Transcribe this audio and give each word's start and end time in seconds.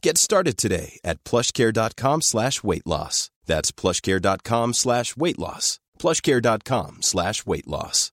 Get 0.00 0.18
started 0.18 0.56
today 0.56 1.00
at 1.04 1.24
plushcare.com 1.24 2.22
slash 2.22 2.62
weight 2.62 2.86
loss. 2.86 3.30
That's 3.46 3.72
plushcare.com 3.72 4.74
slash 4.74 5.16
weight 5.16 5.38
loss. 5.38 5.80
plushcare.com 5.98 6.98
slash 7.02 7.46
weight 7.46 7.66
loss. 7.66 8.12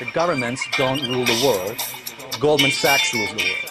The 0.00 0.10
governments 0.12 0.66
don't 0.76 1.00
rule 1.08 1.24
the 1.24 1.40
world. 1.46 1.80
Goldman 2.40 2.72
Sachs 2.72 3.14
rules 3.14 3.30
the 3.30 3.44
world. 3.44 3.68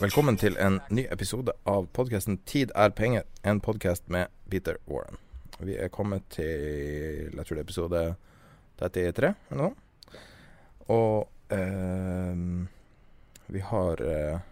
Velkommen 0.00 0.36
til 0.36 0.56
en 0.58 0.80
ny 0.90 1.06
episode 1.10 1.52
av 1.66 1.86
podkasten 1.86 2.38
'Tid 2.46 2.70
er 2.74 2.88
penger', 2.88 3.22
en 3.44 3.60
podkast 3.60 4.08
med 4.08 4.26
Peter 4.50 4.74
Warren. 4.88 5.23
Vi 5.62 5.76
er 5.78 5.92
kommet 5.94 6.26
til 6.34 7.30
jeg 7.30 7.44
tror 7.44 7.54
det 7.54 7.62
er 7.62 7.66
episode 7.66 8.02
33 8.80 9.30
eller 9.52 9.62
noe. 9.62 9.74
Og 10.94 11.54
eh, 11.54 12.40
vi 13.54 13.62
har 13.62 14.02
eh, 14.02 14.42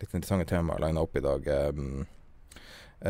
litt 0.00 0.14
interessante 0.14 0.48
temaer 0.50 0.80
lina 0.82 1.04
opp 1.04 1.18
i 1.18 1.24
dag. 1.24 1.50
Eh, 1.52 1.82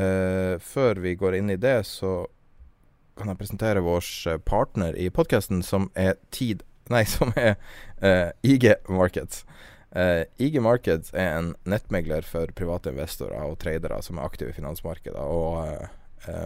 eh, 0.03 0.57
før 0.59 1.01
vi 1.05 1.15
går 1.21 1.39
inn 1.39 1.55
i 1.55 1.61
det, 1.61 1.79
så 1.89 2.25
kan 3.21 3.31
jeg 3.31 3.41
presentere 3.41 3.85
vår 3.85 4.41
partner 4.49 4.97
i 4.97 5.11
podkasten, 5.13 5.63
som 5.63 5.91
er 5.95 6.17
Tid 6.35 6.65
Nei, 6.91 7.05
som 7.17 7.31
er 7.39 7.55
eh, 8.03 8.31
IG 8.43 8.73
Markets. 8.91 9.45
Uh, 9.91 10.23
IG 10.39 10.61
Markets 10.63 11.11
er 11.19 11.33
en 11.35 11.49
nettmegler 11.67 12.23
for 12.23 12.51
private 12.55 12.93
investorer 12.93 13.43
og 13.43 13.57
tradere 13.59 13.97
som 14.07 14.21
er 14.21 14.29
aktive 14.29 14.53
i 14.53 14.55
finansmarkedet. 14.55 15.19
Og 15.19 15.65
uh, 15.67 16.00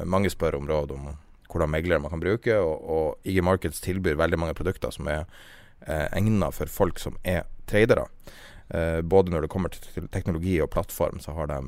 mange 0.06 0.30
spør 0.30 0.58
om 0.60 0.68
råd 0.70 0.94
om 0.94 1.08
hvordan 1.50 1.70
meglere 1.70 2.02
man 2.02 2.12
kan 2.12 2.22
bruke, 2.22 2.56
og, 2.58 2.84
og 2.90 3.28
IG 3.28 3.42
Markets 3.44 3.82
tilbyr 3.84 4.18
veldig 4.18 4.38
mange 4.38 4.56
produkter 4.58 4.94
som 4.94 5.08
er 5.10 5.24
eh, 5.86 6.08
egnet 6.14 6.56
for 6.56 6.70
folk 6.70 7.02
som 7.02 7.18
er 7.24 7.44
tradere. 7.66 8.08
både 9.04 9.30
når 9.30 9.42
det 9.42 9.48
kommer 9.50 9.68
til 9.68 10.08
teknologi 10.08 10.60
og 10.60 10.70
plattform, 10.70 11.18
så 11.20 11.32
har 11.32 11.46
de 11.46 11.58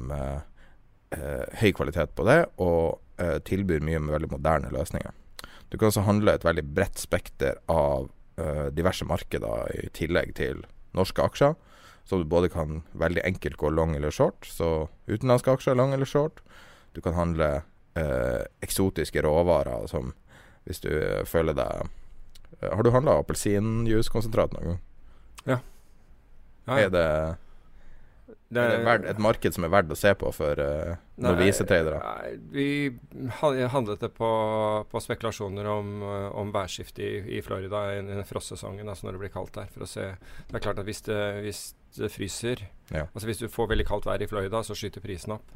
høy 1.61 1.73
kvalitet 1.77 2.15
på 2.17 2.25
det, 2.25 2.47
og 2.57 3.01
tilbyr 3.45 3.85
mye 3.85 4.01
med 4.01 4.15
veldig 4.15 4.31
moderne 4.31 4.71
løsninger. 4.73 5.13
Du 5.71 5.77
kan 5.77 5.89
også 5.89 6.07
handle 6.09 6.35
et 6.35 6.45
veldig 6.45 6.65
bredt 6.75 6.99
spekter 6.99 7.61
av 7.69 8.09
diverse 8.73 9.05
markeder 9.05 9.69
i 9.77 9.89
tillegg 9.93 10.35
til 10.37 10.65
norske 10.97 11.23
aksjer. 11.23 11.55
Så 12.07 12.21
du 12.21 12.25
både 12.25 12.49
kan 12.49 12.83
veldig 12.95 13.25
enkelt 13.27 13.59
gå 13.59 13.71
long 13.75 13.97
eller 13.97 14.15
short. 14.15 14.47
Så 14.47 14.89
utenlandske 15.11 15.57
aksjer 15.57 15.75
long 15.75 15.95
eller 15.95 16.07
short. 16.07 16.41
Du 16.95 17.01
kan 17.03 17.17
handle 17.17 17.63
eh, 17.97 18.43
eksotiske 18.65 19.23
råvarer 19.25 19.89
som 19.91 20.13
hvis 20.67 20.83
du 20.83 20.91
eh, 20.91 21.25
føler 21.29 21.57
deg 21.57 21.87
eh, 22.61 22.71
Har 22.73 22.83
du 22.83 22.93
handla 22.95 23.21
appelsinjuicekonsentrat 23.23 24.57
noen 24.57 24.73
gang? 24.73 24.79
Ja. 25.47 25.59
ja, 26.67 26.79
ja. 26.79 26.87
Er 26.87 26.95
det 26.95 27.09
det 28.47 28.63
er, 28.63 28.77
det 28.77 28.87
verd, 28.87 29.05
et 29.11 29.19
marked 29.23 29.55
som 29.57 29.65
er 29.67 29.71
verdt 29.75 29.91
å 29.91 29.97
se 29.99 30.13
på 30.19 30.29
for 30.35 30.61
uh, 30.63 30.93
novisetradere? 31.19 31.99
Vi 32.55 32.95
handlet 33.43 34.05
det 34.05 34.13
på, 34.15 34.29
på 34.87 35.03
spekulasjoner 35.03 35.67
om, 35.67 35.91
om 36.31 36.53
værskifte 36.55 37.03
i, 37.03 37.39
i, 37.39 37.41
Florida 37.43 37.81
i 37.97 38.05
den 38.07 38.23
frostsesongen, 38.27 38.87
altså 38.87 39.09
når 39.09 39.17
det 39.17 39.23
blir 39.25 39.35
kaldt 39.35 39.59
der. 39.59 39.67
For 39.75 39.83
å 39.83 39.91
se, 39.91 40.13
det 40.47 40.55
er 40.55 40.63
klart 40.63 40.79
at 40.79 40.87
hvis 40.87 41.03
det, 41.09 41.21
hvis 41.43 41.63
det 41.99 42.13
fryser 42.13 42.63
ja. 42.93 43.07
Altså 43.09 43.27
Hvis 43.27 43.43
du 43.43 43.49
får 43.51 43.73
veldig 43.73 43.87
kaldt 43.89 44.07
vær 44.07 44.23
i 44.23 44.31
Florida, 44.31 44.63
så 44.63 44.79
skyter 44.79 45.03
prisen 45.03 45.35
opp. 45.35 45.55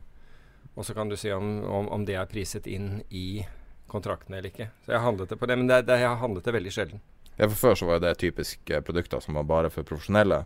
Og 0.75 0.87
så 0.87 0.95
kan 0.95 1.09
du 1.09 1.17
si 1.17 1.33
om, 1.33 1.65
om, 1.65 1.89
om, 1.89 2.05
det 2.07 2.17
er 2.17 2.29
priset 2.31 2.67
inn 2.71 3.01
i 3.11 3.43
kontraktene 3.91 4.39
eller 4.39 4.53
ikke. 4.53 4.71
Så 4.85 4.95
jeg 4.95 5.03
handlet 5.05 5.33
det 5.33 5.39
på 5.41 5.49
det, 5.51 5.57
men 5.59 5.71
det, 5.71 5.83
det, 5.89 5.99
jeg 6.01 6.21
handlet 6.23 6.47
det 6.47 6.55
veldig 6.55 6.73
sjelden. 6.75 7.03
Ja, 7.37 7.49
for 7.49 7.57
Før 7.57 7.79
så 7.79 7.89
var 7.89 8.03
det 8.03 8.15
typisk 8.21 8.73
produkter 8.87 9.23
som 9.25 9.39
var 9.39 9.49
bare 9.49 9.71
for 9.71 9.87
profesjonelle. 9.87 10.45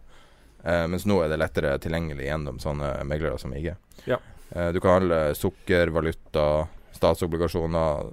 eh, 0.65 0.87
mens 0.89 1.05
nå 1.07 1.21
er 1.23 1.29
det 1.29 1.41
lettere 1.43 1.75
tilgjengelig 1.79 2.29
gjennom 2.29 2.61
sånne 2.63 2.97
meglere 3.05 3.39
som 3.39 3.53
IG. 3.55 3.75
Ja. 4.09 4.19
Eh, 4.51 4.73
du 4.73 4.81
kan 4.81 5.01
handle 5.01 5.35
sukker, 5.35 5.93
valuta, 5.93 6.69
statsobligasjoner. 6.93 8.13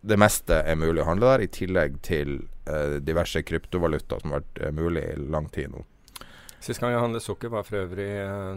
Det 0.00 0.18
meste 0.18 0.62
er 0.66 0.80
mulig 0.80 1.04
å 1.04 1.06
handle 1.12 1.30
der, 1.30 1.44
i 1.44 1.52
tillegg 1.52 2.00
til 2.02 2.40
eh, 2.66 2.98
diverse 3.04 3.44
kryptovaluta 3.46 4.18
som 4.18 4.34
har 4.34 4.42
vært 4.42 4.74
mulig 4.74 5.04
i 5.12 5.20
lang 5.30 5.46
tid 5.52 5.70
nå. 5.70 5.84
Sist 6.62 6.78
gang 6.78 6.94
jeg 6.94 7.02
handlet 7.02 7.24
sukker 7.24 7.50
var 7.50 7.66
for 7.66 7.80
øvrig 7.80 8.10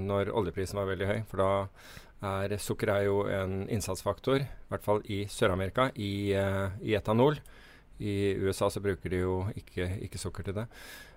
når 0.05 0.29
oljeprisen 0.29 0.77
var 0.77 0.89
veldig 0.91 1.07
høy. 1.09 1.19
For 1.29 1.41
da 1.41 1.51
er 2.25 2.55
sukker 2.61 2.91
er 2.93 3.05
jo 3.07 3.21
en 3.31 3.63
innsatsfaktor, 3.71 4.43
i 4.43 4.71
hvert 4.71 4.85
fall 4.85 5.01
i 5.11 5.23
Sør-Amerika, 5.31 5.89
i, 5.95 6.31
i, 6.33 6.95
etanol. 6.97 7.39
I 7.99 8.35
USA 8.43 8.69
så 8.69 8.81
bruker 8.83 9.13
de 9.13 9.21
jo 9.21 9.37
ikke, 9.55 9.87
ikke 10.07 10.19
sukker 10.19 10.47
til 10.47 10.57
det. 10.57 10.65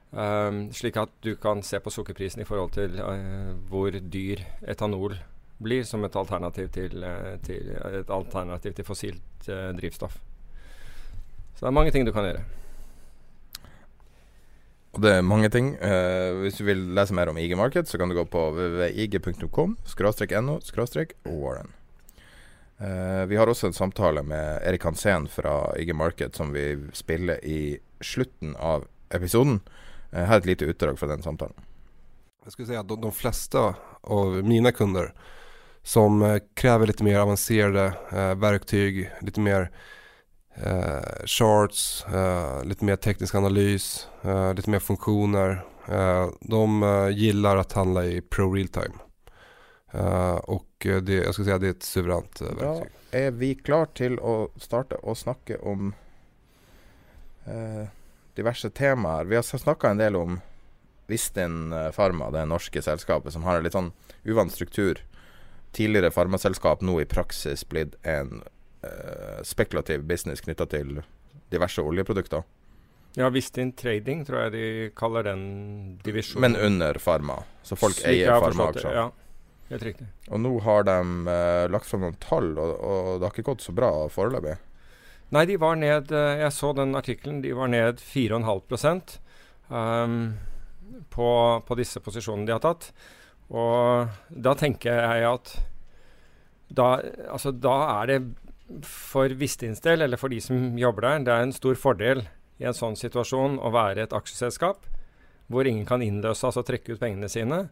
Um, 0.08 0.68
slik 0.72 0.96
at 0.96 1.10
du 1.20 1.34
kan 1.36 1.60
se 1.66 1.80
på 1.84 1.92
sukkerprisen 1.92 2.40
i 2.40 2.46
forhold 2.48 2.70
til 2.72 2.94
uh, 2.96 3.50
hvor 3.68 3.92
dyr 3.92 4.40
etanol 4.64 5.18
blir 5.60 5.82
som 5.84 6.06
et 6.06 6.16
alternativ 6.16 6.70
til, 6.72 7.04
uh, 7.04 7.34
til, 7.44 7.74
et 8.00 8.08
alternativ 8.08 8.72
til 8.72 8.88
fossilt 8.88 9.48
drivstoff. 9.48 10.16
Så 11.54 11.66
det 11.66 11.68
er 11.68 11.76
mange 11.76 11.92
ting 11.92 12.06
du 12.06 12.12
kan 12.14 12.24
gjøre. 12.24 12.46
Det 14.98 15.10
er 15.14 15.22
mange 15.22 15.46
ting. 15.54 15.76
hvis 16.42 16.58
du 16.58 16.64
vil 16.66 16.80
lese 16.96 17.14
mer 17.14 17.30
om 17.30 17.38
IG 17.38 17.54
Market, 17.56 17.86
så 17.88 17.98
kan 17.98 18.10
du 18.10 18.16
gå 18.16 18.24
på 18.26 18.48
www.ig.com 18.50 19.76
no 20.42 20.58
warren. 21.24 21.72
vi 23.28 23.36
har 23.36 23.46
også 23.46 23.66
en 23.66 23.72
samtale 23.72 24.22
med 24.22 24.62
Erik 24.66 24.82
Hansen 24.82 25.28
fra 25.28 25.72
IG 25.78 25.94
Market 25.94 26.34
som 26.36 26.52
vi 26.52 26.76
spiller 26.92 27.38
i 27.44 27.78
slutten 28.00 28.56
av 28.56 28.86
episoden. 29.14 29.60
Uh, 30.12 30.24
her 30.24 30.38
er 30.38 30.42
et 30.42 30.50
lite 30.52 30.66
utdrag 30.66 30.98
fra 30.98 31.08
den 31.10 31.22
samtalen. 31.22 31.54
Jeg 32.44 32.54
skulle 32.54 32.70
si 32.70 32.78
at 32.78 32.88
de, 32.88 32.96
de 32.96 33.12
fleste 33.12 33.58
av 33.58 34.38
mine 34.46 34.72
kunder 34.72 35.12
som 35.86 36.20
krever 36.58 36.90
litt 36.90 37.02
mer 37.04 37.22
avanserte 37.22 37.84
verktyg, 38.40 39.04
litt 39.24 39.38
mer 39.40 39.70
eh, 40.64 41.26
charts, 41.26 42.04
eh, 42.08 42.62
litt 42.68 42.82
mer 42.82 42.96
teknisk 42.96 43.34
analys, 43.34 44.06
eh, 44.22 44.52
litt 44.54 44.66
mer 44.66 44.82
funksjoner. 44.84 45.62
Eh, 45.88 46.24
de 46.40 46.64
eh, 46.90 47.08
gillar 47.16 47.62
å 47.62 47.66
handle 47.74 48.04
i 48.18 48.20
pro 48.20 48.50
real 48.52 48.68
time. 48.68 49.04
og 49.88 50.84
det, 50.84 51.14
jeg 51.24 51.32
skal 51.32 51.44
si 51.46 51.52
at 51.52 51.62
det 51.62 51.68
er 51.68 51.74
et 51.74 51.86
suverent 51.86 52.40
verktøy. 52.42 52.90
Da 53.10 53.18
er 53.18 53.30
vi 53.32 53.54
klar 53.56 53.88
til 53.96 54.18
å 54.20 54.50
starte 54.60 54.98
å 55.00 55.14
snakke 55.16 55.56
om 55.64 55.94
diverse 58.36 58.68
temaer. 58.70 59.24
Vi 59.24 59.34
har 59.34 59.42
snakka 59.42 59.90
en 59.90 60.02
del 60.02 60.16
om 60.16 60.36
Vistin 61.08 61.72
eh, 61.72 61.90
Pharma, 61.90 62.30
det 62.30 62.44
norske 62.46 62.82
selskapet 62.82 63.32
som 63.32 63.42
har 63.48 63.58
en 63.58 63.64
litt 63.64 63.76
sånn 63.76 63.92
uvant 64.28 64.52
struktur. 64.52 65.00
Tidligere 65.72 66.12
farmaselskap, 66.12 66.84
nå 66.84 66.98
i 67.00 67.08
praksis 67.08 67.64
blitt 67.68 67.96
en 68.04 68.42
uh, 68.84 69.40
spekulativ 69.46 70.04
business 70.08 70.44
knytta 70.44 70.66
til 70.70 71.00
diverse 71.52 71.82
oljeprodukter. 71.82 72.44
Ja, 73.18 73.30
Vistin 73.34 73.72
Trading 73.72 74.22
tror 74.26 74.44
jeg 74.46 74.52
de 74.54 74.66
kaller 74.96 75.24
den 75.26 75.42
divisjonen. 76.04 76.44
Men 76.44 76.60
under 76.60 77.00
Pharma, 77.02 77.40
så 77.66 77.78
folk 77.78 77.96
Slik 77.96 78.12
eier 78.12 78.36
Pharma-aksjer. 78.38 78.94
Ja, 78.94 79.08
helt 79.72 79.86
riktig. 79.88 80.06
Og 80.28 80.42
nå 80.44 80.52
har 80.66 80.86
de 80.86 80.98
uh, 81.26 81.66
lagt 81.72 81.88
fram 81.88 82.04
noen 82.06 82.18
tall, 82.22 82.52
og, 82.54 82.74
og 82.78 83.12
det 83.18 83.26
har 83.28 83.34
ikke 83.34 83.48
gått 83.50 83.64
så 83.64 83.74
bra 83.74 83.90
foreløpig. 84.12 84.58
Nei, 85.34 85.44
de 85.44 85.58
var 85.60 85.76
ned 85.76 86.12
eh, 86.14 86.40
Jeg 86.40 86.52
så 86.56 86.72
den 86.76 86.96
artikkelen. 86.96 87.42
De 87.44 87.52
var 87.56 87.68
ned 87.68 88.00
4,5 88.00 89.18
um, 89.68 90.20
på, 91.12 91.28
på 91.68 91.76
disse 91.76 92.00
posisjonene 92.00 92.48
de 92.48 92.54
har 92.54 92.62
tatt. 92.64 92.90
Og 93.52 94.08
da 94.28 94.54
tenker 94.56 94.96
jeg 94.96 95.26
at 95.28 95.52
da, 96.68 96.88
altså, 97.32 97.52
da 97.52 97.76
er 97.98 98.10
det 98.10 98.18
for 98.84 99.32
Vistins 99.40 99.80
del, 99.84 100.02
eller 100.04 100.20
for 100.20 100.32
de 100.32 100.40
som 100.44 100.76
jobber 100.78 101.06
der, 101.06 101.24
det 101.26 101.34
er 101.34 101.46
en 101.46 101.56
stor 101.56 101.78
fordel 101.80 102.24
i 102.58 102.66
en 102.68 102.76
sånn 102.76 102.98
situasjon 102.98 103.58
å 103.62 103.72
være 103.74 104.04
et 104.04 104.16
aksjeselskap 104.16 104.86
hvor 105.48 105.68
ingen 105.68 105.86
kan 105.88 106.02
innløse, 106.04 106.44
altså 106.44 106.64
trekke 106.66 106.94
ut 106.94 107.00
pengene 107.00 107.30
sine, 107.32 107.62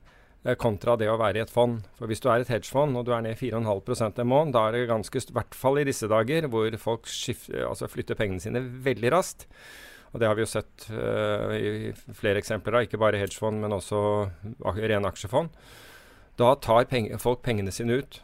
eh, 0.44 0.56
kontra 0.56 0.96
det 0.96 1.10
å 1.12 1.18
være 1.20 1.42
i 1.42 1.44
et 1.44 1.52
fond. 1.52 1.82
For 1.98 2.08
hvis 2.08 2.22
du 2.24 2.30
er 2.32 2.40
et 2.40 2.52
hedgefond 2.52 2.96
og 2.96 3.04
du 3.04 3.12
er 3.12 3.20
ned 3.26 3.36
4,5% 3.36 4.22
en 4.22 4.30
måned, 4.30 4.54
da 4.56 4.66
er 4.68 4.72
det 4.72 4.86
ganske, 4.88 5.20
i 5.20 5.36
hvert 5.36 5.54
fall 5.54 5.82
i 5.82 5.84
disse 5.84 6.08
dager, 6.08 6.48
hvor 6.48 6.78
folk 6.80 7.10
skifter, 7.10 7.66
altså 7.68 7.90
flytter 7.92 8.16
pengene 8.16 8.40
sine 8.40 8.64
veldig 8.64 9.12
raskt. 9.12 9.44
Og 10.14 10.20
det 10.22 10.30
har 10.30 10.38
vi 10.38 10.46
jo 10.46 10.48
sett 10.48 10.86
uh, 10.88 11.52
i 11.52 11.90
flere 12.16 12.40
eksempler 12.40 12.78
av, 12.78 12.86
ikke 12.86 13.00
bare 13.02 13.18
hedgefond, 13.20 13.60
men 13.60 13.74
også 13.76 13.98
rene 14.78 15.10
aksjefond. 15.10 15.50
Da 16.40 16.54
tar 16.62 16.86
penge, 16.88 17.18
folk 17.20 17.42
pengene 17.44 17.74
sine 17.74 17.98
ut. 18.00 18.22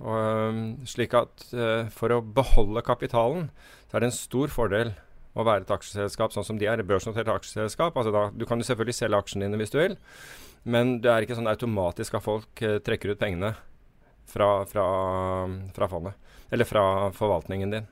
Og, 0.00 0.16
um, 0.16 0.60
slik 0.88 1.14
at 1.18 1.44
uh, 1.52 1.88
for 1.92 2.12
å 2.14 2.22
beholde 2.24 2.82
kapitalen, 2.86 3.50
så 3.88 3.98
er 3.98 4.04
det 4.04 4.10
en 4.10 4.16
stor 4.16 4.52
fordel 4.52 4.94
å 5.36 5.44
være 5.46 5.66
et 5.66 5.72
aksjeselskap 5.74 6.32
sånn 6.34 6.46
som 6.46 6.58
de 6.58 6.68
er, 6.70 6.82
børsnotert 6.86 7.28
aksjeselskap. 7.30 7.96
Altså 7.96 8.12
da, 8.14 8.28
du 8.32 8.46
kan 8.48 8.60
jo 8.60 8.66
selvfølgelig 8.66 8.96
selge 8.96 9.20
aksjene 9.20 9.46
dine 9.46 9.60
hvis 9.60 9.74
du 9.74 9.78
vil, 9.80 9.96
men 10.64 10.98
det 11.04 11.12
er 11.12 11.24
ikke 11.24 11.36
sånn 11.38 11.50
automatisk 11.50 12.16
at 12.16 12.24
folk 12.24 12.64
uh, 12.64 12.78
trekker 12.84 13.12
ut 13.12 13.20
pengene 13.20 13.54
fra, 14.30 14.50
fra, 14.70 14.86
fra 15.76 15.88
fondet, 15.90 16.36
eller 16.50 16.68
fra 16.68 16.84
forvaltningen 17.16 17.74
din. 17.76 17.88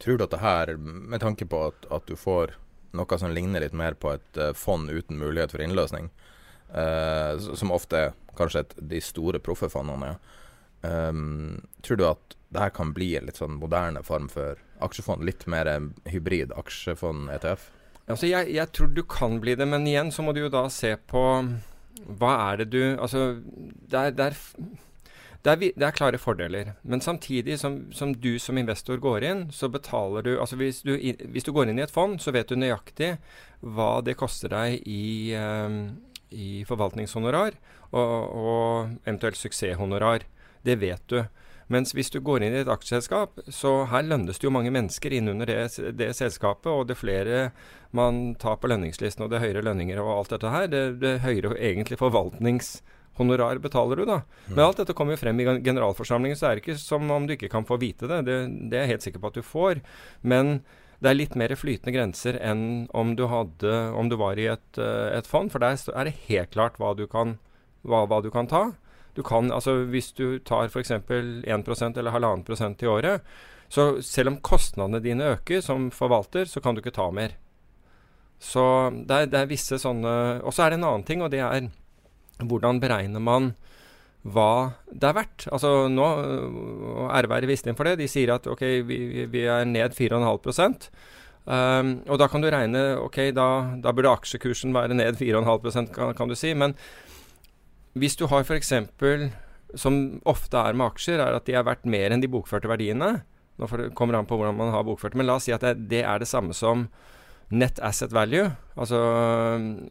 Tror 0.00 0.18
du 0.18 0.24
at 0.24 0.34
det 0.34 0.42
her, 0.42 0.74
med 0.80 1.22
tanke 1.22 1.46
på 1.48 1.66
at, 1.70 1.88
at 1.92 2.06
du 2.08 2.16
får 2.18 2.56
noe 2.96 3.18
som 3.20 3.30
ligner 3.30 3.62
litt 3.62 3.76
mer 3.76 3.96
på 4.00 4.14
et 4.16 4.40
uh, 4.40 4.52
fond 4.56 4.90
uten 4.90 5.20
mulighet 5.20 5.54
for 5.54 5.64
innløsning, 5.64 6.10
uh, 6.74 7.38
som 7.38 7.72
ofte 7.74 8.04
er 8.08 8.14
kanskje 8.38 8.64
et, 8.64 8.76
de 8.92 9.00
store 9.04 9.40
proffe 9.42 9.68
fondene, 9.70 10.14
um, 10.82 11.60
tror 11.82 12.00
du 12.00 12.06
at 12.08 12.36
det 12.50 12.64
her 12.64 12.72
kan 12.74 12.94
bli 12.94 13.12
en 13.18 13.28
litt 13.28 13.38
sånn 13.38 13.58
moderne 13.60 14.02
form 14.06 14.28
for 14.32 14.58
aksjefond? 14.82 15.24
Litt 15.26 15.46
mer 15.50 15.70
hybrid 16.10 16.54
aksjefond-ETF? 16.58 17.68
Altså 18.10 18.26
jeg, 18.26 18.50
jeg, 18.56 18.72
tror 18.74 18.90
du 18.90 19.04
kan 19.06 19.38
bli 19.42 19.54
det, 19.54 19.68
men 19.70 19.86
igjen 19.86 20.10
så 20.10 20.24
må 20.26 20.34
du 20.34 20.42
jo 20.42 20.52
da 20.52 20.64
se 20.72 20.96
på 21.10 21.24
hva 22.20 22.30
er 22.50 22.62
det 22.62 22.70
du 22.72 22.82
Altså, 22.96 23.42
det 23.90 23.98
er, 23.98 24.14
det 24.16 24.30
er 24.30 24.38
det 25.40 25.52
er, 25.52 25.60
det 25.72 25.86
er, 25.86 25.94
klare 25.96 26.18
fordeler. 26.20 26.74
Men 26.82 27.00
samtidig 27.00 27.58
som, 27.60 27.86
som, 27.96 28.12
du 28.12 28.38
som 28.38 28.58
investor 28.60 29.00
går 29.00 29.24
inn, 29.24 29.46
så 29.52 29.70
betaler 29.72 30.26
du 30.26 30.34
Altså 30.36 30.58
hvis 30.60 30.82
du, 30.84 30.92
hvis 31.00 31.46
du, 31.46 31.52
går 31.56 31.70
inn 31.70 31.80
i 31.80 31.84
et 31.86 31.92
fond, 31.92 32.18
så 32.20 32.34
vet 32.36 32.50
du 32.50 32.58
nøyaktig 32.60 33.14
hva 33.60 34.02
det 34.04 34.18
koster 34.20 34.52
deg 34.52 34.84
i, 34.84 35.32
um, 35.40 35.96
i 36.28 36.60
forvaltningshonorar 36.68 37.56
og, 37.90 38.12
og, 38.28 38.92
eventuelt 39.06 39.40
suksesshonorar. 39.40 40.28
Det 40.66 40.76
vet 40.80 41.02
du. 41.10 41.22
Mens 41.70 41.92
hvis 41.94 42.10
du 42.10 42.18
går 42.24 42.42
inn 42.42 42.54
i 42.56 42.62
et 42.64 42.70
aksjeselskap, 42.70 43.38
så 43.54 43.84
her 43.92 44.02
lønnes 44.02 44.40
det 44.40 44.48
jo 44.48 44.50
mange 44.54 44.72
mennesker 44.74 45.14
innunder 45.14 45.46
det, 45.46 45.92
det 45.94 46.08
selskapet, 46.18 46.66
og 46.66 46.88
det 46.88 46.98
flere 46.98 47.50
man 47.94 48.34
tar 48.42 48.58
på 48.58 48.70
lønningslisten, 48.72 49.22
og 49.22 49.30
det 49.30 49.38
er 49.38 49.46
høyere 49.46 49.66
lønninger 49.68 50.00
og 50.02 50.10
alt 50.16 50.34
dette 50.34 50.50
her, 50.50 50.66
det, 50.70 50.82
det 51.02 51.20
høyere 51.22 51.54
egentlig 51.54 52.00
forvaltnings 52.00 52.80
honorar 53.20 53.60
betaler 53.62 54.00
du, 54.00 54.04
da. 54.08 54.20
Mm. 54.48 54.52
Men 54.56 54.64
alt 54.64 54.82
dette 54.82 54.96
kommer 54.98 55.14
jo 55.14 55.22
frem 55.22 55.40
i 55.42 55.46
generalforsamlingen, 55.46 56.38
så 56.38 56.48
er 56.48 56.58
det 56.58 56.64
ikke 56.64 56.78
som 56.80 57.10
om 57.12 57.26
du 57.28 57.36
ikke 57.36 57.52
kan 57.52 57.66
få 57.68 57.78
vite 57.80 58.10
det. 58.10 58.22
Det, 58.26 58.38
det 58.70 58.78
er 58.78 58.86
jeg 58.86 58.94
helt 58.96 59.06
sikker 59.06 59.22
på 59.22 59.30
at 59.30 59.38
du 59.38 59.46
får. 59.46 59.82
Men 60.22 60.60
det 61.00 61.10
er 61.10 61.18
litt 61.18 61.36
mer 61.38 61.54
flytende 61.56 61.94
grenser 61.94 62.36
enn 62.44 62.86
om 62.96 63.14
du, 63.16 63.26
hadde, 63.30 63.74
om 63.96 64.10
du 64.10 64.18
var 64.20 64.40
i 64.40 64.50
et, 64.52 64.70
uh, 64.80 65.08
et, 65.14 65.28
fond. 65.28 65.52
For 65.52 65.62
der 65.62 65.78
er 65.94 66.08
det 66.08 66.18
helt 66.28 66.52
klart 66.56 66.80
hva 66.80 66.92
du 66.96 67.06
kan, 67.10 67.38
hva, 67.86 68.04
hva 68.10 68.20
du 68.24 68.30
kan 68.32 68.50
ta. 68.50 68.70
Du 69.20 69.24
kan, 69.26 69.52
altså 69.52 69.82
Hvis 69.92 70.14
du 70.16 70.40
tar 70.40 70.72
f.eks. 70.72 70.96
1% 70.96 72.00
eller 72.00 72.16
1,5% 72.16 72.84
i 72.84 72.88
året, 72.88 73.28
så 73.70 74.00
selv 74.02 74.32
om 74.32 74.40
kostnadene 74.42 75.02
dine 75.04 75.34
øker 75.36 75.60
som 75.62 75.90
forvalter, 75.94 76.48
så 76.48 76.62
kan 76.64 76.74
du 76.74 76.80
ikke 76.80 76.96
ta 76.96 77.10
mer. 77.14 77.36
Så 78.40 78.64
det 79.06 79.16
er, 79.16 79.28
det 79.28 79.38
er 79.42 79.50
visse 79.50 79.76
sånne 79.76 80.40
Og 80.40 80.54
så 80.56 80.64
er 80.64 80.72
det 80.72 80.80
en 80.80 80.88
annen 80.88 81.04
ting, 81.04 81.20
og 81.20 81.28
det 81.30 81.42
er 81.44 81.68
hvordan 82.40 82.80
beregner 82.80 83.20
man 83.20 83.52
hva 84.24 84.76
det 84.88 85.08
er 85.08 85.16
verdt? 85.16 85.46
Altså 85.52 85.88
nå, 85.92 86.06
ære 87.12 87.48
visste 87.48 87.70
inn 87.70 87.76
for 87.76 87.88
det, 87.88 87.98
de 88.00 88.08
sier 88.08 88.34
at 88.34 88.48
ok, 88.48 88.64
vi, 88.88 89.26
vi 89.32 89.44
er 89.48 89.68
ned 89.68 89.96
4,5 89.96 90.88
um, 91.44 91.92
Og 92.08 92.20
da 92.20 92.28
kan 92.28 92.44
du 92.44 92.50
regne 92.52 92.82
ok, 93.00 93.20
da, 93.36 93.46
da 93.80 93.92
burde 93.96 94.12
aksjekursen 94.12 94.76
være 94.76 94.96
ned 94.96 95.20
4,5 95.20 95.92
kan, 95.92 96.16
kan 96.16 96.28
du 96.32 96.36
si. 96.36 96.52
Men 96.52 96.76
hvis 97.98 98.16
du 98.18 98.26
har 98.30 98.44
f.eks. 98.44 98.72
som 99.78 99.96
ofte 100.28 100.58
er 100.58 100.76
med 100.76 100.90
aksjer, 100.90 101.22
er 101.22 101.38
at 101.38 101.46
de 101.46 101.56
er 101.58 101.66
verdt 101.66 101.88
mer 101.90 102.12
enn 102.12 102.22
de 102.22 102.30
bokførte 102.30 102.70
verdiene. 102.70 103.20
Nå 103.60 103.68
kommer 103.96 104.14
det 104.14 104.22
an 104.22 104.28
på 104.30 104.38
hvordan 104.40 104.56
man 104.56 104.72
har 104.72 104.86
bokført 104.86 105.16
men 105.18 105.28
la 105.28 105.36
oss 105.36 105.48
si 105.48 105.52
at 105.52 105.64
det, 105.64 105.88
det 105.90 106.04
er 106.06 106.22
det 106.22 106.30
samme 106.30 106.54
som 106.56 106.88
net 107.50 107.80
asset 107.82 108.14
value. 108.14 108.48
Altså, 108.78 109.00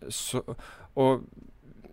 så, 0.10 0.42
og 0.96 1.28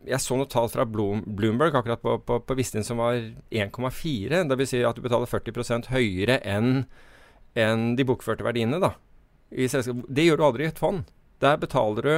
jeg 0.06 0.22
så 0.22 0.38
noe 0.38 0.48
tall 0.50 0.70
fra 0.70 0.86
Bloomberg 0.86 1.74
akkurat 1.74 2.02
på, 2.02 2.16
på, 2.22 2.38
på 2.46 2.56
Vistin 2.58 2.86
som 2.86 3.02
var 3.02 3.18
1,4. 3.50 4.44
Det 4.46 4.58
vil 4.60 4.70
si 4.70 4.82
at 4.86 4.96
du 4.96 5.02
betaler 5.04 5.30
40% 5.30 5.90
høyere 5.90 6.38
enn 6.46 6.86
en 7.56 7.86
de 7.98 8.06
bokførte 8.06 8.46
verdiene. 8.46 8.78
da. 8.80 8.94
det 9.50 10.26
gjør 10.26 10.38
du 10.38 10.44
aldri 10.46 10.66
i 10.66 10.70
et 10.70 10.78
fond. 10.78 11.04
Der 11.42 11.58
betaler 11.60 12.02
du 12.02 12.14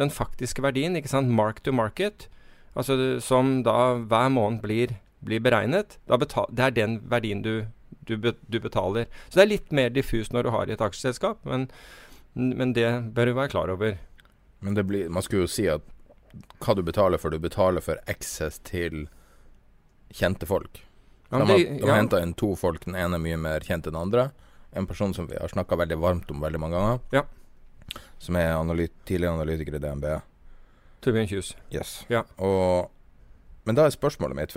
den 0.00 0.12
faktiske 0.12 0.62
verdien, 0.62 0.96
ikke 0.96 1.10
sant, 1.12 1.32
mark 1.32 1.62
to 1.64 1.72
market, 1.72 2.28
altså 2.74 2.96
som 3.24 3.60
da 3.66 3.94
hver 3.98 4.28
måned 4.32 4.62
blir, 4.64 4.96
blir 5.24 5.42
beregnet. 5.44 5.98
Betal, 6.10 6.48
det 6.50 6.66
er 6.66 6.76
den 6.76 6.98
verdien 7.10 7.42
du, 7.42 7.66
du, 8.06 8.16
du, 8.16 8.60
betaler. 8.60 9.08
Så 9.28 9.40
det 9.40 9.44
er 9.44 9.54
litt 9.54 9.72
mer 9.74 9.90
diffust 9.94 10.34
når 10.34 10.46
du 10.46 10.52
har 10.54 10.68
i 10.70 10.76
et 10.76 10.84
aksjeselskap, 10.84 11.42
men, 11.48 11.68
men 12.34 12.74
det 12.76 12.88
bør 13.14 13.30
du 13.30 13.38
være 13.38 13.54
klar 13.54 13.72
over. 13.72 13.98
Men 14.60 14.76
blir, 14.86 15.08
man 15.08 15.24
skulle 15.24 15.48
jo 15.48 15.50
si 15.50 15.66
at 15.72 15.86
hva 16.60 16.76
du 16.76 16.84
betaler 16.86 17.18
for. 17.18 17.32
Du 17.32 17.42
betaler 17.42 17.82
for 17.84 18.00
access 18.10 18.60
til 18.66 19.08
kjente 20.14 20.46
folk. 20.46 20.82
de 21.30 21.38
har, 21.38 21.58
de 21.58 21.88
har 21.88 22.00
henta 22.00 22.20
inn 22.22 22.34
to 22.34 22.54
folk. 22.58 22.84
Den 22.84 22.98
ene 22.98 23.18
er 23.18 23.24
mye 23.24 23.40
mer 23.40 23.66
kjent 23.66 23.86
enn 23.86 23.94
den 23.94 24.02
andre. 24.02 24.30
En 24.76 24.86
person 24.86 25.14
som 25.14 25.26
vi 25.30 25.38
har 25.40 25.50
snakka 25.50 25.78
veldig 25.80 25.98
varmt 25.98 26.30
om 26.30 26.42
veldig 26.42 26.60
mange 26.62 26.78
ganger. 26.78 27.00
Ja. 27.14 27.24
Som 28.22 28.36
er 28.38 28.52
analyt 28.54 28.94
tidligere 29.08 29.38
analytiker 29.38 29.78
i 29.78 29.82
DNB. 29.82 30.06
Torbjørn 31.04 31.30
Kjus. 31.30 31.54
Yes. 31.72 32.00
Ja. 32.12 32.24
Og, 32.36 32.90
men 33.68 33.78
da 33.78 33.86
er 33.86 33.94
spørsmålet 33.94 34.38
mitt 34.38 34.56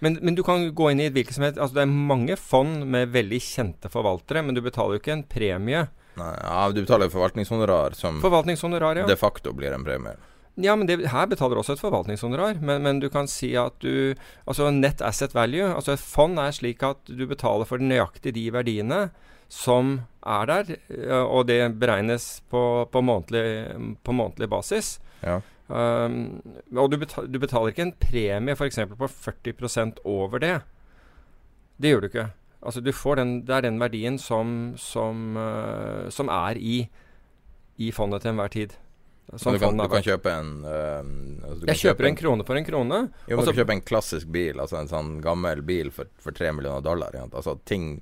men, 0.00 0.16
men, 0.22 0.34
du 0.36 0.42
kan 0.46 0.64
gå 0.74 0.90
inn 0.90 1.02
i 1.02 1.08
et 1.10 1.16
hvilket 1.16 1.36
som 1.36 1.44
helst 1.44 1.58
altså 1.60 1.76
Det 1.76 1.82
er 1.84 1.90
mange 1.92 2.36
fond 2.40 2.86
med 2.88 3.12
veldig 3.12 3.40
kjente 3.44 3.90
forvaltere, 3.92 4.42
men 4.46 4.56
du 4.56 4.62
betaler 4.64 4.96
jo 4.96 5.02
ikke 5.02 5.16
en 5.18 5.26
premie. 5.28 5.84
Nei, 6.20 6.32
ja, 6.40 6.64
Du 6.72 6.80
betaler 6.82 7.12
forvaltningshonorar 7.12 7.96
som 7.98 8.20
forvaltningshonorar, 8.24 9.02
ja. 9.02 9.08
de 9.08 9.16
facto 9.20 9.52
blir 9.56 9.76
en 9.76 9.84
premie. 9.84 10.16
Ja, 10.60 10.74
men 10.76 10.88
det, 10.88 10.98
her 11.08 11.28
betaler 11.30 11.56
du 11.56 11.62
også 11.62 11.76
et 11.76 11.82
forvaltningshonorar. 11.82 12.58
Men, 12.60 12.82
men, 12.84 13.00
du 13.00 13.08
kan 13.12 13.28
si 13.30 13.52
at 13.56 13.76
du 13.80 14.16
Altså 14.46 14.70
net 14.74 15.00
asset 15.04 15.34
value. 15.36 15.68
Altså 15.68 15.94
et 15.94 16.02
fond 16.02 16.40
er 16.40 16.52
slik 16.56 16.82
at 16.84 17.04
du 17.06 17.24
betaler 17.30 17.68
for 17.68 17.80
nøyaktig 17.80 18.34
de 18.36 18.48
verdiene 18.52 19.08
som 19.50 19.96
er 20.22 20.46
der, 20.46 20.68
og 21.26 21.48
det 21.48 21.58
beregnes 21.80 22.38
på, 22.52 22.86
på, 22.86 23.00
månedlig, 23.02 23.96
på 24.06 24.14
månedlig, 24.14 24.46
basis. 24.52 24.92
Ja. 25.24 25.40
Um, 25.70 26.40
og 26.74 26.90
du 26.90 26.98
betaler, 26.98 27.30
du 27.30 27.38
betaler, 27.38 27.72
ikke 27.72 27.86
en 27.86 27.96
premie 28.02 28.56
f.eks. 28.56 28.80
på 28.90 29.08
40% 29.08 30.02
over 30.08 30.42
det. 30.42 30.58
Det 31.80 31.92
gjør 31.92 32.04
du 32.04 32.10
ikke. 32.10 32.28
Altså 32.60 32.82
du 32.84 32.90
får 32.92 33.16
den, 33.16 33.30
Det 33.46 33.54
er 33.56 33.64
den 33.64 33.80
verdien 33.80 34.18
som, 34.18 34.74
som, 34.76 35.36
uh, 35.38 36.10
som 36.12 36.28
er 36.28 36.58
i, 36.58 36.82
i 37.78 37.90
fondet 37.90 38.22
til 38.22 38.34
enhver 38.34 38.52
tid. 38.52 38.76
Som 39.36 39.54
du, 39.54 39.60
kan, 39.62 39.78
du, 39.78 39.86
kan, 39.86 40.02
kjøpe 40.02 40.32
en 40.34 40.50
uh, 40.66 41.06
altså 41.46 41.68
Jeg 41.68 41.80
kjøper 41.84 42.08
en, 42.08 42.10
en, 42.10 42.18
krone 42.18 42.46
for 42.48 42.58
en 42.58 42.66
krone. 42.66 43.00
Jo, 43.30 43.38
men 43.38 43.46
du 43.46 43.52
kjøper 43.52 43.62
kjøpe 43.62 43.76
en 43.78 43.86
klassisk 43.92 44.32
bil, 44.34 44.58
altså 44.58 44.80
en 44.80 44.90
sånn 44.90 45.16
gammel 45.22 45.62
bil 45.62 45.94
for, 45.94 46.10
for 46.18 46.34
3 46.34 46.50
millioner 46.58 46.82
dollar. 46.84 47.14
Altså 47.30 47.54
ting 47.64 48.00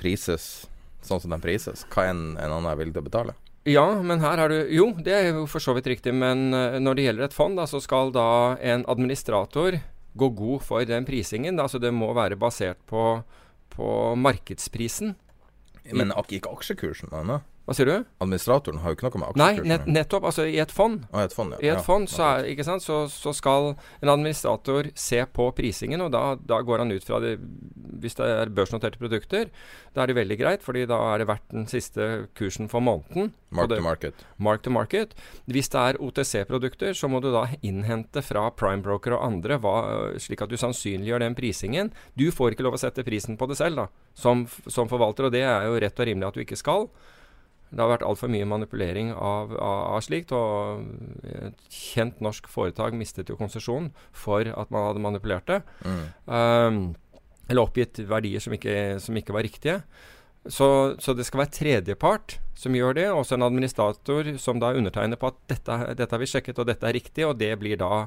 prises 0.00 0.64
sånn 1.04 1.20
som 1.20 1.32
de 1.32 1.40
prises. 1.42 1.84
Hva 1.92 2.08
enn 2.10 2.24
en 2.36 2.52
annen 2.56 2.68
er 2.70 2.80
villig 2.80 2.96
til 2.96 3.04
å 3.04 3.08
betale? 3.08 3.36
Ja, 3.68 4.02
men 4.02 4.22
her 4.22 4.40
har 4.40 4.48
du 4.48 4.56
Jo, 4.72 4.90
det 4.96 5.12
er 5.12 5.26
jo 5.34 5.46
for 5.50 5.60
så 5.60 5.74
vidt 5.76 5.90
riktig, 5.90 6.14
men 6.16 6.48
uh, 6.56 6.78
når 6.80 6.96
det 6.96 7.04
gjelder 7.04 7.26
et 7.28 7.36
fond, 7.36 7.58
da, 7.60 7.66
så 7.68 7.80
skal 7.84 8.12
da 8.14 8.56
en 8.56 8.86
administrator 8.88 9.76
gå 10.16 10.28
god 10.34 10.64
for 10.64 10.84
den 10.88 11.04
prisingen. 11.06 11.60
Da. 11.60 11.68
så 11.68 11.78
det 11.78 11.92
må 11.94 12.12
være 12.16 12.40
basert 12.40 12.80
på, 12.88 13.22
på 13.74 13.90
markedsprisen. 14.16 15.14
Men 15.92 16.12
ikke 16.28 16.50
aksjekursen, 16.50 17.12
da? 17.12 17.40
Hva 17.70 17.76
sier 17.78 17.86
du? 17.86 18.06
Administratoren 18.18 18.80
har 18.82 18.90
jo 18.90 18.96
ikke 18.96 19.06
noe 19.06 19.18
med 19.22 19.36
Nei, 19.38 19.44
aksjekursen 19.52 19.68
nett, 19.70 19.84
nettopp. 19.94 20.24
Altså 20.26 20.42
i 20.50 20.56
et 20.58 20.72
fond. 20.74 21.04
Ah, 21.14 21.22
et 21.22 21.34
fond, 21.36 21.52
ja. 21.54 21.58
I 21.62 21.68
et 21.70 21.76
ja. 21.78 21.82
fond 21.86 22.08
så, 22.10 22.30
er, 22.42 22.80
så, 22.82 22.96
så 23.06 23.30
skal 23.30 23.68
en 24.00 24.10
administrator 24.10 24.88
se 24.98 25.20
på 25.30 25.46
prisingen, 25.54 26.02
og 26.02 26.10
da, 26.10 26.34
da 26.34 26.58
går 26.66 26.82
han 26.82 26.90
ut 26.90 27.06
fra 27.06 27.20
det 27.22 27.36
Hvis 28.02 28.18
det 28.18 28.26
er 28.26 28.50
børsnoterte 28.56 28.98
produkter, 28.98 29.52
da 29.94 30.02
er 30.02 30.10
det 30.10 30.16
veldig 30.18 30.38
greit, 30.40 30.64
fordi 30.66 30.82
da 30.90 30.98
er 31.12 31.22
det 31.22 31.28
verdt 31.30 31.46
den 31.54 31.68
siste 31.70 32.08
kursen 32.34 32.66
for 32.72 32.82
måneden. 32.82 33.30
Mark 33.54 33.70
det- 33.70 33.78
to 33.78 33.86
market. 33.86 34.26
Mark 34.48 34.66
to 34.66 34.74
market. 34.74 35.14
Hvis 35.46 35.70
det 35.70 35.84
er 35.84 36.00
OTC-produkter, 36.02 36.90
så 36.98 37.06
må 37.06 37.22
du 37.22 37.30
da 37.30 37.44
innhente 37.62 38.18
fra 38.26 38.48
Prime 38.50 38.82
Broker 38.82 39.14
og 39.14 39.28
andre, 39.28 39.60
hva, 39.62 39.76
slik 40.18 40.42
at 40.42 40.50
du 40.50 40.58
sannsynliggjør 40.58 41.22
den 41.22 41.38
prisingen. 41.38 41.94
Du 42.18 42.32
får 42.34 42.58
ikke 42.58 42.66
lov 42.66 42.80
å 42.80 42.82
sette 42.82 43.06
prisen 43.06 43.38
på 43.38 43.46
det 43.46 43.60
selv, 43.62 43.84
da, 43.84 43.88
som, 44.18 44.42
som 44.66 44.90
forvalter, 44.90 45.30
og 45.30 45.38
det 45.38 45.46
er 45.46 45.70
jo 45.70 45.78
rett 45.78 46.02
og 46.02 46.10
rimelig 46.10 46.32
at 46.32 46.40
du 46.40 46.42
ikke 46.48 46.58
skal. 46.58 46.90
Det 47.70 47.78
har 47.78 47.90
vært 47.92 48.06
altfor 48.06 48.30
mye 48.32 48.48
manipulering 48.50 49.12
av, 49.14 49.52
av, 49.54 49.82
av 49.94 50.00
slikt, 50.02 50.34
og 50.34 50.84
et 51.30 51.66
kjent 51.70 52.18
norsk 52.24 52.48
foretak 52.50 52.96
mistet 52.98 53.30
jo 53.30 53.38
konsesjon 53.38 53.92
for 54.10 54.46
at 54.50 54.72
man 54.74 54.88
hadde 54.88 55.04
manipulert 55.04 55.46
det. 55.50 55.60
Mm. 55.86 56.02
Um, 56.26 56.80
eller 57.50 57.66
oppgitt 57.66 58.02
verdier 58.10 58.42
som 58.42 58.54
ikke, 58.54 58.74
som 59.02 59.16
ikke 59.18 59.34
var 59.34 59.46
riktige. 59.46 59.80
Så, 60.48 60.96
så 60.98 61.12
det 61.14 61.26
skal 61.28 61.42
være 61.42 61.52
tredjepart 61.52 62.38
som 62.56 62.74
gjør 62.76 62.96
det, 62.96 63.06
også 63.12 63.36
en 63.36 63.44
administrator 63.44 64.34
som 64.40 64.60
da 64.60 64.72
undertegner 64.76 65.20
på 65.20 65.30
at 65.30 65.38
dette, 65.52 65.78
dette 65.98 66.16
har 66.16 66.22
vi 66.22 66.28
sjekket, 66.30 66.58
og 66.60 66.68
dette 66.68 66.86
er 66.88 66.96
riktig, 66.96 67.26
og 67.28 67.38
det 67.40 67.52
blir 67.60 67.80
da 67.80 68.06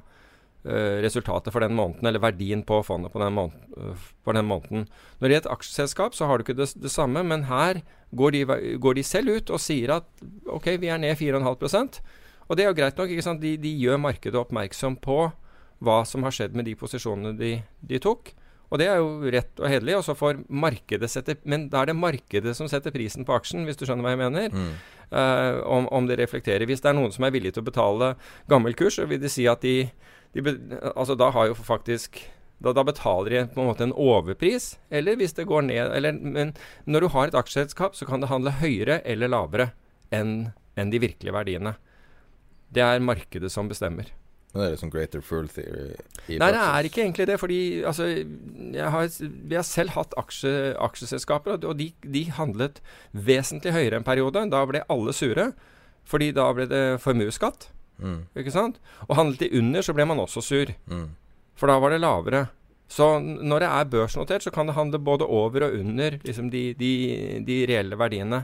resultatet 1.04 1.52
for 1.52 1.60
den 1.60 1.76
måneden, 1.76 2.08
eller 2.08 2.24
verdien 2.24 2.64
på 2.64 2.80
fondet 2.88 3.12
på 3.12 3.20
den, 3.20 3.34
måneden, 3.36 3.66
øh, 3.78 4.06
for 4.24 4.38
den 4.38 4.48
måneden. 4.48 4.86
Når 5.20 5.28
det 5.28 5.36
er 5.36 5.42
et 5.44 5.52
aksjeselskap, 5.52 6.16
så 6.16 6.26
har 6.30 6.38
du 6.38 6.46
ikke 6.46 6.56
det, 6.56 6.70
det 6.80 6.92
samme, 6.92 7.24
men 7.24 7.44
her 7.50 7.82
går 8.16 8.32
de, 8.32 8.44
går 8.80 8.94
de 8.96 9.04
selv 9.04 9.36
ut 9.36 9.50
og 9.50 9.60
sier 9.60 9.98
at 9.98 10.08
ok, 10.48 10.76
vi 10.80 10.88
er 10.88 11.02
ned 11.02 11.18
4,5% 11.18 12.00
Og 12.48 12.58
det 12.58 12.64
er 12.64 12.70
jo 12.70 12.78
greit 12.78 12.98
nok. 12.98 13.10
ikke 13.10 13.26
sant? 13.26 13.42
De, 13.42 13.58
de 13.58 13.70
gjør 13.80 13.98
markedet 13.98 14.40
oppmerksom 14.40 14.96
på 15.02 15.32
hva 15.84 16.04
som 16.08 16.24
har 16.24 16.32
skjedd 16.36 16.56
med 16.56 16.68
de 16.68 16.76
posisjonene 16.80 17.36
de, 17.40 17.54
de 17.82 18.00
tok. 18.00 18.34
Og 18.74 18.80
det 18.82 18.88
er 18.90 18.98
jo 18.98 19.32
rett 19.32 19.62
og 19.62 19.70
hederlig. 19.70 19.96
Og 20.00 20.06
så 20.08 20.16
får 20.18 20.42
markedet 20.50 21.10
sette 21.12 21.38
Men 21.46 21.68
da 21.70 21.84
er 21.84 21.92
det 21.92 22.00
markedet 22.00 22.56
som 22.58 22.70
setter 22.70 22.94
prisen 22.94 23.26
på 23.26 23.36
aksjen, 23.36 23.68
hvis 23.68 23.78
du 23.78 23.86
skjønner 23.86 24.06
hva 24.06 24.16
jeg 24.16 24.22
mener. 24.24 24.50
Mm. 24.50 24.74
Uh, 25.14 25.60
om, 25.70 25.88
om 25.94 26.08
det 26.10 26.18
reflekterer. 26.20 26.66
Hvis 26.66 26.82
det 26.82 26.90
er 26.90 26.98
noen 26.98 27.14
som 27.14 27.28
er 27.28 27.36
villig 27.36 27.54
til 27.54 27.62
å 27.62 27.70
betale 27.70 28.14
gammel 28.50 28.74
kurs, 28.78 28.98
så 28.98 29.06
vil 29.10 29.22
de 29.22 29.30
si 29.30 29.46
at 29.50 29.62
de, 29.62 29.92
de 30.34 30.56
Altså 30.96 31.16
da 31.20 31.30
har 31.34 31.52
jo 31.52 31.58
faktisk 31.58 32.22
da, 32.64 32.72
da 32.72 32.84
betaler 32.88 33.34
de 33.34 33.44
på 33.52 33.62
en 33.62 33.70
måte 33.70 33.84
en 33.84 33.96
overpris, 34.00 34.78
eller 34.94 35.18
hvis 35.20 35.36
det 35.36 35.50
går 35.50 35.66
ned 35.68 35.96
eller, 35.98 36.14
Men 36.14 36.54
når 36.86 37.04
du 37.04 37.08
har 37.16 37.28
et 37.28 37.36
aksjeselskap, 37.36 37.96
så 37.96 38.08
kan 38.08 38.24
det 38.24 38.32
handle 38.32 38.56
høyere 38.62 39.02
eller 39.04 39.32
lavere 39.32 39.72
enn 40.14 40.54
en 40.80 40.90
de 40.94 41.02
virkelige 41.02 41.34
verdiene. 41.36 41.76
Det 42.74 42.82
er 42.82 43.04
markedet 43.04 43.52
som 43.52 43.68
bestemmer. 43.70 44.08
Men 44.54 44.62
det 44.62 44.66
er 44.68 44.74
liksom 44.76 44.92
greater 44.94 45.22
fool 45.26 45.48
theory 45.50 45.96
Nei, 46.30 46.50
det 46.54 46.62
er 46.62 46.88
ikke 46.88 47.02
egentlig 47.02 47.26
det. 47.28 47.40
fordi 47.42 47.84
altså, 47.90 48.06
har, 48.78 49.08
Vi 49.50 49.56
har 49.58 49.66
selv 49.66 49.96
hatt 49.98 50.14
aksje, 50.18 50.76
aksjeselskaper, 50.78 51.58
og 51.66 51.78
de, 51.78 51.90
de 52.06 52.24
handlet 52.32 52.80
vesentlig 53.12 53.74
høyere 53.74 53.98
en 54.00 54.06
periode. 54.06 54.46
Da 54.54 54.62
ble 54.70 54.86
alle 54.94 55.14
sure, 55.14 55.52
fordi 56.06 56.32
da 56.38 56.52
ble 56.54 56.70
det 56.70 56.84
formuesskatt. 57.02 57.72
Mm. 58.02 58.26
ikke 58.40 58.54
sant? 58.54 58.80
Og 59.08 59.16
handlet 59.20 59.46
de 59.46 59.60
under, 59.60 59.86
så 59.86 59.94
ble 59.96 60.06
man 60.10 60.22
også 60.24 60.44
sur. 60.44 60.74
Mm. 60.90 61.08
For 61.60 61.70
da 61.70 61.78
var 61.80 61.94
det 61.94 62.02
lavere. 62.02 62.48
Så 62.90 63.08
når 63.22 63.64
det 63.64 63.70
er 63.70 63.92
børsnotert, 63.94 64.44
så 64.44 64.52
kan 64.54 64.68
det 64.70 64.76
handle 64.78 65.00
både 65.00 65.26
over 65.26 65.68
og 65.68 65.78
under 65.80 66.20
liksom 66.24 66.50
de, 66.54 66.74
de, 66.78 66.92
de 67.46 67.64
reelle 67.70 67.98
verdiene. 67.98 68.44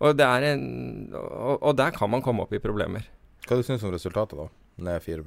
Og, 0.00 0.16
det 0.16 0.26
en, 0.26 1.10
og, 1.14 1.58
og 1.60 1.76
der 1.76 1.92
kan 1.94 2.10
man 2.10 2.22
komme 2.24 2.46
opp 2.46 2.54
i 2.56 2.62
problemer. 2.62 3.04
Hva 3.46 3.58
du 3.58 3.62
syns 3.62 3.82
du 3.82 3.84
synes 3.84 3.88
om 3.90 3.94
resultatet, 3.94 4.38
da? 4.38 4.48
Ned 4.76 5.02
4 5.02 5.22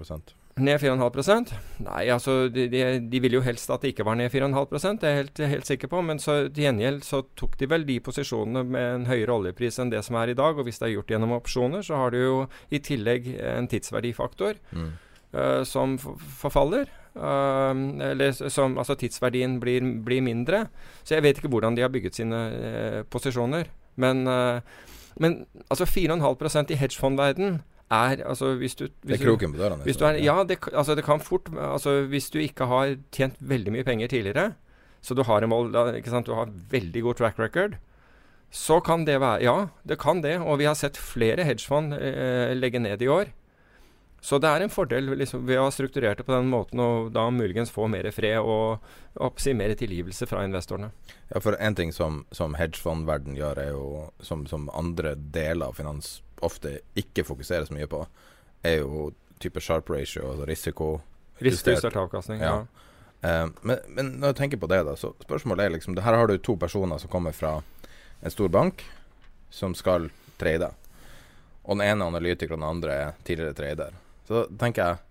Ned 0.61 0.77
4,5% 0.77 1.51
Nei, 1.81 2.03
altså 2.13 2.47
de, 2.53 2.67
de, 2.69 2.81
de 3.09 3.21
ville 3.23 3.39
jo 3.39 3.45
helst 3.45 3.71
at 3.73 3.81
det 3.81 3.93
ikke 3.93 4.05
var 4.05 4.19
ned 4.19 4.29
4,5 4.29 4.99
det 5.01 5.07
er 5.07 5.15
jeg 5.15 5.21
helt, 5.23 5.41
helt 5.49 5.69
sikker 5.69 5.89
på. 5.89 6.01
Men 6.05 6.21
så 6.21 6.43
til 6.45 6.67
gjengjeld 6.67 7.01
så 7.07 7.23
tok 7.39 7.57
de 7.57 7.69
vel 7.71 7.87
de 7.87 7.97
posisjonene 8.05 8.61
med 8.67 8.89
en 8.99 9.07
høyere 9.09 9.33
oljepris 9.33 9.81
enn 9.81 9.89
det 9.89 10.03
som 10.05 10.19
er 10.21 10.29
i 10.29 10.37
dag. 10.37 10.53
Og 10.53 10.67
hvis 10.67 10.77
det 10.77 10.87
er 10.87 10.93
gjort 10.93 11.15
gjennom 11.15 11.33
opsjoner, 11.39 11.81
så 11.85 12.03
har 12.03 12.13
du 12.13 12.19
jo 12.19 12.35
i 12.69 12.81
tillegg 12.85 13.31
en 13.33 13.69
tidsverdifaktor 13.71 14.61
mm. 14.77 14.91
uh, 15.33 15.63
som 15.65 15.97
forfaller. 15.97 16.91
Uh, 17.17 17.73
eller 18.13 18.37
som 18.37 18.77
Altså 18.81 18.97
tidsverdien 19.01 19.57
blir, 19.61 19.81
blir 20.05 20.21
mindre. 20.21 20.67
Så 21.01 21.17
jeg 21.17 21.25
vet 21.25 21.41
ikke 21.41 21.53
hvordan 21.55 21.73
de 21.73 21.85
har 21.85 21.93
bygget 21.93 22.21
sine 22.21 22.45
uh, 22.53 23.01
posisjoner. 23.09 23.73
Men, 23.97 24.25
men 25.21 25.33
altså 25.69 25.85
4,5% 25.85 26.71
i 26.73 26.77
hedgefondverden 26.81 27.59
er 27.93 28.23
altså 28.27 28.53
hvis 28.59 28.75
du 28.79 28.87
Det 28.87 29.17
er 29.17 29.23
kroken 29.23 29.53
på 29.53 29.61
døra. 29.61 29.77
nesten. 29.77 29.87
hvis 29.87 30.01
er, 30.01 30.19
ja, 30.23 30.35
det, 30.43 30.59
altså 30.73 30.95
det 30.97 31.05
kan 31.05 31.21
fort 31.23 31.49
altså 31.53 32.03
Hvis 32.09 32.29
du 32.33 32.39
ikke 32.39 32.67
har 32.69 32.95
tjent 33.11 33.35
veldig 33.39 33.73
mye 33.75 33.87
penger 33.87 34.07
tidligere, 34.07 34.53
så 35.01 35.15
du 35.15 35.23
har 35.27 35.43
en 35.43 35.51
mål, 35.51 35.73
ikke 35.97 36.13
sant, 36.13 36.27
du 36.27 36.33
har 36.33 36.51
veldig 36.71 37.01
god 37.03 37.19
track 37.19 37.39
record, 37.39 37.77
så 38.53 38.79
kan 38.79 39.05
det 39.05 39.19
være 39.19 39.43
Ja, 39.43 39.67
det 39.83 39.99
kan 39.99 40.21
det. 40.21 40.39
Og 40.39 40.59
vi 40.59 40.65
har 40.69 40.75
sett 40.75 40.97
flere 40.97 41.43
hedgefond 41.43 41.93
eh, 41.97 42.53
legge 42.55 42.79
ned 42.79 43.01
i 43.01 43.09
år. 43.11 43.33
Så 44.23 44.37
det 44.39 44.47
er 44.47 44.63
en 44.63 44.71
fordel 44.71 45.09
liksom, 45.19 45.41
ved 45.49 45.59
å 45.59 45.65
ha 45.65 45.71
strukturert 45.75 46.21
det 46.21 46.23
på 46.23 46.31
den 46.31 46.47
måten, 46.47 46.79
og 46.79 47.09
da 47.11 47.25
muligens 47.27 47.73
få 47.75 47.89
mer 47.91 48.07
fred 48.15 48.39
og 48.39 48.85
oppsi 49.19 49.51
mer 49.51 49.73
tilgivelse 49.75 50.29
fra 50.29 50.45
investorene. 50.47 50.93
Ja, 51.27 51.41
for 51.43 51.57
en 51.59 51.75
ting 51.75 51.91
som, 51.91 52.21
som 52.31 52.55
hedgefondverden 52.55 53.35
gjør, 53.35 53.59
er 53.59 53.73
jo 53.73 54.05
som, 54.23 54.45
som 54.47 54.69
andre 54.71 55.17
deler 55.17 55.67
av 55.67 55.75
finans 55.75 56.21
ofte 56.45 56.77
ikke 56.99 57.25
fokuserer 57.27 57.67
så 57.67 57.75
mye 57.75 57.89
på, 57.89 58.03
er 58.63 58.81
jo 58.81 59.09
type 59.43 59.61
sharp 59.61 59.89
ratio, 59.89 60.29
altså 60.31 60.47
risiko. 60.47 60.89
Risikojustert 61.43 61.95
avkastning. 61.99 62.41
Ja. 62.41 62.53
Ja. 62.53 62.83
Eh, 63.23 63.47
men, 63.61 63.79
men 63.87 64.11
når 64.19 64.33
jeg 64.33 64.39
tenker 64.41 64.61
på 64.61 64.69
det, 64.71 64.83
da, 64.87 64.95
så 64.99 65.13
spørsmålet 65.23 65.65
er 65.65 65.75
liksom 65.77 65.97
Her 65.97 66.19
har 66.19 66.27
du 66.27 66.37
to 66.37 66.57
personer 66.59 66.99
som 67.01 67.11
kommer 67.11 67.35
fra 67.35 67.57
en 68.23 68.31
stor 68.31 68.51
bank, 68.51 68.83
som 69.49 69.75
skal 69.75 70.09
trade. 70.39 70.71
Og 71.63 71.77
den 71.77 71.85
ene 71.85 72.05
analytikeren 72.05 72.13
analytiker, 72.15 72.53
og 72.53 72.59
den 72.59 72.69
andre 72.69 72.93
er 72.93 73.11
tidligere 73.23 73.57
trader. 73.57 73.99
Så 74.27 74.45
da 74.45 74.59
tenker 74.59 74.87
jeg 74.87 75.01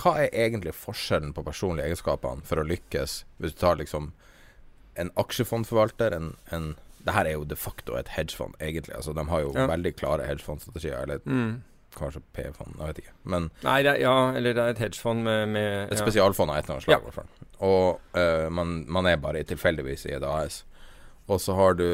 Hva 0.00 0.12
er 0.22 0.36
egentlig 0.46 0.72
forskjellen 0.76 1.32
på 1.36 1.44
personlige 1.44 1.90
egenskapene 1.90 2.46
for 2.46 2.60
å 2.60 2.64
lykkes, 2.64 3.24
hvis 3.36 3.56
du 3.56 3.58
tar 3.60 3.76
liksom 3.76 4.12
en 5.00 5.10
aksjefondforvalter, 5.20 6.14
en, 6.16 6.30
en 6.54 6.70
det 7.04 7.14
her 7.14 7.24
er 7.26 7.32
jo 7.38 7.44
de 7.44 7.56
facto 7.56 7.94
et 7.96 8.08
hedgefond, 8.16 8.54
egentlig. 8.60 8.94
Altså, 8.96 9.12
de 9.16 9.24
har 9.30 9.40
jo 9.40 9.52
Ja. 9.56 9.66
veldig 9.66 9.94
klare 9.96 10.26
hedgefondstrategier. 10.26 11.02
Eller 11.02 11.18
Mm. 11.24 11.62
kanskje 11.96 12.20
P-fond, 12.32 12.74
jeg 12.78 12.86
vet 12.86 12.98
ikke. 12.98 13.12
Men 13.24 13.50
Nei, 13.64 13.80
er, 13.82 13.96
ja, 13.98 14.30
eller 14.36 14.52
det 14.54 14.62
er 14.62 14.68
et 14.70 14.78
hedgefond 14.78 15.22
med, 15.24 15.48
med 15.48 15.92
et 15.92 15.98
spesialfond 15.98 16.50
av 16.50 16.56
et 16.58 16.64
eller 16.64 16.74
annet 16.76 16.84
slag, 16.84 17.00
i 17.00 17.04
hvert 17.04 17.14
fall. 17.14 17.26
Og 17.60 18.00
uh, 18.14 18.48
man, 18.50 18.84
man 18.88 19.06
er 19.06 19.16
bare 19.16 19.42
tilfeldigvis 19.44 20.06
i 20.06 20.12
et 20.16 20.22
AS. 20.22 20.64
Og 21.28 21.40
så 21.40 21.54
har 21.54 21.74
du 21.74 21.84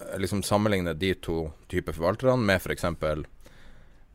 eh, 0.00 0.18
liksom 0.18 0.42
sammenlignet 0.42 0.98
de 0.98 1.14
to 1.14 1.52
typer 1.68 1.92
forvalterne 1.92 2.38
med 2.44 2.56
f.eks. 2.60 2.84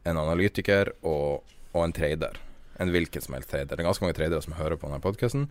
en 0.05 0.17
analytiker 0.17 0.91
og, 1.03 1.43
og 1.74 1.83
en 1.86 1.93
trader. 1.93 2.38
En 2.79 2.91
hvilken 2.93 3.21
som 3.21 3.36
helst 3.36 3.50
trader. 3.51 3.75
Det 3.75 3.79
er 3.79 3.88
ganske 3.89 4.03
mange 4.05 4.15
tradere 4.17 4.41
som 4.41 4.53
hører 4.57 4.77
på 4.79 4.88
denne 4.88 5.01
podkasten. 5.03 5.50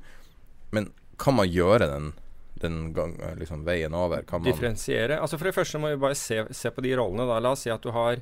Men 0.73 0.91
kan 1.21 1.35
man 1.37 1.49
gjøre 1.51 1.89
den, 1.91 2.13
den 2.63 2.93
gang, 2.97 3.15
eh, 3.21 3.37
liksom 3.39 3.65
veien 3.67 3.95
over? 3.95 4.23
Kan 4.23 4.43
man 4.43 4.53
Differensiere. 4.53 5.21
Altså 5.21 5.39
For 5.39 5.49
det 5.49 5.55
første 5.57 5.79
må 5.79 5.93
vi 5.93 6.01
bare 6.03 6.19
se, 6.19 6.45
se 6.51 6.71
på 6.71 6.85
de 6.85 6.97
rollene. 6.97 7.27
da 7.29 7.39
La 7.39 7.55
oss 7.57 7.65
si 7.67 7.71
at 7.71 7.83
du 7.83 7.91
har 7.95 8.21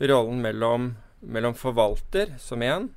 rollen 0.00 0.42
mellom, 0.42 0.92
mellom 1.20 1.56
forvalter 1.58 2.36
som 2.38 2.62
én, 2.62 2.90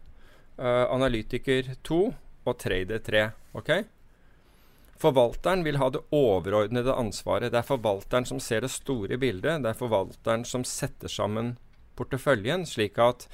uh, 0.59 0.85
analytiker 0.93 1.75
to 1.83 2.13
og 2.45 2.57
trader 2.59 2.99
tre. 2.99 3.31
Ok? 3.57 3.71
Forvalteren 5.01 5.63
vil 5.65 5.79
ha 5.81 5.89
det 5.89 6.03
overordnede 6.13 6.93
ansvaret. 6.93 7.51
Det 7.51 7.57
er 7.57 7.65
forvalteren 7.65 8.27
som 8.29 8.39
ser 8.39 8.61
det 8.61 8.69
store 8.69 9.17
bildet. 9.17 9.63
Det 9.63 9.71
er 9.71 9.79
forvalteren 9.79 10.45
som 10.45 10.65
setter 10.67 11.09
sammen 11.09 11.55
porteføljen, 11.97 12.67
slik 12.69 12.99
at 13.01 13.27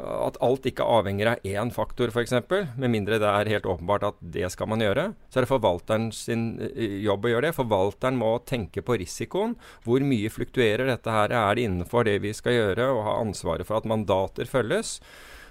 at 0.00 0.38
alt 0.44 0.66
ikke 0.68 0.86
avhenger 0.86 1.32
av 1.32 1.46
én 1.46 1.70
faktor, 1.74 2.10
f.eks. 2.12 2.34
Med 2.80 2.92
mindre 2.92 3.18
det 3.20 3.28
er 3.28 3.50
helt 3.52 3.68
åpenbart 3.68 4.06
at 4.08 4.20
det 4.34 4.48
skal 4.54 4.70
man 4.72 4.82
gjøre. 4.84 5.10
Så 5.28 5.40
er 5.40 5.46
det 5.46 5.50
forvalteren 5.50 6.08
sin 6.14 6.44
eh, 6.70 7.00
jobb 7.04 7.26
å 7.26 7.32
gjøre 7.34 7.48
det. 7.48 7.56
Forvalteren 7.58 8.18
må 8.20 8.32
tenke 8.48 8.84
på 8.86 8.98
risikoen. 9.00 9.56
Hvor 9.84 10.04
mye 10.06 10.32
fluktuerer 10.32 10.88
dette 10.90 11.14
her? 11.14 11.34
Er 11.34 11.58
det 11.58 11.66
innenfor 11.68 12.08
det 12.08 12.18
vi 12.24 12.32
skal 12.36 12.56
gjøre? 12.56 12.90
Og 12.94 13.04
ha 13.06 13.18
ansvaret 13.20 13.68
for 13.68 13.80
at 13.80 13.88
mandater 13.90 14.48
følges. 14.50 14.98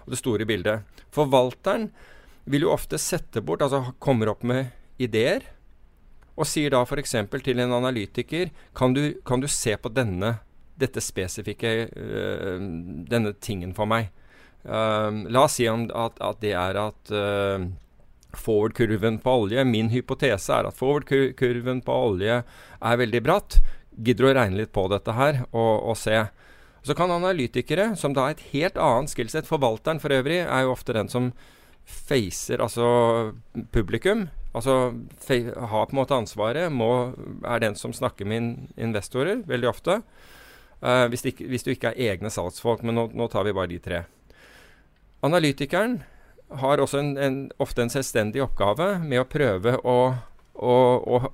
Og 0.06 0.16
det 0.16 0.22
store 0.22 0.50
bildet. 0.50 1.06
Forvalteren 1.16 1.90
vil 2.50 2.66
jo 2.66 2.74
ofte 2.74 2.98
sette 3.02 3.44
bort, 3.46 3.62
altså 3.62 3.94
kommer 4.02 4.32
opp 4.34 4.46
med 4.48 4.74
ideer. 5.02 5.46
Og 6.40 6.48
sier 6.48 6.72
da 6.74 6.84
f.eks. 6.86 7.18
til 7.44 7.60
en 7.60 7.76
analytiker 7.76 8.54
kan 8.78 8.96
du, 8.96 9.20
kan 9.28 9.44
du 9.44 9.50
se 9.52 9.76
på 9.76 9.92
denne, 9.92 10.38
dette 10.80 11.04
spesifikke, 11.04 11.74
øh, 11.92 12.64
denne 13.12 13.36
tingen 13.44 13.76
for 13.76 13.90
meg? 13.90 14.14
Um, 14.70 15.24
la 15.34 15.48
oss 15.48 15.58
si 15.58 15.66
at, 15.66 16.20
at 16.22 16.42
det 16.44 16.54
er 16.54 16.78
at 16.78 17.12
uh, 17.16 17.64
forward-kurven 18.38 19.16
på 19.24 19.32
olje 19.42 19.64
Min 19.66 19.88
hypotese 19.90 20.54
er 20.54 20.68
at 20.70 20.78
forward-kurven 20.78 21.82
på 21.82 21.96
olje 22.10 22.44
er 22.44 23.00
veldig 23.02 23.22
bratt. 23.26 23.58
gidder 23.98 24.30
å 24.30 24.34
regne 24.38 24.62
litt 24.62 24.72
på 24.72 24.86
dette 24.92 25.16
her 25.18 25.42
og, 25.50 25.90
og 25.92 25.98
se. 25.98 26.22
Så 26.86 26.96
kan 26.96 27.12
analytikere, 27.12 27.96
som 28.00 28.14
da 28.16 28.28
er 28.28 28.38
et 28.38 28.46
helt 28.54 28.78
annet 28.80 29.12
skillset 29.12 29.50
Forvalteren 29.50 30.00
for 30.00 30.14
øvrig 30.16 30.44
er 30.46 30.64
jo 30.64 30.76
ofte 30.76 30.96
den 30.96 31.10
som 31.12 31.34
facer 31.90 32.62
altså 32.62 32.86
publikum. 33.74 34.28
Altså 34.54 34.94
har 35.30 35.90
på 35.90 35.94
en 35.94 36.00
måte 36.00 36.18
ansvaret, 36.18 36.72
må, 36.72 37.14
er 37.46 37.66
den 37.66 37.76
som 37.78 37.94
snakker 37.94 38.30
med 38.30 38.70
investorer 38.78 39.44
veldig 39.50 39.70
ofte. 39.70 40.00
Uh, 40.80 41.10
hvis, 41.12 41.26
ikke, 41.26 41.50
hvis, 41.52 41.66
du 41.66 41.74
ikke 41.74 41.92
er 41.92 42.14
egne 42.14 42.32
salgsfolk, 42.32 42.86
men 42.88 42.96
nå, 42.96 43.10
nå, 43.18 43.28
tar 43.28 43.44
vi 43.46 43.56
bare 43.58 43.74
de 43.74 43.82
tre. 43.84 44.04
Analytikeren 45.26 46.00
har 46.62 46.82
også 46.82 47.02
en, 47.02 47.12
en, 47.18 47.40
ofte 47.62 47.84
en 47.84 47.92
selvstendig 47.92 48.42
oppgave 48.44 48.96
med 49.04 49.22
å 49.22 49.28
prøve 49.30 49.76
å, 49.84 49.98
å, 50.56 50.78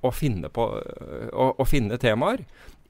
å, 0.01 0.11
finne, 0.11 0.49
på, 0.51 0.65
å, 1.31 1.67
finne 1.69 1.99
temaer 2.01 2.43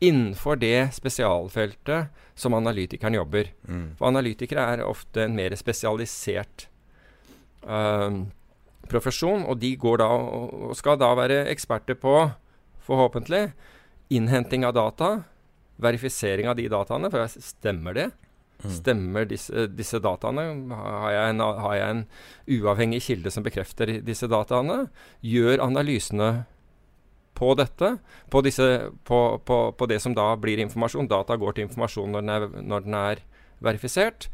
innenfor 0.04 0.58
det 0.60 0.90
spesialfeltet 0.96 2.16
som 2.36 2.56
analytikeren 2.58 3.20
jobber. 3.20 3.52
Mm. 3.68 3.86
For 4.00 4.10
analytikere 4.10 4.66
er 4.74 4.88
ofte 4.88 5.24
en 5.28 5.38
mer 5.38 5.56
spesialisert 5.60 6.68
um, 7.62 8.26
profesjon, 8.92 9.46
og 9.46 9.62
de 9.62 9.76
går 9.80 10.02
da 10.02 10.10
og 10.16 10.74
skal 10.78 11.00
da 11.02 11.14
være 11.18 11.46
eksperter 11.54 11.98
på, 12.00 12.18
forhåpentlig, 12.86 13.48
innhenting 14.14 14.66
av 14.68 14.76
data 14.78 15.16
verifisering 15.82 16.48
av 16.50 16.58
de 16.60 16.68
dataene. 16.72 17.10
For 17.12 17.40
stemmer 17.42 17.98
det? 17.98 18.10
Mm. 18.66 18.74
Stemmer 18.74 19.28
disse, 19.30 19.68
disse 19.72 20.00
dataene? 20.02 20.48
Har 20.74 21.14
jeg, 21.14 21.36
en, 21.36 21.44
har 21.62 21.78
jeg, 21.78 21.94
en, 21.96 22.04
uavhengig 22.58 23.02
kilde 23.06 23.34
som 23.34 23.46
bekrefter 23.46 23.98
disse 24.06 24.30
dataene? 24.32 24.86
Gjør 25.26 25.64
analysene 25.66 26.32
på 27.36 27.52
dette, 27.60 27.98
på, 28.32 28.42
disse, 28.46 28.68
på, 29.08 29.22
på, 29.46 29.60
på 29.76 29.88
det 29.92 30.00
som 30.04 30.16
da 30.16 30.32
blir 30.40 30.62
informasjon. 30.64 31.10
Data 31.12 31.38
går 31.40 31.58
til 31.58 31.68
informasjon 31.68 32.16
når 32.16 32.26
den 32.26 32.36
er, 32.36 32.48
når 32.74 32.86
den 32.88 33.00
er 33.00 33.24
verifisert. 33.64 34.30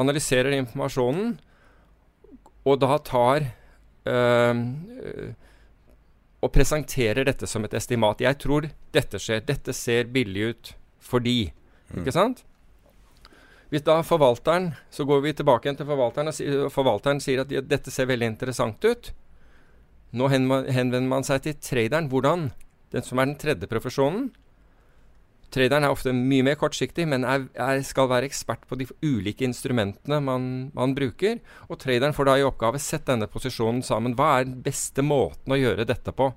Analyserer 0.00 0.56
informasjonen, 0.56 1.36
og 2.64 2.80
da 2.80 2.96
tar 3.04 3.44
øh, 4.08 4.62
og 6.44 6.52
presenterer 6.52 7.28
dette 7.28 7.48
som 7.48 7.64
et 7.64 7.76
estimat. 7.76 8.20
Jeg 8.24 8.40
tror 8.40 8.68
dette 8.92 9.20
skjer. 9.20 9.44
Dette 9.44 9.72
ser 9.76 10.08
billig 10.12 10.50
ut 10.50 10.72
fordi. 11.04 11.52
Mm. 11.92 12.02
Ikke 12.02 12.16
sant? 12.16 12.44
Hvis 13.74 13.82
da 13.82 13.96
forvalteren, 14.06 14.76
Så 14.90 15.02
går 15.04 15.20
vi 15.20 15.32
tilbake 15.34 15.66
igjen 15.66 15.76
til 15.76 15.86
forvalteren, 15.88 16.30
og 16.30 16.70
forvalteren 16.70 17.18
sier 17.20 17.40
at 17.42 17.50
dette 17.50 17.90
ser 17.90 18.06
veldig 18.06 18.28
interessant 18.30 18.84
ut. 18.84 19.10
Nå 20.14 20.28
henvender 20.30 21.08
man 21.10 21.26
seg 21.26 21.42
til 21.42 21.56
traderen. 21.58 22.06
Hvordan? 22.06 22.52
Den 22.94 23.02
som 23.02 23.18
er 23.18 23.26
den 23.26 23.34
tredje 23.34 23.66
profesjonen. 23.66 24.28
Traderen 25.50 25.88
er 25.88 25.90
ofte 25.90 26.14
mye 26.14 26.44
mer 26.46 26.54
kortsiktig, 26.58 27.08
men 27.10 27.26
er, 27.26 27.48
er, 27.58 27.82
skal 27.82 28.06
være 28.10 28.28
ekspert 28.30 28.62
på 28.70 28.78
de 28.78 28.86
ulike 29.02 29.42
instrumentene 29.46 30.20
man, 30.22 30.70
man, 30.74 30.94
bruker. 30.94 31.42
Og 31.66 31.80
traderen 31.82 32.14
får 32.14 32.30
da 32.30 32.36
i 32.38 32.46
oppgave 32.46 32.78
sett 32.78 33.08
denne 33.10 33.26
posisjonen 33.26 33.82
sammen. 33.82 34.14
Hva 34.14 34.36
er 34.38 34.46
den 34.46 34.62
beste 34.62 35.02
måten 35.02 35.50
å 35.50 35.58
gjøre 35.58 35.88
dette 35.90 36.14
på? 36.14 36.30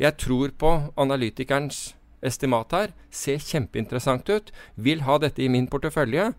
Jeg 0.00 0.16
tror 0.16 0.56
på 0.56 0.72
analytikerens 0.96 1.90
estimat 2.24 2.72
her. 2.72 2.96
Ser 3.12 3.44
kjempeinteressant 3.44 4.32
ut. 4.32 4.52
Vil 4.80 5.04
ha 5.04 5.20
dette 5.20 5.44
i 5.44 5.52
min 5.52 5.68
portefølje. 5.68 6.32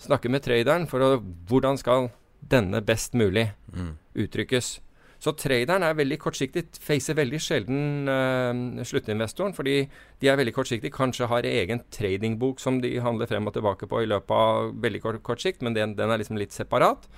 Snakke 0.00 0.30
med 0.32 0.44
traderen 0.44 0.88
for 0.90 1.02
å 1.02 1.12
Hvordan 1.48 1.78
skal 1.80 2.10
denne 2.46 2.82
best 2.84 3.16
mulig 3.16 3.48
mm. 3.72 3.94
uttrykkes? 4.26 4.76
Så 5.22 5.32
traderen 5.32 5.84
er 5.86 5.96
veldig 5.96 6.18
kortsiktig, 6.20 6.66
facer 6.84 7.16
veldig 7.16 7.38
sjelden 7.40 8.10
uh, 8.10 8.82
sluttinvestoren, 8.84 9.54
fordi 9.56 9.78
de 10.20 10.28
er 10.28 10.36
veldig 10.36 10.52
kortsiktige. 10.54 10.92
Kanskje 10.94 11.28
har 11.30 11.48
egen 11.48 11.80
tradingbok 11.92 12.60
som 12.60 12.82
de 12.82 12.92
handler 13.02 13.30
frem 13.30 13.48
og 13.48 13.56
tilbake 13.56 13.88
på 13.88 14.02
i 14.04 14.10
løpet 14.10 14.36
av 14.36 14.74
veldig 14.84 15.00
kort, 15.02 15.22
kort 15.24 15.42
sikt, 15.42 15.64
men 15.64 15.76
den, 15.76 15.96
den, 15.96 16.12
er 16.12 16.20
liksom 16.20 16.38
litt 16.40 16.52
separat. 16.52 17.08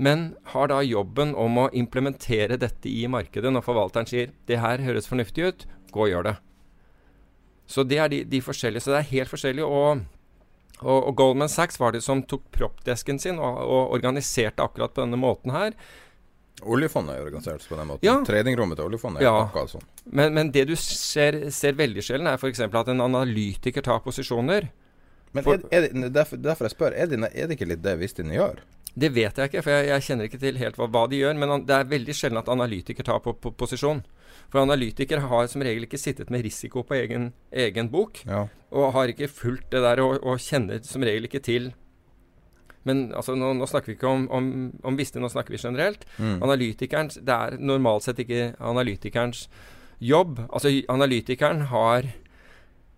Men 0.00 0.30
har 0.52 0.72
da 0.72 0.80
jobben 0.84 1.36
om 1.36 1.60
å 1.60 1.68
implementere 1.76 2.58
dette 2.60 2.88
i 2.88 3.04
markedet 3.08 3.52
når 3.52 3.64
forvalteren 3.64 4.08
sier 4.08 4.32
det 4.48 4.60
her 4.60 4.82
høres 4.84 5.08
fornuftig 5.08 5.46
ut, 5.46 5.68
gå 5.92 6.06
og 6.08 6.12
gjør 6.12 6.28
det. 6.30 6.36
Så 7.66 7.84
det 7.84 8.00
er 8.00 8.12
de, 8.12 8.24
de 8.24 8.40
forskjellige. 8.44 8.84
Så 8.84 8.92
det 8.94 9.00
er 9.02 9.12
helt 9.12 9.32
forskjellig. 9.32 9.64
Og, 9.64 10.04
og, 10.82 10.96
og 10.96 11.14
Goldman 11.16 11.48
Sachs 11.52 11.80
var 11.80 11.94
det 11.94 12.02
som 12.04 12.20
tok 12.28 12.44
proppdesken 12.52 13.20
sin 13.22 13.38
og, 13.40 13.62
og 13.64 13.94
organiserte 13.96 14.64
akkurat 14.64 14.92
på 14.92 15.06
denne 15.06 15.20
måten 15.20 15.54
her 15.56 15.76
Oljefondet 16.64 17.18
er 17.18 17.26
organisert 17.26 17.64
på 17.68 17.76
den 17.76 17.88
måten. 17.90 18.06
Ja. 18.06 18.14
Tradingrommet 18.24 18.78
til 18.78 18.86
oljefondet 18.88 19.20
er 19.20 19.26
ja. 19.26 19.34
akkurat 19.44 19.74
sånn. 19.74 19.82
Men, 20.08 20.32
men, 20.32 20.50
det 20.54 20.64
du 20.70 20.72
ser, 20.80 21.36
ser 21.52 21.76
veldig 21.76 22.04
sjelden, 22.04 22.30
er 22.30 22.40
f.eks. 22.40 22.62
at 22.64 22.88
en 22.92 23.04
analytiker 23.04 23.84
tar 23.84 24.00
posisjoner. 24.04 24.70
Men 25.36 25.44
for, 25.44 25.60
er, 25.68 25.90
er 25.90 25.92
det, 25.92 26.14
derfor, 26.16 26.40
derfor, 26.40 26.64
jeg 26.64 26.72
spør, 26.72 26.96
er 26.96 27.10
det, 27.10 27.20
er 27.28 27.50
det 27.50 27.58
ikke 27.58 27.68
litt 27.68 27.84
det 27.84 27.98
Vistin 28.00 28.32
gjør? 28.32 28.62
Det 28.96 29.10
vet 29.12 29.36
jeg 29.36 29.50
ikke, 29.50 29.66
for 29.66 29.74
jeg, 29.74 29.90
jeg 29.90 30.06
kjenner 30.06 30.30
ikke 30.30 30.40
til 30.40 30.60
helt 30.62 30.78
hva, 30.80 30.88
hva, 30.88 31.04
de 31.12 31.20
gjør. 31.20 31.36
Men 31.36 31.66
det 31.68 31.76
er 31.76 31.90
veldig 31.92 32.16
sjelden 32.16 32.40
at 32.40 32.48
analytiker 32.48 33.04
tar 33.04 33.20
på, 33.26 33.36
på, 33.36 33.52
posisjon. 33.60 34.00
For 34.52 34.62
analytikere 34.62 35.26
har 35.26 35.48
som 35.50 35.64
regel 35.66 35.86
ikke 35.86 36.00
sittet 36.00 36.30
med 36.30 36.44
risiko 36.46 36.84
på 36.86 36.96
egen, 36.98 37.32
egen 37.50 37.90
bok. 37.92 38.22
Ja. 38.28 38.46
Og 38.76 38.92
har 38.94 39.10
ikke 39.12 39.30
fulgt 39.30 39.72
det 39.74 39.82
der 39.84 40.02
og, 40.04 40.20
og 40.22 40.42
kjenner 40.42 40.82
som 40.86 41.04
regel 41.06 41.28
ikke 41.28 41.42
til 41.44 41.72
men 42.86 43.08
altså, 43.18 43.34
nå, 43.34 43.50
nå, 43.58 43.66
snakker 43.66 43.90
vi 43.90 43.96
ikke 43.96 44.10
om, 44.10 44.28
om, 44.30 44.44
om 44.86 44.98
Viste, 44.98 45.18
nå 45.18 45.26
snakker 45.32 45.56
vi 45.56 45.58
generelt. 45.58 46.06
Mm. 46.22 46.36
Analytikerens 46.46 47.18
Det 47.18 47.34
er 47.34 47.56
normalt 47.58 48.06
sett 48.06 48.20
ikke 48.22 48.52
analytikerens 48.62 49.48
jobb. 49.98 50.38
Altså, 50.46 50.70
analytikeren 50.92 51.66
har 51.72 52.12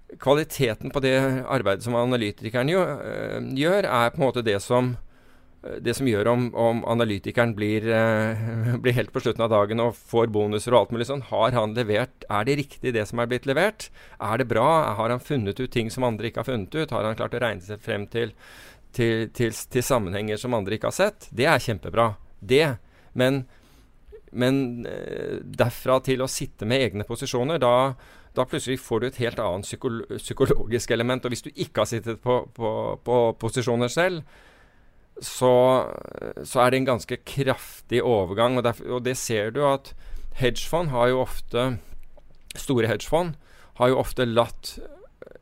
Kvaliteten 0.08 0.88
på 0.88 1.02
det 1.04 1.18
arbeidet 1.52 1.84
som 1.84 1.92
analytikeren 1.98 2.70
jo, 2.72 2.80
øh, 2.80 3.42
gjør 3.52 3.84
er 3.84 4.08
på 4.08 4.16
en 4.16 4.24
måte 4.24 4.40
det 4.40 4.56
som 4.64 4.94
det 5.82 5.94
som 5.98 6.06
gjør 6.06 6.28
om, 6.30 6.44
om 6.54 6.84
analytikeren 6.86 7.50
blir, 7.56 7.88
eh, 7.90 8.76
blir, 8.82 8.94
helt 8.94 9.10
på 9.14 9.24
slutten 9.24 9.42
av 9.42 9.50
dagen 9.50 9.82
og 9.82 9.96
får 9.98 10.30
bonuser 10.34 10.74
og 10.74 10.80
alt 10.84 10.94
mulig 10.94 11.08
sånn. 11.10 11.26
Har 11.32 11.56
han 11.56 11.74
levert? 11.74 12.26
Er 12.30 12.46
det 12.46 12.60
riktig 12.62 12.94
det 12.94 13.08
som 13.10 13.18
er 13.18 13.30
blitt 13.30 13.48
levert? 13.48 13.88
Er 14.22 14.38
det 14.38 14.48
bra? 14.50 14.68
Har 14.98 15.10
han 15.10 15.22
funnet 15.22 15.58
ut 15.58 15.72
ting 15.74 15.90
som 15.90 16.06
andre 16.06 16.30
ikke 16.30 16.44
har 16.44 16.50
funnet 16.52 16.74
ut? 16.78 16.94
Har 16.94 17.06
han 17.08 17.18
klart 17.18 17.34
å 17.34 17.42
regne 17.42 17.64
seg 17.64 17.82
frem 17.82 18.06
til 18.10 18.36
til, 18.92 19.28
til, 19.34 19.52
til, 19.52 19.84
sammenhenger 19.84 20.40
som 20.40 20.56
andre 20.56 20.78
ikke 20.78 20.90
har 20.90 20.96
sett, 20.96 21.28
det 21.34 21.48
er 21.48 21.62
kjempebra. 21.62 22.12
Det. 22.40 22.64
Men, 23.18 23.42
men 24.30 24.86
eh, 24.88 25.38
derfra 25.42 25.98
til 26.04 26.22
å 26.24 26.30
sitte 26.30 26.68
med 26.68 26.86
egne 26.86 27.06
posisjoner, 27.08 27.60
da, 27.62 27.94
da 28.36 28.46
plutselig 28.48 28.80
får 28.82 29.00
du 29.00 29.08
et 29.10 29.22
helt 29.24 29.42
annet 29.42 29.68
psykolo 29.68 30.18
psykologisk 30.18 30.94
element. 30.94 31.26
Og 31.26 31.34
hvis 31.34 31.46
du 31.46 31.50
ikke 31.54 31.84
har 31.84 31.90
sittet 31.90 32.22
på, 32.24 32.40
på, 32.54 32.70
på 33.04 33.18
posisjoner 33.40 33.92
selv, 33.92 34.22
så, 35.24 35.52
så, 36.44 36.60
er 36.62 36.70
det 36.70 36.80
en 36.80 36.92
ganske 36.92 37.18
kraftig 37.26 38.02
overgang. 38.04 38.58
Og, 38.58 38.64
derfor, 38.66 38.98
og 38.98 39.04
det 39.06 39.16
ser 39.18 39.50
du 39.54 39.64
at 39.66 39.92
hedgefond 40.38 40.92
har 40.94 41.12
jo 41.12 41.22
ofte 41.26 41.70
Store 42.58 42.88
hedgefond 42.90 43.36
har 43.78 43.92
jo 43.92 43.98
ofte 44.00 44.24
latt 44.26 44.78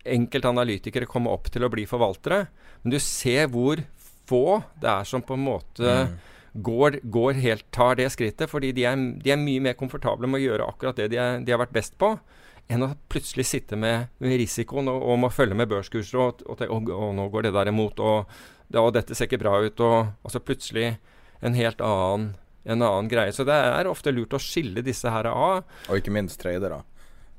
enkelte 0.05 0.51
analytikere 0.51 1.09
komme 1.09 1.33
opp 1.33 1.49
til 1.53 1.65
å 1.65 1.71
bli 1.73 1.87
forvaltere. 1.89 2.47
Men 2.83 2.93
du 2.93 2.99
ser 3.01 3.49
hvor 3.53 3.81
få 4.27 4.61
det 4.83 4.91
er 4.91 5.07
som 5.09 5.23
på 5.25 5.37
en 5.37 5.45
måte 5.47 5.85
mm. 5.87 6.17
går, 6.67 6.99
går, 7.03 7.39
helt, 7.45 7.67
tar 7.75 7.97
det 8.01 8.11
skrittet. 8.13 8.51
Fordi 8.51 8.73
de 8.77 8.85
er, 8.89 8.99
de 9.23 9.33
er, 9.33 9.41
mye 9.41 9.63
mer 9.69 9.79
komfortable 9.79 10.29
med 10.29 10.43
å 10.43 10.45
gjøre 10.45 10.67
akkurat 10.73 10.99
det 11.01 11.13
de, 11.15 11.21
er, 11.23 11.41
de 11.47 11.55
har 11.55 11.63
vært 11.63 11.77
best 11.77 11.97
på. 12.01 12.13
Enn 12.67 12.83
å 12.83 12.91
plutselig 13.09 13.47
sitte 13.47 13.79
med, 13.79 14.11
med 14.19 14.41
risikoen 14.43 14.91
og, 14.91 14.99
og 14.99 15.21
må 15.23 15.31
følge 15.31 15.57
med 15.59 15.71
børskurser 15.71 16.23
og, 16.23 16.43
og 16.51 16.67
å, 16.67 17.13
nå 17.15 17.29
går 17.31 17.47
det 17.47 17.55
der 17.55 17.71
imot, 17.71 18.03
og, 18.03 18.41
og, 18.75 18.91
dette 18.97 19.15
ser 19.15 19.29
ikke 19.29 19.43
bra 19.45 19.59
ut. 19.63 19.81
Og, 19.81 20.33
så 20.33 20.43
plutselig 20.43 20.97
en 21.45 21.59
helt 21.59 21.81
annen, 21.85 22.33
en 22.65 22.83
annen 22.83 23.11
greie. 23.13 23.35
Så 23.35 23.47
det 23.47 23.55
er 23.55 23.91
ofte 23.91 24.15
lurt 24.15 24.35
å 24.35 24.43
skille 24.43 24.85
disse 24.87 25.11
her 25.13 25.29
av. 25.31 25.63
Og 25.87 26.01
ikke 26.01 26.15
minst 26.15 26.41
tradere. 26.43 26.83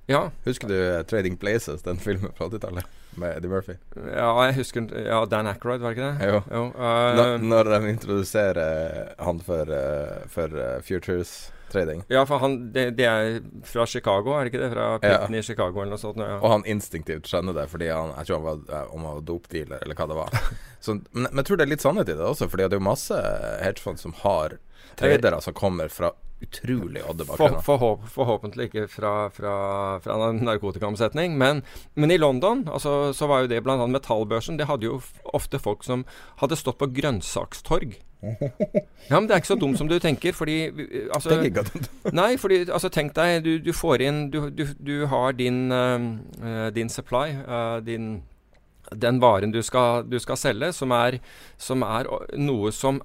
Ja. 0.08 0.30
Husker 0.46 0.72
du 0.72 0.78
'Trading 1.04 1.36
Places', 1.36 1.84
den 1.84 2.00
filmen 2.00 2.32
fra 2.38 2.48
80-tallet? 2.48 2.88
med 3.18 3.38
Eddie 3.38 3.50
Murphy. 3.50 3.74
Ja, 3.96 4.30
jeg 4.46 4.56
husker 4.60 4.88
Ja, 4.94 5.26
Dan 5.26 5.48
Ackroyd, 5.50 5.82
var 5.82 5.94
det 5.94 5.98
ikke 5.98 6.10
det? 6.12 6.30
Jo. 6.30 6.42
jo 6.52 6.64
uh, 6.76 7.16
når, 7.18 7.38
når, 7.42 7.72
de 7.74 7.90
introduserer 7.90 9.14
han 9.20 9.42
for, 9.42 9.72
uh, 9.74 10.28
for 10.32 10.54
uh, 10.54 10.78
Futures 10.86 11.52
trading. 11.72 12.04
Ja, 12.12 12.26
for 12.30 12.44
han 12.44 12.58
det, 12.76 12.90
det, 12.98 13.08
er 13.08 13.40
fra 13.68 13.86
Chicago, 13.90 14.36
er 14.36 14.46
det 14.46 14.54
ikke 14.54 14.64
det? 14.64 14.72
Fra 14.74 14.88
Pitten 15.04 15.38
ja. 15.38 15.42
i 15.42 15.48
Chicago 15.48 15.82
eller 15.82 15.96
noe 15.96 16.02
sånt. 16.02 16.22
Ja. 16.22 16.38
Og 16.42 16.54
han 16.54 16.68
instinktivt 16.70 17.30
skjønner 17.30 17.58
det, 17.58 17.68
fordi 17.72 17.90
han 17.92 18.14
Jeg 18.18 18.30
tror 18.30 18.40
han 18.40 18.48
var, 18.48 18.86
om 18.92 19.08
han 19.08 19.20
var 19.20 19.26
dopdealer, 19.32 19.84
eller 19.84 20.00
hva 20.00 20.08
det 20.12 20.20
var. 20.22 20.38
Så, 20.86 21.00
men, 21.12 21.28
men, 21.28 21.42
jeg 21.42 21.50
tror 21.50 21.60
det 21.60 21.68
er 21.68 21.74
litt 21.74 21.86
sannhet 21.86 22.14
i 22.14 22.16
det 22.18 22.32
også, 22.32 22.50
fordi 22.52 22.68
det 22.68 22.78
er 22.78 22.82
jo 22.82 22.90
masse 22.92 23.20
hedgefond 23.64 24.02
som 24.02 24.16
har 24.24 24.60
tradere 24.98 25.42
som 25.44 25.54
kommer 25.58 25.92
fra 25.94 26.14
utrolig 26.42 27.02
odde 27.10 27.26
bakgrunner. 27.26 27.62
For, 27.66 27.78
forhåp, 27.78 28.10
forhåpentlig 28.14 28.70
ikke 28.70 28.86
fra, 28.92 29.14
fra, 29.34 29.54
fra 30.04 30.32
narkotikaomsetning. 30.38 31.38
Men, 31.38 31.64
men, 31.98 32.14
i 32.14 32.20
London 32.22 32.68
altså, 32.70 33.14
så 33.18 33.30
var 33.30 33.44
jo 33.44 33.52
det 33.52 33.64
bl.a. 33.66 33.78
metallbørsen. 33.90 34.60
Det 34.60 34.70
hadde 34.70 34.90
jo 34.90 35.00
ofte 35.38 35.60
folk 35.62 35.86
som 35.88 36.06
hadde 36.42 36.60
stått 36.60 36.80
på 36.82 36.92
grønnsakstorg. 37.00 37.98
Ja, 38.22 39.20
men 39.20 39.28
det 39.28 39.36
er 39.36 39.42
ikke 39.44 39.54
så 39.54 39.60
dumt 39.60 39.78
som 39.78 39.90
du 39.90 39.98
tenker, 40.02 40.34
fordi 40.34 40.56
altså, 41.14 41.36
Tenk 41.36 41.52
ikke 41.52 41.66
at 41.66 42.14
Nei, 42.18 42.32
fordi 42.42 42.64
altså, 42.66 42.90
tenk 42.94 43.14
deg, 43.18 43.44
du, 43.46 43.52
du 43.62 43.70
får 43.76 44.04
inn 44.08 44.24
Du, 44.34 44.40
du, 44.50 44.64
du 44.82 44.96
har 45.12 45.38
din, 45.38 45.68
uh, 45.72 46.70
din 46.74 46.90
supply, 46.90 47.30
uh, 47.46 47.78
din 47.86 48.18
den 48.96 49.18
varen 49.20 49.52
du 49.52 49.60
skal, 49.64 50.06
du 50.08 50.16
skal 50.20 50.38
selge, 50.40 50.70
som 50.72 50.94
er, 50.96 51.18
som 51.60 51.82
er, 51.84 52.08
noe 52.40 52.72
som 52.72 53.02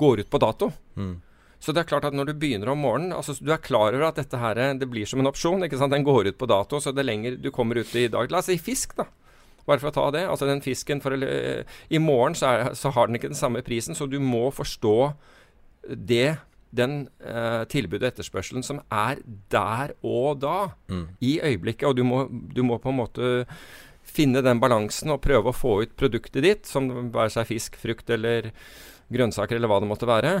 går 0.00 0.22
ut 0.24 0.30
på 0.32 0.40
dato. 0.40 0.70
Mm. 0.96 1.18
Så 1.60 1.74
det 1.74 1.82
er 1.82 1.90
klart 1.90 2.06
at 2.08 2.16
når 2.16 2.30
du 2.30 2.38
begynner 2.40 2.70
om 2.72 2.82
morgenen 2.84 3.14
altså 3.16 3.34
Du 3.40 3.48
er 3.52 3.62
klar 3.64 3.94
over 3.94 4.06
at 4.10 4.18
dette 4.20 4.38
her, 4.38 4.58
det 4.76 4.88
blir 4.90 5.08
som 5.08 5.22
en 5.22 5.28
opsjon. 5.30 5.64
ikke 5.64 5.78
sant? 5.80 5.92
Den 5.92 6.04
går 6.06 6.30
ut 6.30 6.38
på 6.38 6.48
dato, 6.48 6.80
så 6.80 6.92
det 6.92 7.02
er 7.04 7.10
lenger 7.10 7.38
du 7.40 7.50
kommer 7.50 7.80
ut 7.80 7.94
i 7.96 8.08
dag 8.12 8.30
La 8.30 8.42
oss 8.42 8.50
si 8.50 8.58
fisk, 8.60 8.96
da. 8.96 9.08
Bare 9.66 9.82
for 9.82 9.90
å 9.90 9.94
ta 9.96 10.06
det. 10.14 10.24
Altså 10.30 10.48
den 10.48 10.62
fisken 10.64 11.02
for, 11.02 11.16
I 11.16 12.02
morgen 12.02 12.36
så, 12.38 12.52
er, 12.52 12.74
så, 12.78 12.92
har 12.94 13.08
den 13.08 13.18
ikke 13.18 13.32
den 13.32 13.38
samme 13.38 13.64
prisen, 13.66 13.98
så 13.98 14.08
du 14.10 14.18
må 14.22 14.48
forstå 14.54 14.98
det 15.86 16.36
den 16.76 17.06
uh, 17.22 17.62
tilbudet 17.70 18.02
og 18.02 18.08
etterspørselen 18.10 18.64
som 18.66 18.80
er 18.92 19.20
der 19.52 19.94
og 20.04 20.42
da, 20.42 20.72
mm. 20.90 21.04
i 21.24 21.36
øyeblikket. 21.40 21.86
Og 21.88 21.96
du 21.96 22.04
må, 22.06 22.24
du 22.30 22.62
må, 22.66 22.78
på 22.82 22.92
en 22.92 23.00
måte 23.00 23.30
finne 24.06 24.42
den 24.44 24.60
balansen 24.62 25.14
og 25.14 25.22
prøve 25.24 25.50
å 25.50 25.56
få 25.56 25.80
ut 25.84 25.96
produktet 25.98 26.44
ditt, 26.44 26.68
som 26.68 26.90
være 27.14 27.32
seg 27.38 27.48
fisk, 27.48 27.78
frukt 27.80 28.10
eller 28.12 28.52
grønnsaker 29.12 29.58
eller 29.58 29.70
hva 29.70 29.80
det 29.82 29.90
måtte 29.90 30.08
være 30.08 30.34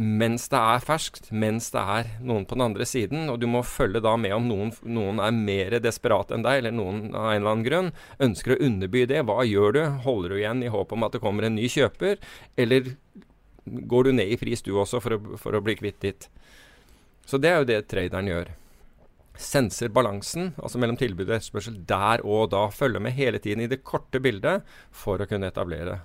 mens 0.00 0.46
det 0.48 0.58
er 0.58 0.84
ferskt, 0.84 1.28
mens 1.36 1.68
det 1.74 1.80
er 1.80 2.08
noen 2.24 2.46
på 2.48 2.56
den 2.56 2.64
andre 2.64 2.86
siden. 2.88 3.26
Og 3.30 3.40
du 3.42 3.46
må 3.50 3.62
følge 3.66 4.00
da 4.04 4.14
med 4.20 4.34
om 4.34 4.46
noen, 4.48 4.72
noen 4.88 5.20
er 5.22 5.34
mer 5.36 5.76
desperat 5.84 6.32
enn 6.32 6.44
deg, 6.46 6.62
eller 6.62 6.74
noen 6.76 7.10
av 7.10 7.28
en 7.32 7.36
eller 7.36 7.50
annen 7.52 7.66
grunn 7.66 7.90
ønsker 8.22 8.54
å 8.54 8.62
underby 8.64 9.04
det. 9.10 9.20
Hva 9.28 9.42
gjør 9.46 9.76
du? 9.76 9.82
Holder 10.06 10.32
du 10.32 10.38
igjen 10.40 10.64
i 10.64 10.72
håp 10.72 10.94
om 10.96 11.04
at 11.06 11.16
det 11.16 11.22
kommer 11.24 11.46
en 11.46 11.58
ny 11.58 11.68
kjøper, 11.70 12.18
eller 12.56 12.94
går 13.64 14.08
du 14.08 14.16
ned 14.16 14.32
i 14.32 14.40
pris 14.40 14.64
du 14.64 14.72
også 14.74 15.02
for 15.02 15.18
å, 15.18 15.36
for 15.38 15.54
å 15.54 15.62
bli 15.64 15.76
kvitt 15.78 16.00
ditt? 16.02 16.28
Så 17.28 17.38
det 17.38 17.52
er 17.52 17.60
jo 17.60 17.68
det 17.68 17.84
traderen 17.92 18.30
gjør. 18.30 18.54
Senser 19.38 19.92
balansen, 19.92 20.50
altså 20.60 20.80
mellom 20.80 20.98
tilbud 21.00 21.28
og 21.28 21.36
etterspørsel, 21.36 21.76
der 21.88 22.24
og 22.26 22.50
da. 22.52 22.66
Følger 22.74 23.00
med 23.00 23.14
hele 23.16 23.40
tiden 23.40 23.64
i 23.64 23.70
det 23.70 23.84
korte 23.86 24.20
bildet 24.24 24.66
for 24.88 25.20
å 25.20 25.28
kunne 25.28 25.52
etablere 25.52 26.00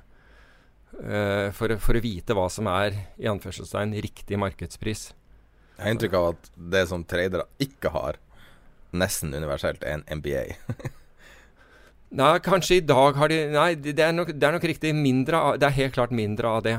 uh, 0.95 1.49
for, 1.55 1.75
for, 1.81 1.97
å 1.97 2.03
vite 2.03 2.35
hva 2.37 2.47
som 2.53 2.69
er 2.71 2.95
i 3.19 3.29
anførselstegn 3.29 3.95
riktig 4.03 4.39
markedspris. 4.41 5.09
Jeg 5.77 5.83
har 5.83 5.93
inntrykk 5.93 6.17
av 6.17 6.29
at 6.33 6.49
det 6.73 6.83
som 6.89 7.05
tradere 7.05 7.45
ikke 7.61 7.91
har, 7.93 8.17
nesten 8.97 9.35
universelt, 9.35 9.83
er 9.83 9.99
en 9.99 10.21
MBA. 10.21 10.45
nei, 12.19 12.33
kanskje 12.45 12.79
i 12.79 12.85
dag 12.87 13.19
har 13.19 13.31
de 13.31 13.41
Nei, 13.53 13.71
det 13.75 13.99
er 13.99 14.15
nok, 14.15 14.31
det 14.33 14.47
er 14.47 14.55
nok 14.55 14.67
riktig 14.71 14.93
mindre 14.95 15.41
av 15.43 15.57
Det 15.59 15.67
er 15.67 15.75
helt 15.81 15.97
klart 15.97 16.15
mindre 16.15 16.53
av 16.55 16.63
det. 16.65 16.77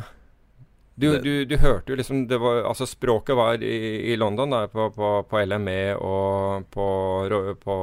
Du, 0.99 1.07
du, 1.23 1.45
du, 1.47 1.55
hørte 1.63 1.93
jo 1.93 1.97
liksom 1.99 2.25
var, 2.27 2.65
Altså 2.67 2.87
Språket 2.91 3.37
var 3.39 3.63
i, 3.63 3.75
i 4.11 4.17
London, 4.19 4.51
der, 4.51 4.67
på, 4.73 4.89
på, 4.91 5.11
på, 5.31 5.43
LME 5.47 5.95
og 5.95 6.67
på, 6.75 6.87
på 7.63 7.77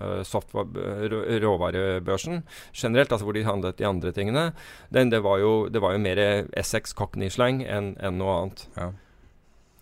uh, 0.00 0.22
software, 0.24 1.10
råvarebørsen 1.42 2.40
generelt, 2.72 3.12
altså 3.12 3.28
hvor 3.28 3.36
de 3.36 3.44
handlet 3.44 3.76
de 3.76 3.88
andre 3.88 4.12
tingene. 4.16 4.46
Den, 4.88 5.12
det, 5.12 5.20
var 5.26 5.42
jo, 5.42 5.66
det 5.68 5.84
var 5.84 5.92
jo 5.96 6.04
mer 6.06 6.22
Essex 6.56 6.96
Cockney-slang 6.96 7.60
enn 7.66 7.92
en 8.00 8.16
noe 8.22 8.38
annet. 8.40 8.64
Ja. 8.78 8.92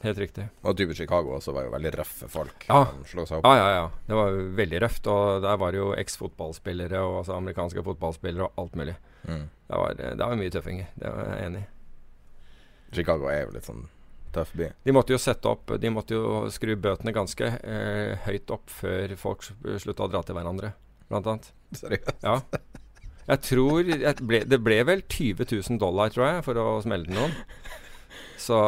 Helt 0.05 0.19
riktig. 0.21 0.49
Og 0.67 0.77
type 0.77 0.95
Chicago 0.99 1.39
også 1.39 1.55
var 1.57 1.65
jo 1.65 1.73
veldig 1.73 1.93
røffe 1.95 2.27
folk. 2.29 2.67
Ja. 2.69 2.83
ja, 3.15 3.53
ja, 3.57 3.69
ja. 3.73 3.85
Det 4.05 4.19
var 4.19 4.35
jo 4.35 4.43
veldig 4.59 4.83
røft. 4.85 5.07
Og 5.09 5.41
der 5.47 5.61
var 5.63 5.73
det 5.73 5.81
jo 5.81 5.93
eks-fotballspillere 5.97 7.01
og 7.01 7.23
altså 7.23 7.39
amerikanske 7.39 7.85
fotballspillere 7.87 8.51
og 8.51 8.65
alt 8.65 8.77
mulig. 8.77 8.97
Mm. 9.25 9.47
Det, 9.49 9.79
var, 9.81 9.95
det 9.97 10.21
var 10.21 10.37
mye 10.43 10.53
tøffinger. 10.53 10.91
Det 11.01 11.15
var 11.15 11.31
jeg 11.31 11.47
enig 11.47 11.63
i. 11.63 11.71
Chicago 12.97 13.29
er 13.33 13.45
jo 13.45 13.55
litt 13.57 13.69
sånn 13.69 13.85
tøff 14.35 14.55
by. 14.59 14.71
De 14.85 14.95
måtte 14.95 15.15
jo 15.15 15.21
sette 15.23 15.47
opp 15.47 15.77
De 15.79 15.91
måtte 15.95 16.17
jo 16.17 16.45
skru 16.51 16.75
bøtene 16.81 17.15
ganske 17.15 17.51
eh, 17.61 18.25
høyt 18.27 18.51
opp 18.55 18.73
før 18.73 19.15
folk 19.21 19.47
slutta 19.47 20.07
å 20.07 20.11
dra 20.11 20.25
til 20.27 20.39
hverandre, 20.39 20.73
blant 21.11 21.29
annet. 21.31 21.53
Seriøst? 21.79 22.25
Ja. 22.25 22.41
Jeg 23.25 23.41
tror 23.47 23.87
jeg 23.89 24.17
ble, 24.21 24.43
Det 24.49 24.59
ble 24.61 24.81
vel 24.85 25.05
20 25.07 25.47
000 25.49 25.81
dollar, 25.81 26.11
tror 26.13 26.27
jeg, 26.29 26.43
for 26.47 26.61
å 26.61 26.67
smelle 26.85 27.09
noen. 27.15 27.33
Så 28.41 28.59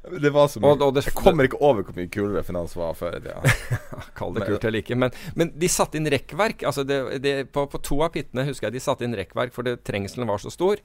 det 0.00 0.30
var 0.32 0.48
så 0.48 0.60
mye. 0.60 0.72
Og, 0.72 0.82
og 0.86 0.94
det, 0.96 1.04
jeg 1.06 1.14
kommer 1.16 1.46
ikke 1.46 1.60
over 1.60 1.84
hvor 1.84 1.96
mye 1.96 2.08
kulere 2.10 2.42
finans 2.46 2.72
var 2.78 2.96
før 2.98 3.18
i 3.18 3.22
tida. 3.22 3.52
Kall 4.18 4.32
det 4.34 4.48
kult 4.48 4.64
eller 4.64 4.82
ikke. 4.82 4.96
Men, 4.98 5.12
men, 5.38 5.52
de 5.60 5.68
satte 5.70 6.00
inn 6.00 6.08
rekkverk. 6.10 6.64
Altså 6.66 6.86
det, 6.88 6.98
det, 7.22 7.34
på, 7.54 7.66
på, 7.70 7.82
to 7.84 8.00
av 8.06 8.14
pittene 8.14 8.46
husker 8.48 8.68
jeg 8.68 8.78
de 8.78 8.82
satte 8.82 9.06
inn 9.06 9.16
rekkverk 9.18 9.54
fordi 9.54 9.76
trengselen 9.86 10.30
var 10.30 10.42
så 10.42 10.52
stor. 10.52 10.80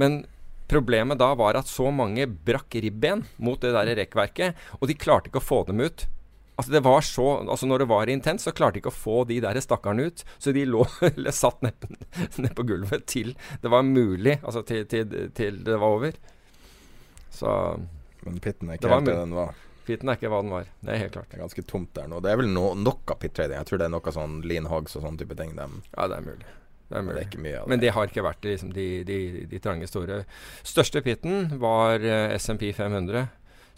Men 0.00 0.22
Problemet 0.68 1.20
da 1.20 1.32
var 1.38 1.56
at 1.56 1.70
så 1.70 1.88
mange 1.94 2.26
brakk 2.28 2.76
ribben 2.84 3.24
mot 3.40 3.60
det 3.62 3.72
der 3.72 3.94
rekkverket, 4.02 4.56
og 4.78 4.88
de 4.90 4.96
klarte 5.00 5.30
ikke 5.30 5.40
å 5.40 5.48
få 5.48 5.62
dem 5.68 5.80
ut. 5.80 6.04
Altså 6.58 6.72
det 6.74 6.80
var 6.82 7.04
så, 7.06 7.26
altså 7.38 7.66
Når 7.70 7.78
det 7.78 7.86
var 7.86 8.10
intenst, 8.10 8.44
så 8.44 8.52
klarte 8.52 8.76
de 8.76 8.82
ikke 8.82 8.90
å 8.90 8.96
få 8.98 9.20
de 9.28 9.36
der 9.44 9.60
stakkarene 9.62 10.08
ut. 10.10 10.24
Så 10.42 10.52
de 10.52 10.64
lå 10.66 10.82
eller 11.12 11.34
satt 11.34 11.62
ned, 11.62 11.86
ned, 12.34 12.50
på 12.58 12.66
gulvet 12.66 13.06
til 13.06 13.36
det 13.62 13.70
var 13.70 13.86
mulig. 13.86 14.40
Altså 14.42 14.64
til, 14.66 14.82
til, 14.90 15.30
til 15.38 15.62
det 15.64 15.78
var 15.78 15.94
over. 16.00 16.18
Så 17.30 17.54
Men 18.26 18.42
pitten 18.42 18.68
er 18.72 18.80
ikke 18.80 18.90
helt 18.90 19.06
det 19.06 19.16
den 19.20 19.38
var? 19.38 19.54
Pitten 19.86 20.10
er 20.10 20.18
ikke 20.18 20.32
hva 20.32 20.42
den 20.42 20.52
var. 20.52 20.66
Det 20.82 20.92
er 20.92 21.04
helt 21.04 21.14
klart. 21.14 21.30
Det 21.30 21.38
er 21.38 21.44
ganske 21.46 21.64
tomt 21.70 21.94
der 21.96 22.10
nå. 22.10 22.18
Det 22.20 22.32
er 22.32 22.42
vel 22.42 22.50
no, 22.50 22.72
noe 22.76 23.18
pit 23.22 23.38
trading. 23.38 23.56
Jeg 23.62 23.70
tror 23.70 23.80
det 23.80 23.86
er 23.86 23.94
noe 23.94 24.16
sånn 24.18 24.40
lean 24.44 24.66
hogs 24.68 24.98
og 24.98 25.06
sånn 25.06 25.16
type 25.20 25.38
ting. 25.38 25.54
Dem. 25.56 25.78
Ja, 25.94 26.10
det 26.10 26.18
er 26.18 26.26
mulig. 26.26 26.50
Det 26.88 26.96
er. 26.96 27.28
Det 27.28 27.50
er 27.52 27.68
Men 27.68 27.80
det 27.80 27.92
har 27.92 28.08
ikke 28.08 28.24
vært 28.24 28.46
liksom, 28.48 28.72
de, 28.72 28.86
de, 29.04 29.18
de, 29.50 29.60
trange 29.60 29.86
store. 29.90 30.22
Største 30.66 31.02
pitten 31.04 31.58
var 31.60 32.00
uh, 32.00 32.32
SMP 32.40 32.70
500, 32.72 33.28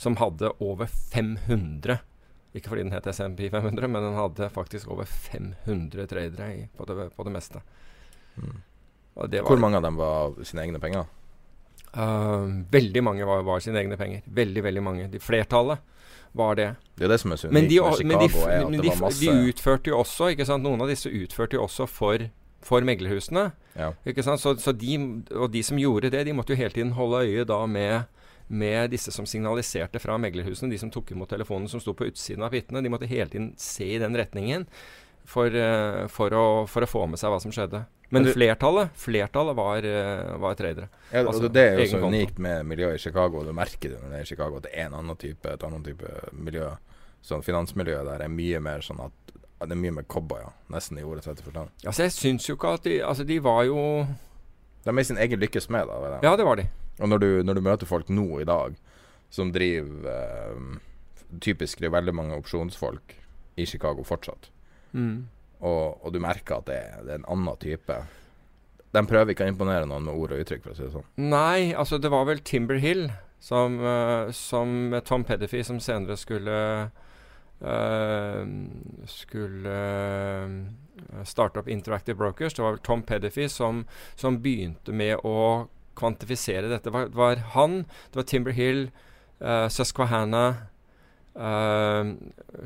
som 0.01 0.17
hadde 0.21 0.53
over 0.63 0.87
500 0.87 1.99
Ikke 2.55 2.71
fordi 2.71 2.87
den 2.87 2.95
het 2.95 3.07
SMP 3.11 3.49
500, 3.51 3.89
men 3.91 4.03
den 4.03 4.19
hadde 4.19 4.51
faktisk 4.55 4.91
over 4.91 5.11
500 5.11 6.07
tradere 6.11 6.51
i, 6.55 6.67
på, 6.77 6.87
det, 6.87 7.11
på, 7.17 7.27
det, 7.27 7.35
meste. 7.35 7.63
Mm. 8.37 8.57
Hvor 9.15 9.59
mange 9.59 9.79
av 9.79 9.87
dem 9.87 9.99
var 9.99 10.39
sine 10.47 10.65
egne 10.65 10.81
penger? 10.83 11.11
Uh, 11.91 12.47
veldig 12.71 13.03
mange 13.03 13.27
var, 13.27 13.43
var, 13.43 13.63
sine 13.63 13.83
egne 13.83 13.99
penger. 13.99 14.23
Veldig, 14.27 14.65
veldig 14.67 14.83
mange. 14.83 15.09
De 15.11 15.19
flertallet 15.23 15.83
var 16.33 16.55
det. 16.55 16.75
Det 16.95 17.07
er 17.07 17.11
det 17.11 17.19
som 17.19 17.35
er 17.35 17.41
så 17.43 17.49
unikt 17.51 17.73
med 18.07 18.31
Chicago, 18.31 18.69
Men 18.71 18.83
det 18.83 18.99
masse 19.01 19.19
De 19.25 19.51
utførte 19.51 19.91
jo 19.91 19.99
også, 19.99 20.31
ikke 20.35 20.47
sant? 20.47 20.63
Noen 20.63 20.83
av 20.85 20.91
disse 20.91 21.11
utførte 21.11 21.59
jo 21.59 21.65
også 21.67 21.89
for 21.91 22.31
for 22.65 22.85
meglerhusene. 22.87 23.51
Ja. 23.79 23.93
Ikke 24.09 24.25
sant? 24.27 24.43
Så, 24.43 24.55
så 24.61 24.75
de, 24.77 24.97
og 25.33 25.51
de 25.53 25.63
som 25.65 25.79
gjorde 25.81 26.13
det, 26.13 26.25
de 26.29 26.35
måtte 26.37 26.55
jo 26.55 26.61
hele 26.61 26.75
tiden 26.75 26.95
holde 26.97 27.25
øye 27.27 27.47
da 27.49 27.61
med, 27.71 28.09
med 28.49 28.91
disse 28.93 29.13
som 29.15 29.29
signaliserte 29.29 30.03
fra 30.03 30.19
meglerhusene, 30.21 30.73
de 30.73 30.81
som 30.81 30.91
tok 30.93 31.15
imot 31.15 31.31
telefonen 31.33 31.71
som 31.71 31.83
sto 31.83 31.95
på 31.97 32.11
utsiden 32.11 32.45
av 32.47 32.57
hyttene. 32.57 32.83
De 32.85 32.93
måtte 32.93 33.11
hele 33.11 33.31
tiden 33.33 33.55
se 33.61 33.95
i 33.95 34.03
den 34.03 34.19
retningen 34.19 34.67
for, 35.31 35.55
uh, 35.55 36.05
for, 36.11 36.35
å, 36.35 36.45
for, 36.71 36.85
å, 36.85 36.91
få 36.91 37.07
med 37.11 37.21
seg 37.21 37.33
hva 37.33 37.41
som 37.43 37.55
skjedde. 37.55 37.85
Men 38.11 38.27
flertallet, 38.27 38.91
flertallet 38.99 39.55
var, 39.55 39.87
uh, 39.87 40.37
var 40.43 40.57
tradere. 40.59 40.89
Ja, 41.13 41.23
altså, 41.23 41.47
det 41.53 41.63
er 41.63 41.83
jo 41.85 41.91
så 41.93 42.01
unikt 42.03 42.41
med 42.43 42.67
miljøet 42.67 42.99
i 42.99 43.05
Chicago. 43.05 43.45
Du 43.47 43.55
merker 43.55 43.95
det 43.95 44.01
når 44.01 44.11
det 44.11 44.19
er 44.19 44.27
i 44.27 44.31
Chicago 44.33 44.59
at 44.59 44.67
det 44.67 44.75
er 44.75 44.89
en 44.89 44.97
annen 44.99 45.21
type, 45.21 45.47
et 45.47 45.67
annet 45.69 45.93
type 45.93 46.17
miljø. 46.35 46.73
Sånn 47.23 47.45
finansmiljøet 47.45 48.09
der 48.09 48.25
er 48.25 48.33
mye 48.33 48.63
mer 48.65 48.83
sånn 48.83 49.05
at 49.05 49.30
det 49.61 49.77
er 49.77 49.81
mye 49.81 49.95
med 49.99 50.09
cowboyer, 50.09 50.53
nesten 50.73 50.99
i 50.99 51.05
ordet 51.05 51.27
rette 51.29 51.45
forstand. 51.45 51.73
Altså, 51.85 52.07
jeg 52.07 52.15
syns 52.17 52.49
jo 52.49 52.57
ikke 52.57 52.75
at 52.79 52.87
de 52.87 53.01
Altså, 53.05 53.25
de 53.29 53.37
var 53.45 53.65
jo 53.69 53.81
De 54.85 54.89
er 54.89 54.97
med 54.97 55.05
sin 55.05 55.19
egen 55.21 55.41
lykkes 55.41 55.69
smed, 55.69 55.91
da. 55.91 56.21
Ja, 56.25 56.37
det 56.37 56.47
var 56.47 56.57
de. 56.57 56.69
Og 57.01 57.09
når 57.09 57.19
du, 57.19 57.29
når 57.45 57.55
du, 57.55 57.61
møter 57.61 57.87
folk 57.87 58.09
nå 58.09 58.41
i 58.41 58.49
dag 58.49 58.77
som 59.31 59.53
driver 59.53 60.09
eh, 60.11 60.63
Typisk 61.41 61.79
det 61.79 61.87
er 61.91 61.95
veldig 61.95 62.15
mange 62.17 62.39
opsjonsfolk 62.41 63.15
i 63.61 63.67
Chicago 63.67 64.03
fortsatt. 64.03 64.49
Mm. 64.93 65.29
Og, 65.61 66.01
og, 66.01 66.09
du 66.13 66.19
merker 66.19 66.59
at 66.59 66.67
det, 66.67 66.81
det, 67.05 67.13
er 67.13 67.21
en 67.21 67.29
annen 67.31 67.59
type 67.61 67.99
De 68.91 69.03
prøver 69.07 69.35
ikke 69.35 69.45
å 69.45 69.53
imponere 69.53 69.87
noen 69.87 70.09
med 70.09 70.17
ord 70.17 70.33
og 70.35 70.41
uttrykk, 70.43 70.65
for 70.65 70.73
å 70.73 70.79
si 70.79 70.87
det 70.87 70.95
sånn. 70.95 71.07
Nei, 71.21 71.71
altså 71.77 72.01
det 72.01 72.11
var 72.11 72.25
vel 72.27 72.41
Timber 72.43 72.81
Hill 72.83 73.11
som, 73.41 73.77
uh, 73.85 74.33
som 74.35 74.97
Tom 75.07 75.23
Pedify 75.29 75.63
som 75.67 75.79
senere 75.85 76.17
skulle 76.19 76.57
skulle 79.07 79.75
uh, 79.75 81.25
starte 81.29 81.61
opp 81.61 81.69
Interactive 81.69 82.17
Brokers. 82.17 82.55
Det 82.55 82.63
var 82.65 82.81
Tom 82.87 83.03
Pedify 83.03 83.49
som, 83.49 83.85
som 84.17 84.41
begynte 84.43 84.93
med 84.97 85.21
å 85.25 85.69
kvantifisere 85.99 86.71
dette. 86.71 86.89
Det 86.89 86.95
var, 86.95 87.11
det 87.13 87.21
var 87.21 87.45
han, 87.57 87.83
det 88.11 88.23
var 88.23 88.29
Timber 88.29 88.57
Hill, 88.57 88.89
uh, 89.45 89.69
Susquehanna 89.69 90.71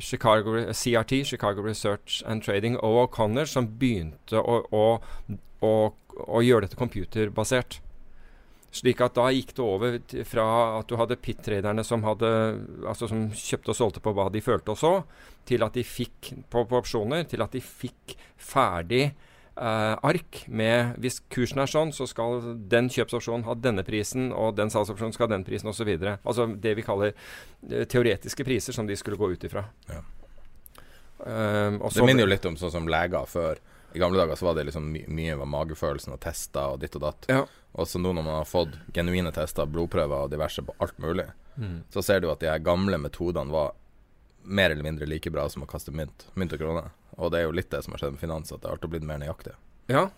Chicago, 0.00 0.72
CRT, 0.72 1.26
Chicago 1.28 1.60
Research 1.62 2.22
and 2.26 2.42
Trading, 2.42 2.78
og 2.80 3.04
O'Connor 3.04 3.44
som 3.46 3.68
begynte 3.78 4.40
å, 4.40 4.62
å, 4.72 4.86
å, 5.60 5.72
å 6.16 6.40
gjøre 6.42 6.64
dette 6.64 6.80
computerbasert. 6.80 7.83
Slik 8.74 8.98
at 9.04 9.14
da 9.14 9.28
gikk 9.30 9.52
det 9.54 9.62
over 9.62 9.98
fra 10.26 10.46
at 10.80 10.88
du 10.90 10.96
hadde 10.98 11.18
pit-traderne 11.22 11.84
som, 11.86 12.02
hadde, 12.06 12.30
altså 12.82 13.06
som 13.10 13.28
kjøpte 13.30 13.70
og 13.70 13.78
solgte 13.78 14.02
på 14.02 14.14
hva 14.16 14.26
de 14.34 14.42
følte 14.42 14.74
og 14.74 14.80
så, 14.80 14.94
til 15.46 15.62
at 15.62 15.76
de 15.78 15.84
fikk 15.86 16.32
på, 16.50 16.64
på 16.66 16.80
opsjoner, 16.80 17.22
til 17.30 17.44
at 17.44 17.54
de 17.54 17.62
fikk 17.62 18.16
ferdig 18.40 19.04
eh, 19.06 19.94
ark 19.94 20.40
med 20.48 20.98
Hvis 21.02 21.20
kursen 21.32 21.62
er 21.62 21.70
sånn, 21.70 21.92
så 21.94 22.08
skal 22.10 22.42
den 22.70 22.90
kjøpsopsjonen 22.90 23.46
ha 23.46 23.54
denne 23.54 23.84
prisen, 23.86 24.32
og 24.32 24.56
den 24.58 24.72
salgsopsjonen 24.74 25.14
skal 25.14 25.28
ha 25.28 25.36
den 25.36 25.46
prisen, 25.46 25.70
osv. 25.70 25.94
Altså 26.16 26.48
det 26.50 26.74
vi 26.78 26.86
kaller 26.86 27.14
eh, 27.14 27.86
teoretiske 27.86 28.46
priser 28.46 28.76
som 28.76 28.90
de 28.90 28.98
skulle 28.98 29.20
gå 29.20 29.30
ut 29.36 29.46
ifra. 29.46 29.68
Ja. 29.92 30.02
Um, 31.24 31.78
Det 31.94 32.04
minner 32.04 32.26
jo 32.26 32.32
litt 32.32 32.44
om 32.50 32.58
sånn 32.58 32.74
som 32.74 32.90
leger 32.90 33.30
før. 33.30 33.62
I 33.94 34.02
gamle 34.02 34.18
dager 34.18 34.36
så 34.40 34.48
var 34.48 34.56
det 34.58 34.64
liksom 34.68 34.88
my 34.90 35.04
mye 35.08 35.36
var 35.38 35.46
magefølelsen 35.46 36.12
og 36.16 36.20
tester 36.24 36.74
og 36.74 36.80
ditt 36.82 36.96
og 36.98 37.02
datt. 37.06 37.28
Ja. 37.30 37.44
Og 37.78 37.86
så 37.90 37.98
nå 38.02 38.10
når 38.14 38.24
man 38.26 38.38
har 38.40 38.48
fått 38.48 38.74
genuine 38.94 39.30
tester, 39.34 39.66
blodprøver 39.70 40.26
og 40.26 40.32
diverse 40.34 40.62
på 40.66 40.74
alt 40.82 40.98
mulig, 41.02 41.26
Mm. 41.54 41.84
så 41.94 42.02
ser 42.02 42.18
du 42.20 42.26
at 42.32 42.40
de 42.42 42.48
her 42.50 42.58
gamle 42.58 42.98
metodene 42.98 43.52
var 43.54 43.76
mer 44.42 44.70
eller 44.74 44.82
mindre 44.82 45.06
like 45.06 45.30
bra 45.30 45.44
som 45.48 45.62
å 45.62 45.68
kaste 45.70 45.92
mynt, 45.94 46.24
mynt 46.34 46.52
og 46.52 46.58
kroner. 46.58 46.88
Og 47.16 47.30
det 47.30 47.38
er 47.38 47.44
jo 47.44 47.52
litt 47.54 47.70
det 47.70 47.78
som 47.84 47.94
har 47.94 48.00
skjedd 48.02 48.16
med 48.16 48.20
finans, 48.24 48.50
at 48.50 48.58
det 48.60 48.66
har 48.66 48.74
alltid 48.74 48.90
blitt 48.90 49.06
mer 49.06 49.20
nøyaktig. 49.22 49.52
Ja, 49.86 50.08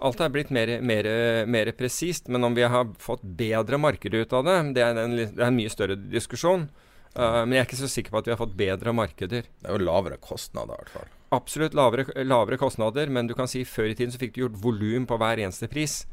alt 0.00 0.20
er 0.24 0.32
blitt 0.32 0.48
mer, 0.50 0.80
mer, 0.80 1.04
mer 1.46 1.70
presist, 1.76 2.28
men 2.32 2.44
om 2.48 2.56
vi 2.56 2.62
har 2.64 2.88
fått 2.96 3.20
bedre 3.36 3.76
markeder 3.76 4.24
ut 4.24 4.32
av 4.32 4.44
det, 4.48 4.56
det 4.78 4.82
er 4.86 4.96
en, 5.04 5.16
det 5.20 5.28
er 5.36 5.44
en 5.50 5.56
mye 5.60 5.68
større 5.68 5.96
diskusjon. 6.00 6.70
Uh, 7.16 7.42
men 7.46 7.56
jeg 7.56 7.62
er 7.62 7.68
ikke 7.70 7.78
så 7.80 7.88
sikker 7.90 8.12
på 8.12 8.20
at 8.20 8.28
vi 8.28 8.34
har 8.34 8.40
fått 8.40 8.56
bedre 8.58 8.92
markeder. 8.96 9.46
Det 9.48 9.70
er 9.70 9.78
jo 9.78 9.86
lavere 9.86 10.18
kostnader, 10.20 10.76
i 10.76 10.84
hvert 10.84 10.96
fall. 10.98 11.14
Absolutt 11.36 11.74
lavere, 11.74 12.04
lavere 12.26 12.58
kostnader, 12.60 13.08
men 13.12 13.26
du 13.26 13.34
kan 13.38 13.48
si 13.50 13.64
før 13.66 13.90
i 13.90 13.96
tiden 13.98 14.12
så 14.14 14.20
fikk 14.20 14.36
du 14.36 14.44
gjort 14.44 14.60
volum 14.62 15.08
på 15.08 15.18
hver 15.20 15.40
eneste 15.42 15.68
pris. 15.72 16.04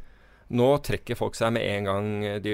Nå 0.53 0.69
trekker 0.85 1.17
folk 1.17 1.37
seg 1.37 1.53
med 1.55 1.65
en 1.65 1.87
gang 1.87 2.07
de, 2.43 2.53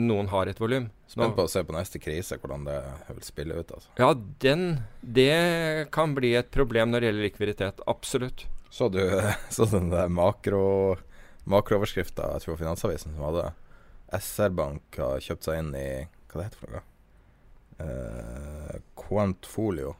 noen 0.00 0.30
har 0.32 0.48
et 0.48 0.60
volum. 0.60 0.88
Spent 1.10 1.36
på 1.36 1.46
å 1.46 1.50
se 1.50 1.62
på 1.66 1.74
neste 1.74 2.00
krise 2.02 2.38
hvordan 2.40 2.66
det 2.68 2.78
vil 3.10 3.26
spille 3.26 3.58
ut. 3.58 3.72
altså. 3.76 3.90
Ja, 4.00 4.10
den 4.42 4.64
Det 5.00 5.90
kan 5.94 6.14
bli 6.16 6.34
et 6.38 6.50
problem 6.54 6.92
når 6.92 7.02
det 7.02 7.10
gjelder 7.10 7.26
likviditet. 7.28 7.82
Absolutt. 7.86 8.46
Så 8.70 8.88
du 8.92 9.02
så 9.54 9.68
den 9.70 9.90
der 9.92 10.08
makro 10.08 10.96
makrooverskrifta 11.46 12.32
jeg 12.34 12.42
tror 12.42 12.58
Finansavisen 12.58 13.14
som 13.14 13.28
hadde 13.28 13.50
SR 14.16 14.54
Bank 14.54 14.98
har 14.98 15.22
kjøpt 15.22 15.46
seg 15.46 15.60
inn 15.62 15.72
i 15.78 15.88
Hva 16.30 16.40
det 16.40 16.48
heter 16.48 16.62
for 16.62 16.74
noe? 16.74 16.84
Eh, 17.78 18.76
Quantfolio. 18.96 19.96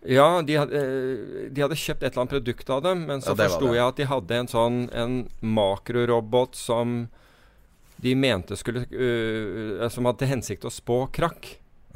Ja, 0.00 0.42
de 0.42 0.56
hadde, 0.56 0.78
eh, 0.78 1.50
de 1.50 1.62
hadde 1.62 1.76
kjøpt 1.76 2.04
et 2.04 2.12
eller 2.12 2.22
annet 2.22 2.36
produkt 2.36 2.70
av 2.70 2.82
dem, 2.86 3.04
men 3.08 3.20
så 3.20 3.34
Ja, 3.34 3.48
forsto 3.48 3.72
jeg 3.74 3.82
at 3.82 3.98
de 3.98 4.06
hadde 4.06 4.36
en 4.36 4.50
sånn 4.50 4.76
en 4.94 5.16
makrorobot 5.42 6.54
som 6.54 7.08
de 7.98 8.14
mente 8.14 8.54
skulle 8.54 8.84
uh, 8.94 9.88
Som 9.90 10.06
hadde 10.06 10.22
til 10.22 10.30
hensikt 10.30 10.64
å 10.64 10.70
spå 10.70 11.00
krakk. 11.10 11.48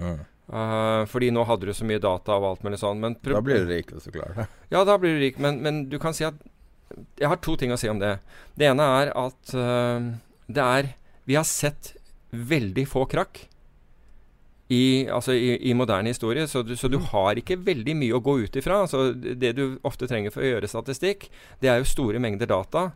Mm. 0.03 0.25
Uh, 0.51 1.05
fordi 1.07 1.31
nå 1.31 1.45
hadde 1.47 1.69
du 1.69 1.73
så 1.73 1.87
mye 1.87 2.03
data 2.03 2.35
og 2.41 2.49
alt 2.49 2.65
mulig 2.67 2.81
sånn. 2.83 2.99
Men 2.99 3.15
Da 3.23 3.41
blir 3.41 3.63
du 3.63 3.71
rik 3.71 3.95
hvis 3.95 4.11
du 4.11 4.17
klarer 4.17 4.43
det. 4.43 4.49
Ja, 4.75 4.83
da 4.89 4.99
blir 4.99 5.15
du 5.15 5.23
rik, 5.23 5.39
men, 5.39 5.63
men 5.63 5.85
du 5.93 6.01
kan 6.03 6.17
si 6.17 6.27
at 6.27 6.35
Jeg 7.21 7.31
har 7.31 7.39
to 7.39 7.55
ting 7.57 7.71
å 7.71 7.79
si 7.79 7.89
om 7.89 8.03
det. 8.03 8.17
Det 8.59 8.67
ene 8.67 8.83
er 8.99 9.15
at 9.15 9.55
uh, 9.55 10.11
det 10.51 10.67
er 10.67 10.91
Vi 11.25 11.39
har 11.39 11.47
sett 11.47 11.95
veldig 12.35 12.89
få 12.89 13.07
krakk 13.07 13.47
i, 14.73 14.83
altså 15.13 15.35
i, 15.37 15.57
i 15.69 15.75
moderne 15.77 16.13
historie, 16.13 16.47
så 16.49 16.63
du, 16.65 16.75
så 16.79 16.89
du 16.89 16.99
har 17.13 17.39
ikke 17.39 17.59
veldig 17.61 17.97
mye 17.99 18.17
å 18.17 18.23
gå 18.25 18.39
ut 18.45 18.57
ifra. 18.57 18.83
Altså 18.87 19.11
det 19.13 19.53
du 19.59 19.65
ofte 19.85 20.09
trenger 20.09 20.33
for 20.33 20.45
å 20.45 20.55
gjøre 20.55 20.71
statistikk, 20.71 21.29
det 21.61 21.73
er 21.73 21.83
jo 21.83 21.91
store 21.91 22.23
mengder 22.23 22.49
data 22.51 22.91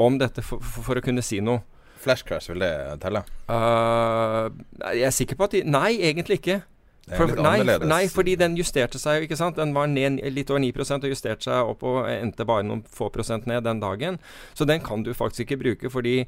om 0.00 0.16
dette 0.20 0.44
for, 0.46 0.62
for, 0.64 0.86
for 0.88 1.00
å 1.00 1.04
kunne 1.04 1.24
si 1.24 1.42
noe. 1.44 1.62
Flash 2.00 2.24
crash, 2.24 2.48
vil 2.48 2.62
det 2.64 2.72
telle? 3.02 3.20
Uh, 3.50 4.48
jeg 4.94 5.04
er 5.10 5.12
sikker 5.12 5.36
på 5.36 5.50
at 5.50 5.56
de 5.58 5.64
Nei, 5.68 5.98
egentlig 6.08 6.40
ikke. 6.40 6.62
For, 7.10 7.32
nei, 7.42 7.64
nei, 7.64 8.04
fordi 8.12 8.36
den 8.38 8.54
justerte 8.58 9.00
seg 9.00 9.18
jo, 9.18 9.26
ikke 9.26 9.38
sant. 9.38 9.58
Den 9.58 9.74
var 9.74 9.88
ned 9.90 10.20
litt 10.30 10.50
over 10.52 10.62
9 10.62 10.70
og 11.00 11.08
justerte 11.10 11.48
seg 11.48 11.72
opp 11.72 11.82
og 11.86 12.04
endte 12.12 12.46
bare 12.46 12.64
noen 12.66 12.84
få 12.86 13.08
prosent 13.12 13.48
ned 13.50 13.64
den 13.66 13.82
dagen. 13.82 14.20
Så 14.54 14.64
den 14.68 14.82
kan 14.84 15.02
du 15.02 15.10
faktisk 15.16 15.48
ikke 15.48 15.60
bruke, 15.64 15.90
fordi 15.90 16.22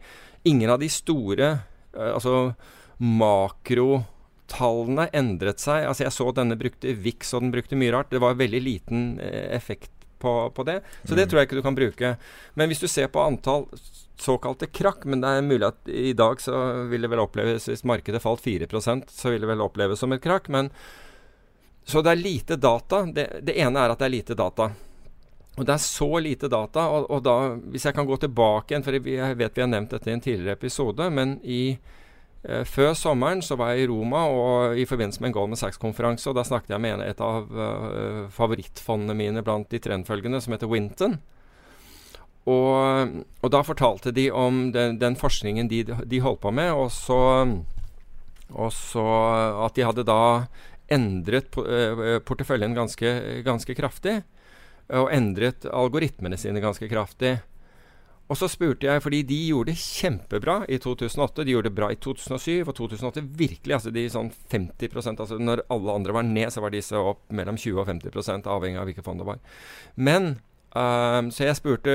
ingen 0.49 0.73
av 0.73 0.83
de 0.83 0.91
store, 0.91 1.53
eh, 1.95 2.11
altså 2.11 2.53
makrotallene 4.49 5.09
endret 5.13 5.59
seg. 5.61 5.87
Altså 5.87 6.05
jeg 6.05 6.13
så 6.13 6.33
denne 6.35 6.57
brukte 6.59 6.95
VIX, 6.95 7.35
og 7.35 7.41
den 7.43 7.53
brukte 7.53 7.77
mye 7.77 7.93
rart. 7.93 8.11
Det 8.11 8.21
var 8.21 8.35
veldig 8.35 8.61
liten 8.63 9.21
eh, 9.21 9.55
effekt 9.57 9.91
på, 10.19 10.51
på 10.55 10.65
det. 10.65 10.83
Så 11.05 11.15
det 11.15 11.27
Mm. 11.27 11.31
tror 11.31 11.39
jeg 11.41 11.49
ikke 11.49 11.57
du 11.57 11.63
kan 11.63 11.75
bruke. 11.75 12.17
Men 12.55 12.69
hvis 12.69 12.81
du 12.81 12.89
ser 12.89 13.09
på 13.09 13.21
antall 13.21 13.67
såkalte 14.19 14.67
krakk, 14.71 15.05
men 15.05 15.21
det 15.21 15.29
er 15.29 15.43
mulig 15.43 15.67
at 15.67 15.89
i 15.89 16.13
dag 16.13 16.41
så 16.41 16.87
vil 16.89 17.03
det 17.03 17.11
vel 17.11 17.19
oppleves 17.19 17.67
Hvis 17.69 17.83
markedet 17.85 18.23
falt 18.23 18.41
4% 18.41 19.09
så 19.11 19.31
vil 19.31 19.41
det 19.41 19.49
vel 19.49 19.61
oppleves 19.61 19.99
som 19.99 20.13
et 20.13 20.23
krakk. 20.23 20.49
Men 20.49 20.71
Så 21.85 22.03
det 22.03 22.11
er 22.13 22.17
lite 22.23 22.57
data. 22.57 23.05
Det, 23.07 23.41
det 23.43 23.57
ene 23.59 23.79
er 23.81 23.91
at 23.91 23.99
det 23.99 24.05
er 24.07 24.17
lite 24.21 24.35
data. 24.35 24.71
Og 25.59 25.67
det 25.67 25.75
er 25.75 25.79
så 25.83 26.21
lite 26.23 26.49
data, 26.49 26.87
og, 26.89 27.11
og 27.11 27.23
da 27.23 27.57
Hvis 27.57 27.85
jeg 27.85 27.95
kan 27.95 28.07
gå 28.07 28.17
tilbake 28.17 28.71
igjen, 28.73 28.85
for 28.85 28.93
jeg 28.93 29.37
vet 29.37 29.57
vi 29.57 29.61
har 29.61 29.69
nevnt 29.69 29.91
dette 29.91 30.09
i 30.09 30.13
en 30.15 30.21
tidligere 30.21 30.53
episode, 30.57 31.11
men 31.11 31.41
i 31.43 31.79
før 32.43 32.91
sommeren 32.99 33.39
så 33.45 33.55
var 33.59 33.71
jeg 33.73 33.85
i 33.85 33.91
Roma 33.91 34.25
og 34.27 34.79
i 34.79 34.87
forbindelse 34.89 35.23
med 35.23 35.31
en 35.31 35.37
Goldman 35.37 35.61
Sachs-konferanse, 35.61 36.27
og 36.27 36.35
da 36.35 36.43
snakket 36.47 36.75
jeg 36.75 36.83
med 36.83 36.97
en, 36.97 37.05
et 37.07 37.21
av 37.23 37.47
eh, 37.47 38.25
favorittfondene 38.35 39.15
mine 39.15 39.45
blant 39.47 39.69
de 39.71 39.79
trendfølgende, 39.83 40.41
som 40.43 40.57
heter 40.57 40.71
Winton. 40.71 41.21
Og, 42.51 43.13
og 43.39 43.53
da 43.55 43.61
fortalte 43.63 44.11
de 44.15 44.27
om 44.35 44.65
den, 44.75 44.99
den 44.99 45.15
forskningen 45.15 45.71
de, 45.71 45.85
de 45.87 46.23
holdt 46.25 46.43
på 46.43 46.51
med, 46.51 46.73
og 46.75 46.91
så, 46.91 47.21
og 48.51 48.75
så 48.75 49.07
at 49.69 49.79
de 49.79 49.87
hadde 49.87 50.09
da 50.09 50.21
endret 50.93 51.55
eh, 51.63 52.19
porteføljen 52.27 52.75
ganske, 52.75 53.15
ganske 53.47 53.79
kraftig. 53.79 54.19
Og 54.93 55.13
endret 55.15 55.63
algoritmene 55.71 56.37
sine 56.37 56.61
ganske 56.61 56.91
kraftig. 56.91 57.37
Og 58.31 58.39
så 58.39 58.49
spurte 58.49 58.87
jeg, 58.87 59.03
fordi 59.05 59.23
de 59.29 59.39
gjorde 59.51 59.73
det 59.73 59.81
kjempebra 59.83 60.63
i 60.71 60.79
2008. 60.81 61.45
De 61.45 61.53
gjorde 61.53 61.69
det 61.69 61.77
bra 61.77 61.91
i 61.93 61.99
2007 62.01 62.63
og 62.63 62.75
2008 62.79 63.25
virkelig. 63.37 63.75
altså 63.75 63.91
de 63.93 64.07
sånn 64.09 64.31
50% 64.53 65.21
altså 65.21 65.39
Når 65.39 65.65
alle 65.69 65.99
andre 65.99 66.15
var 66.17 66.23
ned, 66.23 66.49
så 66.53 66.63
var 66.65 66.73
disse 66.73 66.97
opp 66.97 67.27
mellom 67.29 67.59
20 67.59 67.83
og 67.83 67.91
50 67.91 68.49
avhengig 68.49 68.81
av 68.81 68.89
hvilket 68.89 69.05
fond 69.05 69.21
det 69.21 69.29
var. 69.29 69.43
Men 69.97 70.35
Um, 70.73 71.27
Så 71.29 71.45
jeg 71.45 71.57
spurte 71.59 71.93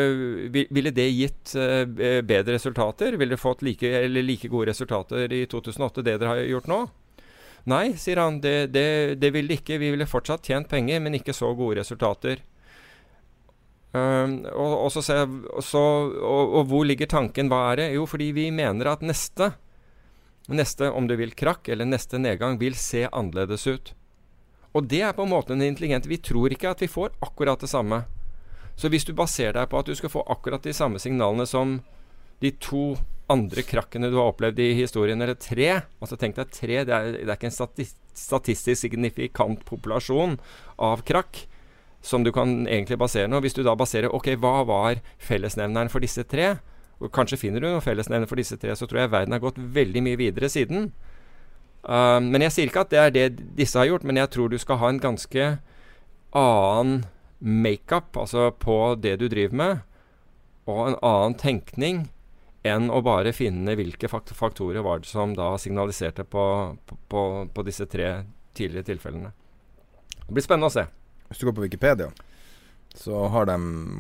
ville 0.54 0.92
det 0.94 1.08
gitt 1.10 1.56
uh, 1.58 1.82
bedre 2.22 2.54
resultater. 2.54 3.16
Ville 3.18 3.34
dere 3.34 3.42
fått 3.42 3.64
like, 3.66 3.90
like 4.22 4.52
gode 4.54 4.70
resultater 4.70 5.34
i 5.34 5.46
2008 5.50 6.04
det 6.06 6.20
dere 6.22 6.30
har 6.30 6.44
gjort 6.46 6.70
nå? 6.70 6.78
Nei, 7.68 7.96
sier 8.00 8.22
han. 8.22 8.38
Det, 8.44 8.70
det, 8.72 9.18
det 9.20 9.32
ville 9.34 9.50
det 9.50 9.64
ikke. 9.64 9.80
Vi 9.82 9.90
ville 9.96 10.08
fortsatt 10.08 10.46
tjent 10.46 10.70
penger, 10.70 11.02
men 11.02 11.18
ikke 11.18 11.34
så 11.36 11.50
gode 11.58 11.82
resultater. 11.82 12.44
Um, 13.98 14.34
og, 14.52 14.74
og, 14.86 14.90
så 14.94 15.04
se, 15.06 15.16
så, 15.66 15.84
og, 16.22 16.56
og 16.60 16.68
hvor 16.70 16.86
ligger 16.88 17.10
tanken? 17.10 17.50
Hva 17.52 17.62
er 17.72 17.82
det? 17.82 17.88
Jo, 17.96 18.06
fordi 18.10 18.30
vi 18.36 18.50
mener 18.54 18.92
at 18.92 19.06
neste, 19.06 19.54
neste 20.52 20.92
om 20.92 21.08
du 21.10 21.16
vil 21.20 21.34
krakk, 21.38 21.70
eller 21.74 21.88
neste 21.88 22.20
nedgang, 22.22 22.60
vil 22.62 22.78
se 22.78 23.06
annerledes 23.08 23.68
ut. 23.68 23.94
Og 24.78 24.86
det 24.92 25.02
er 25.08 25.16
på 25.18 25.26
en 25.26 25.34
måte 25.34 25.56
den 25.56 25.66
intelligente. 25.66 26.12
Vi 26.12 26.20
tror 26.22 26.54
ikke 26.54 26.76
at 26.76 26.84
vi 26.84 26.92
får 26.92 27.16
akkurat 27.26 27.64
det 27.64 27.72
samme. 27.72 28.04
Så 28.78 28.92
hvis 28.94 29.08
du 29.08 29.16
baserer 29.18 29.56
deg 29.58 29.70
på 29.72 29.80
at 29.80 29.88
du 29.90 29.96
skal 29.98 30.12
få 30.14 30.26
akkurat 30.30 30.64
de 30.64 30.76
samme 30.76 31.02
signalene 31.02 31.48
som 31.50 31.80
de 32.44 32.52
to 32.62 32.92
andre 33.32 33.64
krakkene 33.66 34.12
du 34.12 34.20
har 34.20 34.30
opplevd 34.32 34.60
i 34.62 34.74
historien, 34.78 35.20
eller 35.22 35.36
tre 35.42 35.82
Altså 36.00 36.16
tenk 36.20 36.38
deg 36.38 36.52
tre, 36.54 36.84
det 36.88 36.94
er, 36.94 37.10
det 37.18 37.28
er 37.28 37.36
ikke 37.36 37.50
en 37.50 37.88
statistisk 38.18 38.86
signifikant 38.86 39.66
populasjon 39.68 40.38
av 40.78 41.02
krakk 41.08 41.48
som 42.08 42.24
du 42.24 42.32
kan 42.36 42.64
egentlig 42.66 42.98
basere 43.00 43.30
noe. 43.30 43.44
Hvis 43.44 43.58
du 43.58 43.64
da 43.66 43.76
baserer 43.78 44.14
Ok, 44.16 44.32
hva 44.40 44.62
var 44.68 45.02
fellesnevneren 45.20 45.92
for 45.92 46.04
disse 46.04 46.24
tre? 46.28 46.56
Og 46.98 47.12
kanskje 47.14 47.38
finner 47.38 47.62
du 47.62 47.68
noen 47.68 47.84
fellesnevner 47.84 48.30
for 48.30 48.40
disse 48.40 48.58
tre, 48.58 48.74
så 48.74 48.88
tror 48.90 49.04
jeg 49.04 49.14
verden 49.14 49.36
har 49.36 49.44
gått 49.44 49.60
veldig 49.60 50.02
mye 50.06 50.18
videre 50.18 50.50
siden. 50.50 50.90
Uh, 51.86 52.18
men 52.24 52.42
jeg 52.48 52.56
sier 52.56 52.72
ikke 52.72 52.88
at 52.88 52.94
det 52.94 53.02
er 53.02 53.14
det 53.14 53.28
disse 53.60 53.78
har 53.78 53.90
gjort, 53.90 54.08
men 54.08 54.18
jeg 54.18 54.32
tror 54.34 54.50
du 54.50 54.58
skal 54.60 54.82
ha 54.82 54.90
en 54.90 55.04
ganske 55.04 55.52
annen 56.38 57.06
makeup, 57.40 58.18
altså 58.18 58.50
på 58.52 58.96
det 59.00 59.20
du 59.22 59.28
driver 59.30 59.56
med, 59.56 59.84
og 60.68 60.82
en 60.88 61.00
annen 61.06 61.38
tenkning 61.38 62.08
enn 62.68 62.90
å 62.92 63.00
bare 63.06 63.32
finne 63.36 63.78
hvilke 63.78 64.10
faktorer 64.10 64.84
var 64.84 65.04
det 65.04 65.08
som 65.08 65.36
da 65.38 65.54
signaliserte 65.62 66.26
på, 66.28 66.44
på, 67.08 67.22
på, 67.54 67.64
disse 67.64 67.86
tre 67.88 68.10
tidligere 68.58 68.90
tilfellene. 68.90 69.32
Det 70.26 70.34
blir 70.34 70.44
spennende 70.44 70.72
å 70.72 70.74
se. 70.74 70.88
Hvis 71.28 71.40
du 71.40 71.48
går 71.48 71.58
på 71.58 71.66
Wikipedia, 71.66 72.12
så 72.96 73.28
har 73.34 73.48
de 73.50 73.58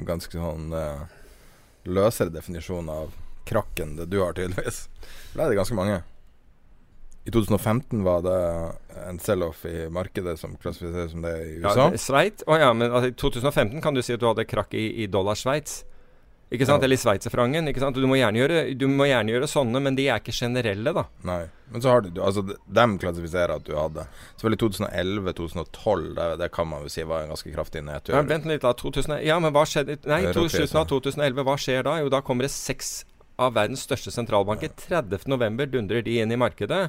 ganske 0.07 0.33
sånn 0.33 0.71
uh, 0.73 1.07
løsere 1.87 2.33
definisjon 2.33 2.89
av 2.89 3.15
krakken 3.47 3.95
det 3.99 4.09
du 4.11 4.21
har, 4.21 4.35
tydeligvis. 4.35 4.87
Da 5.33 5.45
er 5.45 5.51
det 5.51 5.59
ganske 5.59 5.77
mange. 5.77 6.01
I 7.27 7.31
2015 7.31 8.03
var 8.03 8.21
det 8.23 8.39
en 9.03 9.19
sell-off 9.19 9.65
i 9.67 9.89
markedet 9.91 10.37
som 10.39 10.55
klassifiseres 10.55 11.11
som 11.11 11.25
det 11.25 11.33
i 11.43 11.57
USA. 11.59 11.89
Ja, 11.91 11.99
Sveit? 11.99 12.43
Å 12.47 12.59
ja, 12.59 12.69
men 12.71 12.87
altså, 12.87 13.11
i 13.11 13.15
2015 13.19 13.83
kan 13.83 13.97
du 13.97 13.99
si 13.99 14.15
at 14.15 14.23
du 14.23 14.29
hadde 14.29 14.47
krakk 14.47 14.71
i, 14.79 14.85
i 15.03 15.09
dollar 15.11 15.35
Sveits. 15.35 15.81
Ikke 16.47 16.63
sant? 16.63 16.79
Ja. 16.79 16.87
Eller 16.87 16.99
sveitserfrangen. 16.99 17.67
ikke 17.67 17.81
sant? 17.83 17.97
Du 17.99 18.07
må, 18.07 18.15
gjøre, 18.15 18.61
du 18.79 18.85
må 18.87 19.09
gjerne 19.09 19.33
gjøre 19.33 19.49
sånne, 19.51 19.81
men 19.83 19.97
de 19.97 20.05
er 20.07 20.21
ikke 20.21 20.35
generelle, 20.35 20.93
da. 20.95 21.03
Nei. 21.27 21.41
Men 21.73 21.83
så 21.83 21.91
har 21.91 22.05
du 22.05 22.21
Altså, 22.23 22.43
dem 22.71 22.95
klassifiserer 23.01 23.57
at 23.57 23.65
du 23.67 23.73
hadde. 23.75 24.05
Selvfølgelig 24.39 24.61
2011-2012, 24.63 26.07
det, 26.15 26.29
det 26.39 26.49
kan 26.55 26.69
man 26.71 26.85
jo 26.85 26.93
si 26.93 27.03
var 27.03 27.25
en 27.25 27.33
ganske 27.33 27.51
kraftig 27.51 27.83
nedtur. 27.83 28.15
Ja, 28.15 28.23
vent 28.29 28.47
litt, 28.47 28.63
da. 28.63 28.71
2000, 28.79 29.19
ja, 29.27 29.35
men 29.43 29.51
hva 29.55 29.65
skjedde 29.67 29.99
Nei, 30.07 30.21
slutten 30.31 30.79
av 30.79 30.87
2011. 30.93 31.43
Hva 31.49 31.57
skjer 31.59 31.83
da? 31.89 31.97
Jo, 31.99 32.11
da 32.15 32.23
kommer 32.23 32.47
det 32.47 32.53
seks 32.55 33.01
av 33.37 33.53
verdens 33.59 33.83
største 33.85 34.13
sentralbanker. 34.15 34.71
30.11. 34.87 35.67
dundrer 35.75 36.05
de 36.05 36.19
inn 36.23 36.31
i 36.31 36.39
markedet. 36.39 36.85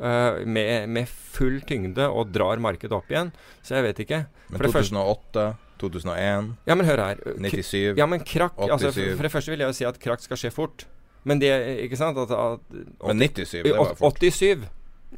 uh, 0.00 0.44
med, 0.44 0.88
med 0.88 1.08
full 1.08 1.60
tyngde 1.68 2.06
og 2.08 2.30
drar 2.32 2.60
markedet 2.62 2.94
opp 2.96 3.10
igjen. 3.12 3.32
Så 3.64 3.76
jeg 3.78 3.88
vet 3.88 4.04
ikke. 4.06 4.22
Men 4.50 4.56
For 4.58 4.66
det 4.68 4.74
første 4.76 4.96
2008, 4.96 5.48
2001, 5.80 6.50
Ja, 6.68 6.74
men 6.76 6.86
hør 6.86 7.02
her. 7.06 7.14
K- 7.24 7.36
97 7.50 7.98
Ja, 7.98 8.06
men 8.06 8.20
krakk 8.20 8.58
altså, 8.60 8.92
for, 8.92 9.16
for 9.16 9.22
det 9.28 9.32
første 9.32 9.50
vil 9.54 9.62
jeg 9.64 9.72
jo 9.72 9.78
si 9.80 9.84
at 9.88 9.98
krakk 10.00 10.22
skal 10.22 10.36
skje 10.40 10.50
fort. 10.54 10.86
Men 11.24 11.40
det 11.40 11.50
Ikke 11.84 11.96
sant? 12.00 12.18
At, 12.18 12.30
at, 12.30 12.60
Men 13.06 13.18
97, 13.18 13.62
det 13.64 13.74
var 13.76 13.94
fort. 13.98 14.20
87 14.20 14.68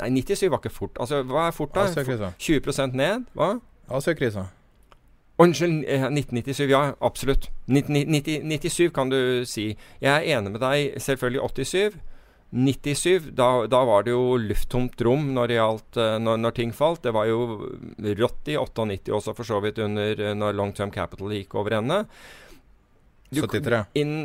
Nei, 0.00 0.08
97 0.22 0.48
var 0.50 0.58
ikke 0.62 0.72
fort. 0.72 0.96
Altså, 1.00 1.20
hva 1.28 1.46
er 1.46 1.52
fort, 1.52 1.74
da? 1.74 1.84
Asiakrisa. 1.84 2.30
20% 2.40 2.94
ned? 2.96 3.26
Hva? 3.36 3.50
Asiakrisa. 3.92 4.46
Unnskyld, 5.42 5.84
eh, 5.86 6.06
1997. 6.08 6.70
Ja, 6.70 6.92
absolutt. 7.02 7.50
90, 7.68 8.06
90, 8.08 8.42
97 8.42 8.92
kan 8.94 9.10
du 9.10 9.44
si. 9.44 9.76
Jeg 10.00 10.12
er 10.12 10.38
enig 10.38 10.52
med 10.52 10.60
deg. 10.60 10.94
Selvfølgelig 11.02 11.40
87. 11.42 11.98
97, 12.52 13.30
da, 13.32 13.66
da 13.66 13.80
var 13.88 14.04
det 14.04 14.12
jo 14.12 14.36
lufttomt 14.36 15.00
rom 15.00 15.30
når, 15.32 15.54
gjaldt, 15.56 15.96
eh, 15.96 16.18
når, 16.20 16.36
når 16.44 16.54
ting 16.58 16.74
falt. 16.76 17.00
Det 17.06 17.14
var 17.16 17.30
jo 17.30 17.70
rått 18.18 18.50
i 18.52 18.58
98 18.60 19.08
også, 19.16 19.32
for 19.38 19.48
så 19.48 19.60
vidt, 19.64 19.80
under 19.80 20.20
eh, 20.20 20.34
når 20.36 20.58
Long 20.58 20.74
Term 20.76 20.92
Capital 20.92 21.32
gikk 21.32 21.56
over 21.56 21.78
ende. 21.80 22.02
Du- 23.32 23.40
73. 23.40 23.86
Inn 23.96 24.16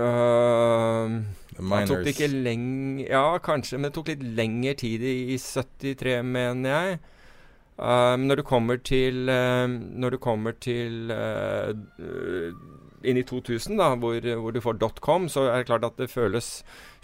øh, 0.00 1.20
The 1.60 1.68
det 1.68 1.88
tok 1.90 2.04
det 2.04 2.14
ikke 2.14 2.28
Miners. 2.30 2.44
leng... 2.46 2.66
Ja, 3.04 3.38
kanskje, 3.44 3.76
men 3.76 3.90
det 3.90 3.94
tok 3.98 4.08
litt 4.14 4.22
lengre 4.24 4.74
tid 4.80 5.04
i, 5.04 5.16
i 5.34 5.36
73, 5.36 6.22
mener 6.24 6.70
jeg. 6.70 7.00
Um, 7.80 8.26
når 8.28 8.40
du 8.40 8.42
kommer 8.44 8.76
til 8.76 9.24
um, 9.32 9.76
Når 9.96 10.10
du 10.12 10.16
kommer 10.20 10.52
til 10.60 11.08
uh, 11.08 11.72
inn 13.06 13.18
i 13.20 13.24
2000, 13.26 13.78
da, 13.80 13.90
hvor, 14.00 14.20
hvor 14.42 14.54
du 14.54 14.60
får 14.62 14.78
.com, 15.00 15.28
så 15.32 15.46
er 15.48 15.60
det 15.62 15.68
klart 15.70 15.86
at 15.88 15.98
det 16.00 16.10
føles 16.12 16.50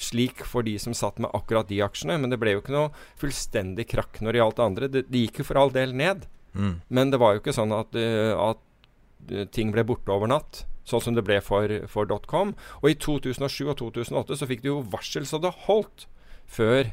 slik 0.00 0.44
for 0.44 0.66
de 0.66 0.76
som 0.82 0.94
satt 0.96 1.20
med 1.22 1.32
akkurat 1.36 1.68
de 1.70 1.80
aksjene. 1.84 2.18
Men 2.20 2.32
det 2.32 2.40
ble 2.42 2.56
jo 2.56 2.62
ikke 2.62 2.74
noe 2.74 2.92
fullstendig 3.20 3.88
krakk 3.92 4.20
når 4.20 4.32
det 4.32 4.42
gjaldt 4.42 4.58
det 4.58 4.66
andre. 4.66 4.90
Det, 4.92 5.04
det 5.10 5.26
gikk 5.26 5.42
jo 5.42 5.48
for 5.50 5.60
all 5.60 5.72
del 5.74 5.94
ned. 5.96 6.26
Mm. 6.56 6.74
Men 6.88 7.12
det 7.12 7.20
var 7.22 7.34
jo 7.34 7.42
ikke 7.42 7.56
sånn 7.56 7.74
at, 7.76 7.96
uh, 7.96 8.32
at 8.52 9.32
uh, 9.32 9.44
ting 9.52 9.72
ble 9.74 9.86
borte 9.88 10.12
over 10.12 10.30
natt. 10.30 10.64
Sånn 10.86 11.02
som 11.02 11.16
det 11.16 11.24
ble 11.26 11.40
for, 11.42 11.72
for 11.90 12.12
.com. 12.30 12.54
Og 12.82 12.92
i 12.92 12.98
2007 13.00 13.72
og 13.72 13.78
2008 13.80 14.38
så 14.38 14.48
fikk 14.48 14.62
du 14.62 14.70
jo 14.70 14.82
varsel 14.92 15.26
så 15.26 15.40
det 15.42 15.54
holdt 15.66 16.06
før, 16.46 16.92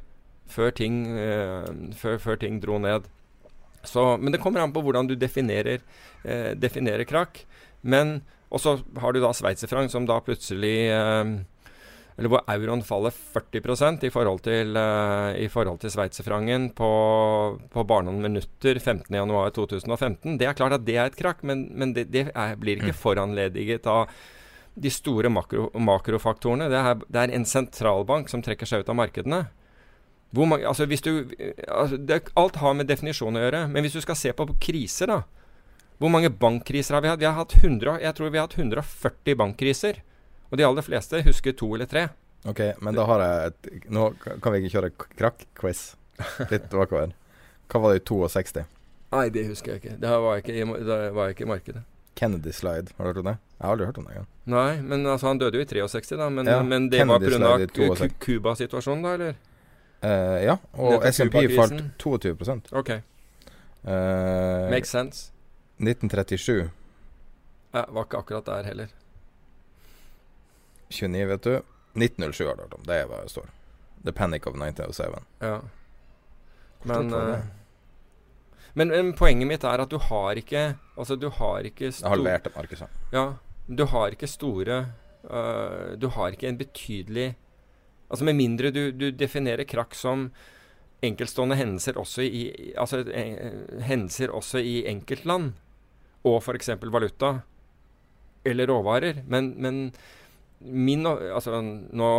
før, 0.49 0.73
ting, 0.79 1.03
uh, 1.13 1.67
før, 1.97 2.17
før 2.23 2.41
ting 2.41 2.63
dro 2.63 2.79
ned. 2.81 3.11
Så, 3.83 4.17
men 4.17 4.31
det 4.31 4.39
kommer 4.39 4.63
an 4.63 4.73
på 4.73 4.81
hvordan 4.83 5.09
du 5.09 5.15
definerer, 5.19 5.81
eh, 6.23 6.51
definerer 6.55 7.03
krakk. 7.03 7.43
Men 7.81 8.21
Og 8.53 8.61
så 8.61 8.77
har 9.01 9.13
du 9.13 9.21
da 9.23 9.33
sveitserfranc 9.33 9.91
som 9.93 10.05
da 10.09 10.19
plutselig 10.21 10.75
eh, 10.93 11.23
Eller 12.13 12.29
hvor 12.29 12.43
euroen 12.53 12.83
faller 12.85 13.09
40% 13.09 14.05
i 14.05 14.11
forhold 14.13 14.43
til, 14.45 14.77
eh, 14.77 15.39
i 15.41 15.49
forhold 15.49 15.81
til 15.81 15.93
sveitserfrancen 15.93 16.69
på, 16.77 16.91
på 17.73 17.85
bare 17.89 18.05
noen 18.05 18.21
minutter 18.21 18.77
15.1.2015. 18.77 20.37
Det 20.37 20.45
er 20.45 20.59
klart 20.59 20.77
at 20.77 20.85
det 20.85 20.99
er 20.99 21.09
et 21.09 21.17
krakk, 21.17 21.41
men, 21.41 21.65
men 21.73 21.95
det, 21.97 22.11
det 22.13 22.27
er, 22.29 22.55
blir 22.61 22.77
ikke 22.77 22.93
foranlediget 23.01 23.89
av 23.89 24.13
de 24.73 24.89
store 24.93 25.29
makro, 25.29 25.67
makrofaktorene. 25.73 26.69
Det 26.69 26.77
er, 26.79 27.01
det 27.09 27.23
er 27.23 27.33
en 27.33 27.49
sentralbank 27.49 28.29
som 28.29 28.45
trekker 28.45 28.69
seg 28.69 28.85
ut 28.85 28.93
av 28.93 28.97
markedene. 28.97 29.43
Hvor 30.33 30.49
mange, 30.49 30.65
altså 30.65 30.85
hvis 30.89 31.03
du, 31.05 31.11
altså 31.67 31.97
det, 31.97 32.23
alt 32.37 32.57
har 32.57 32.73
med 32.77 32.89
definisjon 32.89 33.37
å 33.37 33.43
gjøre. 33.43 33.67
Men 33.69 33.85
hvis 33.85 33.97
du 33.97 34.01
skal 34.01 34.17
se 34.17 34.33
på 34.33 34.47
kriser, 34.61 35.13
da. 35.13 35.42
Hvor 36.01 36.09
mange 36.11 36.29
bankkriser 36.29 36.95
har 36.97 37.01
vi 37.01 37.07
hatt? 37.11 37.19
Vi 37.19 37.25
har 37.29 37.33
hatt 37.37 37.53
100, 37.63 37.99
jeg 38.01 38.15
tror 38.17 38.29
vi 38.33 38.37
har 38.41 38.47
hatt 38.47 38.57
140 38.57 39.35
bankkriser. 39.39 40.01
Og 40.51 40.57
de 40.59 40.65
aller 40.67 40.81
fleste 40.85 41.21
husker 41.25 41.55
to 41.57 41.71
eller 41.75 41.85
tre. 41.89 42.07
Ok, 42.45 42.59
men 42.83 42.93
da 42.97 43.05
har 43.07 43.21
jeg 43.23 43.47
et 43.53 43.89
Nå 43.89 44.09
kan 44.19 44.51
vi 44.53 44.59
ikke 44.61 44.73
kjøre 44.75 44.91
krakk-quiz 45.15 45.95
litt 46.51 46.69
bakover. 46.73 47.13
Hva 47.71 47.79
var 47.81 47.93
det 47.95 48.01
i 48.03 48.05
62? 48.05 48.65
Nei, 49.13 49.29
det 49.29 49.45
husker 49.47 49.73
jeg 49.75 49.81
ikke. 49.83 49.95
Det 50.01 50.09
var 50.09 50.35
jeg 50.37 50.43
ikke, 50.43 50.55
i- 50.59 51.09
var 51.15 51.27
jeg 51.29 51.35
ikke 51.37 51.45
i 51.47 51.51
markedet. 51.53 51.83
Kennedy 52.15 52.51
Slide, 52.53 52.91
har 52.97 53.05
du 53.05 53.09
hørt 53.09 53.17
om 53.23 53.25
det? 53.31 53.37
Jeg 53.57 53.65
har 53.65 53.71
aldri 53.73 53.85
hørt 53.87 53.97
om 53.97 54.05
det 54.05 54.11
engang. 54.13 54.27
Nei, 54.45 54.81
men 54.81 55.05
altså 55.05 55.27
han 55.31 55.39
døde 55.41 55.57
jo 55.57 55.61
i 55.63 55.65
63, 55.65 56.17
da. 56.17 56.29
Men, 56.29 56.45
Ja, 56.45 56.61
men 56.61 56.89
det 56.89 56.99
var 57.07 57.17
Kennedy 57.19 57.31
pga. 57.39 57.63
i 57.63 57.89
62. 57.89 58.13
Cuba-situasjonen, 58.19 59.01
da, 59.03 59.13
eller? 59.13 59.35
Uh, 60.03 60.43
ja, 60.43 60.57
og 60.77 61.03
SMP 61.07 61.47
falt 61.55 61.71
Cuba-krisen. 61.71 61.91
22 61.97 62.73
OK. 62.75 62.89
Uh, 63.87 64.69
Makes 64.71 64.89
sense. 64.89 65.31
1937 65.85 66.69
Jeg 67.73 67.85
var 67.89 68.05
ikke 68.05 68.19
akkurat 68.21 68.45
der 68.45 68.63
heller. 68.69 68.87
29, 70.89 71.25
vet 71.27 71.43
du. 71.43 71.53
1907 71.93 72.45
har 72.47 72.55
du 72.55 72.61
hørt 72.65 72.73
om. 72.77 72.83
Det 72.87 72.95
er 73.01 73.07
hva 73.09 73.21
det 73.23 73.31
står. 73.33 73.49
The 74.03 74.11
Panic 74.13 74.47
of 74.49 74.55
1907. 74.57 75.19
Ja. 75.41 75.59
Men, 76.83 77.13
eh, 77.13 77.45
men, 78.73 78.89
men 78.91 79.13
poenget 79.15 79.47
mitt 79.47 79.63
er 79.63 79.79
at 79.85 79.89
du 79.93 79.97
har 80.09 80.35
ikke 80.41 80.63
Altså, 80.97 81.15
du 81.15 81.29
har 81.29 81.63
ikke 81.69 81.91
sto- 81.95 82.09
halverte 82.11 82.51
markedet. 82.55 82.89
Ja, 83.13 83.33
du 83.69 83.85
har 83.87 84.11
ikke 84.11 84.27
store 84.27 84.81
uh, 85.23 85.93
Du 85.97 86.09
har 86.11 86.33
ikke 86.35 86.49
en 86.49 86.57
betydelig 86.59 87.29
Altså 88.11 88.25
Med 88.27 88.35
mindre 88.35 88.71
du, 88.75 88.91
du 88.91 89.11
definerer 89.11 89.63
krakk 89.63 89.95
som 89.95 90.27
enkeltstående 91.03 91.55
hendelser 91.55 91.97
også 91.97 92.21
i 92.27 92.73
Altså 92.77 92.99
eh, 93.07 93.79
hendelser 93.87 94.31
også 94.35 94.59
i 94.59 94.83
enkeltland, 94.91 95.53
og 96.23 96.39
f.eks. 96.41 96.69
valuta 96.83 97.35
eller 98.43 98.67
råvarer. 98.67 99.23
Men, 99.27 99.53
men 99.57 99.91
min 100.59 101.05
Altså, 101.07 101.59
nå 101.61 102.09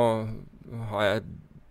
har 0.91 1.05
jeg 1.05 1.25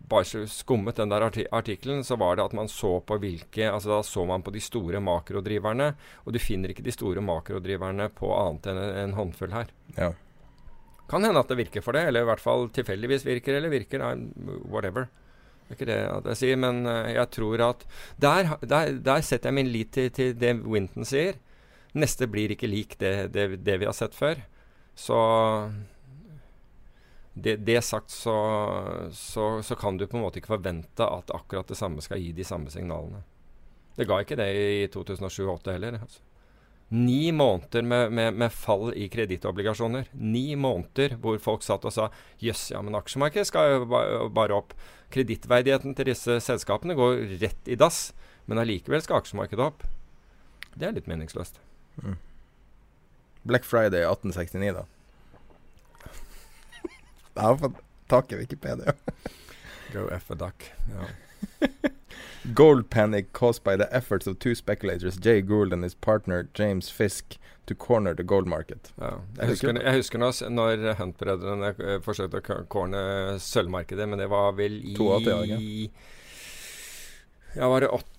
bare 0.10 0.48
skummet 0.50 0.98
den 1.00 1.10
der 1.10 1.26
artikkelen, 1.26 2.04
så 2.04 2.18
var 2.20 2.38
det 2.38 2.46
at 2.46 2.56
man 2.58 2.70
så 2.70 3.00
på 3.06 3.18
hvilke 3.22 3.70
Altså 3.70 3.96
da 3.96 4.02
så 4.06 4.26
man 4.30 4.44
på 4.46 4.54
de 4.54 4.62
store 4.62 5.02
makrodriverne, 5.02 5.94
og 6.26 6.34
du 6.34 6.42
finner 6.42 6.74
ikke 6.74 6.86
de 6.86 6.94
store 6.94 7.24
makrodriverne 7.24 8.10
på 8.14 8.30
annet 8.36 8.70
enn 8.70 8.84
en, 8.84 9.18
håndfull 9.18 9.56
her. 9.56 9.72
Ja. 9.98 10.12
Kan 11.10 11.26
hende 11.26 11.42
at 11.42 11.50
det 11.52 11.60
virker 11.60 11.84
for 11.86 11.96
det, 11.96 12.08
eller 12.08 12.24
i 12.24 12.30
hvert 12.30 12.44
fall 12.44 12.70
tilfeldigvis 12.74 13.26
virker, 13.26 13.58
eller 13.58 13.74
virker 13.74 14.06
whatever. 14.70 15.10
Det 15.64 15.74
er 15.74 15.80
ikke 15.80 15.90
det 15.90 16.00
jeg 16.34 16.40
sier, 16.42 16.60
men 16.60 16.84
eh, 16.90 17.14
jeg 17.16 17.30
tror 17.34 17.62
at 17.70 17.86
der, 18.22 18.56
der, 18.62 18.98
der 19.00 19.24
setter 19.24 19.50
jeg 19.50 19.58
min 19.62 19.72
lit 19.72 19.94
til, 19.96 20.12
til 20.14 20.34
det 20.38 20.58
Winton 20.68 21.08
sier. 21.08 21.40
Neste 21.94 22.28
blir 22.30 22.54
ikke 22.54 22.70
lik 22.70 22.98
det, 23.02 23.34
det, 23.34 23.48
det 23.66 23.78
vi 23.82 23.90
har 23.90 23.96
sett 23.98 24.16
før. 24.18 24.42
Så 24.96 25.18
det, 27.34 27.56
det 27.66 27.82
sagt, 27.82 28.12
så, 28.14 28.36
så, 29.14 29.62
så 29.62 29.76
kan 29.76 29.98
du 29.98 30.08
på 30.08 30.18
en 30.18 30.26
måte 30.26 30.42
ikke 30.42 30.56
forvente 30.56 31.06
at 31.06 31.34
akkurat 31.34 31.70
det 31.70 31.78
samme 31.78 32.02
skal 32.06 32.22
gi 32.22 32.32
de 32.36 32.46
samme 32.46 32.74
signalene. 32.74 33.24
Det 33.98 34.06
ga 34.10 34.20
ikke 34.22 34.38
det 34.38 34.50
i 34.54 34.86
2007-2008 34.94 35.74
heller. 35.76 35.98
Altså. 36.02 36.22
Ni 36.94 37.32
måneder 37.34 37.82
med, 37.82 38.12
med, 38.14 38.38
med 38.38 38.54
fall 38.54 38.92
i 38.98 39.08
kredittobligasjoner. 39.10 40.10
Ni 40.14 40.54
måneder 40.56 41.16
hvor 41.22 41.40
folk 41.42 41.66
satt 41.66 41.86
og 41.90 41.94
sa 41.94 42.10
jøss, 42.42 42.68
ja, 42.74 42.82
men 42.86 42.98
aksjemarkedet 42.98 43.50
skal 43.50 43.80
jo 43.80 44.30
bare 44.34 44.58
opp. 44.58 44.78
Kredittverdigheten 45.14 45.98
til 45.98 46.10
disse 46.10 46.38
selskapene 46.42 46.98
går 46.98 47.22
rett 47.42 47.70
i 47.70 47.78
dass, 47.78 48.12
men 48.46 48.62
allikevel 48.62 49.02
skal 49.06 49.22
aksjemarkedet 49.22 49.72
opp. 49.72 49.86
Det 50.74 50.90
er 50.90 50.98
litt 50.98 51.10
meningsløst. 51.10 51.62
Black 53.44 53.64
Friday 53.64 54.04
1869, 54.08 54.74
da. 54.74 54.86
Jeg 57.34 57.44
har 57.44 57.58
fått 57.58 57.82
tak 58.08 58.32
i 58.32 58.36
Wikipedia. 58.36 58.94
Go 59.94 60.08
F 60.12 60.32
a 60.32 60.36
duck. 60.36 60.72
Ja. 60.94 61.08
Gold 62.54 62.90
panic 62.90 63.32
caused 63.34 63.64
by 63.64 63.76
the 63.78 63.88
efforts 63.96 64.28
of 64.28 64.40
two 64.40 64.56
speculators, 64.56 65.18
Jay 65.18 65.42
Gould 65.42 65.74
and 65.74 65.84
his 65.84 65.96
partner 65.96 66.48
James 66.54 66.90
Fisk, 66.90 67.38
to 67.66 67.76
corner 67.76 68.14
the 68.14 68.24
gold 68.24 68.48
market. 68.48 68.92
Ja. 69.00 69.12
Jeg, 69.38 69.48
husker, 69.48 69.82
jeg 69.82 69.96
husker 69.96 70.20
når, 70.20 70.50
når 70.50 70.94
Hunt-brødrene 71.00 71.70
eh, 71.80 72.02
forsøkte 72.04 72.42
å 72.42 72.64
corne 72.68 73.04
sølvmarkedet, 73.40 74.10
men 74.10 74.20
det 74.20 74.28
var 74.32 74.52
vel 74.58 74.76
i 74.84 74.96
82, 74.98 75.00
var 75.00 75.46
det 75.48 75.62
Ja, 77.56 77.70
var 77.70 77.86
det 77.86 77.90
80 77.96 78.13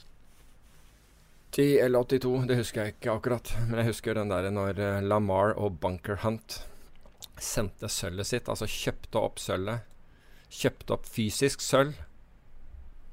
eller 1.62 2.04
82? 2.04 2.46
Det 2.48 2.56
husker 2.58 2.82
jeg 2.82 2.94
ikke 2.96 3.12
akkurat. 3.14 3.50
Men 3.68 3.80
jeg 3.80 3.92
husker 3.92 4.16
den 4.18 4.32
der 4.32 4.48
når 4.50 4.80
eh, 4.80 5.02
Lamar 5.04 5.54
og 5.54 5.78
Bunker 5.82 6.18
Hunt 6.24 6.62
sendte 7.40 7.88
sølvet 7.90 8.28
sitt, 8.28 8.48
altså 8.50 8.66
kjøpte 8.70 9.20
opp 9.20 9.38
sølvet. 9.42 9.86
Kjøpte 10.54 10.96
opp 10.96 11.06
fysisk 11.10 11.62
sølv 11.64 11.94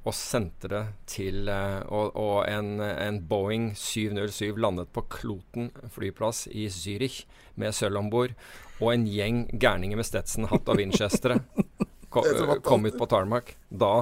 og 0.01 0.15
sendte 0.17 0.69
det 0.71 0.81
til 1.09 1.49
eh, 1.51 1.81
Og, 1.93 2.15
og 2.17 2.49
en, 2.49 2.81
en 2.81 3.19
Boeing 3.29 3.71
707 3.77 4.57
landet 4.57 4.89
på 4.93 5.05
Kloten 5.13 5.69
flyplass 5.93 6.47
i 6.49 6.65
Zürich 6.73 7.23
med 7.61 7.75
sølv 7.77 8.01
om 8.01 8.09
bord. 8.09 8.33
og 8.81 8.93
en 8.95 9.05
gjeng 9.05 9.45
gærninger 9.61 9.99
med 9.99 10.07
Stetson-hatt 10.07 10.69
og 10.73 10.79
Winchestere 10.81 11.43
kom, 12.13 12.25
kom 12.65 12.85
ut 12.89 12.97
på 12.97 13.05
tarmac. 13.05 13.53
Da 13.69 14.01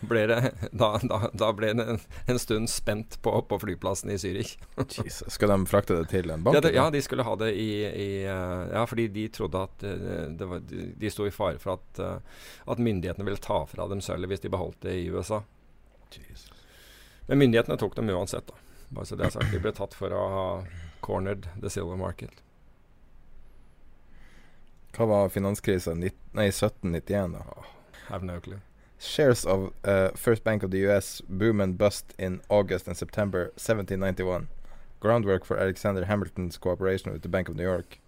ble 0.00 0.26
det, 0.26 0.52
da, 0.70 1.00
da, 1.02 1.30
da 1.32 1.48
ble 1.52 1.72
det 1.74 1.84
en, 1.84 2.00
en 2.26 2.38
stund 2.38 2.70
spent 2.70 3.22
på, 3.22 3.32
på 3.42 3.58
flyplassen 3.58 4.10
i 4.10 4.16
Zürich. 4.16 4.56
Skal 5.10 5.48
de 5.48 5.58
frakte 5.66 5.96
det 5.98 6.08
til 6.12 6.30
en 6.30 6.44
bank? 6.44 6.56
Ja, 6.56 6.62
det, 6.64 6.72
ja, 6.76 6.86
de 6.90 7.02
skulle 7.02 7.26
ha 7.26 7.34
det 7.40 7.52
i, 7.54 7.70
i 7.86 8.08
eh, 8.24 8.64
Ja, 8.72 8.84
fordi 8.86 9.08
de 9.08 9.28
trodde 9.34 9.64
at 9.68 9.82
eh, 9.82 10.28
det 10.38 10.50
var, 10.50 10.62
de, 10.70 10.90
de 10.96 11.10
sto 11.10 11.26
i 11.26 11.34
fare 11.34 11.58
for 11.62 11.78
at, 11.78 12.02
eh, 12.02 12.44
at 12.70 12.82
myndighetene 12.82 13.26
ville 13.26 13.42
ta 13.42 13.64
fra 13.66 13.88
dem 13.90 14.02
sølvet 14.04 14.34
hvis 14.34 14.44
de 14.46 14.52
beholdt 14.54 14.80
det 14.86 14.94
i 15.00 15.08
USA. 15.10 15.42
Jesus. 16.14 16.52
Men 17.26 17.42
myndighetene 17.42 17.76
tok 17.78 17.96
dem 17.96 18.10
uansett, 18.14 18.46
da. 18.48 18.54
Bare 18.88 19.06
så 19.06 19.18
det 19.18 19.26
er 19.26 19.34
sagt. 19.34 19.50
De 19.52 19.60
ble 19.60 19.74
tatt 19.76 19.96
for 19.96 20.14
å 20.14 20.22
ha 20.32 20.46
cornered 21.04 21.50
the 21.60 21.70
silver 21.70 21.98
market. 22.00 22.40
Hva 24.96 25.06
var 25.06 25.28
finanskrisa 25.28 25.92
i 25.92 26.08
1791, 26.08 27.36
da? 27.36 27.66
Have 28.08 28.24
no 28.24 28.40
clue. 28.40 28.62
Shares 28.98 29.44
of 29.44 29.72
uh, 29.84 30.08
First 30.14 30.44
Bank 30.44 30.62
of 30.62 30.70
the 30.70 30.88
US 30.88 31.22
boom 31.28 31.60
and 31.60 31.78
bust 31.78 32.14
in 32.18 32.40
August 32.48 32.88
and 32.88 32.96
September 32.96 33.50
1791. 33.56 34.48
Groundwork 35.00 35.44
for 35.44 35.56
Alexander 35.56 36.04
Hamilton's 36.04 36.58
cooperation 36.58 37.12
with 37.12 37.22
the 37.22 37.28
Bank 37.28 37.48
of 37.48 37.56
New 37.56 37.62
York. 37.62 38.00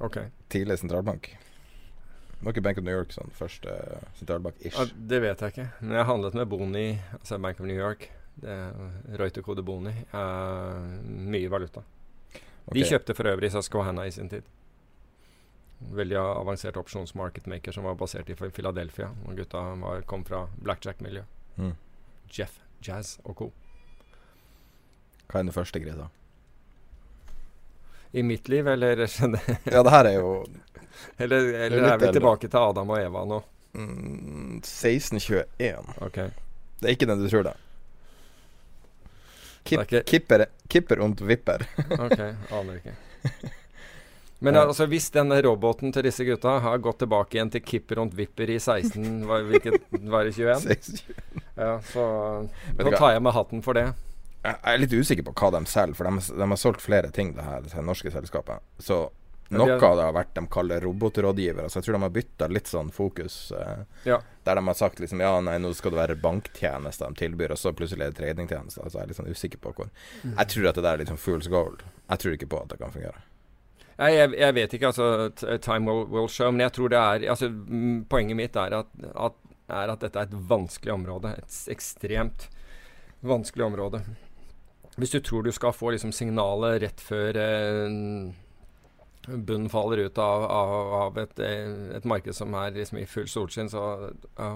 Ok. 0.00 0.16
Tidlig 0.48 0.78
sentralbank. 0.78 1.36
Var 2.40 2.52
ikke 2.52 2.60
Bank 2.60 2.78
of 2.78 2.84
New 2.84 2.92
York 2.92 3.12
sånn 3.12 3.30
første 3.32 3.72
sentralbank-ish? 4.18 4.76
Ja, 4.76 4.84
det 5.12 5.20
vet 5.24 5.40
jeg 5.40 5.54
ikke. 5.54 5.68
Men 5.80 5.98
jeg 5.98 6.08
handlet 6.08 6.34
med 6.36 6.48
Boni, 6.48 6.86
altså 7.20 7.38
Bank 7.40 7.60
of 7.60 7.68
New 7.68 7.78
York. 7.78 8.08
Det 8.40 8.56
Reuterkode 9.20 9.62
Boni. 9.64 9.94
Uh, 10.12 10.80
mye 11.04 11.48
valuta. 11.52 11.84
De 12.72 12.84
kjøpte 12.84 13.14
for 13.16 13.28
øvrig 13.28 13.52
Susquehanna 13.52 14.06
i 14.08 14.12
sin 14.12 14.28
tid. 14.32 14.48
Veldig 15.78 16.16
avansert 16.16 16.76
opsjonsmarketmaker 16.80 17.72
som 17.72 17.84
var 17.84 17.96
basert 18.00 18.30
i 18.30 18.36
Philadelphia. 18.36 19.10
Og 19.26 19.36
gutta 19.36 19.62
var, 19.82 20.02
kom 20.08 20.24
fra 20.24 20.46
blackjack-miljø. 20.62 21.22
Mm. 21.56 21.74
Jeff, 22.30 22.60
Jazz 22.82 23.18
og 23.24 23.36
co. 23.36 23.50
Hva 25.28 25.40
er 25.40 25.48
den 25.48 25.54
første 25.56 25.80
greia? 25.82 26.08
I 28.14 28.22
mitt 28.22 28.48
liv, 28.48 28.66
eller, 28.68 29.02
Ja, 29.74 29.82
det 29.82 29.90
her 29.90 30.04
er 30.06 30.14
jo 30.20 30.30
eller, 31.18 31.48
eller 31.66 31.82
er 31.82 31.92
er 31.92 31.98
vi 31.98 32.12
tilbake 32.14 32.48
til 32.48 32.58
Adam 32.58 32.90
og 32.94 33.00
Eva 33.02 33.24
nå? 33.26 33.40
mm, 33.74 34.60
1621. 34.62 35.94
Ok. 36.06 36.20
Det 36.80 36.88
er 36.88 36.94
ikke 36.94 37.08
den 37.10 37.22
du 37.22 37.28
tror 37.30 37.48
da. 37.48 37.54
Kip, 39.64 39.80
er 39.80 40.02
Kipper, 40.04 40.46
kipper 40.68 41.00
und 41.00 41.20
vipper. 41.24 41.64
Ok, 41.98 42.20
aner 42.52 42.80
ikke. 42.80 42.96
Men 44.44 44.58
altså, 44.60 44.86
hvis 44.90 45.08
denne 45.14 45.38
roboten 45.46 45.92
til 45.94 46.04
disse 46.06 46.24
gutta 46.28 46.58
har 46.64 46.78
gått 46.84 47.00
tilbake 47.02 47.38
igjen 47.38 47.50
til 47.54 47.62
Kipper 47.64 48.00
und 48.02 48.14
Vipper 48.18 48.50
i 48.52 48.58
16 48.60 49.24
var, 49.28 49.44
Hvilket 49.48 49.88
var 50.12 50.28
det 50.28 50.34
21? 50.36 50.60
16. 50.60 51.00
Ja, 51.54 51.76
så 51.86 52.04
Da 52.76 52.90
tar 52.98 53.12
jeg 53.14 53.22
med 53.22 53.32
hatten 53.36 53.60
for 53.62 53.78
det. 53.78 53.88
Jeg 54.44 54.56
er 54.74 54.80
litt 54.82 54.92
usikker 54.92 55.24
på 55.24 55.32
hva 55.38 55.52
de 55.54 55.60
selger, 55.70 55.94
for 55.96 56.04
de, 56.10 56.24
de 56.34 56.48
har 56.50 56.58
solgt 56.60 56.82
flere 56.84 57.08
ting, 57.14 57.30
det 57.36 57.44
her 57.46 57.62
det 57.64 57.84
norske 57.86 58.10
selskapet. 58.12 58.60
Så 58.82 59.06
noe 59.54 59.76
av 59.76 59.96
det 59.96 60.04
har 60.08 60.16
vært 60.16 60.34
de 60.36 60.42
kaller 60.50 60.82
robotrådgivere. 60.84 61.68
Så 61.70 61.78
jeg 61.78 61.86
tror 61.86 61.96
de 61.96 62.02
har 62.04 62.12
bytta 62.16 62.48
litt 62.50 62.68
sånn 62.68 62.90
fokus. 62.92 63.36
Eh, 63.52 63.84
Ja. 64.10 64.18
Der 64.44 64.58
de 64.58 64.64
har 64.66 64.76
sagt 64.76 64.98
liksom 65.00 65.22
ja, 65.24 65.30
nei, 65.40 65.54
nå 65.62 65.70
skal 65.72 65.94
det 65.94 66.00
være 66.02 66.16
banktjenester 66.20 67.08
de 67.08 67.22
tilbyr, 67.22 67.54
og 67.54 67.60
så 67.60 67.72
plutselig 67.72 68.04
er 68.04 68.12
det 68.12 68.18
tradingtjenester. 68.20 68.90
Så 68.90 68.98
jeg 68.98 69.04
er 69.06 69.12
litt 69.12 69.20
sånn 69.22 69.30
usikker 69.32 69.62
på 69.64 69.72
hvor. 69.78 69.88
Mm. 70.24 70.34
Jeg 70.34 70.50
tror 70.52 70.68
at 70.68 70.74
det 70.80 70.84
der 70.84 70.90
er 70.98 71.00
litt 71.04 71.12
sånn 71.14 71.22
fool's 71.22 71.48
gold. 71.48 71.86
Jeg 72.10 72.20
tror 72.24 72.36
ikke 72.36 72.50
på 72.52 72.60
at 72.60 72.74
det 72.74 72.80
kan 72.82 72.92
fungere. 72.92 73.22
Jeg, 73.98 74.34
jeg 74.34 74.54
vet 74.54 74.74
ikke, 74.74 74.90
altså. 74.90 75.56
Time 75.62 75.90
will, 75.90 76.06
will 76.10 76.28
show. 76.28 76.50
Men 76.50 76.66
jeg 76.66 76.74
tror 76.76 76.90
det 76.90 76.98
er 76.98 77.30
altså, 77.30 77.50
Poenget 78.10 78.38
mitt 78.38 78.56
er 78.58 78.78
at, 78.80 78.90
at, 79.14 79.40
er 79.68 79.92
at 79.94 80.02
dette 80.02 80.18
er 80.18 80.28
et 80.28 80.38
vanskelig 80.50 80.92
område. 80.96 81.36
Et 81.38 81.58
ekstremt 81.74 82.48
vanskelig 83.24 83.64
område. 83.64 84.02
Hvis 84.96 85.10
du 85.10 85.20
tror 85.20 85.42
du 85.42 85.52
skal 85.52 85.72
få 85.74 85.90
liksom 85.94 86.12
signalet 86.14 86.82
rett 86.82 87.00
før 87.02 87.38
eh, 87.40 87.96
bunnen 89.26 89.70
faller 89.72 90.04
ut 90.06 90.18
av, 90.18 90.44
av, 90.44 90.74
av 91.00 91.18
et, 91.18 91.40
eh, 91.42 91.96
et 91.96 92.06
marked 92.06 92.36
som 92.36 92.54
er 92.60 92.76
liksom 92.76 93.00
i 93.00 93.08
full 93.08 93.28
solskinn, 93.30 93.70
så 93.72 94.12
ja. 94.38 94.52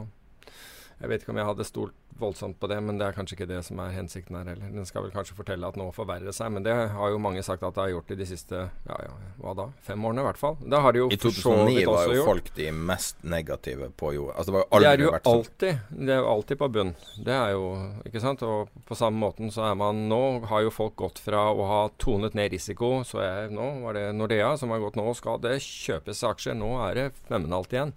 Jeg 0.99 1.11
vet 1.13 1.23
ikke 1.23 1.35
om 1.35 1.39
jeg 1.39 1.47
hadde 1.47 1.67
stolt 1.67 1.97
voldsomt 2.19 2.59
på 2.59 2.67
det, 2.67 2.81
men 2.83 2.99
det 2.99 3.07
er 3.07 3.15
kanskje 3.15 3.37
ikke 3.37 3.47
det 3.47 3.61
som 3.67 3.79
er 3.83 3.93
hensikten 3.95 4.35
her 4.35 4.49
heller. 4.51 4.71
Den 4.75 4.87
skal 4.89 5.05
vel 5.05 5.13
kanskje 5.15 5.37
fortelle 5.39 5.69
at 5.69 5.77
nå 5.79 5.87
forverrer 5.95 6.27
det 6.27 6.35
seg, 6.35 6.51
men 6.55 6.65
det 6.67 6.75
har 6.75 7.13
jo 7.13 7.21
mange 7.23 7.45
sagt 7.47 7.63
at 7.63 7.77
det 7.77 7.85
har 7.85 7.93
gjort 7.93 8.11
i 8.11 8.19
de 8.19 8.27
siste 8.27 8.59
ja, 8.59 8.97
ja, 9.07 9.13
hva 9.39 9.55
da? 9.59 9.69
Fem 9.87 10.05
årene 10.09 10.25
i 10.25 10.27
hvert 10.27 10.41
fall. 10.41 10.59
Det 10.59 10.81
har 10.83 10.97
de 10.97 11.03
jo 11.05 11.09
I 11.15 11.19
for 11.21 11.37
så 11.37 11.55
2009 11.55 11.77
vidt 11.77 11.91
var 11.93 12.13
jo 12.17 12.27
folk 12.27 12.51
de 12.59 12.69
mest 12.91 13.23
negative 13.23 13.91
på 14.03 14.13
jorda. 14.17 14.35
Altså, 14.35 14.51
det 14.51 14.59
var 14.59 14.67
jo 14.67 14.83
Det 14.83 14.91
er 14.91 15.05
jo 15.05 15.15
alltid 15.33 15.81
Det 16.09 16.15
er 16.17 16.21
jo 16.21 16.29
alltid 16.35 16.63
på 16.63 16.71
bunn. 16.75 16.95
Det 17.29 17.37
er 17.37 17.55
jo 17.55 17.65
Ikke 18.09 18.25
sant? 18.25 18.43
Og 18.43 18.85
på 18.89 18.99
samme 18.99 19.23
måten 19.23 19.55
så 19.55 19.69
er 19.71 19.79
man 19.79 20.07
Nå 20.11 20.23
har 20.51 20.67
jo 20.67 20.75
folk 20.75 20.97
gått 20.99 21.23
fra 21.23 21.49
å 21.53 21.69
ha 21.71 21.83
tonet 22.03 22.35
ned 22.39 22.51
risiko, 22.55 23.05
så 23.07 23.23
jeg 23.23 23.53
Nå 23.55 23.69
var 23.85 23.95
det 23.99 24.09
Nordea 24.19 24.57
som 24.59 24.75
har 24.75 24.83
gått 24.83 24.99
Nå 24.99 25.07
skal 25.15 25.39
det 25.45 25.61
kjøpes 25.63 26.25
aksjer. 26.27 26.59
Nå 26.59 26.75
er 26.89 26.99
det 26.99 27.07
femmenalt 27.29 27.73
igjen. 27.75 27.95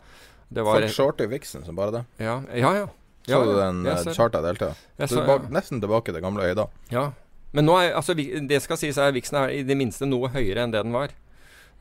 Det 0.51 0.65
var 0.67 0.81
Folk 0.81 0.91
shorter 0.91 1.29
viksen 1.31 1.63
som 1.63 1.77
bare 1.77 1.95
det. 1.95 2.03
Ja, 2.19 2.41
ja. 2.51 2.73
ja. 2.81 2.87
Så 3.25 3.31
ja, 3.31 3.39
du 3.45 3.51
ja, 3.53 3.65
den 3.67 3.85
uh, 3.85 4.13
charta 4.15 4.41
jeg 4.41 4.47
delte? 4.49 4.71
jeg 4.97 5.09
Så 5.11 5.19
tilbake, 5.19 5.51
nesten 5.53 5.81
tilbake 5.81 6.13
til 6.13 6.23
gamle 6.23 6.47
høyder. 6.47 6.71
Ja. 6.91 7.11
Men 7.55 7.67
nå 7.67 7.75
er 7.77 7.93
altså 7.99 8.15
Det 8.15 8.61
skal 8.63 8.79
sies 8.79 8.97
at 8.97 9.13
Vixen 9.13 9.37
er 9.37 9.53
i 9.53 9.61
det 9.67 9.77
minste 9.77 10.07
noe 10.09 10.31
høyere 10.33 10.65
enn 10.65 10.73
det 10.73 10.81
den 10.81 10.95
var. 10.95 11.13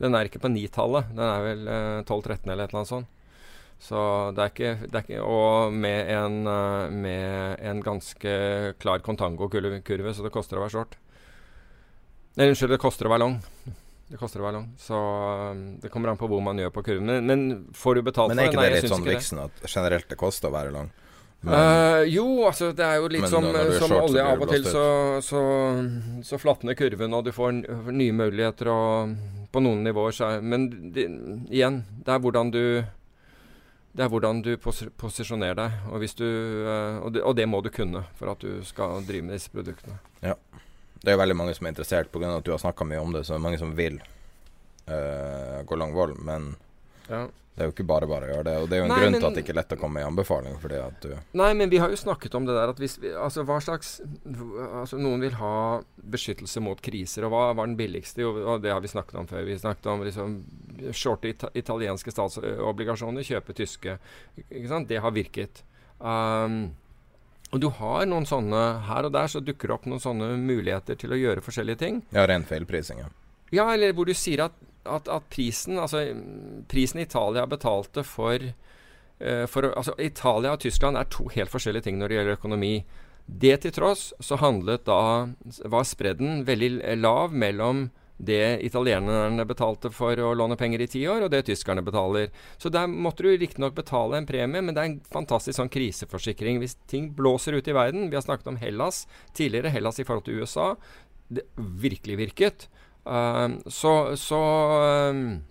Den 0.01 0.15
er 0.17 0.29
ikke 0.29 0.41
på 0.43 0.51
9-tallet. 0.51 1.11
Den 1.15 1.25
er 1.25 1.43
vel 1.45 1.67
eh, 1.71 2.03
12-13 2.05 2.51
eller 2.51 2.63
et 2.63 2.71
eller 2.71 2.81
annet 2.81 2.91
sånt. 2.91 3.09
Så 3.81 3.99
det 4.37 4.43
er 4.43 4.51
ikke, 4.53 4.71
det 4.85 4.97
er 4.97 5.05
ikke 5.07 5.21
Og 5.25 5.73
med 5.73 6.09
en, 6.13 6.35
eh, 6.49 6.93
med 6.93 7.63
en 7.71 7.81
ganske 7.85 8.33
klar 8.81 9.01
contango-kurve, 9.05 10.13
så 10.13 10.25
det 10.25 10.33
koster 10.33 10.59
å 10.59 10.65
være 10.65 10.75
short. 10.75 10.97
Nei, 12.37 12.47
unnskyld, 12.51 12.75
det 12.75 12.81
koster 12.81 13.09
å 13.09 13.13
være 13.13 13.25
long. 13.25 13.39
Det 14.11 14.19
koster 14.19 14.41
å 14.41 14.47
være 14.47 14.57
lang. 14.59 14.71
Så 14.79 14.97
eh, 14.97 15.61
det 15.83 15.91
kommer 15.91 16.11
an 16.11 16.19
på 16.19 16.27
hvor 16.31 16.41
man 16.43 16.59
gjør 16.59 16.73
på 16.75 16.83
kurven. 16.83 17.07
Men, 17.07 17.29
men 17.29 17.45
får 17.77 17.95
du 17.95 18.01
betalt 18.09 18.33
for 18.33 18.35
det? 18.35 18.41
Men 18.41 18.43
er 18.43 18.51
ikke 18.51 18.65
det, 18.65 18.73
det 18.73 18.81
litt 18.81 18.93
sånn 18.93 19.07
viksen 19.07 19.45
at 19.45 19.63
generelt 19.69 20.09
det 20.11 20.19
koster 20.19 20.51
å 20.51 20.55
være 20.55 20.73
lang? 20.75 20.91
Men, 21.41 21.53
uh, 21.57 22.03
jo, 22.05 22.25
altså 22.45 22.69
det 22.77 22.85
er 22.85 22.99
jo 23.01 23.07
litt 23.09 23.25
som, 23.25 23.47
som 23.49 23.89
short, 23.89 24.11
olje. 24.11 24.21
Av 24.21 24.43
og 24.43 24.51
til 24.51 24.65
så, 24.67 24.83
så, 25.25 25.41
så 26.27 26.37
flatner 26.37 26.77
kurven, 26.77 27.15
og 27.17 27.25
du 27.25 27.31
får 27.33 27.55
nye 27.89 28.13
muligheter 28.13 28.69
og, 28.69 29.15
på 29.49 29.63
noen 29.63 29.81
nivåer. 29.87 30.13
Så 30.13 30.27
er, 30.27 30.43
men 30.45 30.67
det, 30.93 31.07
igjen, 31.49 31.81
det 32.05 32.13
er 32.13 32.21
hvordan 32.21 32.53
du 32.53 32.63
det 33.91 34.05
er 34.05 34.11
hvordan 34.11 34.39
du 34.45 34.53
pos 34.61 34.85
posisjonerer 35.01 35.57
deg, 35.57 35.79
og, 35.91 36.05
du, 36.15 36.27
uh, 36.67 36.99
og, 37.01 37.09
det, 37.15 37.23
og 37.27 37.35
det 37.39 37.47
må 37.49 37.63
du 37.63 37.71
kunne 37.73 38.05
for 38.19 38.31
at 38.31 38.43
du 38.43 38.61
skal 38.67 39.01
drive 39.07 39.25
med 39.25 39.39
disse 39.39 39.51
produktene. 39.51 39.97
Det 41.01 41.11
er 41.13 41.17
veldig 41.17 41.35
mange 41.35 41.53
som 41.57 41.65
er 41.65 41.73
interessert 41.73 42.11
pga. 42.13 42.37
at 42.37 42.43
du 42.45 42.51
har 42.51 42.59
snakka 42.61 42.85
mye 42.85 43.01
om 43.01 43.11
det, 43.13 43.23
så 43.25 43.33
det 43.33 43.39
er 43.39 43.45
mange 43.49 43.57
som 43.61 43.75
vil 43.75 44.01
uh, 44.87 45.61
gå 45.65 45.75
lang 45.77 45.93
vold. 45.93 46.17
Men 46.23 46.55
Ja. 47.09 47.27
det 47.55 47.63
er 47.63 47.69
jo 47.69 47.73
ikke 47.73 47.85
bare 47.87 48.07
bare 48.07 48.27
å 48.27 48.29
gjøre 48.35 48.43
det. 48.45 48.53
Og 48.61 48.69
det 48.69 48.75
er 48.77 48.79
jo 48.81 48.83
en 48.85 48.89
Nei, 48.93 48.99
grunn 49.01 49.11
men- 49.11 49.21
til 49.21 49.27
at 49.27 49.33
det 49.35 49.43
ikke 49.43 49.49
er 49.55 49.59
lett 49.61 49.73
å 49.75 49.79
komme 49.81 49.93
med 49.99 50.05
anbefaling. 50.05 50.59
Fordi 50.61 50.77
at 50.85 51.01
du 51.01 51.15
Nei, 51.33 51.53
men 51.53 51.69
vi 51.69 51.77
har 51.77 51.89
jo 51.89 51.95
snakket 51.95 52.35
om 52.35 52.45
det 52.45 52.53
der 52.55 52.69
at 52.69 52.77
hvis 52.77 52.97
vi, 53.01 53.09
Altså 53.09 53.43
hva 53.43 53.57
slags 53.61 53.99
Altså 54.81 54.97
noen 54.99 55.19
vil 55.21 55.31
ha 55.33 55.81
beskyttelse 56.09 56.61
mot 56.61 56.79
kriser, 56.81 57.25
og 57.25 57.31
hva 57.31 57.55
var 57.55 57.65
den 57.67 57.75
billigste? 57.77 58.21
Jo, 58.21 58.31
og 58.53 58.61
det 58.61 58.71
har 58.71 58.79
vi 58.81 58.87
snakket 58.87 59.15
om 59.15 59.27
før. 59.27 59.43
Vi 59.45 59.57
snakket 59.57 59.85
om 59.87 60.01
liksom 60.03 60.43
shorte 60.93 61.25
it 61.29 61.43
italienske 61.55 62.11
statsobligasjoner, 62.11 63.21
kjøpe 63.25 63.53
tyske. 63.53 63.97
Ikke 64.49 64.67
sant? 64.69 64.87
Det 64.87 65.01
har 65.01 65.11
virket. 65.11 65.63
Um, 65.99 66.75
og 67.51 67.59
du 67.59 67.67
har 67.81 68.05
noen 68.07 68.27
sånne 68.27 68.59
Her 68.87 69.07
og 69.07 69.13
der 69.15 69.31
så 69.31 69.41
dukker 69.43 69.67
det 69.69 69.75
opp 69.75 69.87
noen 69.89 70.03
sånne 70.03 70.33
muligheter 70.39 70.97
til 70.99 71.11
å 71.11 71.19
gjøre 71.19 71.43
forskjellige 71.43 71.81
ting. 71.83 72.01
Ja, 72.15 72.25
ren 72.29 72.47
feilprising, 72.47 73.03
ja. 73.03 73.09
Ja, 73.51 73.67
eller 73.73 73.91
hvor 73.95 74.07
du 74.07 74.15
sier 74.15 74.45
at, 74.45 74.55
at, 74.87 75.09
at 75.11 75.27
prisen 75.33 75.79
Altså 75.81 76.05
prisen 76.71 77.01
Italia 77.03 77.43
betalte 77.51 78.05
for, 78.07 78.39
eh, 79.19 79.45
for 79.51 79.67
Altså 79.73 79.97
Italia 79.99 80.55
og 80.55 80.63
Tyskland 80.63 80.99
er 80.99 81.11
to 81.11 81.27
helt 81.35 81.51
forskjellige 81.51 81.89
ting 81.89 81.99
når 81.99 82.07
det 82.07 82.19
gjelder 82.19 82.39
økonomi. 82.39 82.75
Det 83.27 83.57
til 83.63 83.75
tross 83.75 84.11
så 84.23 84.39
handlet 84.39 84.87
da 84.87 85.01
var 85.71 85.87
spredden 85.87 86.45
veldig 86.47 86.71
lav 87.03 87.35
mellom 87.35 87.89
det 88.21 88.61
italienerne 88.65 89.45
betalte 89.49 89.89
for 89.93 90.19
å 90.21 90.33
låne 90.37 90.57
penger 90.59 90.83
i 90.83 90.87
ti 90.91 91.01
år, 91.09 91.25
og 91.25 91.31
det 91.33 91.43
tyskerne 91.47 91.81
betaler. 91.85 92.29
Så 92.61 92.69
der 92.73 92.89
måtte 92.91 93.25
du 93.25 93.31
riktignok 93.31 93.73
betale 93.77 94.19
en 94.19 94.27
premie, 94.29 94.61
men 94.61 94.75
det 94.75 94.81
er 94.81 94.89
en 94.91 94.99
fantastisk 95.13 95.57
sånn 95.57 95.71
kriseforsikring. 95.73 96.59
Hvis 96.61 96.77
ting 96.91 97.09
blåser 97.17 97.57
ut 97.57 97.67
i 97.67 97.75
verden 97.75 98.09
Vi 98.11 98.17
har 98.19 98.25
snakket 98.25 98.51
om 98.51 98.59
Hellas 98.61 99.07
tidligere, 99.37 99.73
Hellas 99.73 99.99
i 99.99 100.05
forhold 100.05 100.27
til 100.27 100.41
USA. 100.41 100.75
Det 101.31 101.47
virkelig 101.57 102.19
virket. 102.19 102.67
Um, 103.03 103.61
så 103.65 104.13
så 104.19 104.41
um, 105.09 105.41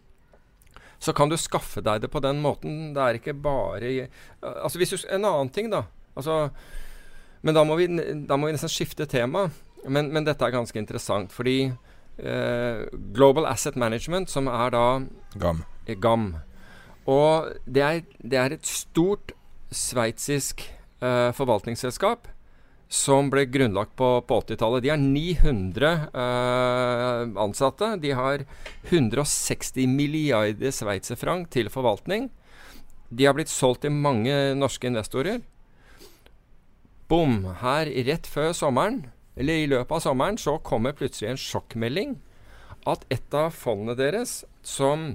så 1.00 1.12
kan 1.16 1.30
du 1.32 1.36
skaffe 1.40 1.80
deg 1.80 2.02
det 2.04 2.12
på 2.12 2.20
den 2.20 2.42
måten. 2.44 2.92
Det 2.94 3.02
er 3.02 3.16
ikke 3.16 3.34
bare 3.34 4.08
Altså 4.42 4.78
hvis 4.78 4.92
du, 4.92 5.08
En 5.08 5.24
annen 5.24 5.48
ting, 5.48 5.70
da. 5.72 5.86
Altså, 6.14 6.50
men 7.40 7.56
da 7.56 7.64
må, 7.64 7.78
vi, 7.80 7.88
da 8.28 8.36
må 8.36 8.46
vi 8.46 8.52
nesten 8.52 8.70
skifte 8.70 9.08
tema. 9.08 9.48
Men, 9.88 10.10
men 10.12 10.26
dette 10.26 10.44
er 10.44 10.52
ganske 10.52 10.76
interessant, 10.76 11.32
fordi 11.32 11.72
Global 13.16 13.46
Asset 13.48 13.76
Management, 13.80 14.30
som 14.30 14.48
er 14.48 14.70
da 14.74 14.84
Gam. 15.40 15.64
eh, 15.86 15.96
GAM. 15.96 16.34
Og 17.10 17.52
det 17.66 17.82
er, 17.82 18.02
det 18.22 18.38
er 18.38 18.52
et 18.56 18.66
stort 18.66 19.32
sveitsisk 19.70 20.66
eh, 21.00 21.30
forvaltningsselskap 21.36 22.28
som 22.90 23.28
ble 23.30 23.44
grunnlagt 23.46 23.94
på, 23.98 24.08
på 24.26 24.40
80-tallet. 24.42 24.82
De 24.82 24.90
har 24.90 24.98
900 24.98 25.90
eh, 26.10 27.30
ansatte. 27.38 27.92
De 28.02 28.10
har 28.18 28.42
160 28.90 29.86
milliarder 29.86 30.74
sveitserfranc 30.74 31.52
til 31.54 31.70
forvaltning. 31.70 32.28
De 33.10 33.26
har 33.26 33.34
blitt 33.38 33.50
solgt 33.50 33.84
til 33.86 33.94
mange 33.94 34.34
norske 34.58 34.90
investorer. 34.90 35.40
Bom! 37.10 37.44
Her 37.62 37.90
rett 38.06 38.26
før 38.30 38.52
sommeren, 38.54 39.04
eller 39.36 39.62
i 39.62 39.68
løpet 39.70 39.96
av 39.96 40.04
sommeren, 40.04 40.38
så 40.40 40.58
kommer 40.64 40.96
plutselig 40.96 41.30
en 41.30 41.40
sjokkmelding 41.40 42.16
at 42.88 43.04
et 43.12 43.36
av 43.36 43.52
fondene 43.54 43.96
deres, 43.98 44.40
som 44.66 45.12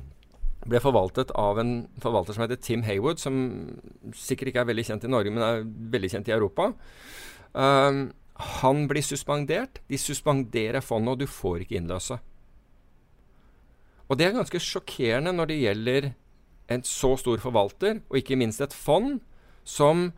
ble 0.66 0.82
forvaltet 0.82 1.32
av 1.38 1.60
en 1.62 1.74
forvalter 2.02 2.36
som 2.36 2.46
heter 2.46 2.62
Tim 2.62 2.86
Haywood, 2.88 3.22
som 3.22 3.36
sikkert 4.18 4.52
ikke 4.52 4.64
er 4.64 4.70
veldig 4.72 4.86
kjent 4.88 5.06
i 5.06 5.12
Norge, 5.12 5.34
men 5.34 5.46
er 5.46 5.66
veldig 5.66 6.12
kjent 6.14 6.30
i 6.32 6.36
Europa. 6.36 6.72
Um, 7.54 8.08
han 8.60 8.86
blir 8.90 9.06
suspendert. 9.06 9.80
De 9.90 10.00
suspenderer 10.02 10.84
fondet, 10.84 11.14
og 11.14 11.22
du 11.22 11.30
får 11.30 11.64
ikke 11.64 11.78
innløse. 11.80 12.18
Og 14.10 14.18
det 14.18 14.28
er 14.28 14.38
ganske 14.38 14.62
sjokkerende 14.62 15.34
når 15.34 15.50
det 15.50 15.62
gjelder 15.62 16.10
en 16.74 16.84
så 16.86 17.14
stor 17.22 17.42
forvalter, 17.42 18.02
og 18.10 18.20
ikke 18.20 18.38
minst 18.38 18.62
et 18.62 18.74
fond 18.74 19.20
som 19.66 20.10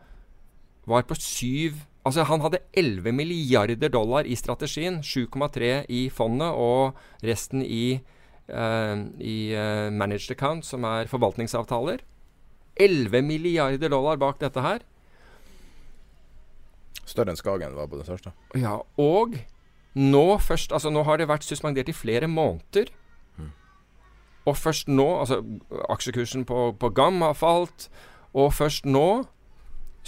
var 0.88 1.04
på 1.08 1.16
syv 1.20 1.84
Altså, 2.08 2.24
han 2.24 2.40
hadde 2.40 2.62
11 2.72 3.12
milliarder 3.12 3.90
dollar 3.92 4.24
i 4.24 4.36
strategien, 4.38 5.02
7,3 5.04 5.84
i 5.92 6.06
fondet 6.08 6.56
og 6.56 6.96
resten 7.20 7.60
i 7.60 8.00
uh, 8.48 9.04
i 9.20 9.52
uh, 9.52 9.88
managed 9.92 10.32
account, 10.32 10.64
som 10.64 10.86
er 10.88 11.10
forvaltningsavtaler. 11.10 12.00
11 12.80 13.22
milliarder 13.26 13.92
dollar 13.92 14.16
bak 14.16 14.40
dette 14.40 14.62
her. 14.64 14.84
Større 17.08 17.32
enn 17.32 17.40
Skagen 17.40 17.76
var 17.76 17.88
på 17.90 17.98
det 18.00 18.06
største. 18.08 18.32
Ja, 18.56 18.78
og 19.00 19.36
nå 19.98 20.26
først 20.44 20.72
Altså, 20.72 20.92
nå 20.92 21.02
har 21.08 21.18
det 21.18 21.28
vært 21.28 21.46
suspendert 21.46 21.88
i 21.88 21.96
flere 21.96 22.28
måneder. 22.28 22.92
Og 24.48 24.56
først 24.56 24.88
nå 24.88 25.08
Altså, 25.20 25.42
aksjekursen 25.88 26.44
på, 26.48 26.72
på 26.78 26.92
GAM 26.94 27.20
har 27.24 27.36
falt. 27.36 27.88
Og 28.36 28.52
først 28.54 28.86
nå 28.86 29.26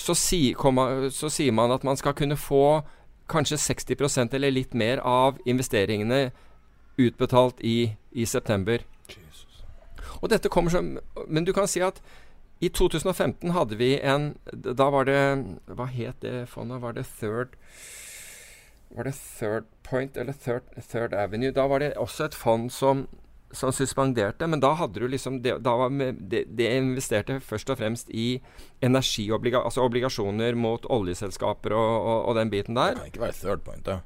så, 0.01 0.14
si, 0.16 0.40
kommer, 0.57 1.09
så 1.14 1.30
sier 1.32 1.53
man 1.53 1.72
at 1.74 1.84
man 1.86 1.98
skal 2.01 2.16
kunne 2.16 2.38
få 2.40 2.82
kanskje 3.30 3.61
60% 3.61 4.34
eller 4.34 4.51
litt 4.51 4.74
mer 4.74 5.03
av 5.07 5.38
investeringene 5.46 6.30
utbetalt 7.01 7.61
i, 7.61 7.92
i 8.11 8.26
september. 8.26 8.82
Og 10.20 10.28
dette 10.28 10.51
kommer 10.53 10.72
som 10.72 10.98
Men 11.28 11.46
du 11.46 11.53
kan 11.57 11.68
si 11.70 11.80
at 11.80 12.03
i 12.61 12.68
2015 12.68 13.55
hadde 13.57 13.76
vi 13.80 13.94
en 14.05 14.34
Da 14.53 14.90
var 14.92 15.07
det 15.09 15.20
Hva 15.64 15.86
het 15.88 16.20
det 16.20 16.48
fondet? 16.48 16.82
Var 16.82 16.92
det 16.92 17.07
Third 17.20 17.57
Var 18.90 19.09
det 19.09 19.14
Third 19.16 19.64
Point 19.82 20.16
eller 20.16 20.32
Third, 20.32 20.62
Third 20.90 21.14
Avenue? 21.14 21.55
Da 21.57 21.66
var 21.66 21.78
det 21.78 21.94
også 21.96 22.24
et 22.24 22.34
fond 22.34 22.70
som, 22.70 23.07
som 23.53 23.72
suspenderte, 23.74 24.46
men 24.46 24.61
da 24.62 24.72
hadde 24.78 25.01
du 25.03 25.09
liksom 25.11 25.40
det, 25.42 25.57
det, 26.30 26.44
det 26.57 26.68
investerte 26.76 27.40
først 27.42 27.70
og 27.70 27.80
fremst 27.80 28.11
i 28.14 28.40
energiobligasjoner, 28.82 29.66
altså 29.66 29.82
obligasjoner 29.88 30.55
mot 30.55 30.86
oljeselskaper 30.86 31.74
og, 31.74 31.90
og, 31.98 32.28
og 32.30 32.38
den 32.38 32.53
biten 32.53 32.78
der. 32.78 32.94
Det 32.94 33.03
kan 33.03 33.12
ikke 33.12 33.26
være 33.26 33.38
third 33.40 33.64
point, 33.66 33.84
da. 33.86 33.98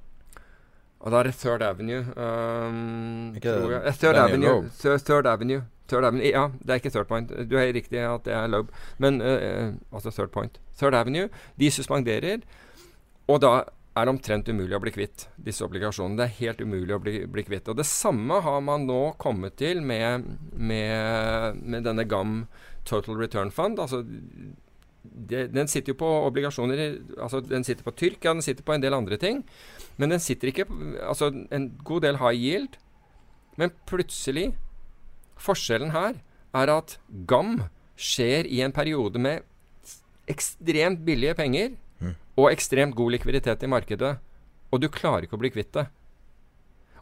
Og 1.05 1.13
da 1.13 1.19
er 1.21 1.29
det 1.29 1.35
Third 1.37 1.63
Avenue. 1.63 2.01
Um, 2.17 3.35
Ikke 3.37 3.53
det- 3.53 3.71
jeg. 3.71 3.83
Eh, 3.87 3.93
Third 4.01 4.17
Avenue. 4.17 4.71
Third, 4.81 5.01
Third 5.05 5.27
Avenue. 5.27 5.63
Third 5.89 6.05
Avenue. 6.05 6.31
Ja, 6.31 6.47
det 6.63 6.71
er 6.71 6.81
ikke 6.81 6.91
Third 6.91 7.07
Point. 7.11 7.29
Du 7.51 7.57
er 7.61 7.73
riktig 7.77 7.99
at 8.01 8.25
det 8.25 8.33
er 8.33 8.47
Lobe. 8.49 8.73
Men 8.99 9.21
uh, 9.21 9.75
altså 9.93 10.11
Third 10.11 10.33
Point. 10.33 10.57
Third 10.79 10.95
Avenue. 10.95 11.29
De 11.61 11.71
suspenderer. 11.71 12.41
Og 13.29 13.43
da 13.43 13.65
er 13.95 14.07
det 14.07 14.11
omtrent 14.11 14.49
umulig 14.51 14.75
å 14.75 14.83
bli 14.83 14.91
kvitt 14.95 15.29
disse 15.39 15.63
obligasjonene. 15.67 16.19
Det 16.19 16.25
er 16.27 16.39
helt 16.41 16.63
umulig 16.65 16.97
å 16.97 17.01
bli, 17.03 17.15
bli 17.31 17.45
kvitt. 17.47 17.69
Og 17.71 17.79
det 17.79 17.87
samme 17.87 18.41
har 18.43 18.63
man 18.67 18.89
nå 18.89 19.15
kommet 19.23 19.55
til 19.61 19.85
med, 19.87 20.27
med, 20.51 21.61
med 21.63 21.87
denne 21.87 22.07
GAM 22.11 22.45
Total 22.89 23.21
Return 23.21 23.53
Fund. 23.55 23.79
Altså 23.79 24.03
det, 25.05 25.47
den 25.55 25.71
sitter 25.71 25.93
jo 25.93 26.01
på 26.01 26.09
obligasjoner 26.25 26.81
altså 27.21 27.43
Den 27.45 27.65
sitter 27.67 27.85
på 27.85 27.93
Tyrkia, 27.93 28.33
den 28.33 28.43
sitter 28.43 28.65
på 28.67 28.75
en 28.75 28.83
del 28.83 28.97
andre 28.97 29.19
ting. 29.21 29.45
Men 29.97 30.11
den 30.11 30.23
sitter 30.23 30.51
ikke 30.51 30.67
Altså 31.05 31.31
en 31.55 31.71
god 31.85 32.07
del 32.09 32.19
high 32.19 32.35
yield. 32.35 32.79
Men 33.61 33.71
plutselig 33.87 34.57
Forskjellen 35.39 35.95
her 35.95 36.19
er 36.55 36.71
at 36.71 36.99
GAM 37.31 37.61
skjer 37.95 38.47
i 38.51 38.61
en 38.65 38.75
periode 38.75 39.21
med 39.23 39.47
ekstremt 40.31 41.03
billige 41.07 41.35
penger 41.39 41.75
og 42.35 42.51
ekstremt 42.51 42.97
god 42.99 43.15
likviditet 43.15 43.63
i 43.63 43.71
markedet. 43.71 44.17
Og 44.73 44.83
du 44.83 44.89
klarer 44.93 45.27
ikke 45.27 45.39
å 45.39 45.43
bli 45.43 45.53
kvitt 45.55 45.75
det. 45.77 45.87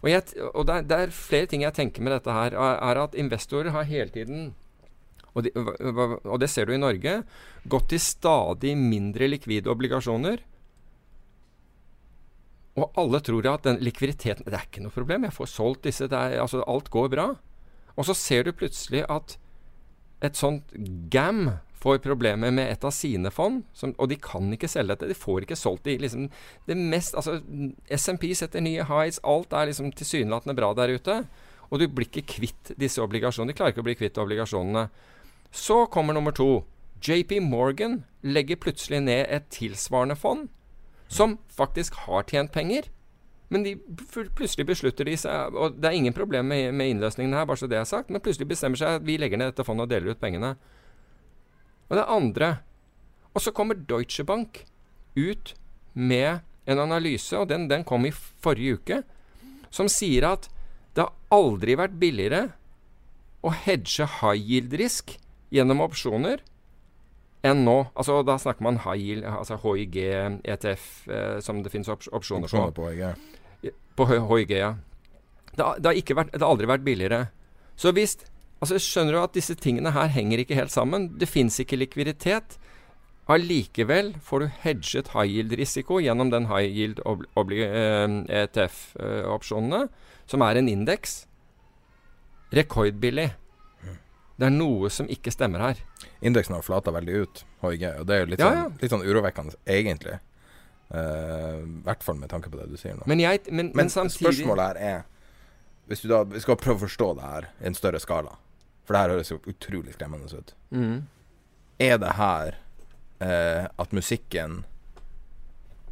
Og, 0.02 0.10
jeg, 0.10 0.26
og 0.50 0.66
det, 0.66 0.74
er, 0.74 0.86
det 0.90 0.98
er 0.98 1.14
flere 1.14 1.48
ting 1.48 1.62
jeg 1.64 1.76
tenker 1.76 2.04
med 2.04 2.12
dette 2.16 2.34
her. 2.34 2.56
Er, 2.58 3.00
at 3.04 3.16
investorer 3.18 3.72
har 3.74 3.88
hele 3.88 4.12
tiden 4.12 4.50
og, 5.32 5.46
de, 5.46 5.52
og 5.56 6.34
det 6.42 6.50
ser 6.52 6.68
du 6.68 6.74
i 6.74 6.80
Norge, 6.80 7.22
gått 7.64 7.86
til 7.88 8.02
stadig 8.04 8.74
mindre 8.76 9.30
likvide 9.30 9.70
obligasjoner. 9.72 10.42
Og 12.76 12.98
alle 13.00 13.20
tror 13.24 13.48
at 13.50 13.64
den 13.66 13.80
likviditeten 13.84 14.46
Det 14.48 14.56
er 14.56 14.68
ikke 14.68 14.84
noe 14.84 14.94
problem, 14.94 15.24
jeg 15.24 15.36
får 15.36 15.50
solgt 15.52 15.88
disse, 15.88 16.08
er, 16.08 16.38
altså 16.40 16.60
alt 16.68 16.90
går 16.92 17.08
bra. 17.12 17.26
Og 17.96 18.08
så 18.08 18.16
ser 18.16 18.44
du 18.44 18.52
plutselig 18.56 19.04
at 19.12 19.36
et 20.24 20.38
sånt 20.38 20.72
GAM 21.12 21.58
får 21.82 22.02
problemer 22.04 22.52
med 22.54 22.70
et 22.70 22.84
av 22.86 22.94
sine 22.94 23.30
fond, 23.34 23.62
som, 23.74 23.94
og 23.98 24.10
de 24.10 24.18
kan 24.22 24.46
ikke 24.54 24.70
selge 24.70 24.94
dette. 24.94 25.10
De 25.10 25.18
får 25.18 25.46
ikke 25.46 25.58
solgt 25.58 25.88
de 25.88 25.96
liksom 25.98 26.28
det 26.68 26.76
mest 26.78 27.16
Altså, 27.18 27.40
SMP 27.90 28.28
setter 28.38 28.62
nye 28.62 28.86
highs, 28.86 29.20
alt 29.26 29.52
er 29.56 29.70
liksom 29.70 29.90
tilsynelatende 29.98 30.56
bra 30.58 30.72
der 30.78 30.94
ute. 30.94 31.22
Og 31.72 31.80
du 31.80 31.88
blir 31.88 32.08
ikke 32.08 32.26
kvitt 32.36 32.74
disse 32.78 33.02
obligasjonene. 33.02 33.52
De 33.52 33.58
klarer 33.58 33.74
ikke 33.74 33.82
å 33.82 33.88
bli 33.88 33.98
kvitt 33.98 34.20
obligasjonene. 34.20 34.86
Så 35.52 35.86
kommer 35.92 36.14
nummer 36.16 36.34
to. 36.36 36.64
JP 37.02 37.40
Morgan 37.48 38.02
legger 38.22 38.60
plutselig 38.60 39.00
ned 39.02 39.26
et 39.26 39.48
tilsvarende 39.50 40.14
fond, 40.16 40.46
som 41.08 41.38
faktisk 41.50 41.96
har 42.06 42.28
tjent 42.28 42.52
penger. 42.54 42.86
Men 43.52 43.66
de 43.66 43.74
plutselig 44.32 44.64
beslutter 44.64 45.04
de 45.04 45.12
seg 45.20 45.56
Og 45.60 45.74
det 45.76 45.90
er 45.90 45.96
ingen 45.98 46.14
problem 46.16 46.46
med, 46.48 46.70
med 46.72 46.94
innløsningen 46.94 47.34
her, 47.36 47.44
bare 47.44 47.60
så 47.60 47.68
det 47.68 47.76
er 47.76 47.88
sagt, 47.88 48.08
men 48.08 48.22
plutselig 48.24 48.48
bestemmer 48.48 48.80
seg 48.80 49.00
at 49.00 49.04
vi 49.04 49.18
legger 49.20 49.40
ned 49.40 49.52
dette 49.52 49.66
fondet 49.66 49.84
og 49.84 49.92
deler 49.92 50.14
ut 50.14 50.22
pengene. 50.22 50.54
Og 51.92 51.98
det 51.98 52.08
andre 52.08 52.54
Og 53.34 53.40
så 53.44 53.52
kommer 53.52 53.76
Deutsche 53.76 54.24
Bank 54.24 54.64
ut 55.16 55.54
med 55.92 56.40
en 56.68 56.78
analyse, 56.78 57.36
og 57.36 57.48
den, 57.48 57.66
den 57.68 57.84
kom 57.84 58.04
i 58.06 58.12
forrige 58.12 58.78
uke, 58.78 58.98
som 59.72 59.88
sier 59.88 60.26
at 60.28 60.46
det 60.94 61.04
har 61.04 61.12
aldri 61.32 61.74
vært 61.80 61.96
billigere 62.00 62.42
å 63.42 63.52
hedge 63.64 64.06
high 64.20 64.36
yield-risk 64.36 65.16
gjennom 65.52 65.80
opsjoner 65.84 66.44
enn 67.42 67.64
nå. 67.66 67.76
Altså 67.96 68.20
Da 68.26 68.38
snakker 68.40 68.64
man 68.64 68.80
high 68.84 69.00
yield, 69.00 69.26
altså 69.26 69.58
HIG, 69.64 69.98
ETF, 70.44 70.88
eh, 71.08 71.38
som 71.44 71.62
det 71.64 71.72
finnes 71.72 71.90
ops 71.92 72.08
opsjoner 72.12 72.48
på. 72.48 72.52
Opsjoner 72.52 72.76
på 72.76 72.90
HIG. 72.92 73.72
På 73.96 74.08
HIG, 74.12 74.56
ja. 74.60 74.74
Det 75.52 75.64
det, 75.84 75.96
har 75.96 76.20
vært, 76.22 76.32
det 76.32 76.44
har 76.44 76.52
aldri 76.52 76.70
vært 76.70 76.86
billigere. 76.86 77.24
Så 77.76 77.92
hvis 77.96 78.16
altså 78.62 78.78
Skjønner 78.80 79.16
du 79.16 79.20
at 79.22 79.34
disse 79.36 79.56
tingene 79.58 79.92
her 79.94 80.10
henger 80.14 80.42
ikke 80.42 80.58
helt 80.58 80.72
sammen? 80.74 81.10
Det 81.18 81.28
fins 81.30 81.58
ikke 81.62 81.80
likviditet. 81.80 82.56
Allikevel 83.30 84.14
får 84.22 84.42
du 84.42 84.48
hedget 84.64 85.12
high 85.14 85.28
yield-risiko 85.30 86.00
gjennom 86.02 86.32
den 86.32 86.48
high 86.50 86.66
yield 86.66 87.02
eh, 87.04 88.16
ETF-opsjonene, 88.42 89.86
som 90.26 90.42
er 90.42 90.58
en 90.58 90.70
indeks. 90.70 91.22
Rekordbillig. 92.52 93.30
Det 94.42 94.48
er 94.48 94.54
noe 94.54 94.90
som 94.90 95.06
ikke 95.12 95.30
stemmer 95.30 95.62
her. 95.62 95.80
Indeksen 96.24 96.56
har 96.56 96.64
flata 96.66 96.90
veldig 96.94 97.22
ut, 97.22 97.42
HIG, 97.62 97.84
og 98.00 98.06
det 98.08 98.14
er 98.14 98.24
jo 98.24 98.28
litt, 98.32 98.42
Ja, 98.42 98.52
sånn, 98.56 98.76
litt 98.80 98.94
sånn 98.94 99.04
urovekkende, 99.06 99.54
egentlig. 99.70 100.18
I 100.92 100.98
uh, 100.98 101.60
hvert 101.86 102.02
fall 102.04 102.18
med 102.18 102.32
tanke 102.32 102.50
på 102.52 102.58
det 102.58 102.66
du 102.72 102.74
sier 102.80 102.98
nå. 102.98 103.06
Men, 103.08 103.22
jeg, 103.22 103.44
men, 103.48 103.70
men, 103.70 103.84
Men 103.84 103.92
samtidig 103.92 104.34
spørsmålet 104.34 104.66
her 104.66 104.80
er 104.84 104.98
Hvis 105.88 106.02
du 106.04 106.10
da 106.10 106.18
Vi 106.28 106.42
skal 106.42 106.58
prøve 106.60 106.76
å 106.76 106.82
forstå 106.82 107.06
det 107.16 107.28
her 107.30 107.46
i 107.62 107.70
en 107.70 107.76
større 107.78 108.00
skala. 108.02 108.34
For 108.82 108.94
det 108.94 109.02
her 109.02 109.14
høres 109.14 109.32
jo 109.32 109.40
utrolig 109.46 109.94
skremmende 109.96 110.30
ut. 110.32 110.54
mm. 110.70 111.02
Er 111.82 111.96
det 111.98 112.12
her 112.14 112.58
eh, 113.24 113.64
at 113.66 113.94
musikken 113.96 114.60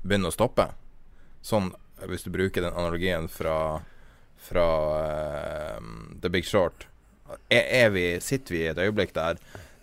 begynner 0.02 0.30
å 0.30 0.34
stoppe? 0.34 0.68
Sånn, 1.42 1.72
hvis 2.06 2.22
du 2.26 2.30
bruker 2.30 2.62
den 2.62 2.76
analogien 2.76 3.28
fra 3.28 3.80
Fra 4.40 4.68
eh, 5.04 5.80
The 6.22 6.30
Big 6.32 6.46
Short. 6.48 6.86
Er, 7.52 7.66
er 7.84 7.90
vi, 7.92 8.04
sitter 8.24 8.54
vi 8.54 8.62
i 8.62 8.70
et 8.70 8.78
øyeblikk 8.80 9.12
der 9.14 9.36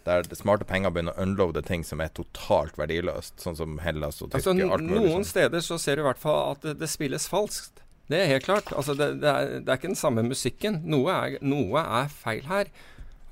der 0.07 0.23
det 0.23 0.37
smarte 0.39 0.65
penger 0.67 0.93
begynner 0.95 1.17
å 1.17 1.25
unloade 1.25 1.61
ting 1.67 1.83
som 1.83 1.99
er 1.99 2.11
totalt 2.15 2.77
verdiløst, 2.79 3.41
sånn 3.43 3.57
som 3.59 3.75
Hellas 3.83 4.21
og 4.21 4.31
Tyrkia? 4.31 4.53
Altså, 4.53 4.69
alt 4.77 4.85
mulig 4.87 5.01
noen 5.01 5.17
sånn. 5.17 5.27
steder 5.33 5.65
så 5.65 5.77
ser 5.83 5.99
du 5.99 6.03
i 6.03 6.07
hvert 6.07 6.21
fall 6.21 6.53
at 6.53 6.63
det, 6.63 6.77
det 6.79 6.89
spilles 6.91 7.27
falskt. 7.27 7.81
Det 8.07 8.21
er 8.21 8.29
helt 8.31 8.45
klart. 8.47 8.71
Altså, 8.71 8.95
det, 8.95 9.09
det, 9.19 9.27
er, 9.27 9.49
det, 9.57 9.67
er, 9.67 9.75
ikke 9.75 9.91
den 9.91 9.99
samme 9.99 10.23
musikken. 10.23 10.79
Noe 10.87 11.11
er, 11.11 11.35
noe 11.43 11.83
er, 11.83 12.07
feil 12.23 12.47
her. 12.47 12.71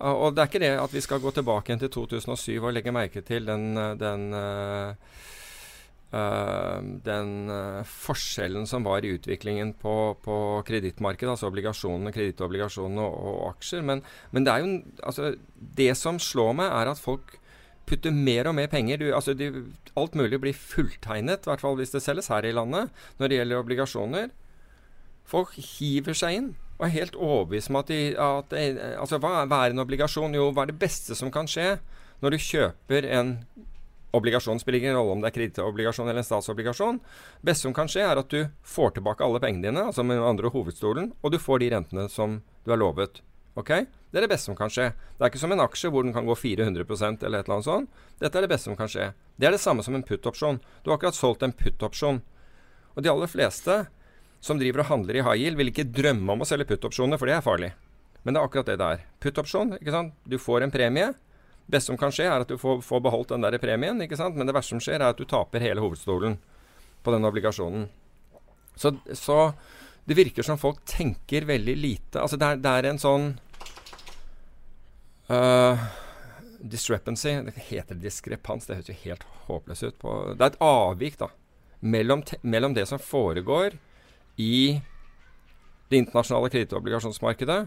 Og 0.03 0.33
det 0.35 0.41
er 0.41 0.49
ikke 0.49 0.59
det 0.59 0.73
at 0.75 0.91
vi 0.93 1.03
skal 1.03 1.21
gå 1.23 1.31
tilbake 1.31 1.71
igjen 1.71 1.79
til 1.85 1.93
2007 1.93 2.57
og 2.59 2.73
legge 2.75 2.91
merke 2.91 3.21
til 3.23 3.45
den, 3.47 3.77
den, 3.95 4.25
uh, 4.35 4.91
den 7.05 7.31
uh, 7.47 7.79
forskjellen 7.87 8.67
som 8.67 8.83
var 8.83 9.07
i 9.07 9.13
utviklingen 9.15 9.71
på, 9.79 10.17
på 10.25 10.35
kredittmarkedet, 10.67 11.31
altså 11.31 11.47
obligasjonene, 11.47 12.11
kredittobligasjonene 12.11 13.07
og, 13.07 13.15
og, 13.15 13.39
aksjer. 13.53 13.87
Men, 13.87 14.03
men, 14.35 14.43
det 14.43 14.51
er 14.51 14.65
jo 14.65 14.73
altså, 14.99 15.31
Det 15.55 15.91
som 15.95 16.19
slår 16.19 16.53
meg, 16.59 16.75
er 16.75 16.91
at 16.91 16.99
folk 16.99 17.39
putter 17.87 18.11
mer 18.11 18.49
og 18.51 18.57
mer 18.59 18.67
penger. 18.67 18.99
Du, 18.99 19.07
altså, 19.15 19.31
de, 19.33 19.47
alt 19.95 20.15
mulig 20.19 20.41
blir 20.43 20.59
fulltegnet, 20.59 21.47
i 21.47 21.53
hvert 21.53 21.63
fall 21.63 21.79
hvis 21.79 21.95
det 21.95 22.03
selges 22.03 22.27
her 22.33 22.43
i 22.43 22.51
landet, 22.51 22.91
når 23.15 23.31
det 23.31 23.39
gjelder 23.39 23.63
obligasjoner. 23.63 24.29
Folk 25.25 25.55
hiver 25.55 26.17
seg 26.17 26.41
inn 26.41 26.53
og 26.75 26.87
er 26.87 26.95
helt 26.97 27.15
overbevist 27.15 27.71
om 27.71 27.79
at, 27.79 27.91
de, 27.91 27.99
at 28.19 28.51
de, 28.51 28.65
altså, 28.99 29.19
hva, 29.23 29.45
hva 29.47 29.61
er 29.63 29.75
en 29.75 29.83
obligasjon? 29.85 30.35
Jo, 30.35 30.49
hva 30.51 30.65
er 30.65 30.73
det 30.73 30.81
beste 30.81 31.15
som 31.15 31.31
kan 31.31 31.47
skje 31.47 31.77
når 32.23 32.35
du 32.35 32.43
kjøper 32.43 33.07
en 33.15 33.37
obligasjon? 34.15 34.59
Spiller 34.59 34.81
ingen 34.81 34.97
rolle 34.97 35.15
om 35.15 35.23
det 35.23 35.31
er 35.31 35.37
kredittobligasjon 35.37 36.09
eller 36.09 36.23
en 36.23 36.27
statsobligasjon. 36.27 36.99
Det 37.39 37.47
beste 37.51 37.69
som 37.69 37.75
kan 37.75 37.91
skje, 37.91 38.03
er 38.03 38.19
at 38.19 38.33
du 38.33 38.49
får 38.75 38.97
tilbake 38.97 39.23
alle 39.23 39.39
pengene 39.43 39.69
dine, 39.69 39.87
altså 39.87 40.03
med 40.03 40.19
andre 40.19 40.51
hovedstolen, 40.51 41.13
og 41.21 41.31
du 41.31 41.39
får 41.39 41.63
de 41.63 41.71
rentene 41.77 42.09
som 42.11 42.41
du 42.67 42.75
er 42.75 42.83
lovet. 42.83 43.23
Ok? 43.55 43.71
Det 44.11 44.19
er 44.19 44.27
det 44.27 44.31
beste 44.31 44.51
som 44.51 44.59
kan 44.59 44.71
skje. 44.71 44.91
Det 45.15 45.23
er 45.23 45.31
ikke 45.31 45.43
som 45.45 45.55
en 45.55 45.63
aksje 45.63 45.89
hvor 45.91 46.03
den 46.03 46.13
kan 46.15 46.27
gå 46.27 46.35
400% 46.35 47.23
eller 47.23 47.39
et 47.39 47.47
eller 47.47 47.55
annet 47.55 47.67
sånt. 47.67 48.03
Dette 48.19 48.39
er 48.39 48.43
det 48.43 48.51
beste 48.51 48.67
som 48.67 48.77
kan 48.79 48.91
skje. 48.91 49.09
Det 49.39 49.47
er 49.47 49.55
det 49.55 49.63
samme 49.63 49.83
som 49.83 49.95
en 49.95 50.03
put-opsjon. 50.03 50.59
Du 50.83 50.91
har 50.91 50.99
akkurat 50.99 51.15
solgt 51.15 51.43
en 51.43 51.55
put-opsjon. 51.55 52.19
Og 52.95 53.03
de 53.03 53.11
aller 53.11 53.31
fleste 53.31 53.85
som 54.45 54.59
driver 54.61 54.83
og 54.83 54.91
handler 54.91 55.17
i 55.17 55.23
high 55.25 55.41
yield, 55.41 55.57
vil 55.57 55.71
ikke 55.71 55.87
drømme 55.89 56.35
om 56.35 56.43
å 56.43 56.47
selge 56.47 56.67
put-opsjoner, 56.69 57.17
for 57.17 57.29
det 57.29 57.37
er 57.37 57.45
farlig. 57.45 57.71
Men 58.21 58.35
det 58.35 58.41
er 58.41 58.47
akkurat 58.47 58.67
det 58.69 58.79
det 58.81 58.89
er. 58.95 59.05
Put-opsjon, 59.21 59.77
ikke 59.79 59.93
sant. 59.93 60.13
Du 60.29 60.37
får 60.41 60.65
en 60.65 60.73
premie. 60.73 61.07
Det 61.65 61.73
beste 61.73 61.89
som 61.89 61.97
kan 61.97 62.13
skje, 62.13 62.27
er 62.29 62.45
at 62.45 62.51
du 62.51 62.59
får, 62.61 62.83
får, 62.85 63.01
beholdt 63.07 63.33
den 63.33 63.45
der 63.45 63.57
premien, 63.61 64.01
ikke 64.05 64.19
sant. 64.19 64.37
Men 64.37 64.49
det 64.49 64.53
verste 64.57 64.75
som 64.75 64.83
skjer, 64.85 64.99
er 64.99 65.13
at 65.13 65.21
du 65.21 65.25
taper 65.29 65.65
hele 65.65 65.81
hovedstolen 65.81 66.37
på 67.05 67.13
den 67.13 67.25
obligasjonen. 67.25 67.87
Så, 68.77 68.91
så 69.17 69.39
det 70.05 70.17
virker 70.19 70.45
som 70.45 70.61
folk 70.61 70.83
tenker 70.89 71.47
veldig 71.49 71.75
lite. 71.79 72.21
Altså 72.21 72.37
det 72.37 72.51
er, 72.51 72.61
det 72.61 72.73
er 72.73 72.89
en 72.89 73.01
sånn 73.01 73.27
uh, 75.31 75.85
Discrepancy 76.59 77.33
Det 77.45 77.65
heter 77.69 77.97
diskrepans. 77.97 78.69
Det 78.69 78.77
høres 78.77 78.93
jo 78.93 78.99
helt 79.07 79.25
håpløst 79.47 79.89
ut. 79.89 79.99
På, 80.01 80.15
det 80.33 80.41
er 80.41 80.53
et 80.53 80.61
avvik 80.65 81.17
da 81.21 81.31
mellom, 81.85 82.21
mellom 82.41 82.73
det 82.77 82.85
som 82.89 83.01
foregår 83.01 83.77
i 84.41 84.81
det 85.91 86.01
internasjonale 86.01 86.51
kredittobligasjonsmarkedet 86.53 87.59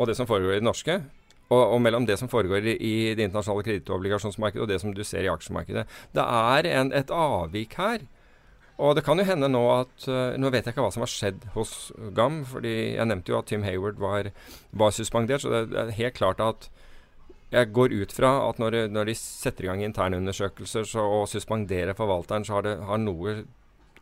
og 0.00 0.08
det 0.08 0.16
som 0.18 0.26
foregår 0.26 0.56
i 0.56 0.62
det 0.62 0.66
norske, 0.66 0.96
og, 1.52 1.62
og 1.74 1.78
mellom 1.84 2.06
det 2.08 2.16
som 2.18 2.30
foregår 2.32 2.64
i, 2.72 2.74
i 2.80 2.94
det 3.14 3.28
internasjonale 3.28 3.66
kredittobligasjonsmarkedet 3.66 4.64
og 4.64 4.70
det 4.70 4.80
som 4.82 4.94
du 4.96 5.04
ser 5.06 5.26
i 5.26 5.30
aksjemarkedet. 5.30 5.84
Det 6.16 6.24
er 6.24 6.68
en, 6.72 6.92
et 6.96 7.12
avvik 7.12 7.76
her. 7.78 8.06
Og 8.82 8.96
det 8.96 9.04
kan 9.04 9.20
jo 9.20 9.26
hende 9.28 9.50
nå 9.52 9.60
at 9.68 10.06
uh, 10.08 10.32
Nå 10.40 10.48
vet 10.50 10.64
jeg 10.64 10.72
ikke 10.72 10.82
hva 10.82 10.92
som 10.94 11.04
har 11.04 11.10
skjedd 11.12 11.44
hos 11.54 11.92
GAM, 12.16 12.40
fordi 12.48 12.96
jeg 12.96 13.08
nevnte 13.10 13.34
jo 13.34 13.38
at 13.38 13.50
Tim 13.50 13.66
Hayward 13.66 14.00
var, 14.00 14.32
var 14.72 14.94
suspendert, 14.96 15.44
så 15.44 15.52
det, 15.52 15.66
er 15.76 15.92
helt 15.98 16.16
klart 16.16 16.40
at 16.42 16.70
jeg 17.52 17.68
går 17.76 17.92
ut 17.92 18.14
fra 18.16 18.30
at 18.48 18.58
når, 18.62 18.86
når 18.88 19.10
de 19.10 19.14
setter 19.18 19.66
i 19.66 19.68
gang 19.68 19.82
internundersøkelser 19.84 20.88
så, 20.88 21.04
og 21.04 21.28
suspenderer 21.28 21.92
forvalteren, 21.94 22.46
så 22.48 22.56
har, 22.56 22.64
det, 22.64 22.78
har 22.88 23.02
noe 23.02 23.42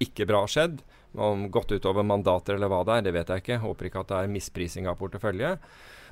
ikke 0.01 0.29
bra 0.31 0.45
skjedd. 0.49 0.79
Om 1.19 1.49
gått 1.51 1.73
utover 1.75 2.07
mandater 2.07 2.55
eller 2.55 2.71
hva 2.71 2.85
det 2.87 2.99
er, 2.99 3.07
det 3.07 3.15
vet 3.17 3.33
jeg 3.33 3.43
ikke. 3.43 3.63
Håper 3.65 3.89
ikke 3.89 4.05
at 4.05 4.13
det 4.13 4.21
er 4.21 4.31
misprising 4.31 4.87
av 4.91 4.99
portefølje. 5.01 5.57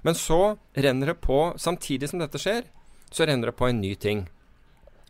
Men 0.06 0.18
så 0.18 0.56
renner 0.78 1.12
det 1.12 1.20
på, 1.22 1.38
samtidig 1.58 2.10
som 2.10 2.22
dette 2.22 2.40
skjer, 2.40 2.66
så 3.10 3.26
renner 3.26 3.50
det 3.50 3.58
på 3.58 3.68
en 3.68 3.80
ny 3.82 3.94
ting. 3.98 4.26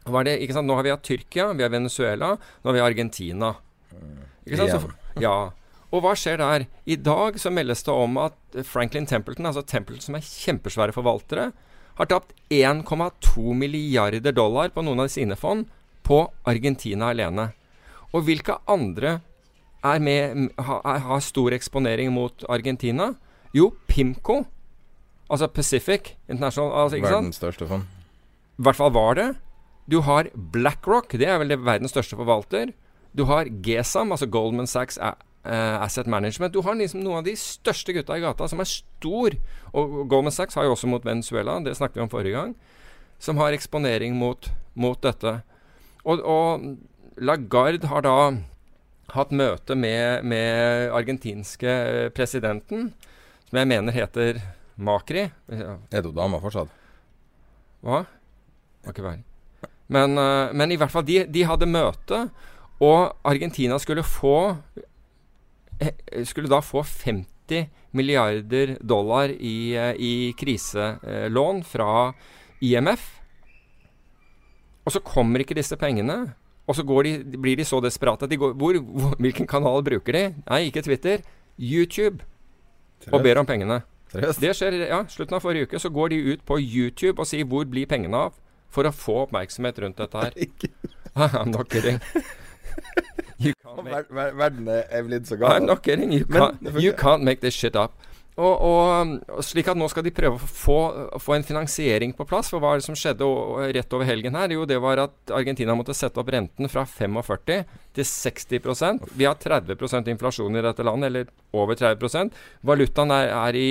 Det, 0.09 0.35
nå 0.65 0.77
har 0.77 0.87
vi 0.87 0.93
hatt 0.93 1.05
Tyrkia, 1.05 1.51
vi 1.53 1.65
har 1.65 1.73
Venezuela, 1.73 2.35
nå 2.37 2.71
har 2.71 2.77
vi 2.77 2.85
Argentina. 2.85 3.53
Ikke 4.47 4.61
sant? 4.63 4.89
Så, 4.89 5.21
ja. 5.21 5.37
Og 5.89 6.05
hva 6.05 6.15
skjer 6.17 6.41
der? 6.41 6.67
I 6.89 6.97
dag 7.01 7.37
så 7.41 7.53
meldes 7.53 7.85
det 7.85 7.93
om 7.93 8.17
at 8.21 8.61
Franklin 8.69 9.09
Templeton, 9.09 9.49
altså 9.49 9.65
Templeton 9.65 10.05
som 10.05 10.17
er 10.19 10.25
kjempesvære 10.25 10.97
forvaltere, 10.97 11.51
har 11.99 12.09
tapt 12.09 12.35
1,2 12.55 13.55
milliarder 13.59 14.33
dollar 14.33 14.71
på 14.73 14.85
noen 14.87 15.03
av 15.05 15.13
sine 15.13 15.37
fond 15.37 15.67
på 16.07 16.23
Argentina 16.49 17.11
alene. 17.13 17.51
Og 18.13 18.25
hvilke 18.29 18.61
andre 18.71 19.19
er 19.85 19.99
med, 20.03 20.49
har, 20.59 20.99
har 20.99 21.21
stor 21.21 21.55
eksponering 21.55 22.13
mot 22.13 22.45
Argentina? 22.49 23.13
Jo, 23.55 23.73
Pimco. 23.87 24.45
Altså 25.31 25.47
Pacific 25.47 26.15
International. 26.29 26.73
Altså, 26.83 27.01
verdens 27.03 27.37
største 27.37 27.69
fond. 27.69 27.87
I 28.59 28.67
hvert 28.67 28.77
fall 28.77 28.93
var 28.95 29.15
det. 29.15 29.29
Du 29.91 30.01
har 30.05 30.29
BlackRock, 30.53 31.13
det 31.13 31.29
er 31.29 31.39
vel 31.41 31.49
det 31.53 31.63
verdens 31.65 31.95
største 31.95 32.17
forvalter. 32.17 32.73
Du 33.17 33.25
har 33.25 33.49
GESAM, 33.65 34.13
altså 34.13 34.27
Goldman 34.27 34.67
Sachs 34.67 34.99
Asset 35.45 36.07
Management. 36.07 36.53
Du 36.53 36.61
har 36.63 36.77
liksom 36.77 37.01
noen 37.01 37.23
av 37.23 37.25
de 37.25 37.37
største 37.39 37.95
gutta 37.97 38.19
i 38.19 38.25
gata 38.25 38.49
som 38.51 38.61
er 38.61 38.69
stor. 38.69 39.37
Og 39.73 40.03
Goldman 40.11 40.35
Sachs 40.35 40.59
har 40.59 40.67
jo 40.67 40.75
også 40.75 40.91
mot 40.91 41.05
Venezuela, 41.05 41.57
det 41.65 41.77
snakket 41.77 41.97
vi 41.97 42.05
om 42.05 42.13
forrige 42.13 42.37
gang, 42.37 42.55
som 43.19 43.41
har 43.41 43.57
eksponering 43.57 44.19
mot, 44.19 44.51
mot 44.75 45.01
dette. 45.03 45.39
Og, 46.05 46.21
og 46.21 46.77
Lagarde 47.17 47.89
har 47.89 48.05
da 48.05 48.17
hatt 49.15 49.33
møte 49.33 49.77
med, 49.79 50.25
med 50.29 50.93
argentinske 50.95 51.69
eh, 51.69 52.09
presidenten, 52.15 52.91
som 53.49 53.61
jeg 53.61 53.71
mener 53.71 53.97
heter 53.97 54.41
Macri. 54.77 55.29
Er 55.49 56.05
du 56.05 56.13
dama 56.15 56.41
fortsatt? 56.43 56.71
Hva? 57.85 58.03
Må 58.85 58.93
ikke 58.93 59.07
være. 59.07 59.25
Men, 59.89 60.19
uh, 60.21 60.53
men, 60.53 60.73
i 60.73 60.77
hvert 60.77 60.93
fall, 60.93 61.07
de, 61.09 61.23
de, 61.33 61.47
hadde 61.49 61.71
møte, 61.71 62.27
og 62.85 63.17
Argentina 63.27 63.79
skulle 63.83 64.05
få 64.07 64.37
eh, 65.83 66.23
Skulle 66.29 66.51
da 66.53 66.61
få 66.63 66.85
50 66.87 67.73
milliarder 67.97 68.77
dollar 68.85 69.33
i, 69.33 69.73
i 69.97 70.13
kriselån 70.39 71.63
fra 71.67 72.13
IMF. 72.61 73.07
Og 74.85 74.95
så 74.95 75.03
kommer 75.03 75.43
ikke 75.43 75.57
disse 75.57 75.79
pengene. 75.81 76.21
Og 76.69 76.77
så 76.77 76.85
de, 76.85 77.13
blir 77.41 77.57
de 77.57 77.65
så 77.65 77.81
desperate 77.81 78.27
at 78.27 78.31
de 78.31 78.37
går 78.37 78.53
hvor, 78.61 78.77
hvor, 78.79 79.15
Hvilken 79.19 79.47
kanal 79.49 79.83
bruker 79.85 80.13
de? 80.13 80.25
Nei, 80.51 80.67
ikke 80.69 80.83
Twitter. 80.85 81.25
YouTube. 81.59 82.25
Og 83.13 83.23
ber 83.23 83.41
om 83.41 83.47
pengene. 83.47 83.81
Seriøst? 84.13 84.41
Det 84.41 84.53
skjer 84.57 84.77
ja, 84.89 85.03
slutten 85.09 85.37
av 85.37 85.45
forrige 85.45 85.69
uke. 85.69 85.81
Så 85.81 85.91
går 85.93 86.13
de 86.13 86.21
ut 86.33 86.45
på 86.45 86.59
YouTube 86.61 87.21
og 87.21 87.27
sier 87.27 87.45
'Hvor 87.45 87.65
blir 87.65 87.87
pengene 87.87 88.17
av?' 88.17 88.37
For 88.71 88.85
å 88.85 88.93
få 88.93 89.23
oppmerksomhet 89.25 89.79
rundt 89.81 89.97
dette 89.97 90.19
her. 90.19 90.33
I'm 91.17 91.51
not 91.51 91.71
kidding. 91.71 92.01
Verden 93.39 94.69
er 94.69 95.03
blitt 95.03 95.29
så 95.29 95.37
gal. 95.37 95.57
I'm 95.57 95.67
not 95.67 95.83
kidding. 95.83 96.13
You, 96.13 96.25
can't, 96.27 96.61
you 96.77 96.93
can't 96.93 97.23
make 97.23 97.41
this 97.41 97.55
shit 97.55 97.77
up. 97.77 97.93
Og, 98.39 98.61
og, 98.63 99.43
slik 99.43 99.67
at 99.71 99.79
nå 99.79 99.89
skal 99.91 100.05
de 100.07 100.13
prøve 100.15 100.39
å 100.39 100.49
få, 100.49 100.79
få, 101.19 101.35
en 101.35 101.47
finansiering 101.47 102.13
på 102.15 102.27
plass. 102.29 102.53
For 102.53 102.63
hva 102.63 102.75
er 102.75 102.81
det 102.81 102.87
som 102.87 102.99
skjedde 102.99 103.27
rett 103.75 103.97
over 103.97 104.07
helgen 104.07 104.39
her? 104.39 104.55
Jo, 104.55 104.67
det 104.69 104.79
var 104.83 105.03
at 105.03 105.35
Argentina 105.35 105.75
måtte 105.79 105.97
sette 105.97 106.23
opp 106.23 106.31
renten 106.31 106.71
fra 106.71 106.87
45 106.87 107.65
til 107.99 108.07
60% 108.07 109.09
Vi 109.19 109.27
har 109.27 109.39
30% 109.43 110.11
inflasjon 110.13 110.55
i 110.55 110.63
dette 110.63 110.87
landet, 110.87 111.11
eller 111.11 111.33
over 111.57 111.79
30% 111.79 112.37
Valutaen 112.69 113.15
er, 113.17 113.33
er 113.35 113.59
i 113.59 113.69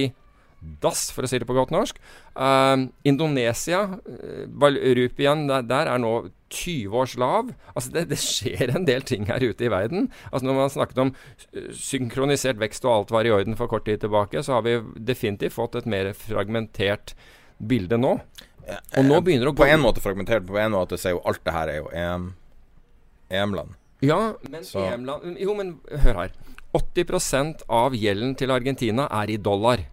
dass, 0.59 1.07
for 1.13 1.25
å 1.25 1.29
si 1.29 1.39
det 1.39 1.47
på 1.47 1.55
godt 1.57 1.71
norsk. 1.73 1.99
Uh, 2.33 2.89
Indonesia, 3.07 3.83
uh, 4.01 4.67
rupiaen 4.97 5.45
der, 5.49 5.65
der, 5.67 5.91
er 5.91 6.01
nå 6.01 6.13
20 6.53 6.97
års 6.97 7.15
lav. 7.19 7.51
Altså 7.73 7.93
det, 7.93 8.07
det, 8.11 8.19
skjer 8.21 8.73
en 8.73 8.87
del 8.87 9.05
ting 9.07 9.27
her 9.29 9.43
ute 9.43 9.67
i 9.67 9.71
verden. 9.71 10.09
Altså 10.31 10.49
Når 10.49 10.59
man 10.59 10.73
snakket 10.73 11.03
om 11.03 11.13
uh, 11.13 11.69
synkronisert 11.77 12.59
vekst 12.61 12.87
og 12.87 12.93
alt 12.95 13.15
var 13.15 13.29
i 13.29 13.33
orden 13.35 13.57
for 13.59 13.71
kort 13.71 13.87
tid 13.89 14.01
tilbake, 14.03 14.43
så 14.43 14.57
har 14.57 14.67
vi 14.67 14.79
definitivt 14.97 15.57
fått 15.57 15.77
et 15.79 15.89
mer 15.89 16.11
fragmentert 16.17 17.15
bilde 17.57 17.99
nå. 18.01 18.17
Og 18.67 19.05
nå 19.05 19.21
begynner 19.23 19.47
det 19.47 19.53
å 19.53 19.55
gå 19.55 19.63
På 19.63 19.69
en 19.71 19.79
måte 19.79 20.03
fragmentert, 20.03 20.43
på 20.47 20.57
en 20.59 20.73
måte 20.73 20.97
så 20.99 21.11
er 21.11 21.15
jo 21.15 21.23
alt 21.29 21.43
det 21.45 21.53
her 21.55 21.69
er 21.71 21.77
jo 21.79 21.91
EM-land. 23.31 23.77
Ja, 24.03 24.19
men 24.43 24.65
EM-land 24.67 25.39
Jo, 25.41 25.55
men 25.57 25.77
hør 26.03 26.25
her. 26.25 26.33
80% 26.75 27.63
av 27.71 27.95
gjelden 27.95 28.35
til 28.37 28.51
Argentina 28.53 29.07
er 29.21 29.31
i 29.31 29.37
dollar. 29.39 29.85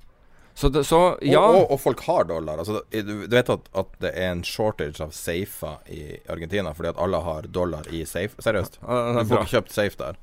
Så, 0.55 0.69
det, 0.71 0.85
så 0.87 1.19
ja. 1.23 1.41
Og, 1.43 1.57
og, 1.57 1.71
og, 1.75 1.81
folk 1.83 2.03
har 2.07 2.29
dollar. 2.31 2.61
Altså, 2.63 2.83
du, 2.91 3.15
vet 3.27 3.49
at, 3.51 3.71
at, 3.75 3.97
det 4.03 4.13
er 4.15 4.31
en 4.31 4.45
shortage 4.47 5.03
av 5.03 5.11
safer 5.11 5.91
i 5.91 6.03
Argentina 6.31 6.71
fordi 6.77 6.93
at 6.93 7.01
alle 7.03 7.19
har 7.27 7.49
dollar 7.51 7.89
i 7.91 8.05
safe. 8.07 8.39
Seriøst. 8.45 8.79
Du 8.79 9.25
får 9.27 9.43
ikke 9.43 9.57
kjøpt 9.57 9.75
safe 9.75 9.99
der. 9.99 10.21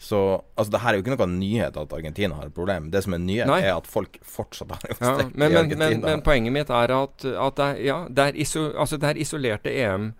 Så 0.00 0.18
altså, 0.54 0.70
det 0.72 0.80
her 0.80 0.94
er 0.94 0.96
jo 0.96 1.04
ikke 1.04 1.12
noe 1.12 1.28
nyhet 1.28 1.76
at 1.76 1.90
Argentina 1.92 2.36
har 2.38 2.48
et 2.48 2.56
problem. 2.56 2.88
Det 2.92 3.02
som 3.04 3.16
er 3.16 3.20
nyhet, 3.20 3.48
Nei. 3.50 3.58
er 3.68 3.74
at 3.74 3.88
folk 3.88 4.16
fortsatt 4.24 4.72
har 4.72 4.84
ja, 4.96 5.10
men, 5.34 5.52
men, 5.52 5.74
men, 5.76 6.00
men, 6.00 6.22
poenget 6.24 6.54
mitt 6.56 6.72
er 6.72 6.94
at, 6.96 7.26
at 7.28 7.58
det, 7.58 7.66
er, 7.66 7.82
ja, 7.84 7.98
det, 8.08 8.30
er 8.30 8.38
iso, 8.40 8.70
altså, 8.72 8.96
det 9.00 9.10
er 9.10 9.20
isolerte 9.20 9.74
EM 9.76 10.12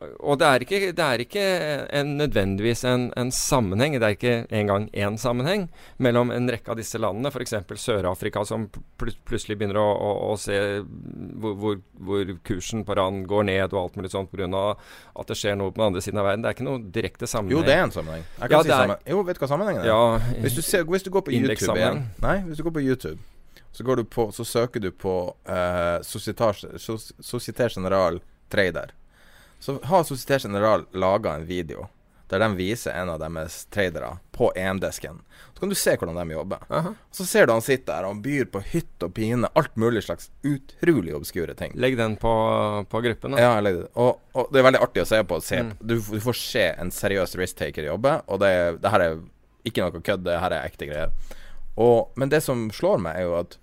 og 0.00 0.38
det 0.40 0.46
er 0.48 0.64
ikke, 0.64 0.78
det 0.96 1.04
er 1.04 1.22
ikke 1.22 1.42
en, 1.94 2.16
nødvendigvis 2.18 2.82
en, 2.88 3.04
en, 3.18 3.30
sammenheng, 3.34 3.94
det 4.00 4.06
er 4.06 4.16
ikke 4.16 4.34
engang 4.50 4.88
én 4.90 5.18
sammenheng, 5.20 5.68
mellom 6.02 6.32
en 6.34 6.50
rekke 6.50 6.72
av 6.72 6.78
disse 6.80 6.98
landene, 6.98 7.30
f.eks. 7.30 7.54
Sør-Afrika, 7.82 8.42
som 8.48 8.66
pl 8.98 9.12
plutselig 9.28 9.58
begynner 9.60 9.78
å, 9.80 9.86
å, 9.92 10.10
å 10.32 10.38
se 10.40 10.56
hvor, 10.82 11.54
hvor, 11.60 11.78
hvor, 12.02 12.32
kursen 12.46 12.86
på 12.88 12.96
rand 12.98 13.26
går 13.30 13.46
ned 13.48 13.74
og 13.74 13.80
alt 13.84 13.98
mulig 14.00 14.12
sånt 14.12 14.32
pga. 14.32 14.62
at 15.20 15.30
det 15.30 15.38
skjer 15.38 15.58
noe 15.60 15.70
på 15.70 15.80
den 15.80 15.90
andre 15.90 16.02
siden 16.04 16.22
av 16.22 16.28
verden. 16.30 16.42
Det 16.44 16.50
er 16.50 16.56
ikke 16.56 16.68
noe 16.68 16.82
direkte 16.96 17.28
sammenheng. 17.30 17.60
Jo, 17.60 17.66
det 17.66 17.76
er 17.76 17.84
en 17.86 17.94
sammenheng. 17.94 18.24
Jeg 18.38 18.48
kan 18.48 18.56
ja, 18.56 18.62
si 18.62 18.72
sammen. 18.74 19.04
Jo, 19.12 19.20
vet 19.28 19.38
du 19.38 19.44
hva 19.44 19.50
sammenhengen 19.52 19.84
er? 19.84 19.92
Ja, 19.92 20.40
hvis, 20.42 20.56
du 20.58 20.64
ser, 20.66 20.88
hvis 20.88 21.06
du 21.06 21.12
går 21.14 21.26
på 21.28 21.36
YouTube 21.36 21.78
igjen 21.78 22.02
Nei, 22.24 22.40
hvis 22.48 22.60
du 22.60 22.66
går 22.66 22.74
på 22.80 22.82
YouTube 22.84 23.20
så, 23.72 23.84
går 23.84 24.02
du 24.02 24.04
på, 24.04 24.26
så 24.36 24.44
søker 24.44 24.82
du 24.84 24.90
på 24.92 25.14
uh, 25.48 26.02
Societé 26.04 27.68
General 27.72 28.18
Trader. 28.52 28.92
Så 29.62 29.78
har 29.82 30.04
Societe 30.04 30.48
General 30.48 30.84
laga 30.92 31.34
en 31.34 31.46
video 31.46 31.88
der 32.28 32.38
de 32.38 32.56
viser 32.56 32.90
en 32.90 33.10
av 33.12 33.18
deres 33.20 33.64
tradere 33.70 34.16
på 34.32 34.48
EM-desken. 34.56 35.20
Så 35.54 35.60
kan 35.60 35.68
du 35.68 35.74
se 35.78 35.92
hvordan 36.00 36.16
de 36.16 36.34
jobber. 36.34 36.58
Uh 36.70 36.86
-huh. 36.86 36.94
Så 37.10 37.24
ser 37.24 37.46
du 37.46 37.52
han 37.52 37.62
sitter 37.62 37.92
der 37.92 38.04
og 38.08 38.22
byr 38.22 38.44
på 38.44 38.60
hytt 38.60 39.02
og 39.02 39.14
pine, 39.14 39.48
alt 39.54 39.76
mulig 39.76 40.02
slags 40.02 40.30
utrolig 40.42 41.14
obskure 41.14 41.54
ting. 41.54 41.72
Legg 41.74 41.96
den 41.96 42.16
på, 42.16 42.86
på 42.90 43.00
gruppen, 43.00 43.30
da. 43.30 43.40
Ja, 43.40 43.60
legg 43.60 43.74
det. 43.74 43.88
Og, 43.94 44.20
og, 44.32 44.48
det 44.52 44.58
er 44.58 44.62
veldig 44.62 44.80
artig 44.82 45.02
å 45.02 45.04
se 45.04 45.24
på. 45.24 45.40
Se 45.40 45.62
mm. 45.62 45.70
du, 45.80 45.94
du, 45.94 46.20
får 46.20 46.32
se 46.32 46.74
en 46.78 46.90
seriøs 46.90 47.36
risk-taker 47.36 47.84
jobbe, 47.84 48.22
og 48.26 48.40
det, 48.40 48.82
det, 48.82 48.90
her 48.90 49.00
er 49.00 49.18
ikke 49.64 49.82
noe 49.82 50.02
kødd, 50.02 50.24
det 50.24 50.40
her 50.40 50.50
er 50.50 50.66
ekte 50.66 50.86
greier. 50.86 51.10
Og, 51.76 52.12
men 52.16 52.28
det 52.28 52.40
som 52.40 52.70
slår 52.70 52.98
meg, 52.98 53.16
er 53.16 53.22
jo 53.22 53.38
at 53.38 53.58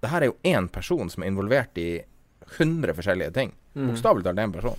det 0.00 0.10
her 0.10 0.20
er 0.20 0.26
jo 0.26 0.38
én 0.44 0.68
person 0.68 1.10
som 1.10 1.22
er 1.22 1.26
involvert 1.26 1.78
i 1.78 2.04
100 2.58 2.94
forskjellige 2.94 3.30
ting. 3.30 3.52
Mm. 3.74 3.88
Bokstavelig 3.90 4.24
talt 4.24 4.38
én 4.38 4.52
person. 4.52 4.78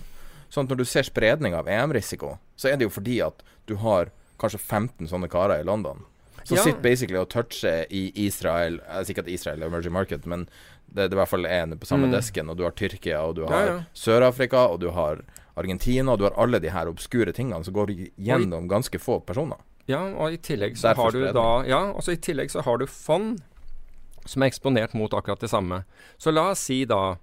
Sånn 0.52 0.68
at 0.68 0.74
når 0.74 0.82
du 0.82 0.88
ser 0.88 1.06
spredning 1.08 1.56
av 1.56 1.68
EM-risiko, 1.70 2.36
så 2.60 2.68
er 2.68 2.76
det 2.76 2.88
jo 2.88 2.92
fordi 2.92 3.22
at 3.24 3.40
du 3.70 3.78
har 3.80 4.10
kanskje 4.42 4.60
15 4.60 5.08
sånne 5.08 5.30
karer 5.32 5.62
i 5.62 5.66
London. 5.66 6.04
Som 6.42 6.58
ja. 6.58 6.64
sitter 6.66 6.82
basically 6.82 7.20
og 7.20 7.30
toucher 7.32 7.86
i 7.88 8.10
Israel 8.26 8.80
at 8.90 9.08
Israel 9.30 9.62
er 9.62 9.70
emerging 9.70 9.94
market, 9.94 10.26
men 10.26 10.48
det, 10.86 11.06
det 11.06 11.12
er 11.12 11.16
i 11.16 11.20
hvert 11.22 11.30
fall 11.30 11.48
én 11.48 11.76
på 11.78 11.88
samme 11.88 12.10
mm. 12.10 12.16
desken. 12.16 12.50
Og 12.50 12.58
du 12.58 12.66
har 12.66 12.74
Tyrkia, 12.76 13.22
og 13.22 13.38
du 13.38 13.46
har 13.46 13.54
ja, 13.62 13.70
ja. 13.70 13.78
Sør-Afrika, 13.96 14.66
og 14.68 14.82
du 14.82 14.90
har 14.92 15.22
Argentina, 15.54 16.12
og 16.12 16.20
du 16.20 16.26
har 16.26 16.36
alle 16.40 16.60
de 16.60 16.72
her 16.74 16.90
obskure 16.90 17.32
tingene 17.32 17.62
som 17.64 17.76
går 17.76 17.94
gjennom 18.16 18.68
ganske 18.68 19.00
få 19.00 19.20
personer. 19.24 19.62
Ja, 19.88 20.02
og 20.10 20.34
i 20.34 20.38
tillegg 20.38 20.76
så 20.78 20.92
Derfor 20.92 21.08
har 21.08 21.16
du 21.16 21.24
da 21.34 21.46
Ja, 21.66 21.80
også 21.90 22.14
i 22.14 22.20
tillegg 22.22 22.52
så 22.52 22.62
har 22.62 22.78
du 22.78 22.86
fond 22.86 23.40
som 24.26 24.44
er 24.44 24.52
eksponert 24.52 24.92
mot 24.94 25.14
akkurat 25.14 25.40
det 25.42 25.50
samme. 25.50 25.82
Så 26.18 26.30
la 26.30 26.52
oss 26.52 26.62
si 26.68 26.84
da 26.86 27.16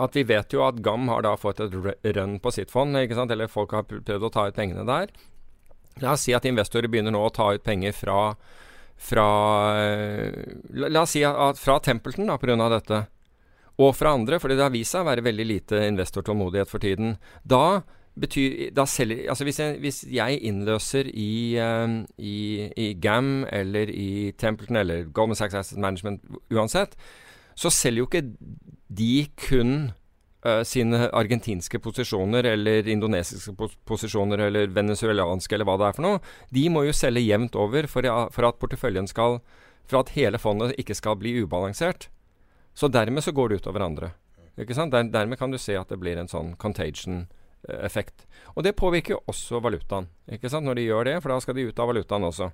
at 0.00 0.16
vi 0.16 0.24
vet 0.24 0.54
jo 0.54 0.62
at 0.64 0.80
GAM 0.80 1.08
har 1.12 1.24
da 1.24 1.34
fått 1.36 1.60
et 1.60 1.74
run 2.16 2.38
på 2.40 2.52
sitt 2.54 2.70
fond, 2.72 2.96
eller 2.96 3.50
folk 3.50 3.74
har 3.76 3.84
prøvd 3.88 4.28
å 4.28 4.32
ta 4.32 4.46
ut 4.48 4.56
pengene 4.56 4.86
der. 4.88 5.12
La 6.00 6.14
oss 6.14 6.24
si 6.24 6.32
at 6.32 6.46
investorer 6.48 6.88
begynner 6.88 7.12
nå 7.12 7.20
å 7.26 7.32
ta 7.34 7.50
ut 7.52 7.64
penger 7.64 7.92
fra, 7.92 8.20
fra 8.96 9.26
la, 10.72 10.88
la, 10.88 11.02
oss 11.02 11.12
si 11.12 11.24
at 11.28 11.60
fra 11.60 11.78
Templeton 11.84 12.32
pga. 12.40 12.68
dette, 12.72 13.02
og 13.82 13.96
fra 13.96 14.14
andre, 14.16 14.38
fordi 14.40 14.56
det 14.56 14.64
har 14.64 14.72
vist 14.72 14.94
seg 14.94 15.04
å 15.04 15.10
være 15.10 15.26
veldig 15.28 15.48
lite 15.48 15.82
investortålmodighet 15.90 16.70
for 16.70 16.80
tiden. 16.80 17.18
Da 17.44 17.82
betyr 18.20 18.72
da 18.76 18.84
selger, 18.88 19.24
altså 19.32 19.44
hvis 19.48 19.60
jeg, 19.60 19.78
hvis 19.80 20.00
jeg 20.12 20.40
innløser 20.44 21.08
i, 21.08 21.56
um, 21.60 22.02
i, 22.18 22.68
i, 22.76 22.92
GAM 23.00 23.46
eller 23.48 23.88
i 23.88 24.32
Templeton 24.38 24.76
eller 24.82 25.06
Goldman 25.08 25.38
Sachs 25.38 25.56
Asset 25.56 25.80
Management 25.80 26.24
uansett, 26.52 26.96
så 27.58 27.72
selger 27.72 28.02
jo 28.02 28.08
ikke 28.08 28.24
de 28.92 29.26
kun 29.40 29.74
uh, 30.46 30.62
sine 30.66 31.08
argentinske 31.10 31.80
posisjoner 31.82 32.46
eller 32.52 32.88
indonesiske 32.88 33.54
posisjoner 33.88 34.46
eller 34.48 34.72
venezuelanske 34.74 35.56
eller 35.56 35.68
hva 35.68 35.78
det 35.80 35.90
er 35.90 35.98
for 35.98 36.06
noe. 36.06 36.22
De 36.54 36.64
må 36.72 36.86
jo 36.86 36.96
selge 36.96 37.24
jevnt 37.24 37.58
over 37.58 37.88
for, 37.90 38.08
for 38.34 38.48
at 38.48 38.60
porteføljen 38.62 39.10
skal 39.10 39.40
For 39.90 39.98
at 39.98 40.12
hele 40.14 40.38
fondet 40.38 40.76
ikke 40.78 40.94
skal 40.94 41.16
bli 41.18 41.32
ubalansert. 41.42 42.06
Så 42.72 42.88
dermed 42.88 43.24
så 43.24 43.32
går 43.34 43.48
det 43.48 43.56
utover 43.60 43.82
andre. 43.82 44.12
Ikke 44.56 44.76
sant? 44.76 44.92
Der, 44.92 45.08
dermed 45.10 45.38
kan 45.38 45.50
du 45.50 45.58
se 45.58 45.74
at 45.76 45.90
det 45.90 45.98
blir 46.00 46.16
en 46.20 46.30
sånn 46.30 46.54
contagion-effekt. 46.54 48.26
Og 48.54 48.62
det 48.62 48.76
påvirker 48.78 49.16
jo 49.16 49.22
også 49.26 49.60
valutaen, 49.60 50.06
ikke 50.30 50.48
sant, 50.52 50.68
når 50.68 50.78
de 50.78 50.86
gjør 50.86 51.08
det, 51.10 51.16
for 51.20 51.34
da 51.34 51.40
skal 51.42 51.58
de 51.58 51.66
ut 51.66 51.82
av 51.82 51.90
valutaen 51.90 52.28
også. 52.30 52.50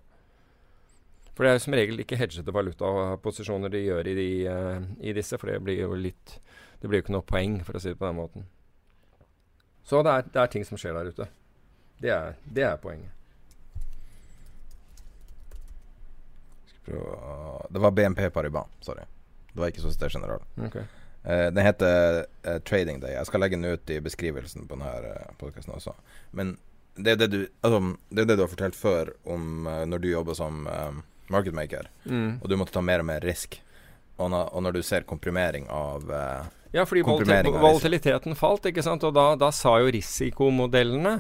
For 1.39 1.47
det 1.47 1.51
er 1.53 1.61
jo 1.61 1.63
som 1.63 1.75
regel 1.79 2.01
ikke 2.03 2.17
hedgede 2.19 2.51
valutaposisjoner 2.51 3.71
de 3.71 3.85
gjør 3.85 4.09
i, 4.11 4.15
de, 4.19 4.31
uh, 4.51 4.87
i, 4.99 5.13
disse, 5.15 5.39
for 5.39 5.47
det 5.47 5.61
blir 5.63 5.85
jo 5.85 5.95
litt 5.95 6.33
Det 6.83 6.89
blir 6.91 6.99
jo 6.99 7.05
ikke 7.05 7.15
noe 7.15 7.27
poeng, 7.27 7.61
for 7.63 7.79
å 7.79 7.83
si 7.83 7.93
det 7.93 7.99
på 7.99 8.09
den 8.09 8.17
måten. 8.19 8.47
Så 9.87 10.01
det 10.03 10.11
er, 10.11 10.27
det 10.35 10.41
er 10.43 10.51
ting 10.51 10.65
som 10.67 10.79
skjer 10.79 10.99
der 10.99 11.13
ute. 11.15 11.27
Det 12.03 12.11
er, 12.11 12.35
det 12.55 12.65
er 12.67 12.77
poenget. 12.83 13.15
Det 16.89 17.83
var 17.83 17.95
BNP 17.95 18.29
Paribas, 18.35 18.71
sorry. 18.83 19.07
Det 19.53 19.63
var 19.63 19.71
ikke 19.71 19.83
Societe 19.85 20.11
General. 20.15 20.43
Okay. 20.67 20.87
Uh, 21.23 21.51
den 21.55 21.63
heter 21.67 22.25
uh, 22.47 22.59
Trading 22.67 23.03
Day. 23.03 23.15
Jeg 23.15 23.31
skal 23.31 23.43
legge 23.43 23.59
den 23.59 23.79
ut 23.79 23.91
i 23.91 24.01
beskrivelsen 24.03 24.67
på 24.67 24.79
denne 24.79 25.15
podkasten 25.39 25.75
også. 25.75 25.95
Men 26.33 26.57
det 26.99 27.15
er 27.15 27.23
det, 27.23 27.31
du, 27.31 27.41
altså, 27.63 27.95
det 28.11 28.25
er 28.25 28.31
det 28.33 28.39
du 28.39 28.45
har 28.47 28.55
fortalt 28.55 28.79
før 28.79 29.15
om 29.27 29.67
uh, 29.71 29.85
når 29.87 30.03
du 30.03 30.11
jobber 30.11 30.39
som 30.39 30.67
marketmaker, 31.35 31.89
mm. 32.05 32.39
og 32.43 32.51
du 32.51 32.57
måtte 32.61 32.75
ta 32.75 32.83
mer 32.85 33.05
og 33.05 33.09
mer 33.11 33.25
risk. 33.25 33.61
Og, 34.19 34.31
na, 34.33 34.45
og 34.51 34.65
når 34.67 34.79
du 34.79 34.83
ser 34.83 35.07
komprimering 35.07 35.69
av 35.71 36.09
uh, 36.11 36.47
Ja, 36.75 36.85
fordi 36.89 37.05
volatiliteten 37.07 38.35
falt, 38.37 38.67
ikke 38.67 38.83
sant. 38.85 39.07
Og 39.07 39.15
da, 39.15 39.31
da, 39.39 39.53
sa 39.55 39.77
jo 39.79 39.93
risikomodellene 39.95 41.15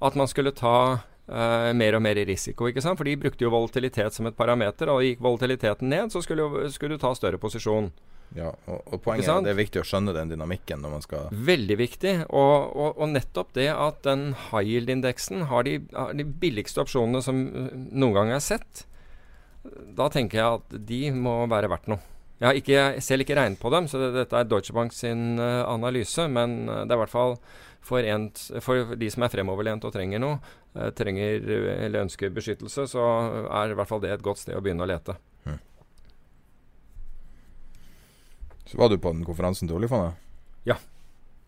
at 0.00 0.16
man 0.16 0.28
skulle 0.28 0.52
ta 0.56 0.76
uh, 1.00 1.70
mer 1.76 1.96
og 1.96 2.04
mer 2.04 2.20
risiko, 2.28 2.68
ikke 2.68 2.84
sant. 2.84 3.00
For 3.00 3.08
de 3.08 3.16
brukte 3.20 3.46
jo 3.46 3.52
volatilitet 3.54 4.16
som 4.16 4.28
et 4.28 4.36
parameter, 4.36 4.92
og 4.92 5.02
gikk 5.06 5.24
volatiliteten 5.24 5.90
ned, 5.90 6.12
så 6.12 6.22
skulle, 6.24 6.68
skulle 6.74 7.00
du 7.00 7.02
ta 7.02 7.14
større 7.16 7.40
posisjon. 7.40 7.90
Ja, 8.36 8.52
og, 8.70 8.84
og 8.86 9.00
poenget 9.02 9.26
er 9.26 9.40
det 9.42 9.50
er 9.50 9.58
viktig 9.58 9.80
å 9.80 9.86
skjønne 9.86 10.12
den 10.14 10.30
dynamikken 10.30 10.78
når 10.84 10.92
man 10.92 11.02
skal 11.02 11.32
Veldig 11.34 11.76
viktig. 11.80 12.12
Og, 12.28 12.76
og, 12.76 13.00
og 13.00 13.10
nettopp 13.10 13.50
det 13.56 13.66
at 13.72 14.04
den 14.06 14.28
high 14.50 14.68
yield-indeksen 14.68 15.48
har, 15.50 15.66
har, 15.96 16.14
de 16.14 16.26
billigste 16.44 16.84
opsjonene 16.84 17.24
som 17.24 17.42
noen 17.90 18.14
gang 18.14 18.30
er 18.36 18.44
sett. 18.44 18.84
Da 19.96 20.08
tenker 20.12 20.40
jeg 20.40 20.60
at 20.60 20.78
de 20.88 21.00
må 21.12 21.34
være 21.50 21.68
verdt 21.68 21.90
noe. 21.92 22.00
Jeg 22.40 22.48
har 22.48 22.56
ikke, 22.56 22.82
selv 23.04 23.20
ikke 23.20 23.36
regnet 23.36 23.60
på 23.60 23.68
dem, 23.72 23.84
så 23.88 23.98
det, 24.00 24.14
dette 24.14 24.38
er 24.38 24.46
Deutsche 24.48 24.72
Bank 24.72 24.94
sin 24.96 25.36
uh, 25.36 25.66
analyse. 25.68 26.24
Men 26.32 26.62
uh, 26.70 26.86
det 26.86 26.94
er 26.94 26.96
i 26.96 27.02
hvert 27.02 27.12
fall 27.12 27.34
for, 27.84 28.00
en, 28.00 28.30
for, 28.64 28.94
de 28.96 29.10
som 29.12 29.26
er 29.26 29.32
fremoverlent 29.34 29.84
og 29.84 29.92
trenger 29.92 30.22
noe, 30.22 30.38
uh, 30.78 30.88
trenger 30.96 31.44
eller 31.44 32.06
ønsker 32.06 32.32
beskyttelse, 32.32 32.86
så 32.94 33.04
er 33.44 33.74
i 33.74 33.76
hvert 33.76 33.92
fall 33.92 34.00
det 34.00 34.14
et 34.14 34.24
godt 34.24 34.40
sted 34.40 34.56
å 34.56 34.64
begynne 34.64 34.86
å 34.86 34.88
lete. 34.88 35.18
Hmm. 35.44 35.60
Så 38.72 38.80
var 38.80 38.88
du 38.88 38.96
på 38.96 39.12
den 39.12 39.28
konferansen 39.28 39.68
til 39.68 39.76
oljefondet? 39.76 40.16
Ja, 40.64 40.80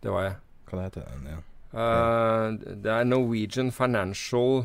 det 0.05 0.13
var 0.13 0.29
jeg. 0.29 0.39
Hva 0.69 0.77
det 0.77 0.87
heter 0.91 1.09
den 1.09 1.27
igjen? 1.31 1.49
det 1.73 2.91
er 2.93 3.07
Norwegian 3.07 3.71
Financial 3.73 4.59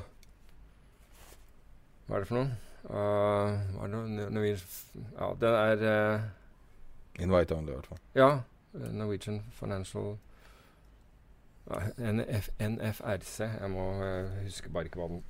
Hva 2.04 2.18
er 2.18 2.20
det 2.20 2.28
for 2.28 2.36
noe? 2.36 2.67
Uh, 2.84 3.58
no, 3.88 4.02
det 4.06 4.60
ja, 5.18 5.34
den 5.40 5.54
er 5.54 6.14
uh, 6.14 6.20
Invite 7.18 7.54
only, 7.54 7.70
i 7.70 7.74
hvert 7.74 7.86
fall. 7.86 7.98
Ja. 8.14 8.38
Norwegian 8.72 9.42
Financial 9.52 10.18
NF, 11.98 12.48
NFRC. 12.60 13.40
Jeg 13.40 13.70
må 13.70 13.90
uh, 13.98 14.30
huske 14.44 14.70
bare 14.70 14.84
ikke 14.84 15.00
hva 15.02 15.08
den 15.08 15.24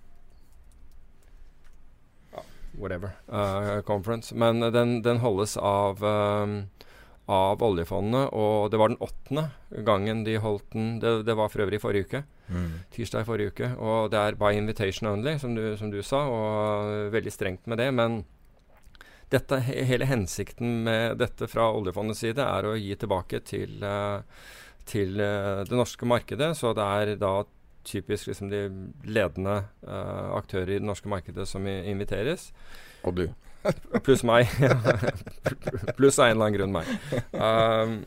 ja, 2.35 2.45
Whatever. 2.79 3.11
conference. 3.83 4.35
Men 4.35 4.63
den, 4.63 5.05
den 5.05 5.19
holdes 5.19 5.57
av 5.57 6.03
um, 6.05 6.61
av 7.29 7.63
oljefondet, 7.63 8.31
og 8.33 8.71
det 8.73 8.79
var 8.81 8.89
den 8.89 9.03
åttende 9.05 9.45
gangen 9.85 10.23
de 10.25 10.39
holdt 10.41 10.73
den. 10.73 10.97
Det, 11.03 11.13
det 11.29 11.37
var 11.37 11.51
for 11.53 11.65
øvrig 11.65 11.77
i 11.77 11.83
forrige 11.83 12.09
uke. 12.09 12.23
Mm. 12.49 12.71
Tirsdag 12.95 13.25
i 13.25 13.29
forrige 13.29 13.53
uke. 13.53 13.69
Og 13.77 14.09
det 14.13 14.23
er 14.23 14.39
by 14.41 14.55
invitation 14.57 15.11
only, 15.11 15.37
som 15.41 15.55
du, 15.57 15.63
som 15.77 15.93
du 15.93 16.01
sa, 16.03 16.23
og 16.25 17.13
veldig 17.13 17.33
strengt 17.35 17.69
med 17.69 17.83
det. 17.83 17.91
Men 17.93 18.23
dette, 19.29 19.61
hele 19.61 20.09
hensikten 20.09 20.83
med 20.87 21.19
dette 21.21 21.51
fra 21.53 21.69
oljefondets 21.77 22.25
side 22.25 22.45
er 22.45 22.65
å 22.65 22.77
gi 22.81 22.97
tilbake 22.97 23.43
til, 23.45 23.77
uh, 23.85 24.25
til 24.89 25.21
uh, 25.21 25.67
det 25.69 25.77
norske 25.77 26.09
markedet. 26.09 26.55
Så 26.57 26.73
det 26.77 26.87
er 27.03 27.13
da 27.21 27.35
typisk 27.89 28.31
liksom 28.31 28.49
de 28.53 28.63
ledende 29.09 29.61
uh, 29.85 30.33
aktører 30.39 30.79
i 30.79 30.81
det 30.81 30.89
norske 30.89 31.13
markedet 31.13 31.45
som 31.49 31.69
inviteres. 31.69 32.49
Og 33.05 33.21
du. 33.21 33.27
Pluss 34.05 34.23
meg. 34.27 34.51
Pluss 35.99 36.19
av 36.19 36.29
en 36.29 36.37
eller 36.37 36.45
annen 36.45 36.57
grunn 36.57 36.77
meg. 36.77 36.93
Um, 37.33 37.99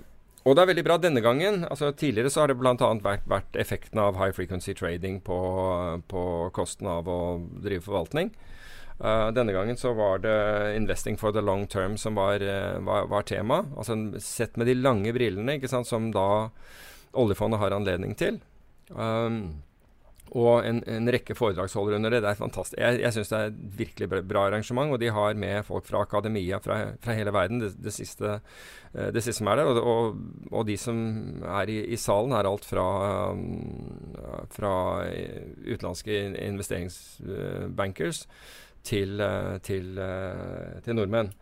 og 0.42 0.56
det 0.58 0.64
er 0.64 0.70
veldig 0.72 0.86
bra 0.88 0.98
denne 1.02 1.22
gangen. 1.22 1.66
altså 1.70 1.92
Tidligere 1.94 2.32
så 2.34 2.44
har 2.44 2.52
det 2.52 2.58
bl.a. 2.62 2.76
Vært, 3.04 3.28
vært 3.30 3.60
effekten 3.62 4.02
av 4.02 4.18
high 4.18 4.34
frequency 4.34 4.74
trading 4.78 5.20
på, 5.26 5.38
på 6.10 6.24
kosten 6.56 6.90
av 6.90 7.10
å 7.12 7.20
drive 7.62 7.86
forvaltning. 7.86 8.34
Uh, 9.02 9.30
denne 9.34 9.54
gangen 9.54 9.78
så 9.78 9.96
var 9.98 10.22
det 10.22 10.38
'investing 10.78 11.18
for 11.18 11.34
the 11.34 11.42
long 11.42 11.66
term' 11.66 11.98
som 11.98 12.16
var, 12.16 12.42
uh, 12.42 12.78
var, 12.86 13.08
var 13.10 13.22
tema. 13.22 13.66
Altså 13.78 13.98
Sett 14.22 14.58
med 14.58 14.68
de 14.68 14.78
lange 14.78 15.14
brillene, 15.14 15.58
ikke 15.58 15.70
sant, 15.70 15.88
som 15.90 16.12
da 16.14 16.50
oljefondet 17.14 17.60
har 17.60 17.74
anledning 17.74 18.16
til. 18.18 18.40
Um, 18.90 19.64
og 20.32 20.64
en, 20.64 20.80
en, 20.88 21.10
rekke 21.12 21.36
foredragsholdere 21.36 21.98
under 22.00 22.14
det. 22.14 22.22
Det 22.24 22.30
er 22.30 22.40
fantastisk. 22.40 22.78
Jeg, 22.80 23.02
jeg 23.02 23.16
syns 23.16 23.32
det 23.32 23.38
er 23.40 23.50
et 23.50 23.58
virkelig 23.82 24.08
bra 24.30 24.46
arrangement. 24.48 24.94
Og 24.96 25.02
de 25.02 25.10
har 25.12 25.36
med 25.36 25.66
folk 25.68 25.88
fra 25.90 26.06
akademia 26.06 26.62
fra, 26.64 26.78
fra 27.04 27.16
hele 27.18 27.34
verden. 27.36 27.60
Det, 27.60 27.74
det, 27.84 27.92
siste, 27.96 28.38
eh, 28.94 29.10
det, 29.12 29.26
siste, 29.26 29.42
som 29.42 29.52
er 29.52 29.60
der. 29.60 29.72
Og, 29.72 29.82
og, 29.84 30.22
og 30.52 30.66
de 30.70 30.78
som 30.80 31.02
er 31.44 31.74
i, 31.74 31.82
i, 31.92 32.00
salen, 32.00 32.32
er 32.38 32.48
alt 32.48 32.68
fra, 32.68 32.88
fra 34.56 34.74
utenlandske 35.68 36.24
investeringsbankers 36.48 38.24
til, 38.88 39.20
til, 39.68 40.00
til 40.86 40.96
nordmenn. 40.96 41.36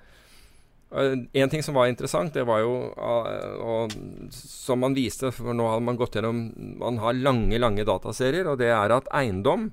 En 0.90 1.50
ting 1.52 1.62
som 1.62 1.76
var 1.78 1.86
interessant, 1.86 2.34
det 2.34 2.48
var 2.50 2.64
jo 2.64 2.72
og, 2.98 3.92
Som 4.34 4.82
man 4.82 4.96
viste, 4.98 5.30
for 5.36 5.54
nå 5.54 5.68
har 5.70 5.84
man 5.86 6.00
gått 6.00 6.18
gjennom 6.18 6.48
Man 6.82 6.98
har 6.98 7.14
lange, 7.14 7.60
lange 7.62 7.86
dataserier, 7.86 8.50
og 8.50 8.58
det 8.58 8.72
er 8.74 8.96
at 8.96 9.10
eiendom 9.14 9.70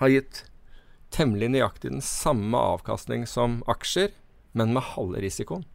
har 0.00 0.12
gitt 0.12 0.44
temmelig 1.12 1.50
nøyaktig 1.52 1.90
den 1.90 2.04
samme 2.04 2.56
avkastning 2.56 3.26
som 3.28 3.58
aksjer, 3.68 4.12
men 4.56 4.72
med 4.72 4.86
halve 4.94 5.20
risikoen. 5.20 5.66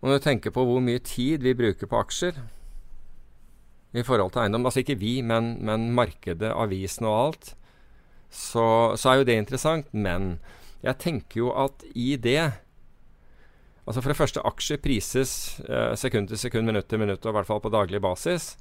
Og 0.00 0.08
når 0.08 0.20
du 0.20 0.24
tenker 0.24 0.54
på 0.54 0.64
hvor 0.68 0.80
mye 0.84 1.00
tid 1.04 1.44
vi 1.44 1.56
bruker 1.56 1.88
på 1.88 2.00
aksjer 2.00 2.38
i 3.96 4.02
forhold 4.04 4.32
til 4.34 4.44
eiendom, 4.44 4.64
altså 4.64 4.82
ikke 4.82 4.98
vi, 5.00 5.18
men, 5.24 5.54
men 5.64 5.90
markedet, 5.96 6.50
avisen 6.52 7.08
og 7.08 7.18
alt, 7.18 7.52
så, 8.28 8.66
så 9.00 9.10
er 9.10 9.20
jo 9.20 9.28
det 9.28 9.36
interessant. 9.38 9.92
Men 9.92 10.38
jeg 10.84 11.00
tenker 11.00 11.40
jo 11.44 11.54
at 11.56 11.84
i 11.94 12.14
det 12.20 12.52
Altså 13.84 14.00
For 14.00 14.08
det 14.08 14.16
første, 14.16 14.40
aksjer 14.48 14.78
prises 14.80 15.60
eh, 15.68 15.92
sekund 16.00 16.30
til 16.30 16.40
sekund, 16.40 16.64
minutt 16.64 16.86
til 16.88 17.02
minutt, 17.02 17.20
og 17.26 17.34
i 17.34 17.36
hvert 17.36 17.48
fall 17.50 17.60
på 17.60 17.68
daglig 17.68 18.00
basis. 18.00 18.54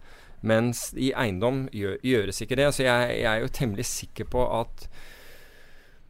Mens 0.44 0.90
i 1.00 1.14
eiendom 1.16 1.70
gjør, 1.72 1.96
gjøres 2.04 2.44
ikke 2.44 2.58
det. 2.60 2.66
Så 2.76 2.84
jeg, 2.84 3.22
jeg, 3.22 3.30
er 3.32 3.40
jo 3.40 3.54
temmelig 3.56 3.86
sikker 3.88 4.28
på 4.28 4.44
at 4.60 4.90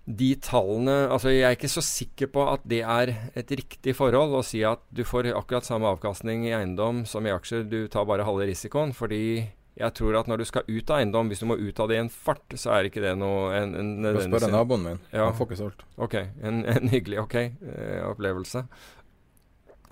de 0.04 0.34
tallene 0.44 1.06
Altså 1.16 1.32
jeg 1.32 1.46
er 1.48 1.54
ikke 1.56 1.70
så 1.72 1.80
sikker 1.86 2.28
på 2.34 2.42
at 2.52 2.66
det 2.68 2.82
er 2.82 3.14
et 3.40 3.54
riktig 3.56 3.94
forhold 3.96 4.34
å 4.36 4.42
si 4.44 4.60
at 4.68 4.82
du 4.92 5.06
får 5.08 5.30
akkurat 5.32 5.64
samme 5.64 5.88
avkastning 5.94 6.44
i 6.50 6.52
eiendom 6.58 7.06
som 7.08 7.24
i 7.24 7.32
aksjer, 7.32 7.64
du 7.70 7.86
tar 7.88 8.10
bare 8.10 8.26
halve 8.26 8.50
risikoen. 8.50 8.98
Fordi 8.98 9.46
jeg 9.80 9.94
tror 9.98 10.20
at 10.20 10.28
når 10.30 10.44
du 10.44 10.46
skal 10.46 10.68
ut 10.70 10.92
av 10.94 11.00
eiendom, 11.02 11.30
hvis 11.32 11.42
du 11.42 11.48
må 11.50 11.58
ut 11.58 11.80
av 11.82 11.90
det 11.90 11.98
i 11.98 12.02
en 12.04 12.12
fart, 12.14 12.46
så 12.60 12.76
er 12.76 12.90
ikke 12.90 13.02
det 13.02 13.16
noe 13.18 13.48
en, 13.58 13.72
en, 13.80 13.94
en 14.06 14.20
Spør 14.22 14.52
naboen 14.54 14.84
min. 14.86 15.00
Ja. 15.10 15.30
Han 15.32 15.38
får 15.38 15.50
ikke 15.50 15.62
solgt. 15.64 15.86
Ok, 15.98 16.18
en, 16.46 16.62
en 16.70 16.92
hyggelig 16.94 17.24
ok 17.24 17.38
eh, 17.42 18.04
opplevelse. 18.06 18.68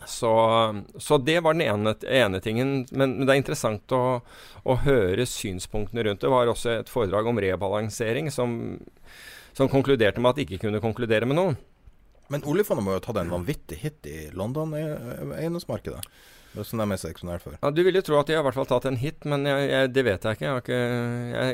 Så, 0.05 0.31
så, 0.97 1.17
det 1.17 1.39
var 1.45 1.53
den 1.53 1.65
ene, 1.65 1.93
ene 2.09 2.41
tingen. 2.41 2.73
Men, 2.91 3.17
men, 3.17 3.25
det 3.25 3.33
er 3.33 3.41
interessant 3.41 3.93
å, 3.93 4.21
å, 4.63 4.77
høre 4.85 5.25
synspunktene 5.29 6.05
rundt 6.05 6.21
det. 6.21 6.27
Det 6.27 6.33
var 6.33 6.49
også 6.49 6.73
et 6.79 6.89
foredrag 6.89 7.29
om 7.29 7.41
rebalansering 7.41 8.31
som, 8.33 8.55
som 9.57 9.69
konkluderte 9.69 10.21
med 10.21 10.33
at 10.33 10.41
de 10.41 10.47
ikke 10.47 10.63
kunne 10.65 10.81
konkludere 10.83 11.29
med 11.29 11.37
noe. 11.37 11.57
Men 12.31 12.45
oljefondet 12.47 12.85
må 12.85 12.93
jo 12.93 13.01
ha 13.01 13.03
tatt 13.03 13.21
en 13.21 13.33
vanvittig 13.33 13.81
hit 13.81 14.07
i 14.09 14.19
London-eiendomsmarkedet? 14.37 16.01
Det 16.51 16.65
er 16.67 16.89
mest 16.89 17.07
eksponert 17.07 17.43
for. 17.45 17.55
Ja, 17.61 17.71
Du 17.71 17.81
vil 17.85 17.95
jo 17.95 18.03
tro 18.03 18.17
at 18.19 18.27
de 18.27 18.35
har 18.35 18.43
i 18.43 18.47
hvert 18.49 18.57
fall 18.57 18.67
tatt 18.67 18.87
en 18.89 18.99
hit, 18.99 19.23
men 19.23 19.47
jeg, 19.47 19.69
jeg, 19.71 19.91
det 19.95 20.03
vet 20.03 20.25
jeg 20.27 20.37
ikke. 20.37 20.45
Jeg 20.45 20.51
har 20.51 20.63
ikke, 20.65 20.79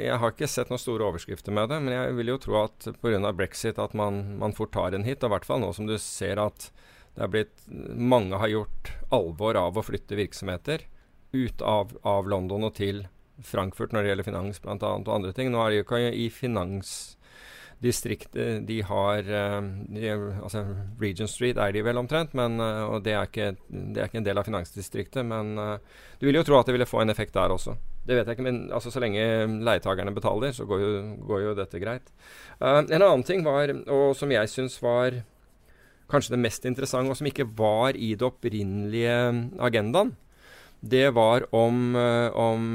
jeg, 0.08 0.20
har 0.24 0.34
ikke, 0.34 0.50
sett 0.50 0.72
noen 0.74 0.82
store 0.82 1.10
overskrifter 1.12 1.54
med 1.54 1.70
det. 1.70 1.80
Men 1.86 1.94
jeg 1.94 2.16
vil 2.18 2.34
jo 2.34 2.38
tro 2.42 2.60
at 2.64 2.90
pga. 3.04 3.34
brexit 3.38 3.82
at 3.82 3.94
man, 3.98 4.24
man, 4.42 4.56
fort 4.58 4.74
tar 4.74 4.98
en 4.98 5.06
hit. 5.06 5.22
I 5.22 5.32
hvert 5.34 5.46
fall 5.46 5.62
nå 5.62 5.70
som 5.78 5.90
du 5.90 5.98
ser 6.02 6.42
at 6.42 6.72
det 7.18 7.26
er 7.26 7.34
blitt 7.34 7.68
Mange 7.68 8.38
har 8.38 8.52
gjort 8.52 8.92
alvor 9.14 9.58
av 9.58 9.78
å 9.78 9.86
flytte 9.86 10.18
virksomheter 10.18 10.86
ut 11.34 11.62
av, 11.62 11.94
av 12.08 12.28
London 12.30 12.68
og 12.68 12.76
til 12.78 13.06
Frankfurt 13.44 13.94
når 13.94 14.04
det 14.04 14.12
gjelder 14.12 14.28
finans 14.28 14.62
bl.a. 14.64 14.78
og 14.82 15.14
andre 15.14 15.34
ting. 15.36 15.52
Nå 15.54 15.62
er 15.62 15.74
det 15.74 15.80
jo 15.82 15.86
ikke 15.86 16.02
i 16.10 16.28
finans 16.34 17.17
distriktet 17.84 18.66
de 18.66 18.80
har 18.82 19.28
eh, 19.30 19.68
de, 19.94 20.10
altså 20.42 20.64
Region 21.02 21.30
Street 21.30 21.60
er 21.62 21.76
de 21.76 21.84
vel 21.86 22.00
omtrent, 22.02 22.34
men, 22.38 22.58
eh, 22.64 22.84
og 22.88 23.04
det 23.06 23.14
er, 23.14 23.30
ikke, 23.30 23.52
det 23.70 24.02
er, 24.02 24.10
ikke, 24.10 24.22
en 24.24 24.28
del 24.28 24.42
av 24.42 24.48
finansdistriktet. 24.48 25.26
Men 25.28 25.54
du 26.18 26.26
ville 26.26 26.42
jo 26.42 26.48
tro 26.48 26.58
at 26.60 26.70
det 26.70 26.78
ville 26.78 26.90
få 26.90 27.04
en 27.04 27.14
effekt 27.14 27.38
der 27.38 27.54
også. 27.54 27.78
Det 28.08 28.16
vet 28.16 28.28
jeg 28.28 28.38
ikke, 28.38 28.48
men 28.48 28.62
altså, 28.74 28.92
så 28.94 29.02
lenge 29.04 29.22
leietakerne 29.68 30.16
betaler, 30.16 30.54
så 30.56 30.66
går 30.66 30.84
jo, 30.84 30.92
går 31.28 31.42
jo 31.44 31.58
dette 31.58 31.82
greit. 31.82 32.14
Uh, 32.62 32.80
en 32.80 33.02
annen 33.02 33.26
ting 33.28 33.44
var, 33.46 33.74
og 33.92 34.14
som 34.16 34.32
jeg 34.32 34.50
syns 34.50 34.78
var 34.82 35.20
kanskje 36.08 36.38
det 36.38 36.40
mest 36.40 36.66
interessante, 36.66 37.12
og 37.12 37.20
som 37.20 37.28
ikke 37.28 37.50
var 37.60 38.00
i 38.00 38.14
det 38.16 38.24
opprinnelige 38.24 39.18
agendaen, 39.60 40.16
det 40.88 41.10
var 41.18 41.44
om, 41.58 41.98
om 42.38 42.66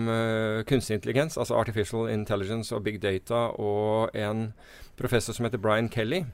kunstig 0.68 0.98
intelligens, 0.98 1.38
altså 1.38 1.54
artificial 1.56 2.10
intelligence 2.10 2.74
og 2.74 2.82
big 2.84 2.98
data, 3.00 3.46
og 3.62 4.10
en 4.18 4.50
professor 4.98 5.36
som 5.36 5.46
heter 5.46 5.60
Brian 5.62 5.90
Kelly, 5.92 6.24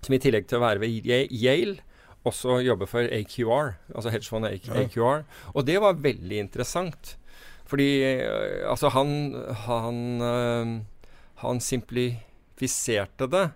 som 0.00 0.14
i 0.14 0.20
tillegg 0.20 0.48
til 0.48 0.60
å 0.60 0.64
være 0.64 0.82
ved 0.82 1.06
Yale 1.32 1.80
også 2.24 2.58
jobber 2.64 2.88
for 2.88 3.08
AQR, 3.12 3.74
altså 3.94 4.12
hedgefondet 4.12 4.68
AQR. 4.72 5.24
Og 5.52 5.66
det 5.68 5.76
var 5.82 6.00
veldig 6.00 6.40
interessant. 6.40 7.16
Fordi 7.68 7.88
uh, 8.04 8.70
altså 8.70 8.90
han 8.92 9.34
han, 9.66 9.98
uh, 10.20 11.08
han 11.44 11.60
simplifiserte 11.64 13.28
det 13.32 13.46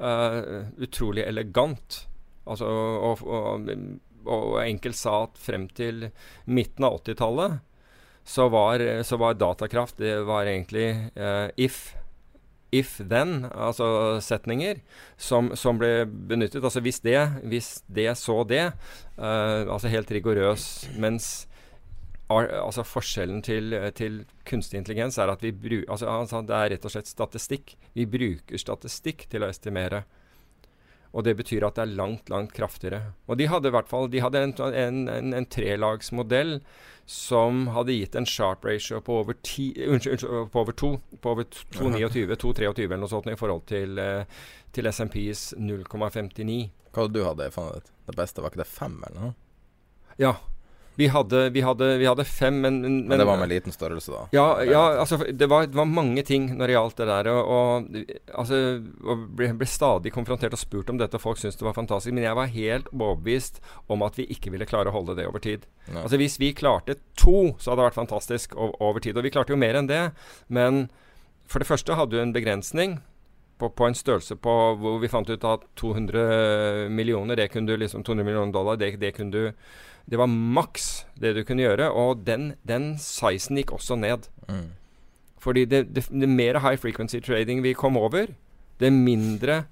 uh, 0.00 0.64
utrolig 0.80 1.24
elegant. 1.24 2.04
Altså, 2.44 2.68
og, 2.68 3.22
og, 3.24 3.70
og, 4.24 4.58
enkelt 4.60 4.98
sa 5.00 5.22
at 5.24 5.38
frem 5.40 5.68
til 5.72 6.10
midten 6.44 6.84
av 6.84 6.98
80-tallet 7.00 7.62
så 8.24 8.50
var, 8.52 8.80
så 9.04 9.16
var, 9.20 9.36
datakraft 9.36 9.96
det 10.00 10.18
var 10.28 10.48
egentlig 10.48 11.10
if 11.60 11.94
if 11.94 12.03
then, 12.82 13.46
altså 13.52 14.18
setninger, 14.24 14.80
som, 15.16 15.52
som, 15.56 15.78
ble 15.78 16.04
benyttet. 16.06 16.62
Altså 16.64 16.82
hvis 16.84 17.00
det, 17.04 17.18
hvis 17.44 17.82
det 17.86 18.10
så 18.18 18.42
det. 18.48 18.66
Uh, 19.18 19.64
altså 19.68 19.92
helt 19.92 20.10
rigorøs. 20.10 20.66
Mens 20.98 21.46
ar, 22.32 22.48
altså 22.64 22.84
forskjellen 22.86 23.42
til, 23.44 23.76
til, 23.96 24.22
kunstig 24.48 24.80
intelligens 24.80 25.18
er 25.18 25.32
at 25.32 25.42
vi 25.44 25.52
bruker 25.52 25.90
altså, 25.92 26.08
altså, 26.08 26.42
Det 26.42 26.56
er 26.56 26.74
rett 26.74 26.84
og 26.88 26.94
slett 26.94 27.10
statistikk. 27.10 27.76
Vi 27.94 28.06
bruker 28.06 28.60
statistikk 28.60 29.26
til 29.30 29.44
å 29.44 29.50
estimere. 29.52 30.04
Og 31.14 31.22
det 31.22 31.36
betyr 31.38 31.62
at 31.66 31.76
det 31.78 31.84
er 31.84 31.94
langt, 31.94 32.30
langt 32.32 32.52
kraftigere. 32.56 33.14
Og 33.30 33.38
de 33.38 33.46
hadde 33.46 33.70
i 33.70 33.74
hvert 33.74 33.90
fall 33.90 34.10
de 34.10 34.22
hadde 34.22 34.42
en, 34.42 34.54
en, 34.66 35.04
en, 35.08 35.34
en 35.38 35.46
trelagsmodell 35.46 36.58
som 37.06 37.68
hadde 37.74 37.94
gitt 37.94 38.16
en 38.18 38.26
sharp 38.26 38.64
ratio 38.64 38.98
på 39.04 39.20
over, 39.20 39.36
ti, 39.46 39.68
unnskyld, 39.86 40.24
på 40.50 40.60
over 40.60 40.72
to, 40.72 40.94
på 41.20 41.34
over 41.34 41.46
2,29, 41.76 42.24
2,23 42.40 42.86
eller 42.86 43.02
noe 43.04 43.12
sånt 43.12 43.28
i 43.30 43.36
forhold 43.38 43.66
til, 43.70 44.00
eh, 44.00 44.24
til 44.74 44.88
SMPs 44.90 45.52
0,59. 45.60 46.58
Hva 46.94 47.04
hadde 47.04 47.14
du 47.14 47.54
fondet 47.54 47.84
ditt? 47.84 47.94
Det 48.08 48.16
beste, 48.18 48.42
var 48.42 48.52
ikke 48.52 48.64
det 48.64 48.70
fem 48.70 48.98
eller 49.06 49.20
noe? 49.20 49.36
Ja. 50.20 50.34
Vi 50.96 51.08
hadde, 51.10 51.50
vi, 51.50 51.60
hadde, 51.60 51.88
vi 51.98 52.06
hadde, 52.06 52.24
fem, 52.24 52.60
men, 52.62 52.80
men, 52.82 52.98
men 53.08 53.18
Det 53.18 53.26
var 53.26 53.38
med 53.40 53.50
liten 53.50 53.74
størrelse, 53.74 54.12
da? 54.12 54.26
Ja, 54.36 54.46
ja 54.62 54.82
altså, 55.02 55.18
det 55.26 55.48
var, 55.50 55.66
det 55.66 55.74
var, 55.74 55.88
mange 55.90 56.22
ting 56.22 56.46
når 56.54 56.70
det 56.70 56.76
gjaldt 56.76 57.00
det 57.00 57.08
der. 57.10 57.30
Og, 57.32 57.50
og 57.50 58.36
altså, 58.38 58.60
og 59.02 59.24
ble, 59.34 59.50
ble, 59.58 59.68
stadig 59.68 60.12
konfrontert 60.14 60.54
og 60.54 60.60
spurt 60.62 60.92
om 60.92 61.00
dette, 61.00 61.18
og 61.18 61.24
folk 61.24 61.40
syntes 61.40 61.58
det 61.58 61.66
var 61.66 61.74
fantastisk. 61.74 62.14
Men 62.14 62.28
jeg 62.28 62.38
var 62.38 62.52
helt 62.54 62.92
overbevist 62.94 63.58
om 63.90 64.04
at 64.06 64.20
vi 64.20 64.28
ikke 64.36 64.54
ville 64.54 64.68
klare 64.70 64.92
å 64.92 64.94
holde 64.94 65.16
det 65.18 65.26
over 65.30 65.42
tid. 65.42 65.66
Nei. 65.88 66.04
Altså 66.04 66.20
Hvis 66.20 66.38
vi 66.42 66.52
klarte 66.54 66.98
to, 67.18 67.54
så 67.58 67.72
hadde 67.72 67.82
det 67.82 67.88
vært 67.90 68.02
fantastisk 68.02 68.54
over 68.60 69.02
tid. 69.02 69.18
Og 69.18 69.26
vi 69.26 69.32
klarte 69.34 69.54
jo 69.54 69.58
mer 69.58 69.80
enn 69.80 69.90
det. 69.90 70.04
Men 70.46 70.86
for 71.50 71.58
det 71.58 71.68
første 71.68 71.98
hadde 71.98 72.14
du 72.14 72.22
en 72.22 72.36
begrensning. 72.36 73.00
På, 73.54 73.68
på, 73.70 73.86
en 73.86 73.94
størrelse 73.94 74.34
på 74.42 74.52
hvor 74.80 74.96
vi 74.98 75.06
fant 75.06 75.28
ut 75.30 75.44
at 75.46 75.62
200 75.78 76.88
millioner, 76.90 77.38
det 77.38 77.52
kunne 77.52 77.70
du 77.70 77.78
liksom 77.78 78.02
200 78.02 78.26
millioner 78.26 78.50
dollar, 78.50 78.74
det, 78.80 78.96
det 78.98 79.12
kunne 79.14 79.30
du 79.30 79.52
det 80.10 80.20
var 80.20 80.28
maks 80.28 81.04
det 81.20 81.32
du 81.36 81.42
kunne 81.48 81.64
gjøre, 81.64 81.88
og 81.90 82.24
den, 82.26 82.52
den 82.66 82.94
sizen 83.00 83.60
gikk 83.60 83.72
også 83.76 83.96
ned. 83.96 84.28
Mm. 84.48 84.72
Fordi 85.40 85.64
det, 85.68 85.84
det, 85.96 86.06
det, 86.08 86.28
mer 86.28 86.60
high 86.64 86.80
frequency 86.80 87.20
trading 87.24 87.62
vi 87.64 87.74
kom 87.76 87.96
over, 88.00 88.32
det 88.80 88.92
mindre 88.92 89.64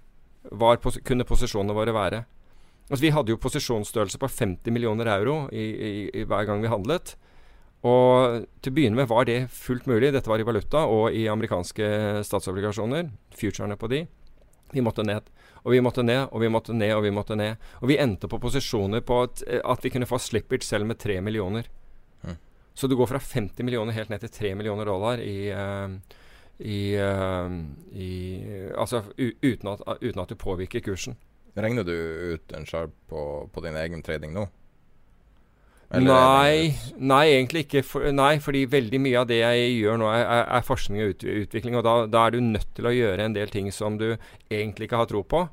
pos 0.83 0.99
kunne 1.05 1.27
posisjonene 1.29 1.77
våre 1.77 1.95
være. 1.95 2.23
Altså, 2.89 3.03
vi 3.05 3.13
hadde 3.15 3.33
jo 3.33 3.41
posisjonsstørrelse 3.41 4.19
på 4.21 4.29
50 4.29 4.73
millioner 4.75 5.09
euro 5.15 5.47
i, 5.53 5.63
i, 5.63 5.93
i 6.13 6.25
hver 6.29 6.49
gang 6.49 6.65
vi 6.65 6.73
handlet. 6.73 7.15
Og 7.83 8.45
til 8.63 8.73
å 8.73 8.75
begynne 8.77 8.99
med 8.99 9.09
var 9.11 9.27
det 9.27 9.47
fullt 9.51 9.89
mulig. 9.91 10.13
Dette 10.15 10.31
var 10.31 10.43
i 10.43 10.47
valuta 10.47 10.85
og 10.87 11.15
i 11.17 11.25
amerikanske 11.31 11.87
statsobligasjoner. 12.27 13.09
Futurene 13.39 13.79
på 13.79 13.91
de. 13.91 14.05
Vi 14.73 14.83
måtte 14.85 15.05
ned. 15.07 15.29
Og 15.63 15.73
vi 15.73 15.81
måtte 15.85 16.03
ned, 16.03 16.25
og 16.33 16.43
vi 16.43 16.51
måtte 16.51 16.75
ned, 16.75 16.95
og 16.97 17.05
vi 17.05 17.13
måtte 17.15 17.37
ned. 17.39 17.61
Og 17.81 17.91
vi 17.93 17.99
endte 18.03 18.29
på 18.29 18.41
posisjoner 18.43 19.05
på 19.07 19.23
at, 19.29 19.43
eh, 19.47 19.61
at 19.65 19.85
vi 19.85 19.93
kunne 19.95 20.09
få 20.09 20.19
slippage 20.19 20.67
selv 20.67 20.87
med 20.87 20.99
3 20.99 21.21
millioner. 21.21 21.69
Mm. 22.25 22.37
Så 22.75 22.89
du 22.89 22.97
går 22.97 23.07
fra 23.07 23.19
50 23.19 23.63
millioner 23.63 23.93
helt 23.93 24.11
ned 24.11 24.25
til 24.25 24.33
3 24.33 24.55
millioner 24.55 24.89
dollar 24.89 25.21
i, 25.21 25.53
uh, 25.53 25.93
i, 26.59 26.97
uh, 26.97 27.53
i 27.93 28.11
Altså 28.75 29.05
uten 29.19 29.69
at, 29.69 29.85
uten 30.01 30.21
at, 30.21 30.29
du 30.29 30.35
påvirker 30.35 30.81
kursen. 30.81 31.17
Regner 31.55 31.85
du 31.85 31.93
ut 32.35 32.53
en 32.53 32.67
sharp 32.67 32.95
på, 33.09 33.49
på 33.53 33.61
din 33.61 33.77
egen 33.77 34.03
trading 34.03 34.33
nå? 34.33 34.49
Nei, 36.01 36.73
nei, 36.97 37.25
egentlig 37.35 37.67
ikke. 37.67 37.83
For, 37.85 38.07
nei, 38.17 38.37
fordi 38.41 38.65
veldig 38.71 39.01
mye 39.03 39.19
av 39.21 39.27
det 39.29 39.43
jeg 39.43 39.73
gjør 39.77 39.99
nå, 40.01 40.13
er, 40.17 40.45
er, 40.47 40.65
forskning 40.65 41.03
og 41.05 41.25
utvikling. 41.45 41.77
Og 41.77 41.85
da, 41.85 41.97
da 42.09 42.27
er 42.27 42.37
du 42.37 42.45
nødt 42.45 42.71
til 42.77 42.89
å 42.89 42.95
gjøre 42.95 43.27
en 43.27 43.37
del 43.37 43.53
ting 43.53 43.69
som 43.75 43.99
du 44.01 44.15
egentlig 44.49 44.89
ikke 44.89 45.03
har 45.03 45.11
tro 45.11 45.21
på. 45.25 45.49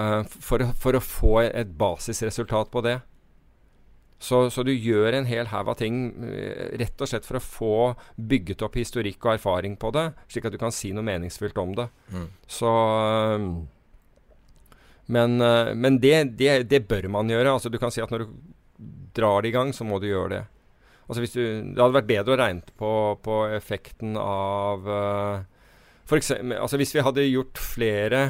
uh, 0.00 0.22
for, 0.24 0.64
for 0.80 0.96
å 0.96 1.02
få 1.02 1.34
et 1.44 1.74
basisresultat 1.78 2.72
på 2.72 2.84
det. 2.86 3.00
Så, 4.24 4.46
så 4.48 4.62
du 4.64 4.72
gjør 4.72 5.18
en 5.18 5.26
hel 5.28 5.50
haug 5.50 5.68
av 5.68 5.76
ting 5.76 6.06
eh, 6.24 6.70
rett 6.80 7.02
og 7.02 7.10
slett 7.10 7.26
for 7.26 7.36
å 7.36 7.42
få 7.44 7.74
bygget 8.16 8.62
opp 8.64 8.78
historikk 8.78 9.26
og 9.26 9.34
erfaring 9.34 9.74
på 9.76 9.90
det, 9.92 10.04
slik 10.32 10.46
at 10.48 10.54
du 10.54 10.56
kan 10.62 10.72
si 10.72 10.94
noe 10.96 11.04
meningsfylt 11.04 11.58
om 11.60 11.74
det. 11.76 11.88
Mm. 12.14 12.28
Så 12.48 12.70
eh, 12.70 13.48
Men, 15.12 15.36
men 15.76 15.98
det, 16.00 16.14
det, 16.38 16.62
det 16.70 16.86
bør 16.88 17.10
man 17.12 17.28
gjøre. 17.28 17.52
Altså 17.52 17.68
Du 17.68 17.76
kan 17.76 17.92
si 17.92 18.00
at 18.00 18.08
når 18.14 18.24
du 18.24 18.30
drar 19.14 19.42
det 19.42 19.52
i 19.52 19.54
gang, 19.54 19.72
så 19.74 19.86
må 19.86 20.00
du 20.02 20.08
gjøre 20.08 20.32
det. 20.32 20.42
Altså 21.04 21.20
hvis 21.20 21.34
du, 21.36 21.42
det 21.74 21.80
hadde 21.80 21.98
vært 21.98 22.08
bedre 22.08 22.34
å 22.34 22.40
regne 22.40 22.76
på, 22.80 22.92
på 23.24 23.40
effekten 23.52 24.16
av 24.20 24.86
uh, 24.88 25.42
for 26.08 26.20
eksempel, 26.20 26.56
altså 26.60 26.80
Hvis 26.80 26.94
vi 26.94 27.04
hadde 27.04 27.26
gjort 27.28 27.60
flere 27.60 28.22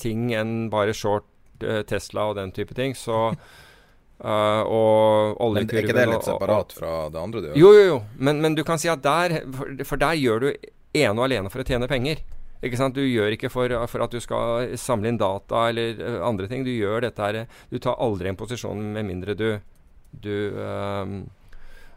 ting 0.00 0.30
enn 0.36 0.68
bare 0.72 0.94
short 0.96 1.26
uh, 1.64 1.82
Tesla 1.88 2.30
og 2.30 2.40
den 2.40 2.54
type 2.56 2.76
ting, 2.76 2.96
så 2.98 3.30
Uh, 4.24 4.62
Og 5.42 5.56
Men 5.56 5.66
er 5.66 5.82
ikke 5.82 5.96
det 5.96 6.04
litt 6.06 6.24
separat 6.24 6.70
fra 6.72 7.08
det 7.10 7.18
andre 7.18 7.40
du 7.42 7.48
gjør? 7.48 7.56
jo, 7.58 7.70
jo, 7.74 7.80
jo. 7.88 7.96
Men, 8.14 8.38
men 8.40 8.54
du 8.54 8.62
kan 8.64 8.78
si 8.78 8.86
at 8.88 9.02
der 9.02 9.40
For, 9.52 9.72
for 9.84 10.00
der 10.00 10.14
gjør 10.14 10.44
du 10.44 10.46
ene 10.94 11.16
og 11.18 11.24
alene 11.26 11.50
for 11.50 11.60
å 11.60 11.66
tjene 11.66 11.88
penger. 11.90 12.22
Du 12.94 13.02
gjør 13.04 13.34
ikke 13.34 13.50
for, 13.52 13.72
for 13.90 14.04
at 14.04 14.12
du 14.14 14.20
skal 14.22 14.74
samle 14.80 15.10
inn 15.10 15.20
data 15.20 15.68
eller 15.68 16.00
eh, 16.00 16.20
andre 16.24 16.48
ting. 16.48 16.64
Du 16.64 16.72
gjør 16.72 17.04
dette 17.04 17.22
her 17.22 17.44
Du 17.70 17.78
tar 17.78 18.00
aldri 18.00 18.30
en 18.30 18.38
posisjon 18.40 18.80
med 18.94 19.04
mindre 19.04 19.34
du 19.34 19.48
Du, 20.14 20.54
um, 20.56 21.24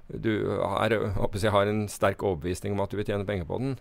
du 0.07 0.31
er, 0.57 0.95
jeg, 0.95 1.51
har 1.51 1.67
en 1.67 1.85
sterk 1.91 2.23
overbevisning 2.23 2.73
om 2.73 2.81
at 2.81 2.91
du 2.91 2.97
vil 2.97 3.05
tjene 3.05 3.27
penger 3.27 3.45
på 3.45 3.59
den. 3.61 3.75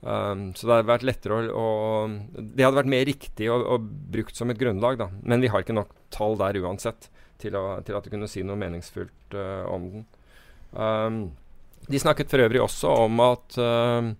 Um, 0.00 0.44
så 0.56 0.64
det 0.64 0.74
hadde 0.74 0.88
vært 0.88 1.04
lettere 1.04 1.38
å, 1.50 1.56
å 1.60 2.36
Det 2.36 2.64
hadde 2.64 2.78
vært 2.78 2.92
mer 2.92 3.04
riktig 3.08 3.50
å 3.52 3.76
brukt 3.80 4.36
som 4.36 4.52
et 4.52 4.60
grunnlag, 4.60 5.00
da. 5.00 5.08
Men 5.20 5.42
vi 5.42 5.50
har 5.52 5.64
ikke 5.64 5.76
nok 5.76 5.92
tall 6.14 6.38
der 6.40 6.60
uansett 6.62 7.10
til, 7.40 7.56
å, 7.56 7.80
til 7.84 7.96
at 7.96 8.06
du 8.06 8.12
kunne 8.12 8.28
si 8.30 8.44
noe 8.46 8.60
meningsfullt 8.60 9.36
uh, 9.36 9.64
om 9.72 9.88
den. 9.96 10.06
Um, 10.70 11.20
de 11.90 11.98
snakket 11.98 12.30
for 12.30 12.44
øvrig 12.44 12.60
også 12.62 12.92
om 13.06 13.20
at 13.24 13.56
um, 13.58 14.12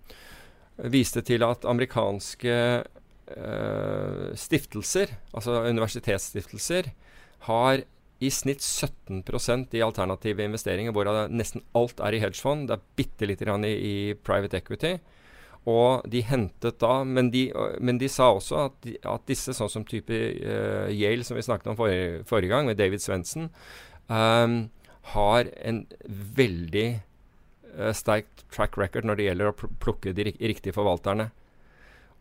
Viste 0.89 1.21
til 1.21 1.43
at 1.45 1.65
amerikanske 1.69 2.57
eh, 2.81 4.27
stiftelser, 4.39 5.13
altså 5.33 5.61
universitetsstiftelser, 5.69 6.89
har 7.45 7.83
i 8.21 8.29
snitt 8.29 8.61
17% 8.61 9.73
i 9.77 9.81
alternative 9.81 10.45
investeringer, 10.45 10.93
hvorav 10.93 11.31
nesten 11.33 11.63
alt 11.77 12.01
er 12.05 12.13
i 12.13 12.21
hedgefond. 12.21 12.67
Det 12.69 12.77
er 12.77 12.89
bitte 12.97 13.29
lite 13.29 13.47
grann 13.47 13.65
i, 13.65 13.73
i 13.73 13.95
private 14.13 14.61
equity. 14.61 14.95
Og 15.69 16.05
de 16.09 16.23
hentet 16.25 16.79
da 16.81 17.03
Men 17.05 17.29
de, 17.29 17.43
men 17.79 17.99
de 18.01 18.09
sa 18.09 18.31
også 18.33 18.63
at, 18.65 18.77
de, 18.81 18.95
at 19.05 19.25
disse, 19.29 19.53
sånn 19.53 19.69
som 19.69 19.85
type 19.85 20.13
uh, 20.13 20.89
Yale, 20.89 21.25
som 21.25 21.37
vi 21.37 21.45
snakket 21.45 21.73
om 21.73 21.77
forrige, 21.77 22.23
forrige 22.29 22.53
gang, 22.53 22.69
med 22.69 22.79
David 22.81 23.03
Svendsen, 23.03 23.49
um, 24.09 24.63
har 25.13 25.49
en 25.61 25.83
veldig 26.09 27.01
sterkt 27.95 28.45
track 28.53 28.77
record 28.79 29.07
når 29.07 29.19
det 29.19 29.27
gjelder 29.29 29.51
å 29.51 29.69
plukke 29.83 30.15
de 30.17 30.27
riktige 30.33 30.75
forvalterne. 30.75 31.29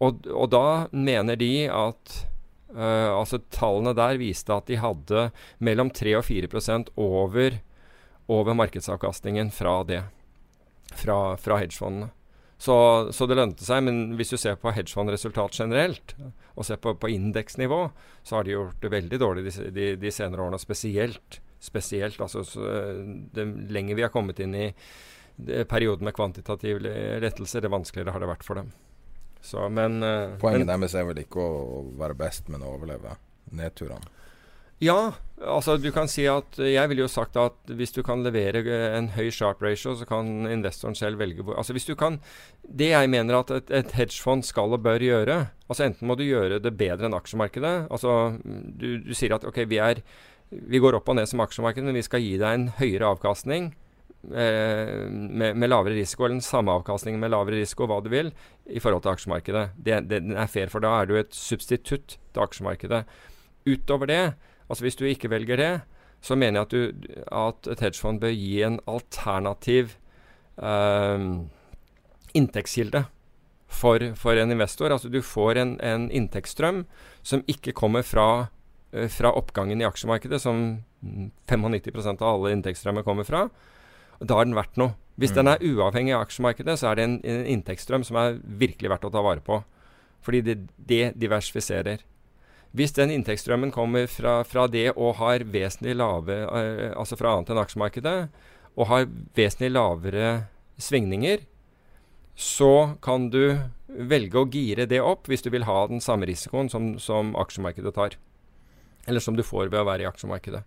Og, 0.00 0.24
og 0.32 0.50
da 0.54 0.66
mener 0.92 1.40
de 1.40 1.54
at 1.68 2.20
Uh, 2.70 3.10
altså 3.18 3.40
Tallene 3.50 3.90
der 3.98 4.18
viste 4.20 4.54
at 4.54 4.68
de 4.70 4.76
hadde 4.78 5.24
mellom 5.58 5.88
3 5.90 6.12
og 6.20 6.22
4% 6.28 6.92
over, 7.02 7.56
over 8.30 8.54
markedsavkastningen 8.54 9.50
fra 9.54 9.80
det. 9.88 10.04
Fra, 10.94 11.36
fra 11.38 11.58
hedgefondene. 11.58 12.12
Så, 12.60 12.74
så 13.14 13.26
det 13.26 13.38
lønte 13.38 13.64
seg. 13.64 13.82
Men 13.86 14.00
hvis 14.18 14.34
du 14.34 14.38
ser 14.38 14.58
på 14.60 14.72
hedgefondresultat 14.74 15.58
generelt, 15.62 16.14
og 16.54 16.66
ser 16.66 16.80
på, 16.82 16.94
på 16.98 17.10
indeksnivå, 17.10 17.84
så 18.22 18.38
har 18.38 18.46
de 18.46 18.56
gjort 18.56 18.82
det 18.82 18.90
veldig 18.92 19.20
dårlig 19.22 19.46
de, 19.46 19.70
de, 19.74 19.86
de 20.02 20.12
senere 20.14 20.44
årene. 20.44 20.60
Spesielt. 20.60 21.40
spesielt 21.60 22.20
altså, 22.20 22.44
så, 22.44 22.66
det 23.34 23.46
lenger 23.72 23.98
vi 23.98 24.04
har 24.06 24.12
kommet 24.14 24.42
inn 24.44 24.54
i 24.54 24.68
perioden 25.68 26.04
med 26.04 26.14
kvantitativ 26.16 26.80
le- 26.84 27.18
lettelse, 27.22 27.60
det 27.60 27.70
vanskeligere 27.72 28.12
har 28.14 28.20
det 28.20 28.28
vært 28.30 28.46
for 28.46 28.60
dem. 28.60 28.72
Så, 29.40 29.68
men, 29.72 30.02
eh, 30.04 30.36
Poenget 30.40 30.66
men, 30.66 30.72
deres 30.74 30.94
er 30.94 31.06
vel 31.08 31.22
ikke 31.22 31.40
å 31.40 31.84
være 31.98 32.16
best, 32.18 32.48
men 32.52 32.60
å 32.62 32.74
overleve 32.76 33.16
nedturene. 33.56 34.10
Ja, 34.80 35.12
altså 35.44 35.74
du 35.76 35.90
kan 35.92 36.08
si 36.08 36.22
at 36.24 36.56
Jeg 36.56 36.88
ville 36.88 37.02
jo 37.02 37.08
sagt 37.12 37.34
at 37.36 37.68
hvis 37.68 37.92
du 37.92 37.98
kan 38.02 38.22
levere 38.24 38.62
eh, 38.64 38.94
en 38.96 39.10
høy 39.12 39.28
sharp 39.28 39.60
ratio, 39.60 39.92
så 39.92 40.06
kan 40.08 40.46
investoren 40.48 40.96
selv 40.96 41.20
velge 41.20 41.44
hvor 41.44 41.58
Altså 41.60 41.74
hvis 41.76 41.84
du 41.84 41.92
kan 42.00 42.16
Det 42.64 42.88
jeg 42.88 43.10
mener 43.12 43.42
at 43.42 43.50
et, 43.58 43.70
et 43.76 43.92
hedgefond 43.92 44.40
skal 44.48 44.72
og 44.72 44.80
bør 44.80 45.04
gjøre 45.04 45.36
Altså 45.68 45.84
enten 45.84 46.08
må 46.08 46.16
du 46.16 46.24
gjøre 46.24 46.62
det 46.64 46.72
bedre 46.80 47.10
enn 47.10 47.16
aksjemarkedet. 47.18 47.90
Altså 47.92 48.38
du, 48.40 49.04
du 49.04 49.12
sier 49.12 49.36
at 49.36 49.44
ok, 49.44 49.60
vi 49.68 49.82
er 49.84 50.00
Vi 50.48 50.80
går 50.80 50.96
opp 50.96 51.12
og 51.12 51.16
ned 51.20 51.28
som 51.28 51.44
aksjemarked, 51.44 51.84
men 51.84 52.00
vi 52.00 52.06
skal 52.08 52.24
gi 52.24 52.38
deg 52.40 52.48
en 52.56 52.68
høyere 52.80 53.12
avkastning. 53.12 53.74
Eh, 54.22 55.08
med, 55.08 55.56
med 55.56 55.70
lavere 55.70 55.94
risiko, 55.94 56.24
eller 56.24 56.34
den 56.34 56.44
samme 56.44 56.72
avkastningen 56.76 57.20
med 57.20 57.32
lavere 57.32 57.62
risiko, 57.62 57.86
hva 57.88 58.02
du 58.04 58.10
vil, 58.12 58.28
i 58.68 58.80
forhold 58.82 59.06
til 59.06 59.14
aksjemarkedet. 59.14 59.62
Det, 59.80 60.02
det 60.10 60.18
den 60.26 60.36
er 60.36 60.50
fair, 60.50 60.68
for 60.68 60.84
da 60.84 60.92
er 60.98 61.08
du 61.08 61.14
et 61.16 61.32
substitutt 61.34 62.18
til 62.18 62.42
aksjemarkedet. 62.44 63.06
Utover 63.64 64.10
det, 64.10 64.24
altså 64.68 64.84
hvis 64.84 65.00
du 65.00 65.06
ikke 65.08 65.30
velger 65.32 65.56
det, 65.56 65.72
så 66.20 66.36
mener 66.36 66.60
jeg 66.60 66.66
at, 66.66 66.74
du, 66.76 67.16
at 67.32 67.70
et 67.72 67.86
hedgefond 67.86 68.20
bør 68.20 68.36
gi 68.36 68.60
en 68.66 68.76
alternativ 68.84 69.96
um, 70.60 71.48
inntektskilde 72.36 73.06
for, 73.72 74.04
for 74.20 74.36
en 74.36 74.52
investor. 74.52 74.92
Altså 74.92 75.08
du 75.08 75.22
får 75.24 75.62
en, 75.62 75.74
en 75.80 76.10
inntektsstrøm 76.12 76.84
som 77.22 77.44
ikke 77.48 77.72
kommer 77.72 78.04
fra, 78.04 78.50
eh, 78.92 79.08
fra 79.08 79.32
oppgangen 79.32 79.80
i 79.80 79.88
aksjemarkedet, 79.88 80.42
som 80.44 80.82
mm, 81.00 81.30
95% 81.48 82.20
av 82.20 82.34
alle 82.34 82.52
inntektsstrømmer 82.58 83.06
kommer 83.06 83.24
fra. 83.24 83.46
Da 84.20 84.36
har 84.36 84.48
den 84.48 84.58
verdt 84.58 84.76
noe. 84.80 84.94
Hvis 85.20 85.34
den 85.36 85.50
er 85.50 85.60
uavhengig 85.60 86.14
av 86.16 86.22
aksjemarkedet, 86.24 86.78
så 86.80 86.90
er 86.90 86.96
det 86.96 87.04
en, 87.04 87.16
en 87.28 87.42
inntektsstrøm 87.54 88.04
som 88.08 88.16
er 88.16 88.38
virkelig 88.40 88.88
verdt 88.92 89.04
å 89.04 89.12
ta 89.12 89.20
vare 89.24 89.42
på. 89.44 89.58
Fordi 90.24 90.40
det, 90.44 90.54
det 90.76 91.02
diversifiserer. 91.20 92.04
Hvis 92.76 92.94
den 92.96 93.12
inntektsstrømmen 93.12 93.72
kommer 93.74 94.06
fra, 94.08 94.40
fra 94.46 94.64
det 94.70 94.92
og 94.94 95.18
har 95.18 95.42
vesentlig 95.50 95.96
lave 95.98 96.36
eh, 96.46 96.92
Altså 96.94 97.18
fra 97.18 97.34
annet 97.34 97.50
enn 97.50 97.60
aksjemarkedet, 97.64 98.16
og 98.78 98.86
har 98.86 99.08
vesentlig 99.36 99.72
lavere 99.74 100.28
svingninger, 100.80 101.42
så 102.38 102.94
kan 103.04 103.28
du 103.34 103.58
velge 103.90 104.38
å 104.38 104.48
gire 104.48 104.86
det 104.88 105.02
opp 105.02 105.28
hvis 105.28 105.42
du 105.44 105.50
vil 105.52 105.66
ha 105.68 105.82
den 105.90 106.00
samme 106.00 106.28
risikoen 106.30 106.70
som, 106.72 106.94
som 107.02 107.34
aksjemarkedet 107.36 107.92
tar. 107.96 108.16
Eller 109.10 109.20
som 109.20 109.36
du 109.36 109.42
får 109.44 109.68
ved 109.68 109.82
å 109.82 109.88
være 109.88 110.06
i 110.06 110.08
aksjemarkedet. 110.08 110.62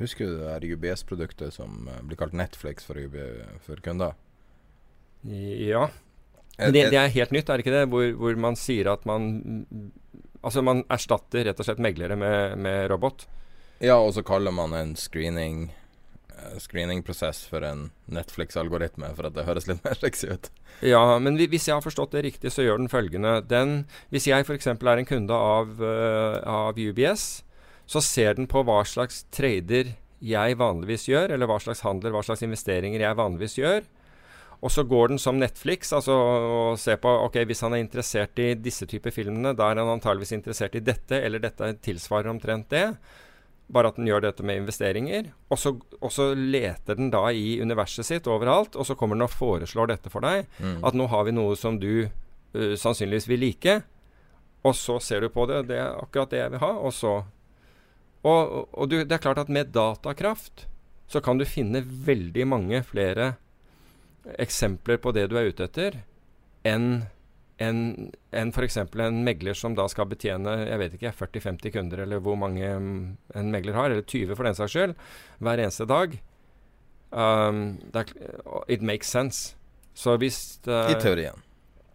Husker 0.00 0.28
du 0.28 0.36
det 0.36 0.48
der 0.48 0.66
UBS-produktet 0.76 1.54
som 1.56 1.86
eh, 1.88 2.02
blir 2.04 2.18
kalt 2.20 2.36
Netflix 2.36 2.84
for, 2.84 2.98
UB, 3.00 3.16
for 3.64 3.80
kunder? 3.84 4.16
Ja. 5.26 5.86
Eh, 6.58 6.66
Men 6.66 6.72
det, 6.72 6.82
eh, 6.86 6.90
det 6.92 7.00
er 7.00 7.14
helt 7.16 7.32
nytt, 7.34 7.48
er 7.48 7.56
det 7.58 7.66
ikke 7.66 7.76
det? 7.78 7.86
Hvor, 7.92 8.10
hvor 8.20 8.36
man 8.48 8.56
sier 8.60 8.92
at 8.92 9.06
man 9.08 9.30
Altså 10.46 10.62
man 10.62 10.84
erstatter 10.92 11.42
rett 11.48 11.58
og 11.58 11.66
slett 11.66 11.80
meglere 11.82 12.14
med, 12.14 12.52
med 12.62 12.84
robot. 12.92 13.24
Ja, 13.82 13.96
og 13.98 14.12
så 14.14 14.22
kaller 14.22 14.52
man 14.54 14.76
en 14.78 14.92
screening 14.94 15.72
eh, 16.30 16.58
screeningprosess 16.62 17.40
for 17.50 17.64
en 17.66 17.88
Netflix-algoritme, 18.14 19.10
for 19.16 19.26
at 19.26 19.34
det 19.34 19.46
høres 19.48 19.66
litt 19.66 19.82
mer 19.88 19.98
sexy 19.98 20.28
ut. 20.30 20.50
Ja, 20.86 21.18
men 21.18 21.40
hvis 21.40 21.66
jeg 21.66 21.74
har 21.74 21.82
forstått 21.82 22.14
det 22.14 22.22
riktig, 22.28 22.52
så 22.54 22.62
gjør 22.62 22.78
den 22.78 22.92
følgende. 22.92 23.40
Den, 23.48 23.74
hvis 24.14 24.28
jeg 24.30 24.46
f.eks. 24.46 24.68
er 24.70 25.02
en 25.02 25.08
kunde 25.08 25.34
av, 25.34 25.74
eh, 25.82 26.38
av 26.46 26.78
UBS, 26.78 27.26
så 27.86 28.02
ser 28.02 28.36
den 28.38 28.48
på 28.50 28.64
hva 28.66 28.80
slags 28.86 29.24
trader 29.34 29.94
jeg 30.22 30.58
vanligvis 30.58 31.06
gjør, 31.10 31.34
eller 31.34 31.48
hva 31.48 31.58
slags 31.62 31.84
handler, 31.86 32.14
hva 32.14 32.24
slags 32.26 32.42
investeringer 32.46 33.02
jeg 33.04 33.18
vanligvis 33.18 33.58
gjør. 33.60 33.86
Og 34.64 34.72
så 34.72 34.86
går 34.88 35.12
den 35.12 35.20
som 35.20 35.38
Netflix 35.38 35.92
altså, 35.94 36.16
og 36.16 36.80
ser 36.80 36.98
på 37.02 37.10
ok, 37.26 37.42
hvis 37.46 37.60
han 37.66 37.76
er 37.76 37.84
interessert 37.84 38.40
i 38.40 38.54
disse 38.58 38.88
typer 38.88 39.12
filmene, 39.14 39.52
da 39.56 39.68
er 39.70 39.82
han 39.82 39.92
antageligvis 39.92 40.32
interessert 40.38 40.78
i 40.78 40.82
dette, 40.84 41.20
eller 41.20 41.42
dette 41.42 41.74
tilsvarer 41.84 42.32
omtrent 42.32 42.70
det. 42.72 42.86
Bare 43.72 43.90
at 43.90 43.98
den 43.98 44.08
gjør 44.08 44.24
dette 44.24 44.46
med 44.46 44.62
investeringer. 44.62 45.28
Og 45.52 45.60
så, 45.60 45.74
og 46.00 46.12
så 46.14 46.30
leter 46.38 46.96
den 46.98 47.12
da 47.12 47.26
i 47.34 47.58
universet 47.60 48.08
sitt 48.08 48.30
overalt, 48.30 48.78
og 48.78 48.88
så 48.88 48.96
kommer 48.98 49.18
den 49.18 49.26
og 49.26 49.34
foreslår 49.34 49.92
dette 49.92 50.12
for 50.12 50.24
deg. 50.24 50.48
Mm. 50.62 50.80
At 50.86 50.96
nå 50.96 51.08
har 51.12 51.26
vi 51.28 51.36
noe 51.36 51.58
som 51.58 51.78
du 51.82 52.06
uh, 52.06 52.74
sannsynligvis 52.78 53.28
vil 53.28 53.42
like. 53.44 53.80
Og 54.66 54.74
så 54.78 54.96
ser 55.02 55.22
du 55.22 55.30
på 55.34 55.44
det, 55.50 55.66
det 55.68 55.82
er 55.82 55.98
akkurat 56.00 56.32
det 56.32 56.40
jeg 56.40 56.54
vil 56.56 56.64
ha. 56.64 56.72
Og 56.80 56.94
så 56.94 57.18
Og, 58.24 58.68
og 58.72 58.88
du, 58.90 59.00
det 59.04 59.12
er 59.12 59.22
klart 59.22 59.38
at 59.42 59.52
med 59.52 59.74
datakraft 59.74 60.66
så 61.10 61.20
kan 61.22 61.38
du 61.38 61.44
finne 61.46 61.82
veldig 61.82 62.46
mange 62.48 62.80
flere 62.82 63.34
eksempler 64.42 64.98
på 64.98 65.12
det 65.14 65.28
du 65.30 65.36
er 65.38 65.52
ute 65.52 65.68
etter, 65.68 66.00
enn 66.66 67.06
enn 67.62 68.10
en 68.36 68.50
f.eks. 68.52 68.76
en 68.76 69.20
megler 69.24 69.56
som 69.56 69.72
da 69.76 69.86
skal 69.88 70.08
betjene 70.10 70.52
jeg 70.66 70.80
vet 70.82 70.96
ikke, 70.98 71.12
40-50 71.16 71.72
kunder, 71.72 72.02
eller 72.04 72.20
hvor 72.20 72.36
mange 72.36 72.68
mm, 72.68 72.98
en 73.38 73.52
megler 73.52 73.78
har, 73.78 73.92
eller 73.94 74.04
20 74.04 74.36
for 74.36 74.44
den 74.44 74.58
saks 74.58 74.74
skyld, 74.74 74.92
hver 75.40 75.62
eneste 75.64 75.86
dag. 75.88 76.18
Um, 77.16 77.78
er, 77.96 78.12
it 78.68 78.84
makes 78.84 79.08
sense. 79.08 79.54
Så 79.96 80.18
hvis 80.20 80.58
I 80.66 80.98
teorien. 81.00 81.40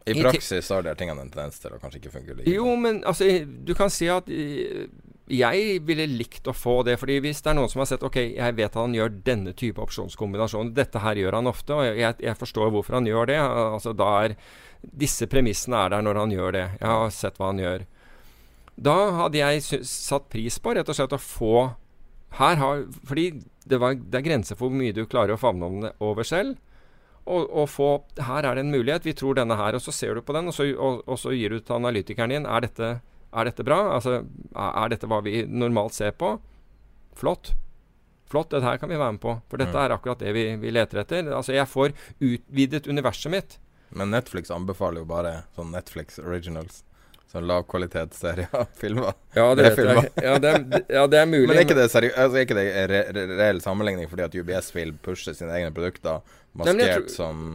I 0.07 0.15
I 0.15 0.17
te- 0.17 0.23
praksis 0.25 0.71
har 0.73 0.81
de 0.81 0.95
tingene 0.97 1.21
en 1.21 1.29
tendens 1.29 1.61
til 1.61 1.75
å 1.75 1.77
kanskje 1.77 1.99
ikke 2.01 2.13
fungere 2.15 2.39
like 2.39 2.49
Jo, 2.49 2.65
men 2.73 3.03
altså, 3.05 3.27
du 3.45 3.75
kan 3.77 3.91
si 3.93 4.09
at 4.09 4.31
eh, 4.33 4.87
jeg 5.31 5.79
ville 5.87 6.07
likt 6.09 6.47
å 6.49 6.55
få 6.55 6.81
det. 6.83 6.97
fordi 6.99 7.19
hvis 7.23 7.41
det 7.41 7.51
er 7.51 7.57
noen 7.57 7.71
som 7.71 7.81
har 7.83 7.89
sett 7.89 8.03
Ok, 8.03 8.17
jeg 8.35 8.55
vet 8.57 8.71
at 8.71 8.79
han 8.79 8.95
gjør 8.95 9.13
denne 9.25 9.53
type 9.57 9.81
opsjonskombinasjon. 9.81 10.73
Dette 10.75 10.99
her 10.99 11.15
gjør 11.15 11.39
han 11.39 11.49
ofte, 11.51 11.77
og 11.77 11.99
jeg, 11.99 12.15
jeg 12.19 12.39
forstår 12.39 12.71
hvorfor 12.73 12.99
han 12.99 13.07
gjør 13.09 13.31
det. 13.31 13.39
Altså, 13.39 13.95
da 13.97 14.11
er 14.25 14.37
Disse 14.81 15.27
premissene 15.29 15.77
er 15.77 15.91
der 15.93 16.01
når 16.01 16.17
han 16.17 16.31
gjør 16.33 16.55
det. 16.55 16.63
Jeg 16.79 16.89
har 16.89 17.11
sett 17.13 17.35
hva 17.37 17.51
han 17.51 17.59
gjør. 17.61 17.83
Da 18.81 18.95
hadde 19.19 19.37
jeg 19.37 19.85
satt 19.85 20.25
pris 20.33 20.57
på 20.57 20.73
rett 20.73 20.89
og 20.89 20.97
slett 20.97 21.13
å 21.13 21.21
få 21.21 21.55
her 22.39 22.55
har, 22.57 22.85
Fordi 23.05 23.27
det, 23.67 23.77
var, 23.77 23.93
det 23.93 24.17
er 24.17 24.25
grenser 24.25 24.57
for 24.57 24.69
hvor 24.71 24.79
mye 24.79 24.95
du 24.95 25.03
klarer 25.05 25.35
å 25.35 25.41
favne 25.41 25.67
om 25.67 25.81
det 25.85 25.93
over 26.01 26.25
selv. 26.27 26.57
Og, 27.29 27.45
og 27.45 27.67
få 27.69 27.89
Her 28.17 28.47
er 28.47 28.57
det 28.57 28.65
en 28.65 28.73
mulighet. 28.73 29.05
Vi 29.05 29.13
tror 29.17 29.37
denne 29.37 29.57
her. 29.59 29.77
Og 29.77 29.83
så 29.83 29.93
ser 29.93 30.17
du 30.17 30.25
på 30.25 30.33
den, 30.33 30.49
og 30.49 30.55
så, 30.55 30.65
og, 30.73 31.03
og 31.05 31.19
så 31.21 31.35
gir 31.35 31.53
du 31.53 31.59
til 31.59 31.77
analytikeren 31.77 32.33
din. 32.33 32.47
Er 32.49 32.65
dette, 32.65 32.93
er 33.33 33.45
dette 33.49 33.63
bra? 33.63 33.79
Altså, 33.95 34.21
er, 34.55 34.89
dette 34.91 35.07
hva 35.07 35.21
vi 35.23 35.45
normalt 35.47 35.93
ser 35.95 36.11
på? 36.11 36.33
Flott. 37.15 37.53
Flott, 38.31 38.49
dette 38.53 38.63
her 38.63 38.77
kan 38.79 38.89
vi 38.91 38.95
være 38.99 39.11
med 39.17 39.21
på. 39.23 39.33
For 39.49 39.57
dette 39.59 39.75
Mm. 39.75 39.83
er 39.85 39.95
akkurat 39.97 40.19
det 40.19 40.31
vi, 40.33 40.45
vi 40.55 40.71
leter 40.71 41.01
etter. 41.01 41.31
Altså, 41.35 41.53
jeg 41.53 41.67
får 41.67 41.91
utvidet 42.21 42.87
universet 42.87 43.31
mitt. 43.31 43.57
Men 43.91 44.11
Netflix 44.11 44.49
anbefaler 44.51 45.01
jo 45.03 45.05
bare 45.05 45.43
sånn 45.55 45.71
Netflix 45.71 46.19
originals. 46.19 46.83
Sånn 47.31 47.45
lavkvalitetsserier 47.47 48.67
filmer. 48.75 49.13
Ja, 49.35 49.49
det 49.55 49.69
vet 49.75 49.77
jeg. 49.87 50.11
Ja, 50.23 50.37
det 50.39 50.49
er, 50.51 50.85
ja, 50.91 51.03
det 51.07 51.19
er 51.21 51.25
mulig. 51.31 51.47
Men 51.47 51.57
er 51.57 51.65
ikke 51.65 51.75
det, 51.77 51.89
seri 51.91 52.09
altså, 52.11 52.37
er 52.39 52.45
ikke 52.47 52.57
det 52.57 52.65
re 52.91 53.01
re 53.15 53.25
reell 53.39 53.61
sammenligning 53.63 54.09
fordi 54.11 54.25
at 54.25 54.35
UBS 54.35 54.71
vil 54.75 54.91
pushe 55.03 55.31
sine 55.35 55.51
egne 55.55 55.71
produkter 55.75 56.19
Nei, 56.19 56.65
maskert 56.65 57.05
tror- 57.07 57.13
som 57.15 57.45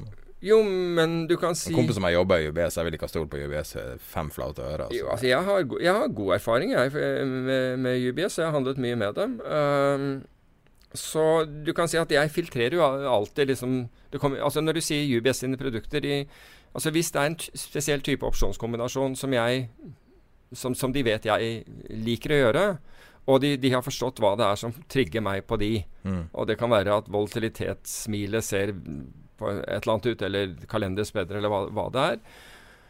Jo, 0.45 0.59
men 0.63 1.27
du 1.27 1.37
kan 1.41 1.55
si 1.57 1.71
En 1.71 1.77
kompis 1.79 1.97
som 1.97 2.05
har 2.05 2.13
jobba 2.13 2.37
i 2.43 2.49
UBS, 2.51 2.77
jeg 2.77 2.85
vil 2.85 2.95
ikke 2.99 3.07
ha 3.09 3.13
stolt 3.13 3.31
på 3.33 3.39
UBS 3.41 3.71
eh, 3.81 3.95
fem 3.99 4.29
flate 4.31 4.61
ører. 4.63 4.91
Jo, 4.93 5.07
Altså. 5.07 5.13
altså 5.13 5.27
jeg 5.31 5.45
har, 5.45 5.63
jeg 5.81 5.95
har 5.97 6.09
god 6.09 6.35
erfaring 6.35 6.73
jeg, 6.75 6.93
med, 6.93 7.77
med 7.81 8.09
UBS. 8.11 8.39
Jeg 8.39 8.47
har 8.47 8.53
handlet 8.53 8.77
mye 8.79 8.97
med 9.01 9.15
dem. 9.17 9.39
Um, 9.41 10.25
så 10.97 11.45
du 11.65 11.73
kan 11.77 11.89
si 11.89 11.97
at 12.01 12.13
jeg 12.13 12.31
filtrerer 12.31 12.77
jo 12.77 12.85
alltid 12.85 13.47
liksom 13.51 13.89
det 14.13 14.21
kommer, 14.21 14.41
altså 14.45 14.61
Når 14.61 14.73
du 14.79 14.81
sier 14.81 15.19
UBS 15.19 15.41
sine 15.43 15.57
produkter 15.61 16.05
i, 16.05 16.21
altså 16.73 16.91
Hvis 16.95 17.11
det 17.13 17.21
er 17.21 17.27
en 17.33 17.39
spesiell 17.59 18.01
type 18.07 18.25
opsjonskombinasjon 18.25 19.17
som 19.17 19.33
jeg 19.35 19.67
som, 20.55 20.75
som 20.79 20.93
de 20.95 21.03
vet 21.03 21.25
jeg 21.27 21.65
liker 21.91 22.33
å 22.33 22.39
gjøre, 22.39 22.65
og 23.27 23.41
de, 23.43 23.57
de 23.59 23.71
har 23.75 23.83
forstått 23.83 24.21
hva 24.23 24.37
det 24.39 24.47
er 24.47 24.57
som 24.61 24.73
trigger 24.89 25.21
meg 25.27 25.43
på 25.49 25.57
de, 25.61 25.73
Mm. 26.07 26.29
og 26.33 26.47
det 26.47 26.55
kan 26.61 26.71
være 26.71 26.95
at 27.01 27.09
volatilitetssmilet 27.11 28.45
ser 28.47 28.71
et 29.41 29.83
eller 29.83 29.93
annet 29.95 30.11
ut, 30.11 30.23
eller 30.23 30.53
kalenders 30.71 31.13
bedre, 31.15 31.41
eller 31.41 31.53
hva, 31.53 31.65
hva 31.75 31.89
det 31.95 32.05
er. 32.13 32.21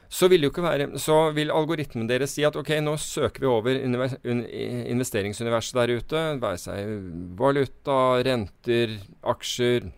Så 0.08 0.28
vil, 0.30 0.46
være, 0.46 0.92
så 1.02 1.16
vil 1.34 1.50
algoritmen 1.50 2.06
deres 2.06 2.36
si 2.36 2.44
at 2.46 2.54
ok, 2.56 2.76
nå 2.84 2.94
søker 3.02 3.42
vi 3.42 3.48
over 3.50 3.78
univers- 3.82 4.18
un, 4.22 4.44
investeringsuniverset 4.46 5.80
der 5.80 5.94
ute. 5.98 6.22
Være 6.42 6.60
seg 6.62 6.92
valuta, 7.38 7.96
renter, 8.22 9.00
aksjer, 9.26 9.88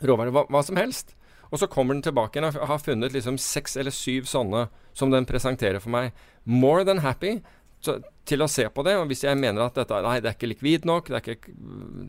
råvarer, 0.00 0.32
hva, 0.32 0.46
hva 0.48 0.62
som 0.64 0.80
helst. 0.80 1.12
Og 1.52 1.60
så 1.60 1.68
kommer 1.68 1.92
den 1.92 2.06
tilbake 2.06 2.38
igjen 2.38 2.48
og 2.48 2.64
har 2.70 2.80
funnet 2.80 3.12
liksom 3.12 3.36
seks 3.36 3.76
eller 3.76 3.92
syv 3.92 4.24
sånne 4.30 4.70
som 4.96 5.12
den 5.12 5.28
presenterer 5.28 5.84
for 5.84 5.92
meg. 5.92 6.16
More 6.48 6.86
than 6.88 7.04
happy 7.04 7.42
så, 7.84 7.98
til 8.28 8.42
å 8.44 8.48
se 8.50 8.64
på 8.70 8.84
det. 8.86 8.94
Og 9.00 9.08
hvis 9.10 9.24
jeg 9.26 9.38
mener 9.38 9.64
at 9.64 9.78
dette 9.78 9.98
nei, 10.04 10.18
det 10.22 10.30
er 10.30 10.36
ikke 10.36 10.50
likvid 10.52 10.86
nok, 10.88 11.10
det 11.10 11.18
er, 11.18 11.36
ikke, 11.36 11.54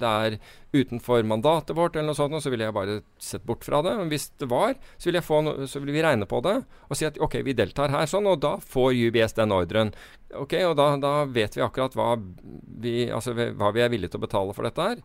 det 0.02 0.12
er 0.28 0.38
utenfor 0.74 1.26
mandatet 1.26 1.76
vårt, 1.78 1.96
eller 1.96 2.12
noe 2.12 2.18
sånt, 2.18 2.38
så 2.44 2.54
ville 2.54 2.68
jeg 2.68 2.76
bare 2.76 3.00
sett 3.22 3.46
bort 3.50 3.66
fra 3.66 3.82
det. 3.86 3.96
Men 4.00 4.12
hvis 4.14 4.30
det 4.42 4.50
var, 4.52 4.76
så 4.98 5.10
vil, 5.10 5.20
no, 5.46 5.56
vil 5.66 5.94
vi 5.96 6.06
regne 6.06 6.30
på 6.30 6.42
det 6.46 6.60
og 6.64 6.98
si 7.00 7.08
at 7.10 7.18
ok, 7.22 7.40
vi 7.48 7.58
deltar 7.58 7.94
her 7.94 8.10
sånn, 8.10 8.30
og 8.30 8.42
da 8.46 8.56
får 8.62 8.94
UBS 9.10 9.38
den 9.42 9.56
ordren. 9.56 9.94
Ok, 10.38 10.58
og 10.68 10.78
da, 10.80 10.92
da 11.02 11.14
vet 11.30 11.58
vi 11.58 11.66
akkurat 11.66 11.98
hva 11.98 12.14
vi, 12.18 13.10
altså, 13.14 13.34
hva 13.34 13.74
vi 13.74 13.84
er 13.86 13.94
villige 13.94 14.14
til 14.14 14.22
å 14.22 14.28
betale 14.28 14.56
for 14.58 14.70
dette 14.70 14.90
her. 14.92 15.04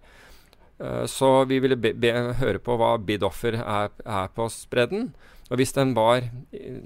Eh, 0.78 1.04
Så 1.10 1.44
vi 1.50 1.58
ville 1.64 1.76
be, 1.76 1.92
be, 1.96 2.12
høre 2.40 2.60
på 2.62 2.76
hva 2.80 2.94
bid-offer 3.00 3.58
er, 3.60 3.90
er 4.04 4.30
på 4.36 4.48
spredden. 4.52 5.10
Og 5.48 5.56
hvis 5.56 5.72
den 5.72 5.94
var 5.96 6.26
eh, 6.52 6.80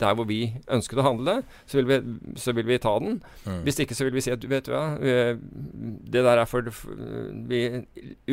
der 0.00 0.16
hvor 0.16 0.26
vi 0.28 0.52
ønsket 0.72 1.00
å 1.00 1.06
handle, 1.06 1.38
så 1.68 1.78
vil 1.78 1.88
vi, 1.88 1.98
så 2.40 2.52
vil 2.56 2.68
vi 2.68 2.80
ta 2.82 2.92
den. 3.00 3.20
Mm. 3.46 3.62
Hvis 3.66 3.80
ikke 3.80 3.96
så 3.96 4.06
vil 4.06 4.16
vi 4.18 4.24
si 4.24 4.34
at 4.34 4.44
vet 4.48 4.68
du 4.68 4.74
hva, 4.74 4.84
eh, 5.00 5.32
det 6.12 6.24
der 6.26 6.42
er 6.42 6.48
for 6.48 6.68
vi, 7.48 7.62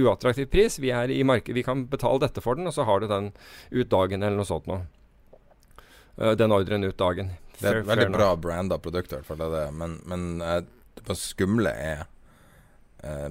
uattraktiv 0.01 0.49
pris. 0.51 0.79
Vi 0.83 0.91
er 0.95 1.13
i 1.15 1.21
markedet, 1.27 1.55
vi 1.55 1.65
kan 1.65 1.85
betale 1.91 2.21
dette 2.25 2.43
for 2.43 2.59
den, 2.59 2.67
og 2.67 2.75
så 2.75 2.87
har 2.89 2.99
du 2.99 3.07
den 3.11 3.31
ut 3.71 3.91
dagen 3.91 4.23
eller 4.23 4.41
noe 4.41 4.49
sånt 4.49 4.67
noe. 4.69 4.83
Eh, 6.19 6.35
Den 6.39 6.55
ordren 6.55 6.83
ut 6.83 6.99
dagen. 6.99 7.31
Det 7.59 7.71
er 7.71 7.81
et 7.81 7.87
veldig 7.87 8.11
bra 8.15 8.33
branda 8.39 8.79
produkt, 8.79 9.11
i 9.13 9.17
hvert 9.19 9.27
fall. 9.27 9.39
det 9.39 9.49
det. 9.55 9.65
Men, 9.75 9.97
men 10.07 10.27
det 10.39 11.15
skumle 11.19 11.71
er 11.75 12.05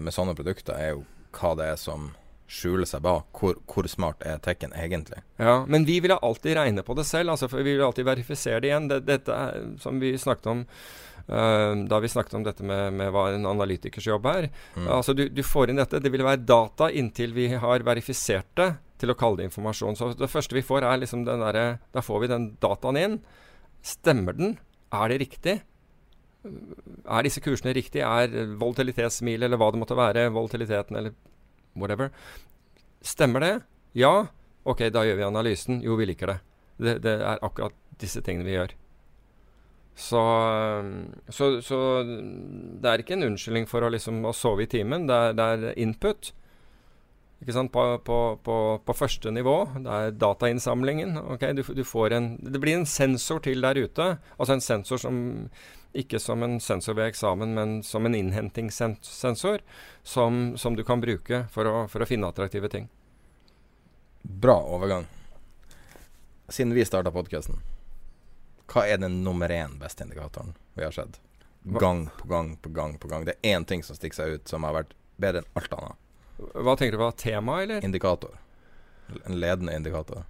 med 0.01 0.13
sånne 0.13 0.35
produkter, 0.37 0.77
er 0.77 0.95
jo 0.97 1.05
hva 1.37 1.55
det 1.57 1.71
er 1.73 1.79
som 1.81 2.11
skjuler 2.49 2.89
seg 2.89 3.05
bak. 3.05 3.29
Hvor, 3.37 3.59
hvor 3.69 3.89
smart 3.91 4.25
er 4.27 4.41
tekken 4.43 4.73
egentlig? 4.77 5.21
Ja, 5.37 5.61
men 5.69 5.85
vi 5.89 5.99
ville 6.03 6.17
alltid 6.25 6.57
regne 6.59 6.85
på 6.85 6.97
det 6.99 7.05
selv, 7.09 7.35
altså, 7.35 7.51
for 7.51 7.61
vi 7.61 7.75
ville 7.75 7.87
alltid 7.87 8.09
verifisere 8.09 8.63
det 8.65 8.73
igjen. 8.73 8.89
Det, 8.91 9.03
dette 9.07 9.37
er, 9.37 9.69
som 9.83 10.01
vi 10.01 10.15
snakket 10.19 10.49
om 10.55 10.65
uh, 10.65 11.75
da 11.91 12.01
vi 12.03 12.11
snakket 12.11 12.39
om 12.41 12.47
dette 12.47 12.67
med, 12.67 12.97
med 12.99 13.13
hva 13.15 13.29
en 13.35 13.47
analytikers 13.53 14.09
jobb 14.09 14.27
er. 14.33 14.51
Mm. 14.79 14.89
Altså, 14.99 15.15
du, 15.17 15.27
du 15.29 15.45
får 15.45 15.71
inn 15.71 15.83
dette. 15.83 16.01
Det 16.03 16.13
vil 16.15 16.27
være 16.27 16.47
data 16.49 16.91
inntil 16.91 17.37
vi 17.37 17.51
har 17.53 17.87
verifisert 17.87 18.51
det 18.59 18.73
til 18.99 19.13
å 19.13 19.19
kalle 19.19 19.43
det 19.43 19.51
informasjon. 19.53 19.99
Så 19.99 20.13
det 20.19 20.33
første 20.33 20.57
vi 20.57 20.65
får, 20.67 20.89
er 20.89 21.05
liksom 21.05 21.23
den 21.29 21.45
derre 21.45 21.67
Da 21.95 22.03
får 22.03 22.25
vi 22.25 22.33
den 22.33 22.53
dataen 22.63 22.99
inn. 22.99 23.19
Stemmer 23.85 24.35
den? 24.35 24.57
Er 24.91 25.13
det 25.13 25.21
riktig? 25.23 25.61
Er 26.49 27.27
disse 27.27 27.43
kursene 27.45 27.77
riktig? 27.77 28.01
Er 28.03 28.33
volatilitetssmil 28.59 29.45
eller 29.45 29.61
hva 29.61 29.69
det 29.75 29.83
måtte 29.83 29.99
være, 29.99 30.31
volatiliteten 30.35 30.97
eller 30.99 31.15
whatever 31.81 32.13
Stemmer 33.05 33.45
det? 33.45 33.55
Ja. 33.95 34.27
Ok, 34.69 34.83
da 34.93 35.05
gjør 35.07 35.21
vi 35.21 35.27
analysen. 35.29 35.81
Jo, 35.87 35.95
vi 35.97 36.09
liker 36.11 36.33
det. 36.33 36.39
Det, 36.79 36.95
det 37.05 37.15
er 37.23 37.45
akkurat 37.47 37.77
disse 38.03 38.23
tingene 38.27 38.47
vi 38.47 38.57
gjør. 38.57 38.75
Så, 39.99 40.21
så, 41.35 41.47
så 41.65 41.79
det 42.07 42.91
er 42.91 43.03
ikke 43.03 43.17
en 43.17 43.31
unnskyldning 43.33 43.67
for 43.71 43.83
å, 43.83 43.91
liksom, 43.91 44.21
å 44.29 44.35
sove 44.37 44.67
i 44.67 44.71
timen. 44.71 45.09
Det 45.09 45.15
er, 45.15 45.39
det 45.39 45.47
er 45.55 45.81
input. 45.83 46.33
Ikke 47.43 47.55
sant? 47.55 47.73
På, 47.75 47.85
på, 48.03 48.19
på, 48.47 48.59
på 48.83 48.97
første 48.99 49.33
nivå. 49.35 49.57
Det 49.83 49.97
er 49.97 50.15
datainnsamlingen. 50.19 51.17
Okay? 51.35 51.55
du, 51.55 51.63
du 51.63 51.83
en, 52.15 52.31
det 52.43 52.63
blir 52.63 52.79
en 52.79 52.87
sensor 52.87 53.43
til 53.43 53.63
der 53.63 53.79
ute. 53.79 54.17
Altså 54.39 54.59
en 54.59 54.65
sensor 54.65 55.03
som 55.03 55.21
ikke 55.93 56.19
som 56.21 56.43
en 56.43 56.59
sensor 56.61 56.95
ved 56.95 57.13
eksamen, 57.13 57.55
men 57.55 57.83
som 57.83 58.07
en 58.07 58.15
innhentingssensor 58.15 59.63
som, 60.03 60.57
som 60.59 60.77
du 60.77 60.85
kan 60.85 61.01
bruke 61.01 61.47
for 61.53 61.69
å, 61.69 61.87
for 61.89 62.05
å 62.05 62.09
finne 62.09 62.29
attraktive 62.29 62.69
ting. 62.69 62.89
Bra 64.23 64.59
overgang. 64.61 65.07
Siden 66.49 66.75
vi 66.77 66.85
starta 66.85 67.13
podkasten, 67.13 67.61
hva 68.69 68.85
er 68.89 69.01
den 69.01 69.23
nummer 69.25 69.49
én 69.53 69.79
beste 69.81 70.05
indikatoren 70.05 70.55
vi 70.77 70.85
har 70.85 70.93
sett? 70.93 71.21
Gang 71.63 72.09
på 72.19 72.29
gang 72.29 72.57
på 72.57 72.69
gang 72.69 72.99
på 72.99 73.09
gang. 73.09 73.25
Det 73.25 73.35
er 73.41 73.57
én 73.57 73.65
ting 73.65 73.83
som 73.83 73.97
stikker 73.97 74.17
seg 74.17 74.37
ut, 74.37 74.49
som 74.49 74.65
har 74.65 74.77
vært 74.77 74.95
bedre 75.21 75.43
enn 75.43 75.51
alt 75.59 75.73
annet. 75.77 76.05
Hva 76.39 76.77
tenker 76.79 76.95
du 76.95 77.03
på? 77.03 77.11
Tema, 77.19 77.63
eller? 77.63 77.85
Indikator. 77.85 78.39
En 79.25 79.41
ledende 79.41 79.75
indikator. 79.77 80.25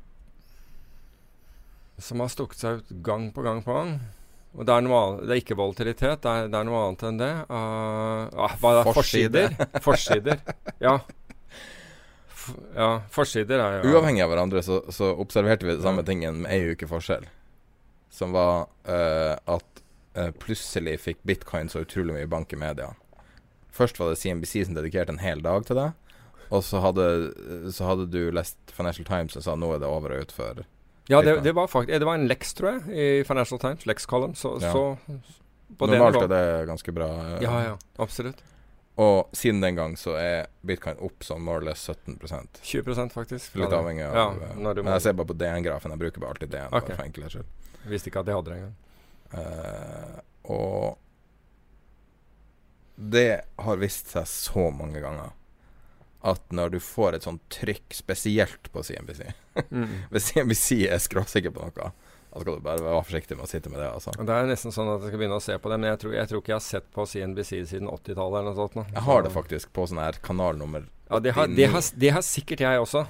Som 1.99 2.23
har 2.23 2.31
stukket 2.33 2.63
seg 2.63 2.81
ut 2.81 2.95
gang 3.05 3.29
på 3.35 3.45
gang 3.45 3.63
på 3.67 3.75
gang. 3.75 3.99
Og 4.57 4.67
det 4.67 4.75
er, 4.75 4.85
noe 4.85 5.01
det 5.21 5.35
er 5.35 5.41
ikke 5.43 5.59
volatilitet, 5.59 6.23
det 6.25 6.31
er, 6.33 6.49
det 6.51 6.59
er 6.59 6.67
noe 6.67 6.81
annet 6.87 7.05
enn 7.11 7.21
det. 7.21 7.33
Uh, 7.51 8.45
ah, 8.47 8.55
hva 8.59 8.73
er 8.73 8.79
det? 8.81 8.95
Forside. 8.97 9.45
Forsider. 9.55 9.83
Forsider. 9.85 10.45
Ja. 10.89 10.95
F 12.33 12.53
ja, 12.73 12.93
forsider 13.13 13.61
er 13.61 13.75
jo 13.83 13.91
Uavhengig 13.93 14.23
av 14.25 14.31
hverandre 14.31 14.63
så, 14.65 14.79
så 14.95 15.11
observerte 15.21 15.67
vi 15.67 15.75
det 15.75 15.85
samme 15.85 16.05
tingen 16.07 16.45
med 16.45 16.55
ei 16.55 16.73
uke 16.73 16.89
forskjell. 16.89 17.27
Som 18.15 18.33
var 18.33 18.71
uh, 18.89 19.35
at 19.37 19.83
uh, 20.17 20.31
plutselig 20.41 20.97
fikk 21.03 21.21
bitcoin 21.29 21.69
så 21.69 21.85
utrolig 21.85 22.17
mye 22.17 22.31
bank 22.31 22.55
i 22.55 22.61
media. 22.61 22.93
Først 23.75 24.01
var 24.01 24.11
det 24.11 24.21
CNBC 24.23 24.65
som 24.67 24.79
dedikerte 24.79 25.13
en 25.15 25.23
hel 25.23 25.45
dag 25.45 25.67
til 25.69 25.79
det. 25.79 25.91
Og 26.49 26.65
så 26.65 26.81
hadde, 26.81 27.05
så 27.75 27.91
hadde 27.91 28.09
du 28.11 28.31
lest 28.33 28.57
Financial 28.73 29.07
Times 29.07 29.37
og 29.37 29.45
sa 29.45 29.55
nå 29.59 29.75
er 29.75 29.83
det 29.83 29.91
over 29.91 30.17
og 30.17 30.25
ut 30.25 30.35
for 30.35 30.65
Ja, 31.09 31.23
det, 31.25 31.41
det 31.45 31.53
var 31.57 31.67
faktisk 31.73 31.99
Det 32.01 32.05
var 32.07 32.15
en 32.19 32.27
Lex, 32.29 32.53
tror 32.55 32.71
jeg, 32.73 32.99
i 32.99 33.25
Financial 33.25 33.59
Times. 33.61 33.87
Lex 33.87 34.07
Column. 34.07 34.35
Så, 34.35 34.59
Ja. 34.61 34.73
så 34.73 34.97
på 35.79 35.87
Normalt 35.87 36.15
nivået- 36.17 36.25
er 36.25 36.29
det 36.61 36.67
ganske 36.69 36.93
bra. 36.93 37.09
eh, 37.37 37.43
Ja, 37.43 37.63
ja. 37.65 37.77
Absolutt. 37.99 38.43
Og 38.99 39.29
siden 39.33 39.61
den 39.63 39.77
gang 39.77 39.95
så 39.97 40.17
er 40.19 40.47
bitcoin 40.67 40.97
opp 41.01 41.21
sånn 41.23 41.41
more 41.41 41.59
or 41.59 41.63
less 41.63 41.85
17% 41.89 42.61
20 42.63 43.11
faktisk. 43.15 43.55
Litt 43.55 43.71
avhengig 43.71 44.03
av 44.09 44.15
ja, 44.15 44.31
eh, 44.49 44.75
du 44.75 44.83
Men 44.83 44.93
jeg 44.93 45.03
ser 45.03 45.13
bare 45.13 45.27
på 45.27 45.37
DN-grafen. 45.39 45.91
Jeg 45.91 45.99
bruker 45.99 46.21
bare 46.21 46.31
alltid 46.31 46.51
DN 46.51 46.67
Ok. 46.73 46.89
bare 46.89 46.97
for 46.97 47.05
enkelhets 47.05 47.35
skyld. 47.35 47.45
Visste 47.87 48.11
ikke 48.11 48.21
at 48.21 48.27
jeg 48.27 48.35
hadde 48.35 48.51
det 48.51 48.59
engang. 48.59 48.75
Eh, 49.35 50.21
og 50.51 50.99
det 52.99 53.41
har 53.59 53.77
vist 53.77 54.09
seg 54.11 54.25
så 54.27 54.71
mange 54.75 55.01
ganger 55.01 55.31
at 56.29 56.55
når 56.55 56.77
du 56.77 56.79
får 56.83 57.19
et 57.19 57.27
sånt 57.27 57.43
trykk, 57.53 57.87
spesielt 58.05 58.73
på 58.75 58.85
CNBC 58.87 59.27
Mm. 59.75 59.89
Hvis 60.13 60.29
CNBC 60.31 60.85
er 60.87 61.01
skråsikker 61.03 61.51
på 61.51 61.65
noe, 61.67 61.89
da 62.31 62.39
skal 62.39 62.59
du 62.59 62.63
bare 62.63 62.83
være 62.85 63.03
forsiktig 63.03 63.35
med 63.39 63.47
å 63.47 63.51
sitte 63.51 63.71
med 63.73 63.81
det. 63.83 63.89
Altså. 63.91 64.13
Det 64.15 64.35
er 64.35 64.49
nesten 64.51 64.75
sånn 64.75 64.91
at 64.93 65.03
jeg 65.03 65.11
skal 65.11 65.23
begynne 65.23 65.39
å 65.41 65.43
se 65.43 65.57
på 65.59 65.73
det, 65.73 65.79
men 65.83 65.91
jeg 65.91 66.01
tror, 66.03 66.13
jeg 66.15 66.31
tror 66.31 66.43
ikke 66.43 66.53
jeg 66.53 66.59
har 66.61 66.67
sett 66.67 66.91
på 66.95 67.07
CNBC 67.11 67.53
siden 67.73 67.91
80-tallet 67.91 68.39
eller 68.39 68.53
noe 68.53 68.59
sånt. 68.61 68.77
nå. 68.79 68.85
Jeg 68.93 69.05
har 69.09 69.25
det 69.25 69.33
faktisk 69.35 69.73
på 69.75 69.87
sånn 69.91 70.03
her 70.03 70.21
kanalnummer 70.23 70.85
Ja, 71.09 71.19
det 71.25 71.33
har, 71.39 71.49
det, 71.51 71.71
har, 71.73 71.89
det 72.05 72.13
har 72.15 72.27
sikkert 72.27 72.63
jeg 72.63 72.85
også. 72.85 73.03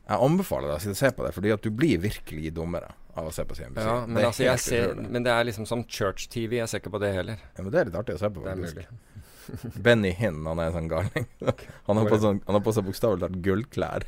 Jeg 0.00 0.24
anbefaler 0.26 0.72
deg 0.72 0.90
å 0.90 0.98
se 0.98 1.12
på 1.14 1.26
det, 1.26 1.34
fordi 1.36 1.52
at 1.54 1.62
du 1.62 1.70
blir 1.70 2.00
virkelig 2.02 2.54
dummere 2.56 2.90
av 3.14 3.28
å 3.28 3.34
se 3.34 3.44
på 3.46 3.54
CNBC. 3.58 3.84
Ja, 3.84 4.00
men, 4.06 4.18
det 4.18 4.26
altså, 4.32 4.56
ser, 4.64 4.96
men 4.98 5.26
det 5.26 5.34
er 5.34 5.46
liksom 5.46 5.68
som 5.68 5.84
church-TV. 5.84 6.58
Jeg 6.62 6.72
ser 6.72 6.82
ikke 6.82 6.94
på 6.96 7.02
det 7.02 7.12
heller. 7.14 7.42
Ja, 7.54 7.62
men 7.62 7.70
det 7.74 7.82
er 7.82 7.90
litt 7.90 8.00
artig 8.00 8.16
å 8.16 8.22
se 8.22 8.30
på. 8.32 8.42
Det 8.46 8.54
er 8.56 8.60
mulig. 8.64 8.86
Benny 9.84 10.12
Hinn, 10.16 10.42
han 10.46 10.60
er 10.60 10.70
en 10.70 10.78
sånn 10.78 10.90
galning. 10.90 11.28
Han 11.88 12.00
har 12.00 12.10
på, 12.10 12.18
sånn, 12.22 12.42
han 12.46 12.56
har 12.58 12.62
på 12.64 12.74
seg 12.76 12.86
bokstavelig 12.86 13.24
talt 13.24 13.38
gullklær. 13.44 14.04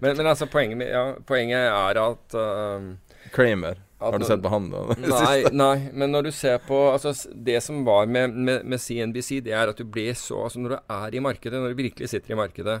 Men, 0.00 0.16
men 0.16 0.26
altså, 0.30 0.46
poenget, 0.50 0.86
ja, 0.92 1.04
poenget 1.26 1.66
er 1.66 1.98
at 2.00 2.36
uh, 2.38 2.90
Kramer. 3.34 3.80
At 4.00 4.14
Har 4.14 4.22
du 4.22 4.24
sett 4.24 4.40
på 4.40 4.48
han? 4.48 4.70
da? 4.72 4.94
Nei, 5.12 5.50
nei, 5.52 5.74
men 5.92 6.14
når 6.14 6.30
du 6.30 6.32
ser 6.32 6.56
på 6.64 6.76
altså, 6.88 7.12
Det 7.34 7.58
som 7.60 7.82
var 7.84 8.06
med, 8.08 8.32
med, 8.32 8.64
med 8.64 8.80
CNBC, 8.80 9.42
det 9.44 9.52
er 9.52 9.68
at 9.68 9.76
du 9.76 9.84
blir 9.84 10.14
så 10.16 10.46
altså 10.46 10.62
Når 10.62 10.72
du 10.72 10.78
er 10.96 11.16
i 11.18 11.20
markedet, 11.20 11.60
når 11.60 11.74
du 11.74 11.82
virkelig 11.82 12.08
sitter 12.08 12.32
i 12.32 12.38
markedet, 12.40 12.78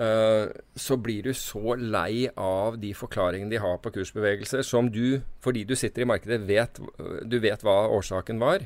uh, 0.00 0.46
så 0.72 0.96
blir 0.96 1.28
du 1.28 1.34
så 1.36 1.76
lei 1.76 2.30
av 2.32 2.80
de 2.80 2.94
forklaringene 2.96 3.52
de 3.52 3.60
har 3.60 3.76
på 3.84 3.92
kursbevegelser, 3.98 4.64
som 4.64 4.88
du, 4.88 5.20
fordi 5.44 5.66
du 5.68 5.76
sitter 5.76 6.06
i 6.06 6.08
markedet, 6.08 6.40
vet, 6.48 6.80
du 7.28 7.36
vet 7.42 7.66
hva 7.66 7.82
årsaken 7.98 8.40
var. 8.40 8.64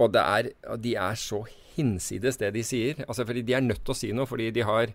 Og 0.00 0.12
det 0.14 0.22
er, 0.22 0.52
og 0.72 0.80
de 0.82 0.94
er 0.98 1.18
så 1.20 1.42
hinsides 1.76 2.38
det 2.40 2.52
de 2.54 2.62
sier. 2.66 3.02
Altså 3.08 3.26
fordi 3.28 3.42
De 3.46 3.56
er 3.56 3.64
nødt 3.64 3.82
til 3.84 3.94
å 3.94 3.98
si 3.98 4.12
noe, 4.16 4.28
fordi 4.28 4.50
de 4.54 4.64
har, 4.66 4.92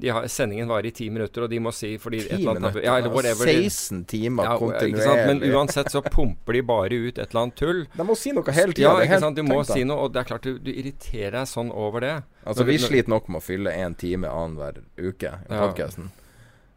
de 0.00 0.12
har 0.12 0.26
Sendingen 0.32 0.70
varer 0.70 0.90
i 0.90 0.94
ti 0.96 1.08
minutter, 1.12 1.44
og 1.46 1.52
de 1.52 1.60
må 1.62 1.72
si 1.76 1.94
fordi 2.00 2.22
et 2.24 2.32
eller 2.38 2.60
annet 2.60 2.78
ja, 2.84 2.96
eller 2.98 3.12
whatever, 3.12 3.48
16 3.48 4.04
timer 4.10 4.48
ja, 4.50 4.56
kontinuerlig. 4.60 5.26
Men 5.28 5.56
uansett 5.56 5.92
så 5.92 6.02
pumper 6.04 6.58
de 6.58 6.64
bare 6.72 7.02
ut 7.08 7.18
et 7.18 7.26
eller 7.28 7.42
annet 7.44 7.58
tull. 7.60 7.84
De 7.96 8.08
må 8.08 8.16
si 8.18 8.32
noe 8.36 8.56
hele 8.56 8.76
tida. 8.76 8.88
Ja, 8.88 9.04
ikke 9.06 9.20
sant? 9.26 9.38
Du 9.40 9.46
må 9.46 9.60
si 9.68 9.84
noe, 9.88 10.06
og 10.06 10.16
det 10.16 10.24
er 10.24 10.30
klart 10.32 10.48
du, 10.48 10.56
du 10.62 10.72
irriterer 10.72 11.38
deg 11.42 11.52
sånn 11.52 11.72
over 11.72 12.04
det. 12.04 12.16
Altså, 12.42 12.66
vi 12.68 12.80
sliter 12.82 13.12
nok 13.12 13.30
med 13.30 13.42
å 13.42 13.44
fylle 13.44 13.76
én 13.84 13.96
time 13.98 14.32
annenhver 14.32 14.82
uke 14.98 15.38
i 15.46 15.62
Ja. 15.62 15.70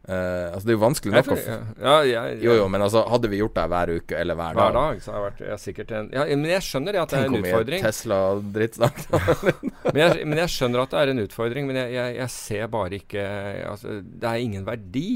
Podkasten. 0.06 0.53
altså, 0.53 0.65
det 0.65 0.73
er 0.73 0.77
jo 0.77 0.82
vanskelig 0.84 1.14
nok 1.15 1.32
å 1.34 1.38
ja. 1.40 1.57
ja, 1.82 1.95
ja, 2.06 2.23
Jo, 2.41 2.57
jo, 2.60 2.68
men 2.72 2.86
altså, 2.86 3.06
hadde 3.11 3.32
vi 3.32 3.40
gjort 3.41 3.56
det 3.57 3.65
hver 3.73 3.94
uke 3.98 4.19
eller 4.19 4.40
hver, 4.40 4.60
Hver 4.60 4.76
dag 4.77 5.02
så 5.03 5.11
har 5.14 5.18
jeg 5.18 5.26
vært 5.30 5.45
jeg 5.45 5.64
sikkert 5.64 5.95
en 5.98 6.11
ja, 6.15 6.26
Men 6.32 6.52
jeg 6.52 6.68
skjønner 6.68 6.99
at 7.02 7.14
det 7.14 7.22
er 7.22 7.30
en 7.30 7.40
utfordring. 7.40 7.86
Tesla-drittsnakk 7.86 9.02
Men 9.95 10.02
jeg, 10.02 10.27
men 10.27 10.44
jeg 10.44 10.53
skjønner 10.56 10.86
at 10.86 10.94
det 10.94 11.02
er 11.02 11.14
en 11.14 11.23
utfordring, 11.26 11.68
men 11.69 11.82
jeg, 11.84 11.95
jeg, 11.95 12.15
jeg 12.19 12.34
ser 12.36 12.69
bare 12.73 13.02
ikke 13.02 13.26
altså, 13.72 13.99
Det 14.06 14.30
er 14.30 14.45
ingen 14.45 14.65
verdi 14.68 15.10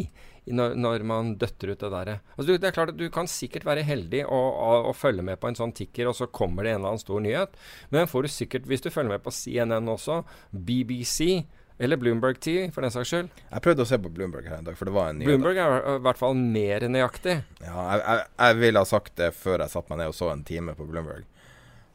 når, 0.50 0.76
når 0.80 1.06
man 1.08 1.34
døtter 1.40 1.74
ut 1.74 1.84
det 1.84 1.92
derre. 1.94 2.16
Altså, 2.36 2.58
det 2.58 2.68
er 2.70 2.76
klart 2.76 2.94
at 2.94 3.00
du 3.00 3.06
kan 3.14 3.30
sikkert 3.30 3.68
være 3.68 3.86
heldig 3.86 4.24
og, 4.26 4.48
og, 4.50 4.90
og 4.92 4.98
følge 4.98 5.26
med 5.26 5.40
på 5.42 5.50
en 5.50 5.58
sånn 5.58 5.74
tikker, 5.78 6.10
og 6.10 6.18
så 6.18 6.30
kommer 6.34 6.66
det 6.66 6.74
en 6.74 6.82
eller 6.82 6.96
annen 6.96 7.04
stor 7.04 7.24
nyhet. 7.24 7.60
Men 7.94 8.10
får 8.10 8.26
du 8.26 8.34
sikkert, 8.34 8.68
hvis 8.70 8.84
du 8.86 8.90
følger 8.94 9.14
med 9.14 9.26
på 9.26 9.34
CNN 9.36 9.92
også, 9.94 10.22
BBC 10.52 11.46
eller 11.80 11.98
Bloomberg 11.98 12.40
10, 12.44 12.72
for 12.76 12.84
den 12.84 12.92
saks 12.92 13.08
skyld. 13.14 13.30
Jeg 13.50 13.62
prøvde 13.64 13.86
å 13.86 13.88
se 13.88 13.98
på 14.04 14.10
Bloomberg 14.12 14.48
her 14.52 14.58
en 14.60 14.68
dag, 14.68 14.76
for 14.78 14.86
det 14.90 14.94
var 14.96 15.10
en 15.14 15.20
ny 15.22 15.26
Bloomberg 15.30 15.58
er 15.64 15.76
i 15.96 15.98
hvert 16.04 16.20
fall 16.20 16.36
mer 16.40 16.84
nøyaktig. 16.92 17.38
Ja, 17.64 17.84
jeg, 17.94 18.02
jeg, 18.06 18.26
jeg 18.44 18.58
ville 18.60 18.84
ha 18.84 18.90
sagt 18.90 19.16
det 19.22 19.30
før 19.38 19.64
jeg 19.64 19.72
satte 19.74 19.94
meg 19.94 20.02
ned 20.04 20.12
og 20.12 20.18
så 20.20 20.32
en 20.34 20.44
time 20.48 20.76
på 20.76 20.88
Bloomberg. 20.90 21.24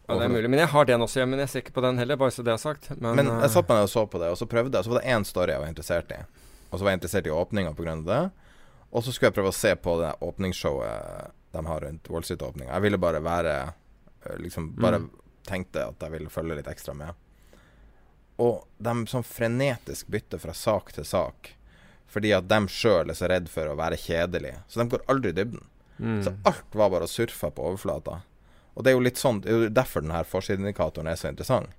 Ja, 0.08 0.18
det 0.20 0.24
er 0.26 0.32
mulig. 0.34 0.48
Men 0.52 0.60
jeg 0.60 0.68
har 0.68 0.84
den 0.88 1.00
også, 1.00 1.24
men 1.28 1.40
jeg 1.40 1.48
ser 1.48 1.62
ikke 1.64 1.76
på 1.78 1.84
den 1.84 1.96
heller, 2.00 2.16
bare 2.20 2.32
så 2.34 2.42
det 2.44 2.52
er 2.52 2.60
sagt. 2.60 2.90
Men, 3.00 3.14
Men 3.16 3.28
jeg 3.30 3.46
eh, 3.46 3.52
satte 3.54 3.70
meg 3.72 3.78
ned 3.82 3.86
og 3.88 3.92
så 3.94 4.02
på 4.12 4.18
det, 4.20 4.28
og 4.34 4.36
så 4.40 4.48
prøvde 4.50 4.76
jeg. 4.76 4.84
Så 4.84 4.92
var 4.92 5.00
det 5.00 5.12
én 5.14 5.24
story 5.24 5.54
jeg 5.54 5.62
var 5.62 5.70
interessert 5.72 6.12
i. 6.12 6.18
Og 6.70 6.74
så 6.76 6.84
var 6.84 6.90
jeg 6.92 6.98
interessert 7.00 7.28
i 7.30 7.32
åpninga 7.32 7.72
pga. 7.78 7.94
det. 8.08 8.18
Og 8.94 9.02
så 9.04 9.12
skulle 9.14 9.30
jeg 9.30 9.36
prøve 9.38 9.52
å 9.52 9.56
se 9.56 9.72
på 9.80 9.94
det 10.02 10.10
åpningsshowet 10.22 11.30
de 11.54 11.62
har 11.66 11.80
rundt 11.86 12.10
Wall 12.10 12.24
Street-åpninga. 12.26 12.72
Jeg 12.72 12.82
ville 12.84 12.98
bare 13.00 13.20
være 13.24 13.54
øh, 13.64 14.38
Liksom 14.42 14.72
bare 14.80 14.98
Mm. 15.04 15.10
tenkte 15.46 15.82
at 15.88 16.00
jeg 16.00 16.10
ville 16.14 16.30
følge 16.32 16.56
litt 16.56 16.68
ekstra 16.70 16.94
med. 16.96 17.12
Og 18.42 18.64
de 18.82 18.94
sånn 19.10 19.26
frenetisk 19.26 20.08
bytter 20.10 20.40
fra 20.42 20.54
sak 20.56 20.92
til 20.96 21.06
sak. 21.06 21.52
Fordi 22.10 22.32
at 22.34 22.48
de 22.50 22.60
sjøl 22.70 23.10
er 23.10 23.18
så 23.18 23.28
redd 23.30 23.48
for 23.50 23.70
å 23.70 23.76
være 23.78 23.98
kjedelige. 23.98 24.60
Så 24.68 24.80
de 24.80 24.88
går 24.90 25.06
aldri 25.10 25.30
i 25.34 25.38
dybden. 25.38 25.64
mm. 25.98 26.20
Så 26.26 26.34
alt 26.50 26.74
var 26.74 26.90
bare 26.90 27.06
å 27.06 27.10
surfe 27.10 27.50
på 27.50 27.68
overflata. 27.70 28.20
Og 28.74 28.82
det 28.82 28.90
er 28.90 28.96
jo 28.96 29.04
litt 29.06 29.20
sånn 29.20 29.40
Det 29.40 29.50
er 29.50 29.60
jo 29.68 29.70
derfor 29.70 30.02
denne 30.02 30.24
forsideindikatoren 30.26 31.06
er 31.10 31.18
så 31.18 31.30
interessant. 31.30 31.70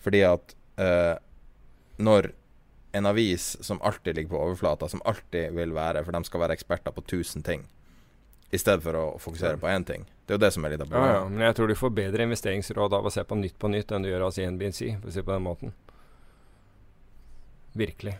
Fordi 0.00 0.22
at 0.24 0.54
eh, 0.80 1.16
når 1.98 2.32
en 2.96 3.06
avis 3.06 3.56
som 3.60 3.82
alltid 3.82 4.16
ligger 4.16 4.30
på 4.30 4.42
overflata, 4.46 4.88
som 4.88 5.02
alltid 5.04 5.52
vil 5.52 5.74
være 5.76 6.04
For 6.04 6.16
de 6.16 6.24
skal 6.24 6.40
være 6.40 6.56
eksperter 6.56 6.94
på 6.94 7.04
tusen 7.04 7.44
ting, 7.44 7.66
i 8.50 8.58
stedet 8.58 8.80
for 8.80 8.96
å 8.96 9.04
fokusere 9.20 9.60
på 9.60 9.68
én 9.68 9.84
ting. 9.84 10.06
Det 10.24 10.32
er 10.34 10.38
jo 10.38 10.44
det 10.46 10.52
som 10.54 10.64
er 10.64 10.72
litt 10.72 10.84
av 10.86 10.92
Ja, 10.92 11.08
ja, 11.18 11.24
men 11.28 11.44
jeg 11.44 11.56
tror 11.58 11.68
du 11.68 11.74
får 11.76 11.92
bedre 11.92 12.24
investeringsråd 12.24 12.94
av 12.96 13.04
å 13.04 13.12
se 13.12 13.24
på 13.24 13.36
Nytt 13.36 13.58
på 13.60 13.68
Nytt 13.68 13.92
enn 13.92 14.06
du 14.06 14.08
gjør 14.08 14.24
av 14.28 14.32
CNBC, 14.32 14.80
for 15.02 15.10
å 15.10 15.12
si 15.12 15.24
på 15.24 15.34
den 15.34 15.44
måten. 15.44 15.74
Virkelig. 17.72 18.14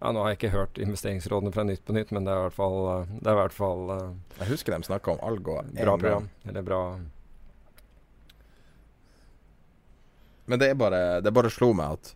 Ja, 0.00 0.12
Nå 0.12 0.22
har 0.22 0.30
jeg 0.30 0.38
ikke 0.38 0.54
hørt 0.54 0.78
investeringsrådene 0.78 1.50
fra 1.52 1.64
Nytt 1.66 1.84
på 1.84 1.92
Nytt, 1.96 2.10
men 2.14 2.24
det 2.24 2.32
er 2.32 2.38
i 2.38 2.46
hvert 2.46 2.54
fall, 2.58 2.76
eh, 2.92 3.14
det 3.18 3.26
er 3.26 3.34
i 3.34 3.40
hvert 3.40 3.56
fall 3.56 3.90
eh, 3.90 4.10
Jeg 4.40 4.48
husker 4.52 4.74
de 4.76 4.86
snakka 4.86 5.14
om 5.16 5.22
Algo. 5.26 5.56
bra 5.74 5.96
program. 5.98 6.28
Eller 6.46 6.62
bra 6.62 6.82
Men 10.48 10.58
det 10.58 10.70
er 10.70 10.74
bare 10.80 11.20
Det 11.20 11.34
bare 11.34 11.50
slo 11.52 11.72
meg 11.76 11.98
at 11.98 12.14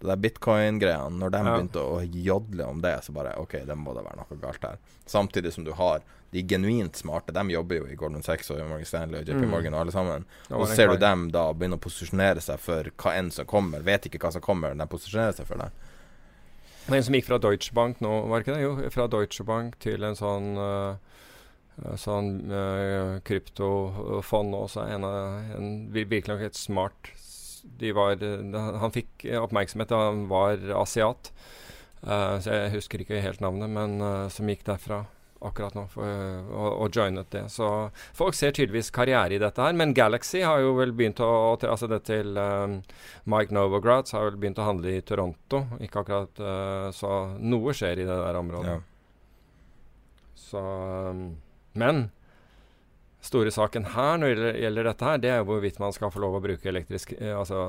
det 0.00 0.06
der 0.08 0.16
bitcoin-greiene, 0.22 1.18
når 1.18 1.30
de 1.34 1.38
Ja. 1.38 1.56
begynte 1.56 1.82
å 1.82 1.98
jodle 2.24 2.64
om 2.68 2.80
det, 2.80 2.92
så 3.04 3.12
bare 3.12 3.32
OK, 3.38 3.52
det 3.66 3.76
må 3.76 3.94
da 3.94 4.02
være 4.02 4.16
noe 4.20 4.38
galt 4.40 4.62
her. 4.62 4.78
Samtidig 5.06 5.52
som 5.52 5.64
du 5.64 5.72
har 5.72 6.00
de 6.30 6.42
genuint 6.42 6.92
smarte, 6.94 7.32
de 7.32 7.42
jobber 7.54 7.76
jo 7.80 7.86
i 7.86 7.96
Goldman 7.96 8.22
Sachs 8.22 8.50
og 8.50 8.58
Morgan 8.68 8.84
Stanley 8.84 9.20
og 9.20 9.26
JP 9.26 9.40
Mm. 9.46 9.50
Morgan 9.50 9.74
og 9.74 9.80
alle 9.80 9.92
sammen. 9.92 10.24
Og 10.50 10.66
så 10.68 10.74
ser 10.76 10.88
du 10.88 10.96
dem 10.98 11.30
da 11.30 11.52
begynne 11.52 11.78
å 11.78 11.80
posisjonere 11.80 12.40
seg 12.40 12.58
for 12.60 12.84
hva 12.84 13.14
enn 13.16 13.30
som 13.32 13.46
kommer. 13.46 13.80
Vet 13.82 14.02
ikke 14.06 14.18
hva 14.20 14.30
som 14.32 14.42
kommer, 14.42 14.74
de 14.76 14.86
posisjonerer 14.86 15.34
seg 15.34 15.46
for 15.46 15.56
det. 15.56 15.70
Det 16.86 16.94
En 16.96 17.02
som 17.02 17.14
gikk 17.14 17.24
fra 17.26 17.38
Deutsche 17.38 17.72
Bank 17.74 17.98
nå, 18.00 18.28
var 18.28 18.40
ikke 18.42 18.54
det? 18.54 18.62
Jo, 18.62 18.90
fra 18.90 19.06
Deutsche 19.08 19.44
Bank 19.44 19.78
til 19.78 20.04
en 20.04 20.14
sånn 20.14 20.56
eh, 20.58 20.96
Sånn 21.94 22.50
uh, 22.50 23.20
kryptofond 23.20 24.52
også. 24.52 24.82
En, 24.90 25.04
en 25.04 25.68
vir- 25.92 26.08
virkelig 26.10 26.42
et 26.48 26.54
smart 26.58 27.10
var, 27.94 28.22
eh, 28.22 28.72
Han 28.82 28.94
fikk 28.94 29.26
oppmerksomhet 29.40 29.92
da 29.92 30.02
han 30.08 30.26
var 30.30 30.58
asiat. 30.78 31.32
Uh, 31.98 32.38
så 32.38 32.54
jeg 32.54 32.74
husker 32.76 33.02
ikke 33.02 33.22
helt 33.24 33.40
navnet, 33.42 33.70
men 33.74 33.98
uh, 33.98 34.28
som 34.30 34.46
gikk 34.46 34.62
derfra 34.68 35.04
akkurat 35.42 35.74
nå 35.74 35.84
for, 35.90 36.02
og, 36.50 36.68
og 36.82 36.94
joinet 36.94 37.28
det. 37.30 37.44
Så 37.54 37.66
folk 38.16 38.34
ser 38.34 38.54
tydeligvis 38.54 38.90
karriere 38.94 39.36
i 39.36 39.40
dette 39.42 39.62
her. 39.62 39.74
Men 39.78 39.94
Galaxy 39.94 40.40
har 40.42 40.64
jo 40.64 40.72
vel 40.80 40.90
begynt 40.98 41.22
å 41.22 41.28
Altså 41.54 41.86
det 41.86 42.00
til 42.08 42.34
Mike 43.30 43.54
Novogratz 43.54 44.16
har 44.16 44.26
vel 44.26 44.40
begynt 44.42 44.58
å 44.58 44.66
handle 44.66 44.96
i 44.96 45.04
Toronto. 45.06 45.60
Ikke 45.78 46.02
akkurat 46.02 46.42
Så 46.90 47.12
noe 47.38 47.70
skjer 47.70 48.02
i 48.02 48.08
det 48.08 48.18
der 48.18 48.40
området. 48.40 48.80
Ja. 48.80 48.98
Så 50.34 50.58
um, 50.58 51.36
Men 51.78 52.08
store 53.24 53.50
saken 53.50 53.88
her 53.94 54.18
når 54.20 54.34
det 54.38 54.50
gjelder, 54.62 54.88
dette 54.90 55.06
her, 55.08 55.22
det 55.22 55.30
er 55.32 55.46
hvorvidt 55.46 55.80
man 55.82 55.94
skal 55.94 56.12
få 56.14 56.22
lov 56.22 56.38
å 56.38 56.42
bruke 56.42 56.70
elektrisk 56.70 57.14
eh, 57.18 57.34
altså 57.34 57.62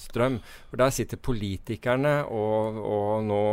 strøm. 0.00 0.38
For 0.70 0.80
der 0.80 0.94
sitter 0.94 1.20
politikerne 1.20 2.20
og, 2.30 2.78
og 2.78 3.24
nå 3.26 3.44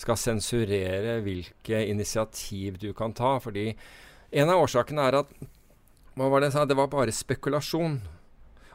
skal 0.00 0.16
sensurere 0.16 1.18
hvilke 1.24 1.82
initiativ 1.90 2.78
du 2.80 2.92
kan 2.96 3.12
ta. 3.16 3.36
Fordi 3.42 3.68
en 4.30 4.52
av 4.52 4.62
årsakene 4.62 5.08
er 5.08 5.22
at 5.24 5.34
Hva 6.18 6.26
var 6.28 6.42
det? 6.42 6.50
Det 6.52 6.76
var 6.76 6.88
bare 6.90 7.12
spekulasjon. 7.14 8.00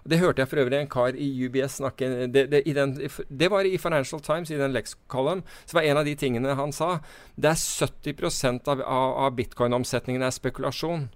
Det 0.06 0.19
hørte 0.22 0.41
jeg 0.41 0.49
for 0.49 0.61
øvrig 0.61 0.77
en 0.80 0.90
kar 0.90 1.18
i 1.18 1.27
UBS 1.45 1.80
snakke 1.80 2.07
Det, 2.30 2.45
det, 2.52 2.61
den, 2.77 2.94
det 3.30 3.49
var 3.52 3.65
i 3.65 3.77
Financial 3.77 4.22
Times, 4.22 4.52
i 4.52 4.57
den 4.57 4.73
Lex-column. 4.73 5.44
Så 5.65 5.77
var 5.77 5.86
en 5.90 5.98
av 5.98 6.06
de 6.06 6.15
tingene 6.15 6.56
han 6.56 6.73
sa 6.73 6.99
Det 7.36 7.49
er 7.49 7.57
70 7.57 8.69
av, 8.69 8.82
av, 8.82 9.18
av 9.26 9.36
bitcoin-omsetningen 9.36 10.23
er 10.23 10.34
spekulasjon. 10.34 11.10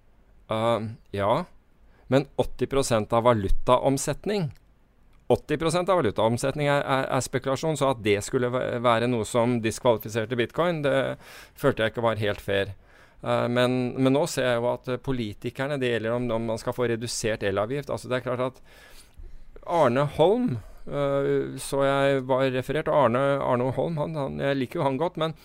Uh, 0.50 0.92
ja, 1.14 1.46
men 2.10 2.26
80% 2.42 3.14
av 3.14 3.28
valutaomsetning 3.28 4.50
80% 5.30 5.90
av 5.92 6.00
valutaomsetning 6.00 6.68
er, 6.72 6.82
er, 6.82 7.04
er 7.06 7.22
spekulasjon, 7.22 7.78
så 7.78 7.92
at 7.94 8.00
det 8.02 8.18
skulle 8.26 8.50
være 8.50 9.06
noe 9.12 9.28
som 9.30 9.60
diskvalifiserte 9.62 10.38
bitcoin, 10.40 10.82
det 10.82 11.20
følte 11.54 11.86
jeg 11.86 11.94
ikke 11.94 12.06
var 12.06 12.22
helt 12.22 12.42
fair. 12.42 12.72
Eh, 13.22 13.46
men, 13.52 13.76
men 13.94 14.16
nå 14.16 14.24
ser 14.32 14.48
jeg 14.48 14.62
jo 14.62 14.70
at 14.72 14.90
politikerne 15.04 15.76
Det 15.82 15.90
gjelder 15.92 16.16
om, 16.16 16.30
om 16.32 16.50
man 16.54 16.62
skal 16.62 16.74
få 16.74 16.88
redusert 16.90 17.46
elavgift. 17.46 17.92
Altså 17.94 18.10
det 18.10 18.18
er 18.18 18.26
klart 18.26 18.46
at 18.48 18.64
Arne 19.70 20.08
Holm 20.16 20.56
uh, 20.90 21.58
så 21.62 21.84
jeg 21.86 22.24
var 22.26 22.48
referert. 22.56 22.90
Arne, 22.90 23.22
Arne 23.38 23.70
Holm, 23.76 24.00
han, 24.02 24.18
han, 24.18 24.40
jeg 24.42 24.58
liker 24.64 24.82
jo 24.82 24.88
han 24.88 24.98
godt. 24.98 25.20
Men 25.22 25.38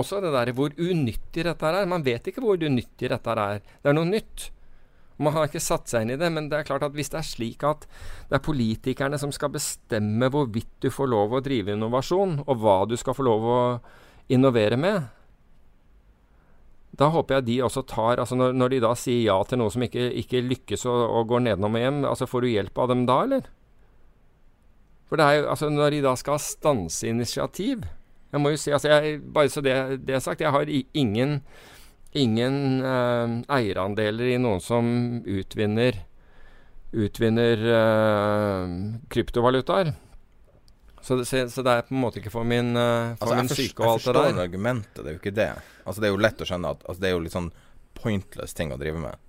også 0.00 0.20
det 0.24 0.32
der 0.34 0.52
hvor 0.56 0.74
unyttig 0.76 1.46
dette 1.46 1.72
er. 1.72 1.88
Man 1.88 2.04
vet 2.04 2.28
ikke 2.28 2.44
hvor 2.44 2.60
unyttig 2.60 3.10
dette 3.12 3.36
er. 3.36 3.64
Det 3.82 3.90
er 3.90 3.96
noe 3.96 4.08
nytt. 4.08 4.50
Man 5.16 5.32
har 5.32 5.48
ikke 5.48 5.62
satt 5.64 5.88
seg 5.88 6.04
inn 6.04 6.12
i 6.12 6.18
det, 6.20 6.28
men 6.32 6.50
det 6.52 6.58
er 6.58 6.66
klart 6.68 6.84
at 6.84 6.96
hvis 6.96 7.08
det 7.12 7.22
er 7.22 7.24
slik 7.24 7.64
at 7.64 7.86
det 8.28 8.36
er 8.36 8.44
politikerne 8.44 9.16
som 9.20 9.32
skal 9.32 9.54
bestemme 9.54 10.28
hvorvidt 10.32 10.74
du 10.84 10.90
får 10.92 11.08
lov 11.08 11.32
å 11.32 11.40
drive 11.44 11.72
innovasjon, 11.72 12.42
og 12.44 12.60
hva 12.60 12.82
du 12.88 12.98
skal 13.00 13.16
få 13.16 13.24
lov 13.24 13.46
å 13.48 13.60
innovere 14.32 14.76
med, 14.76 15.06
da 16.96 17.08
håper 17.12 17.38
jeg 17.38 17.46
de 17.48 17.56
også 17.64 17.82
tar 17.88 18.20
altså 18.22 18.36
når, 18.38 18.54
når 18.56 18.72
de 18.72 18.80
da 18.84 18.92
sier 18.96 19.26
ja 19.26 19.36
til 19.44 19.60
noe 19.60 19.72
som 19.72 19.84
ikke, 19.84 20.08
ikke 20.22 20.44
lykkes 20.44 20.86
og, 20.88 20.96
og, 21.04 21.26
går 21.32 21.44
nedenom 21.48 21.76
og 21.76 21.82
hjem, 21.82 22.00
altså 22.08 22.28
får 22.30 22.44
du 22.44 22.52
hjelp 22.52 22.80
av 22.80 22.92
dem 22.92 23.04
da, 23.08 23.18
eller? 23.26 23.50
For 25.06 25.20
det 25.20 25.26
er 25.26 25.36
jo, 25.38 25.42
altså 25.52 25.68
Når 25.70 25.94
de 25.94 25.98
da 26.02 26.16
skal 26.18 26.40
stanse 26.42 27.06
initiativ 27.06 27.84
Jeg 28.32 28.42
må 28.42 28.52
jo 28.52 28.58
si, 28.60 28.72
altså 28.74 28.90
jeg, 28.90 29.20
Bare 29.32 29.50
så 29.52 29.62
det, 29.64 29.74
det 30.06 30.16
er 30.16 30.22
sagt, 30.24 30.42
jeg 30.42 30.52
har 30.52 30.70
ingen 30.70 31.40
ingen 32.16 32.84
eh, 32.84 33.34
eierandeler 33.58 34.32
i 34.32 34.40
noen 34.40 34.62
som 34.64 34.86
utvinner, 35.28 35.98
utvinner 36.96 37.64
eh, 37.76 38.74
kryptovalutaer. 39.12 39.92
Så 41.06 41.20
det, 41.20 41.26
så 41.28 41.62
det, 41.62 41.70
er 41.70 41.86
på 41.86 41.94
en 41.94 42.02
måte 42.02 42.18
ikke 42.18 42.32
for 42.34 42.46
min, 42.48 42.72
uh, 42.74 43.12
for 43.20 43.30
altså, 43.30 43.34
min 43.38 43.50
syke 43.52 43.84
og 43.84 43.92
alt 43.92 44.06
det 44.08 44.10
der. 44.10 44.24
Jeg 44.24 44.32
forstår 44.32 44.42
argumentet, 44.42 44.96
det 44.96 45.06
er 45.06 45.14
jo 45.14 45.20
ikke 45.20 45.32
det. 45.36 45.52
Altså 45.84 46.02
Det 46.02 46.08
er 46.08 46.14
jo 46.16 46.22
lett 46.24 46.40
å 46.42 46.48
skjønne 46.48 46.72
at 46.74 46.80
altså, 46.82 47.02
det 47.02 47.06
er 47.06 47.14
jo 47.14 47.20
litt 47.22 47.36
sånn 47.36 47.50
pointless 47.94 48.56
ting 48.58 48.72
å 48.74 48.78
drive 48.80 49.02
med. 49.04 49.20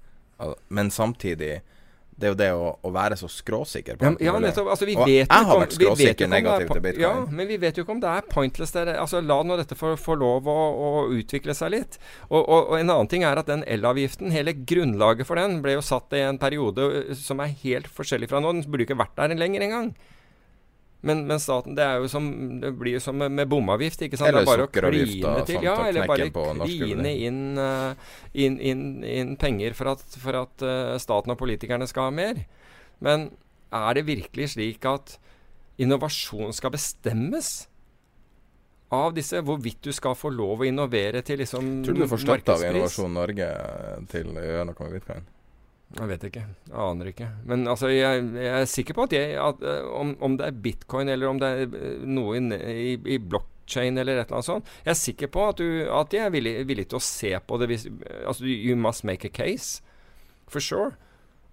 Men 0.73 0.89
samtidig 0.93 1.51
det 2.17 2.25
er 2.25 2.31
jo 2.31 2.37
det 2.37 2.47
å, 2.57 2.69
å 2.81 2.91
være 2.93 3.17
så 3.19 3.27
skråsikker 3.29 3.99
på 3.99 4.09
Ja, 4.25 4.33
nettopp. 4.41 4.71
Altså, 4.73 4.87
vi 4.89 4.95
og 4.97 5.05
vet 5.05 5.29
jeg 5.29 5.47
har 5.49 5.59
vært 5.61 5.75
skråsikker 5.77 6.31
negativ 6.31 6.71
til 6.71 6.81
bitcoin. 6.81 7.03
Ja, 7.03 7.11
men 7.29 7.49
vi 7.51 7.59
vet 7.61 7.77
jo 7.77 7.85
ikke 7.85 7.93
om 7.93 8.01
det 8.01 8.09
er 8.09 8.25
pointless. 8.31 8.73
Der. 8.73 8.95
Altså, 8.97 9.21
la 9.21 9.37
nå 9.45 9.57
dette 9.59 9.77
få, 9.77 9.93
få 10.01 10.17
lov 10.17 10.49
å, 10.49 10.57
å, 10.57 10.89
utvikle 11.13 11.53
seg 11.57 11.75
litt. 11.75 11.99
Og, 12.31 12.41
og, 12.41 12.71
og, 12.71 12.73
en 12.79 12.89
annen 12.89 13.11
ting 13.11 13.25
er 13.27 13.37
at 13.37 13.51
den 13.51 13.61
elavgiften, 13.69 14.33
hele 14.33 14.55
grunnlaget 14.57 15.29
for 15.29 15.37
den, 15.37 15.59
ble 15.61 15.77
jo 15.77 15.85
satt 15.85 16.17
i 16.17 16.25
en 16.25 16.41
periode 16.41 17.13
som 17.21 17.43
er 17.45 17.53
helt 17.61 17.91
forskjellig 17.93 18.31
fra 18.33 18.41
nå. 18.41 18.55
Den 18.57 18.65
burde 18.65 18.89
ikke 18.89 18.97
vært 18.97 19.13
der 19.19 19.37
lenger 19.37 19.67
engang. 19.69 19.93
Men, 21.05 21.21
men, 21.29 21.39
staten, 21.39 21.75
det 21.77 21.83
er 21.85 22.01
jo 22.01 22.07
som 22.09 22.25
Det 22.61 22.71
blir 22.79 22.95
jo 22.97 23.01
som 23.03 23.17
med, 23.21 23.31
med 23.31 23.49
bomavgift. 23.49 24.01
ikke 24.01 24.17
sant? 24.17 24.31
Eller 24.31 24.41
det 24.41 24.47
er 24.47 24.51
bare 24.53 24.65
å 24.65 24.71
kline 24.73 25.45
til. 25.45 25.61
Ja, 25.65 25.75
eller 25.85 26.09
bare 26.09 26.29
kline 26.33 27.13
inn, 27.27 27.43
uh, 27.61 28.17
inn, 28.33 28.57
inn, 28.57 28.83
inn, 29.05 29.35
penger 29.39 29.77
for 29.77 29.93
at, 29.93 30.03
for 30.17 30.41
at 30.41 30.65
uh, 30.65 30.97
staten 31.01 31.33
og 31.33 31.39
politikerne 31.39 31.87
skal 31.89 32.09
ha 32.09 32.15
mer. 32.17 32.43
Men 33.03 33.29
er 33.69 33.97
det 33.99 34.07
virkelig 34.07 34.55
slik 34.55 34.85
at 34.89 35.17
innovasjon 35.77 36.55
skal 36.55 36.73
bestemmes 36.73 37.67
av 38.89 39.13
disse? 39.13 39.43
Hvorvidt 39.45 39.83
du 39.85 39.93
skal 39.93 40.17
få 40.17 40.33
lov 40.33 40.65
å 40.65 40.67
innovere 40.67 41.21
til 41.21 41.43
liksom 41.43 41.61
markedspris? 41.61 41.87
Tror 41.87 41.97
du 41.97 42.03
du 42.03 42.11
får 42.15 42.25
støtte 42.25 42.57
av 42.57 42.67
Innovasjon 42.71 43.17
Norge 43.21 43.49
til 44.11 44.31
å 44.33 44.45
gjøre 44.49 44.69
noe 44.71 44.87
med 44.87 44.97
bitcoin? 44.97 45.33
Jeg 45.95 46.09
vet 46.09 46.25
ikke. 46.27 46.43
Jeg 46.67 46.79
aner 46.83 47.09
ikke. 47.13 47.27
Men 47.47 47.63
altså, 47.71 47.89
jeg, 47.93 48.25
jeg 48.35 48.53
er 48.59 48.65
sikker 48.67 48.97
på 48.97 49.05
at, 49.07 49.13
jeg, 49.15 49.37
at 49.39 49.61
uh, 49.63 49.87
om, 49.95 50.11
om, 50.19 50.35
det 50.39 50.49
er 50.49 50.59
bitcoin 50.65 51.09
eller 51.09 51.29
om 51.29 51.39
det 51.39 51.47
er 51.47 51.71
uh, 51.71 52.03
noe 52.03 52.35
i, 52.35 52.41
i, 52.91 52.95
i 53.15 53.17
blockchain 53.23 53.95
eller 53.95 54.19
et 54.19 54.27
eller 54.27 54.39
annet 54.39 54.49
sånt 54.49 54.71
Jeg 54.83 54.91
er 54.91 54.99
sikker 54.99 55.31
på 55.31 55.45
at, 55.47 55.63
du, 55.63 55.87
at 55.87 56.13
jeg 56.13 56.27
er 56.27 56.33
villig, 56.33 56.55
villig, 56.67 56.89
til 56.91 56.99
å 56.99 57.03
se 57.07 57.31
på 57.39 57.59
det. 57.61 57.69
Hvis, 57.71 57.87
altså, 58.25 58.43
you 58.51 58.75
must 58.75 59.07
make 59.07 59.27
a 59.27 59.31
case. 59.31 59.79
For 60.51 60.63
sure. 60.63 60.97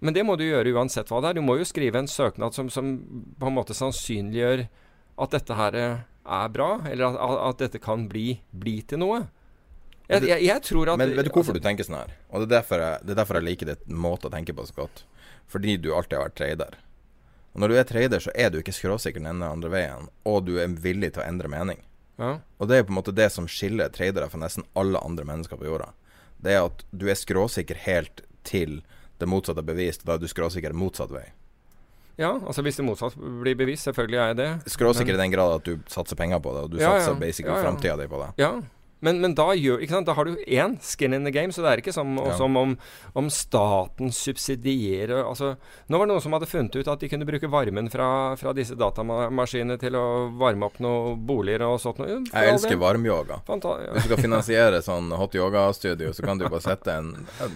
Men 0.03 0.15
det 0.15 0.25
må 0.27 0.35
du 0.35 0.43
gjøre 0.43 0.75
uansett 0.75 1.09
hva 1.11 1.23
det 1.23 1.31
er. 1.31 1.39
Du 1.39 1.45
må 1.47 1.55
jo 1.59 1.67
skrive 1.67 2.03
en 2.03 2.11
søknad 2.11 2.57
som, 2.57 2.67
som 2.69 2.97
på 3.39 3.47
en 3.47 3.55
måte 3.55 3.77
sannsynliggjør 3.77 4.67
at 5.23 5.31
dette 5.31 5.55
her 5.55 5.79
er 5.79 6.51
bra, 6.51 6.69
eller 6.89 7.15
at, 7.15 7.39
at 7.53 7.63
dette 7.63 7.79
kan 7.79 8.09
bli, 8.11 8.33
bli 8.51 8.81
til 8.83 8.99
noe. 8.99 9.23
Jeg, 10.05 10.27
jeg, 10.29 10.41
jeg, 10.45 10.61
tror 10.67 10.93
at 10.93 11.01
Men 11.01 11.15
vet 11.17 11.25
du 11.25 11.31
hvorfor 11.33 11.55
altså, 11.55 11.61
du 11.61 11.65
tenker 11.65 11.87
sånn 11.87 11.97
her? 11.97 12.11
Og 12.29 12.43
det 12.43 12.47
er, 12.47 12.53
derfor 12.59 12.81
jeg, 12.83 13.01
det 13.01 13.13
er 13.15 13.19
derfor 13.21 13.39
jeg 13.39 13.47
liker 13.47 13.71
ditt 13.71 13.87
måte 13.89 14.29
å 14.29 14.33
tenke 14.33 14.53
på 14.53 14.65
så 14.67 14.75
godt. 14.77 15.05
Fordi 15.49 15.77
du 15.81 15.89
alltid 15.95 16.19
har 16.19 16.27
vært 16.27 16.37
trader. 16.37 16.77
Og 17.55 17.63
når 17.63 17.71
du 17.71 17.77
er 17.79 17.87
trader, 17.89 18.21
så 18.21 18.33
er 18.35 18.51
du 18.51 18.59
ikke 18.59 18.75
skråsikker 18.75 19.23
den 19.23 19.31
ene 19.31 19.49
andre 19.49 19.71
veien, 19.71 20.09
og 20.27 20.41
du 20.45 20.57
er 20.59 20.73
villig 20.83 21.13
til 21.15 21.23
å 21.23 21.27
endre 21.29 21.49
mening. 21.51 21.79
Ja. 22.19 22.37
Og 22.59 22.69
det 22.69 22.77
er 22.77 22.87
på 22.87 22.93
en 22.93 22.99
måte 22.99 23.15
det 23.15 23.29
som 23.33 23.47
skiller 23.49 23.91
tradere 23.95 24.27
fra 24.31 24.41
nesten 24.41 24.67
alle 24.77 24.99
andre 25.03 25.25
mennesker 25.27 25.59
på 25.59 25.67
jorda. 25.67 25.93
Det 26.43 26.53
er 26.53 26.67
at 26.67 26.83
du 26.91 27.07
er 27.09 27.17
skråsikker 27.17 27.79
helt 27.87 28.21
til 28.45 28.81
det 29.17 29.29
motsatte 29.31 29.63
er 29.63 29.67
bevist. 29.67 30.03
Da 30.05 30.15
er 30.15 30.21
du 30.21 30.27
skråsikker 30.29 30.75
motsatt 30.75 31.13
vei. 31.15 31.25
Ja, 32.19 32.31
altså 32.47 32.63
hvis 32.63 32.77
det 32.79 32.85
motsatt 32.87 33.15
blir 33.15 33.57
bevist, 33.59 33.87
selvfølgelig 33.89 34.19
er 34.19 34.29
jeg 34.31 34.37
det. 34.39 34.49
Skråsikker 34.71 35.15
men... 35.15 35.19
i 35.19 35.23
den 35.23 35.33
grad 35.33 35.55
at 35.57 35.67
du 35.67 35.91
satser 35.91 36.19
penger 36.19 36.39
på 36.43 36.53
det, 36.55 36.67
og 36.67 36.75
du 36.75 36.79
ja, 36.79 36.93
satser 36.93 37.15
ja. 37.15 37.19
basically 37.19 37.51
ja, 37.51 37.59
ja. 37.59 37.65
framtida 37.65 37.97
di 37.99 38.07
på 38.11 38.21
det. 38.21 38.29
Ja, 38.39 38.51
men, 38.99 39.19
men, 39.21 39.35
da, 39.35 39.49
gjør, 39.53 39.83
da, 40.05 40.13
har 40.17 40.25
du 40.25 40.37
én 40.47 40.77
skin 40.81 41.13
in 41.13 41.27
the 41.27 41.31
game, 41.31 41.51
så 41.53 41.61
det 41.61 41.71
er 41.71 41.81
ikke 41.81 41.93
som, 41.93 42.15
ja. 42.17 42.35
som 42.37 42.55
om, 42.57 42.75
om, 43.13 43.27
staten 43.29 44.11
subsidierer 44.13 45.25
altså, 45.25 45.55
Nå 45.87 45.99
var 45.99 46.07
det 46.07 46.13
noen 46.13 46.23
som 46.23 46.35
hadde 46.35 46.47
funnet 46.49 46.77
ut 46.79 46.89
at 46.89 47.03
de 47.03 47.09
kunne 47.11 47.27
bruke 47.27 47.49
varmen 47.51 47.89
fra, 47.91 48.07
fra 48.39 48.53
disse 48.55 48.77
datamaskinene 48.79 49.77
til 49.81 49.97
å 49.99 50.05
varme 50.39 50.69
opp 50.69 50.79
noen 50.83 51.19
boliger 51.27 51.65
og 51.67 51.77
sånt. 51.83 52.01
Jeg 52.05 52.53
elsker 52.53 52.79
varmyoga. 52.81 53.41
Ja. 53.45 53.57
Hvis 53.95 54.07
du 54.07 54.09
skal 54.09 54.23
finansiere 54.23 54.81
sånn 54.85 55.11
hot 55.15 55.35
yoga-studio, 55.37 56.13
så 56.15 56.25
kan 56.25 56.39
du 56.39 56.47
bare 56.47 56.63
sette 56.63 56.95
en 56.95 57.13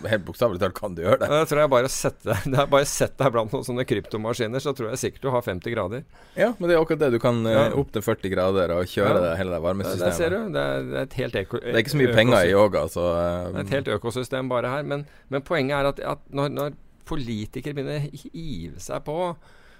Helt 0.09 0.23
bokstavelig 0.27 0.59
talt 0.61 0.75
kan 0.77 0.95
du 0.95 1.01
gjøre 1.03 1.21
det. 1.23 1.29
Jeg 1.41 1.49
tror 1.51 1.61
jeg 1.61 1.71
bare 1.71 1.89
sette 1.91 2.35
Det 2.45 2.59
er 2.61 2.69
bare 2.75 2.87
sett 2.89 3.15
deg 3.19 3.33
blant 3.33 3.53
noen 3.55 3.65
sånne 3.65 3.85
kryptomaskiner, 3.87 4.63
så 4.63 4.73
tror 4.75 4.91
jeg 4.93 5.01
sikkert 5.01 5.25
du 5.25 5.31
har 5.33 5.45
50 5.45 5.73
grader. 5.73 6.05
Ja, 6.37 6.51
men 6.57 6.69
det 6.69 6.75
er 6.75 6.83
akkurat 6.83 7.03
det. 7.05 7.11
Du 7.15 7.19
kan 7.23 7.41
ja. 7.47 7.67
opp 7.79 7.93
til 7.95 8.05
40 8.05 8.33
grader 8.33 8.75
og 8.75 8.89
kjøre 8.89 9.23
det, 9.23 9.33
hele 9.39 9.55
det 9.55 9.61
varmesystemet. 9.65 10.05
Det, 10.05 10.11
det 10.11 10.17
ser 10.19 10.35
du. 10.35 10.53
Det 10.53 10.63
er, 10.63 10.87
det 10.89 10.97
er 10.97 11.07
et 11.07 11.17
helt 11.19 11.28
det 11.33 11.73
er 11.73 11.81
ikke 11.83 11.95
så 11.95 12.01
mye 12.01 12.15
penger 12.17 12.45
i 12.45 12.53
yoga, 12.53 12.85
så 12.91 13.05
um. 13.09 13.55
Det 13.55 13.61
er 13.61 13.65
et 13.65 13.75
helt 13.77 13.91
økosystem 13.97 14.51
bare 14.51 14.73
her. 14.73 14.87
Men, 14.87 15.05
men 15.29 15.45
poenget 15.45 15.77
er 15.79 15.91
at, 15.93 16.03
at 16.17 16.29
når, 16.29 16.53
når, 16.55 16.77
politikere 17.09 17.73
begynner 17.73 18.03
å 18.05 18.19
hive 18.21 18.77
seg 18.83 19.01
på 19.07 19.13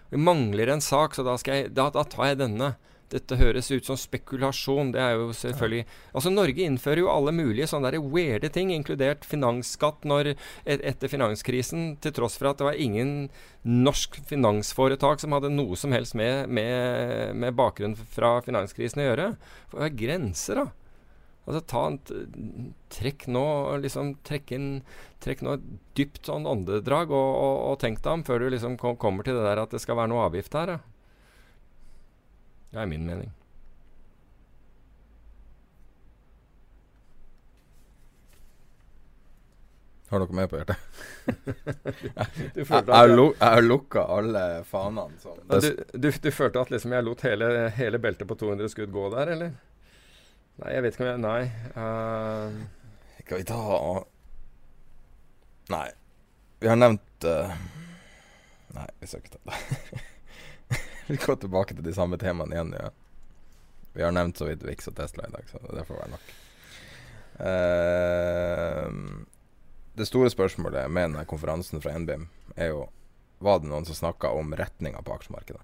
Vi 0.10 0.18
mangler 0.18 0.72
en 0.74 0.82
sak, 0.82 1.14
så 1.14 1.22
da, 1.22 1.36
jeg, 1.46 1.68
da, 1.78 1.92
da 1.94 2.02
tar 2.10 2.32
jeg 2.32 2.40
denne. 2.40 2.72
Dette 3.10 3.38
høres 3.40 3.72
ut 3.74 3.88
som 3.88 3.98
spekulasjon. 3.98 4.92
Det 4.94 5.02
er 5.02 5.16
jo 5.18 5.30
selvfølgelig 5.34 5.86
Altså 6.18 6.32
Norge 6.34 6.66
innfører 6.66 7.04
jo 7.04 7.12
alle 7.14 7.34
mulige 7.34 7.70
sånne 7.70 7.92
der 7.94 8.02
weirde 8.02 8.52
ting, 8.54 8.74
inkludert 8.74 9.26
finansskatt 9.26 10.06
når, 10.10 10.34
et, 10.66 10.82
etter 10.82 11.12
finanskrisen, 11.12 11.96
til 12.02 12.14
tross 12.18 12.38
for 12.38 12.52
at 12.52 12.62
det 12.62 12.70
var 12.70 12.82
ingen 12.82 13.30
norsk 13.66 14.20
finansforetak 14.30 15.22
som 15.22 15.34
hadde 15.36 15.54
noe 15.54 15.78
som 15.78 15.94
helst 15.96 16.18
med, 16.18 16.50
med, 16.54 17.36
med 17.38 17.58
bakgrunn 17.58 17.98
fra 18.14 18.38
finanskrisen 18.46 19.02
å 19.04 19.10
gjøre. 19.10 19.32
For 19.72 19.82
det 19.82 19.90
er 19.90 20.00
grenser, 20.06 20.64
da. 20.64 20.79
Altså 21.48 21.62
ta 21.66 21.86
en 21.90 21.98
Trekk 22.94 23.26
nå 23.32 23.46
liksom 23.82 24.14
Trekk 24.28 24.52
inn 24.54 24.70
Trekk 25.24 25.42
nå 25.46 25.56
et 25.58 25.66
dypt 25.98 26.30
sånn 26.30 26.46
åndedrag, 26.48 27.10
og, 27.10 27.32
og, 27.34 27.56
og, 27.72 27.80
tenk 27.82 28.04
deg 28.04 28.20
om 28.20 28.24
før 28.28 28.46
du 28.46 28.52
liksom 28.54 28.78
kom, 28.80 29.00
kommer 29.02 29.26
til 29.26 29.40
det 29.40 29.48
der 29.48 29.64
at 29.64 29.74
det 29.74 29.82
skal 29.84 29.98
være 30.00 30.14
noe 30.14 30.28
avgift 30.30 30.56
her. 30.56 30.78
Ja. 30.78 30.80
Det 32.70 32.84
er 32.84 32.90
min 32.92 33.08
mening. 33.08 33.34
Har 40.10 40.24
dere 40.24 40.34
mer 40.34 40.48
på 40.50 40.58
hjertet? 40.58 40.78
jeg, 42.58 42.66
har 43.44 43.62
lukka 43.62 44.06
alle 44.10 44.46
fanene. 44.66 45.20
Sånn. 45.22 45.44
Du, 45.46 45.68
du, 45.94 46.08
du, 46.10 46.30
følte 46.34 46.64
at 46.64 46.72
liksom 46.74 46.96
jeg 46.96 47.06
lot 47.06 47.22
hele, 47.28 47.50
hele 47.78 48.00
beltet 48.02 48.30
på 48.30 48.38
200 48.40 48.72
skudd 48.74 48.94
gå 48.94 49.06
der, 49.14 49.36
eller? 49.36 49.52
Nei, 50.60 50.74
jeg 50.76 50.84
vet 50.84 50.96
ikke 50.96 51.06
om 51.06 51.10
jeg 51.10 51.22
Nei. 51.24 51.44
Uh, 51.76 52.50
Skal 53.22 53.40
vi 53.40 53.46
ta 53.48 53.60
Nei. 55.70 55.90
Vi 56.60 56.68
har 56.68 56.80
nevnt 56.80 57.28
uh, 57.30 57.54
Nei, 58.76 58.90
vi 59.00 59.08
skal 59.10 59.24
ikke 59.24 59.38
ta 59.38 59.42
det. 59.48 59.56
vi 61.10 61.18
går 61.24 61.40
tilbake 61.42 61.78
til 61.78 61.86
de 61.86 61.94
samme 61.96 62.20
temaene 62.22 62.54
igjen. 62.54 62.76
Ja. 62.78 62.92
Vi 63.96 64.04
har 64.06 64.14
nevnt 64.14 64.38
så 64.38 64.46
vidt 64.46 64.66
Vix 64.68 64.88
og 64.92 64.96
Tesla 65.00 65.26
i 65.26 65.34
dag, 65.34 65.48
så 65.50 65.58
det 65.74 65.86
får 65.88 65.98
være 65.98 66.14
nok. 66.14 66.28
Uh, 67.40 68.90
det 69.98 70.06
store 70.08 70.30
spørsmålet 70.30 70.92
med 70.92 71.10
denne 71.10 71.26
konferansen 71.28 71.82
fra 71.82 71.96
NBIM 71.98 72.28
er 72.60 72.74
jo 72.74 72.82
Var 73.40 73.62
det 73.64 73.70
noen 73.72 73.86
som 73.88 73.96
snakka 73.96 74.34
om 74.36 74.52
retninga 74.60 75.00
på 75.08 75.16
aksjemarkedet? 75.16 75.64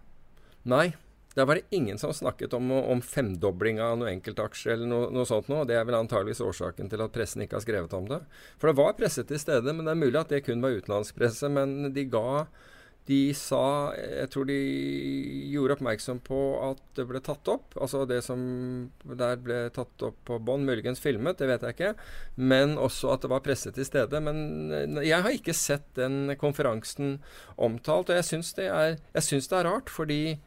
Nei. 0.71 0.95
Der 1.35 1.47
var 1.47 1.59
det 1.59 1.67
ingen 1.75 1.97
som 1.99 2.13
snakket 2.15 2.53
om, 2.55 2.71
om 2.71 3.01
femdobling 3.03 3.81
av 3.83 3.97
noe 3.99 4.11
enkeltaksje 4.13 4.71
eller 4.71 4.87
noe, 4.87 5.09
noe 5.11 5.27
sånt 5.27 5.49
noe. 5.51 5.65
Det 5.67 5.75
er 5.75 5.83
vel 5.87 5.97
antageligvis 5.99 6.43
årsaken 6.45 6.91
til 6.91 7.03
at 7.03 7.15
pressen 7.15 7.43
ikke 7.43 7.59
har 7.59 7.65
skrevet 7.65 7.97
om 7.97 8.07
det. 8.07 8.21
For 8.61 8.71
det 8.71 8.79
var 8.79 8.95
presse 8.95 9.25
til 9.27 9.41
stede, 9.41 9.75
men 9.75 9.83
det 9.83 9.95
er 9.95 9.99
mulig 10.05 10.21
at 10.21 10.31
det 10.31 10.45
kun 10.45 10.63
var 10.63 10.77
utenlandsk 10.77 11.19
presse. 11.19 11.51
Men 11.51 11.91
de 11.95 12.07
ga 12.07 12.45
de 13.05 13.19
sa 13.37 13.93
Jeg 13.93 14.29
tror 14.33 14.47
de 14.49 14.55
gjorde 15.53 15.75
oppmerksom 15.75 16.21
på 16.25 16.39
at 16.71 16.79
det 16.97 17.05
ble 17.09 17.21
tatt 17.23 17.51
opp. 17.51 17.75
Altså 17.77 18.05
det 18.09 18.21
som 18.25 18.39
der 19.05 19.37
ble 19.41 19.59
tatt 19.75 20.05
opp 20.07 20.17
på 20.25 20.39
bånd, 20.41 20.65
muligens 20.65 21.03
filmet, 21.03 21.37
det 21.37 21.51
vet 21.51 21.67
jeg 21.67 21.77
ikke. 21.77 21.91
Men 22.39 22.79
også 22.81 23.13
at 23.13 23.25
det 23.25 23.31
var 23.35 23.43
presse 23.45 23.75
til 23.75 23.85
stede. 23.85 24.21
Men 24.25 24.73
eh, 24.73 25.05
jeg 25.05 25.21
har 25.21 25.37
ikke 25.37 25.53
sett 25.53 25.85
den 25.99 26.33
konferansen 26.41 27.19
omtalt. 27.61 28.09
Og 28.09 28.17
jeg 28.17 28.29
syns 28.31 28.55
det, 28.57 28.71
det, 29.13 29.45
er 29.45 29.69
rart, 29.69 29.91
fordi 29.93 30.39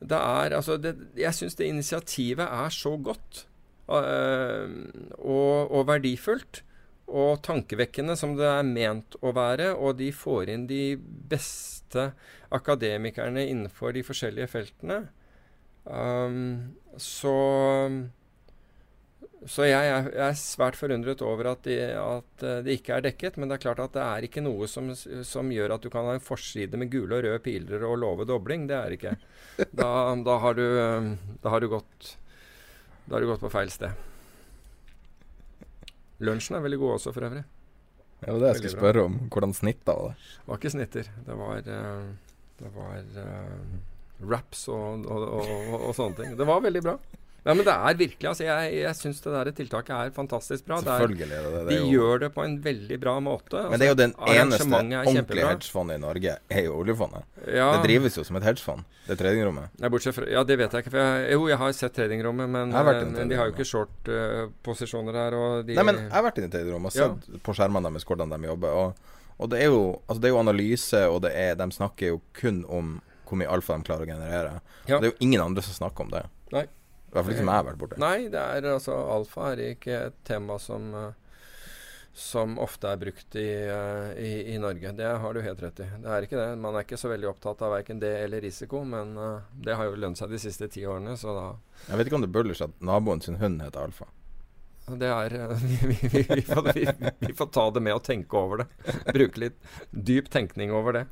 det 0.00 0.16
er 0.16 0.56
Altså, 0.56 0.76
det, 0.80 0.94
jeg 1.18 1.34
syns 1.36 1.54
det 1.58 1.68
initiativet 1.68 2.46
er 2.46 2.68
så 2.72 2.96
godt 2.96 3.46
øh, 3.90 4.70
og, 5.18 5.70
og 5.70 5.86
verdifullt 5.88 6.62
og 7.10 7.40
tankevekkende 7.42 8.14
som 8.18 8.36
det 8.38 8.46
er 8.46 8.66
ment 8.66 9.16
å 9.20 9.32
være, 9.34 9.72
og 9.74 9.98
de 9.98 10.12
får 10.14 10.52
inn 10.54 10.66
de 10.70 10.94
beste 11.30 12.12
akademikerne 12.54 13.48
innenfor 13.50 13.96
de 13.96 14.04
forskjellige 14.06 14.50
feltene. 14.52 15.00
Um, 15.84 16.76
så 17.00 17.34
så 19.48 19.64
jeg 19.64 19.86
jeg 19.88 20.08
er, 20.20 20.34
svært 20.36 20.76
forundret 20.76 21.22
over 21.24 21.52
at, 21.54 21.62
de, 21.64 21.76
at, 21.96 22.42
eh, 22.44 22.58
det 22.66 22.74
ikke 22.76 22.98
er 22.98 23.04
dekket. 23.06 23.38
Men 23.40 23.48
det 23.48 23.56
er 23.56 23.62
klart 23.62 23.80
at 23.80 23.94
det 23.94 24.02
er 24.04 24.26
ikke 24.26 24.42
noe 24.44 24.68
som, 24.68 24.90
som, 24.96 25.52
gjør 25.52 25.76
at 25.76 25.84
du 25.84 25.88
kan 25.92 26.08
ha 26.08 26.16
en 26.18 26.24
forside 26.24 26.76
med 26.80 26.90
gule 26.92 27.16
og 27.16 27.24
røde 27.24 27.40
piler 27.44 27.86
og 27.88 27.96
love 28.02 28.26
dobling. 28.28 28.68
Det 28.68 28.76
er 28.76 28.92
det 28.92 29.00
ikke. 29.00 29.16
Da, 29.76 29.88
da, 30.24 30.38
har 30.40 30.54
du, 30.56 30.64
da, 31.42 31.50
har 31.52 31.60
du 31.60 31.66
gått, 31.68 32.14
da 33.04 33.18
har 33.18 33.20
du 33.20 33.28
gått 33.28 33.42
på 33.42 33.50
feil 33.52 33.68
sted. 33.68 33.92
Lunsjen 36.24 36.56
er 36.56 36.64
veldig 36.64 36.78
god 36.80 36.94
også, 36.94 37.12
for 37.12 37.26
øvrig. 37.28 37.42
Ja, 38.20 38.26
det 38.26 38.32
var 38.32 38.40
det 38.40 38.48
jeg 38.48 38.58
skulle 38.60 38.74
spørre 38.74 39.04
om. 39.08 39.18
Hvordan 39.32 39.54
snitta 39.56 39.94
var 39.96 40.10
det? 40.12 40.26
Det 40.32 40.48
var 40.50 40.60
ikke 40.60 40.72
snitter. 40.74 41.12
Det 41.26 41.36
var, 41.40 41.68
uh, 41.68 42.40
det 42.60 42.72
var 42.74 42.98
uh, 43.16 44.28
raps 44.32 44.66
og, 44.68 45.06
og, 45.06 45.24
og, 45.40 45.76
og, 45.78 45.94
sånne 45.96 46.18
ting. 46.18 46.34
Det 46.36 46.48
var 46.48 46.60
veldig 46.64 46.82
bra. 46.84 46.96
Ja, 47.44 47.54
men 47.54 47.64
det 47.64 47.72
er 47.72 47.96
virkelig 47.96 48.28
altså, 48.28 48.44
Jeg, 48.44 48.72
jeg 48.82 48.96
syns 48.98 49.22
det 49.24 49.32
der 49.32 49.50
tiltaket 49.56 49.92
er 49.96 50.10
fantastisk 50.16 50.66
bra. 50.66 50.80
Selvfølgelig 50.84 51.28
er 51.36 51.46
det 51.46 51.52
det. 51.54 51.64
de 51.70 51.78
jo... 51.78 51.88
gjør 51.94 52.22
det 52.24 52.30
på 52.34 52.44
en 52.44 52.56
veldig 52.64 52.98
bra 53.00 53.14
måte. 53.24 53.56
Altså, 53.56 53.70
men 53.72 53.80
det 53.80 53.86
er 53.86 53.92
jo 53.92 53.98
den 54.00 54.14
eneste 54.28 54.66
ordentlige 54.68 55.46
hedgefondet 55.48 55.96
i 55.96 56.02
Norge, 56.04 56.36
er 56.50 56.66
jo 56.66 56.74
oljefondet. 56.82 57.28
Ja. 57.46 57.70
Det 57.76 57.86
drives 57.88 58.18
jo 58.20 58.24
som 58.28 58.40
et 58.40 58.48
hedgefond, 58.48 58.84
det 59.06 59.18
tradingrommet. 59.22 59.80
Ja, 59.80 59.92
fra, 60.18 60.26
ja, 60.36 60.44
det 60.44 60.58
vet 60.60 60.76
jeg 60.76 60.86
ikke. 60.86 60.96
Jeg, 60.96 61.30
jo, 61.32 61.46
jeg 61.48 61.60
har 61.62 61.76
sett 61.80 61.96
tradingrommet, 61.96 62.50
men, 62.50 62.74
men 62.74 63.32
de 63.32 63.38
har 63.38 63.48
jo 63.48 63.56
ikke 63.56 63.68
short-posisjoner 63.68 65.16
uh, 65.16 65.22
her. 65.22 65.38
De, 65.64 65.78
Nei, 65.78 65.86
men 65.86 66.02
jeg 66.04 66.12
har 66.12 66.26
vært 66.28 66.42
i 66.42 66.48
tradingrommet 66.48 66.92
og 66.92 66.98
sett 66.98 67.30
ja. 67.30 67.44
på 67.46 67.56
skjermene 67.56 67.88
deres 67.88 68.08
hvordan 68.08 68.34
de 68.34 68.50
jobber. 68.50 68.82
Og, 68.82 69.14
og 69.40 69.52
det, 69.52 69.62
er 69.64 69.72
jo, 69.72 69.84
altså, 70.06 70.20
det 70.20 70.28
er 70.28 70.36
jo 70.36 70.42
analyse, 70.42 71.06
og 71.08 71.22
det 71.24 71.32
er, 71.38 71.56
de 71.56 71.70
snakker 71.72 72.12
jo 72.14 72.20
kun 72.36 72.66
om 72.68 72.98
hvor 73.30 73.38
mye 73.38 73.48
alfa 73.48 73.78
de 73.78 73.86
klarer 73.86 74.04
å 74.04 74.10
generere. 74.10 74.54
Ja. 74.88 74.98
Det 74.98 75.06
er 75.06 75.12
jo 75.12 75.18
ingen 75.22 75.42
andre 75.44 75.62
som 75.62 75.76
snakker 75.76 76.04
om 76.04 76.12
det. 76.12 76.24
Nei. 76.50 76.66
I 77.10 77.14
hvert 77.14 77.24
fall 77.24 77.34
ikke 77.34 77.42
som 77.42 77.50
jeg 77.50 77.60
har 77.60 77.66
vært 77.66 77.80
borte. 77.80 77.98
Nei, 78.02 78.28
det 78.30 78.42
er 78.42 78.68
altså 78.70 78.98
alfa 79.16 79.48
er 79.50 79.64
ikke 79.72 79.96
et 80.10 80.20
tema 80.26 80.60
som 80.62 80.92
uh, 80.94 81.08
som 82.14 82.56
ofte 82.62 82.90
er 82.90 83.00
brukt 83.00 83.36
i, 83.38 83.48
uh, 83.70 84.12
i, 84.18 84.30
i, 84.54 84.58
Norge. 84.62 84.92
Det 84.98 85.10
har 85.24 85.34
du 85.34 85.42
helt 85.42 85.62
rett 85.62 85.82
i. 85.82 85.88
Det 86.04 86.14
er 86.14 86.26
ikke 86.26 86.38
det. 86.38 86.46
Man 86.62 86.78
er 86.78 86.86
ikke 86.86 87.00
så 87.00 87.10
veldig 87.10 87.30
opptatt 87.30 87.66
av 87.66 87.74
verken 87.74 88.02
det 88.02 88.12
eller 88.24 88.42
risiko, 88.46 88.84
men 88.86 89.14
det 89.58 89.78
har 89.78 89.90
jo 89.90 89.98
lønt 89.98 90.18
seg 90.18 90.30
de 90.30 90.42
siste 90.42 90.70
ti 90.70 90.86
årene, 90.86 91.16
så 91.18 91.34
da 91.34 91.44
Jeg 91.88 92.00
vet 92.00 92.10
ikke 92.10 92.18
om 92.20 92.26
det 92.26 92.34
bøller 92.34 92.58
seg 92.58 92.72
at 92.72 92.88
naboen 92.92 93.22
sin 93.24 93.38
hund 93.42 93.62
heter 93.62 93.90
Alfa. 93.90 94.10
Det 94.98 95.06
er 95.06 95.36
vi, 95.62 95.78
vi, 95.86 95.96
vi, 96.34 96.42
får, 96.42 96.72
vi, 97.18 97.32
får, 97.34 97.46
ta 97.46 97.70
det 97.70 97.82
med 97.84 97.94
og 97.94 98.04
tenke 98.04 98.36
over 98.38 98.62
det. 98.62 98.68
Bruke 99.12 99.44
litt 99.44 99.58
dyp 99.90 100.30
tenkning 100.32 100.72
over 100.74 100.96
det. 100.96 101.04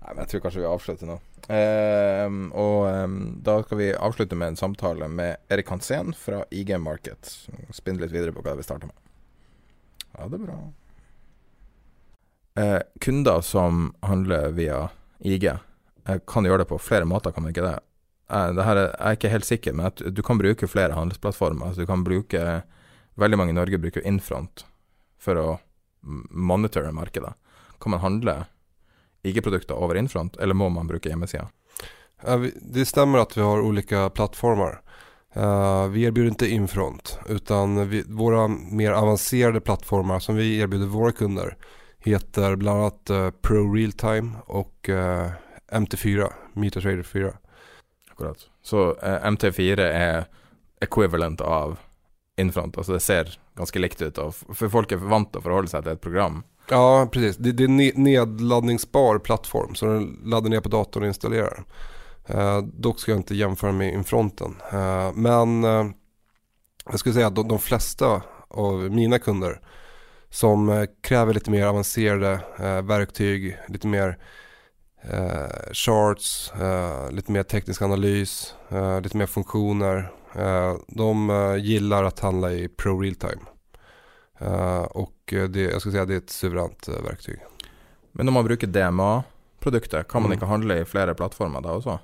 Nei, 0.00 0.14
men 0.14 0.22
Jeg 0.24 0.32
tror 0.32 0.42
kanskje 0.46 0.62
vi 0.62 0.70
avslutter 0.70 1.10
nå. 1.10 1.18
Eh, 1.50 2.36
og 2.56 2.76
eh, 2.88 3.16
da 3.46 3.56
skal 3.64 3.80
vi 3.80 3.90
avslutte 3.92 4.38
med 4.38 4.52
en 4.54 4.60
samtale 4.60 5.08
med 5.12 5.52
Erik 5.52 5.70
Hansen 5.72 6.14
fra 6.16 6.44
IG 6.50 6.72
Market. 6.80 7.34
Spinn 7.76 8.00
litt 8.00 8.14
videre 8.14 8.32
på 8.32 8.44
hva 8.44 8.56
vi 8.58 8.66
starta 8.66 8.88
med. 8.88 8.96
Ja, 10.16 10.26
det 10.26 10.40
er 10.40 10.46
bra. 10.46 10.58
Eh, 12.60 12.80
kunder 13.00 13.40
som 13.40 13.94
handler 14.00 14.50
via 14.56 14.88
IG, 15.20 15.46
eh, 15.46 16.18
kan 16.26 16.44
gjøre 16.44 16.64
det 16.64 16.70
på 16.72 16.80
flere 16.82 17.04
måter, 17.04 17.32
kan 17.32 17.44
man 17.44 17.52
ikke 17.52 17.66
det? 17.66 17.78
Eh, 18.30 18.50
det 18.56 18.66
her 18.66 18.76
er, 18.76 18.88
jeg 18.90 19.06
er 19.06 19.18
ikke 19.18 19.34
helt 19.34 19.48
sikker, 19.48 19.76
men 19.76 19.86
at 19.86 20.02
du 20.02 20.22
kan 20.22 20.38
bruke 20.38 20.68
flere 20.68 20.96
handelsplattformer. 20.96 21.70
Altså, 21.70 21.84
du 21.84 21.90
kan 21.90 22.04
bruke 22.04 22.62
Veldig 23.20 23.36
mange 23.36 23.52
i 23.52 23.56
Norge 23.56 23.76
bruker 23.76 24.04
Infront 24.06 24.62
for 25.20 25.36
å 25.36 25.46
monitore 26.00 26.92
markedet. 26.94 27.34
Kan 27.82 27.92
man 27.92 28.00
handle 28.00 28.36
IG-produkter 29.22 29.74
over 29.74 29.94
Infront, 29.96 30.36
eller 30.36 30.54
må 30.54 30.68
man 30.68 30.86
bruke 30.86 31.08
hjemmesida? 31.08 31.48
det 32.62 32.84
stemmer 32.86 33.18
at 33.18 33.36
vi 33.36 33.40
har 33.40 33.60
olika 33.60 34.10
plattformer. 34.10 34.80
Uh, 35.36 35.86
vi 35.88 36.04
erbjuder 36.04 36.32
ikke 36.32 36.48
Infront 36.48 37.18
utan 37.28 37.88
vi, 37.88 38.02
våra 38.06 38.48
mer 38.48 38.92
avancerade 38.92 39.60
plattformar 39.60 40.18
som 40.18 40.36
vi 40.36 40.58
erbjuder 40.58 40.86
våra 40.86 41.12
kunder 41.12 41.56
heter 41.98 42.56
bland 42.56 42.80
annat 42.80 43.10
uh, 43.10 43.30
Pro 43.30 43.74
Realtime 43.74 44.32
och 44.46 44.88
uh, 44.88 44.96
eh, 44.96 45.30
MT4, 45.70 46.32
MetaTrader 46.52 47.02
4. 47.02 47.32
Akkurat. 48.10 48.38
Så 48.62 48.94
MT4 49.02 49.80
är 49.80 50.24
equivalent 50.80 51.40
av 51.40 51.78
Infront, 52.36 52.78
alltså 52.78 52.92
det 52.92 53.00
ser 53.00 53.38
ganska 53.56 53.78
likt 53.78 54.02
ut 54.02 54.18
och 54.18 54.34
för 54.34 54.68
folk 54.68 54.92
är 54.92 54.96
vant 54.96 55.36
att 55.36 55.42
förhålla 55.42 55.66
sig 55.66 55.82
till 55.82 55.92
ett 55.92 56.00
program 56.00 56.42
Ja, 56.70 57.08
precis. 57.12 57.36
Det, 57.36 57.52
det 57.52 57.64
är 57.64 57.98
nedladdningsbar 57.98 59.18
plattform 59.18 59.74
så 59.74 59.86
den 59.86 60.20
laddar 60.24 60.50
ner 60.50 60.60
på 60.60 60.68
datorn 60.68 61.02
och 61.02 61.08
installerar. 61.08 61.64
Eh, 62.26 62.62
dock 62.62 63.00
ska 63.00 63.12
jag 63.12 63.18
inte 63.18 63.34
jämföra 63.34 63.72
med 63.72 63.94
Infronten. 63.94 64.56
Eh, 64.72 65.12
men 65.14 65.64
eh, 65.64 65.86
jag 66.90 66.98
skulle 66.98 67.12
säga 67.12 67.26
att 67.26 67.34
de, 67.34 67.48
de, 67.48 67.58
flesta 67.58 68.22
av 68.48 68.90
mina 68.90 69.18
kunder 69.18 69.60
som 70.30 70.86
kräver 71.00 71.34
lite 71.34 71.50
mer 71.50 71.66
avancerade 71.66 72.40
verktyg, 72.82 73.58
lite 73.68 73.86
mer 73.86 74.18
charts, 75.72 76.52
lite 77.10 77.32
mer 77.32 77.42
teknisk 77.42 77.82
analys, 77.82 78.54
lite 79.02 79.16
mer 79.16 79.26
funktioner. 79.26 80.12
de 80.88 81.30
gillar 81.62 82.04
att 82.04 82.20
handla 82.20 82.52
i 82.52 82.68
Pro 82.68 83.00
Realtime. 83.00 83.40
Uh, 84.42 84.82
och 84.82 85.34
det, 85.48 85.60
jag 85.60 85.80
ska 85.80 85.90
säga 85.90 86.04
det 86.04 86.14
är 86.14 86.18
ett 86.18 86.30
suverant 86.30 86.88
uh, 86.88 87.04
verktyg. 87.04 87.38
Men 88.12 88.28
om 88.28 88.34
man 88.34 88.44
bruker 88.44 88.66
DMA-produkter, 88.66 90.02
kan 90.02 90.22
man 90.22 90.32
mm. 90.32 90.38
ikke 90.38 90.46
handle 90.46 90.80
i 90.80 90.84
flere 90.84 91.14
plattformer 91.14 91.60
da 91.60 91.72
også? 91.72 91.98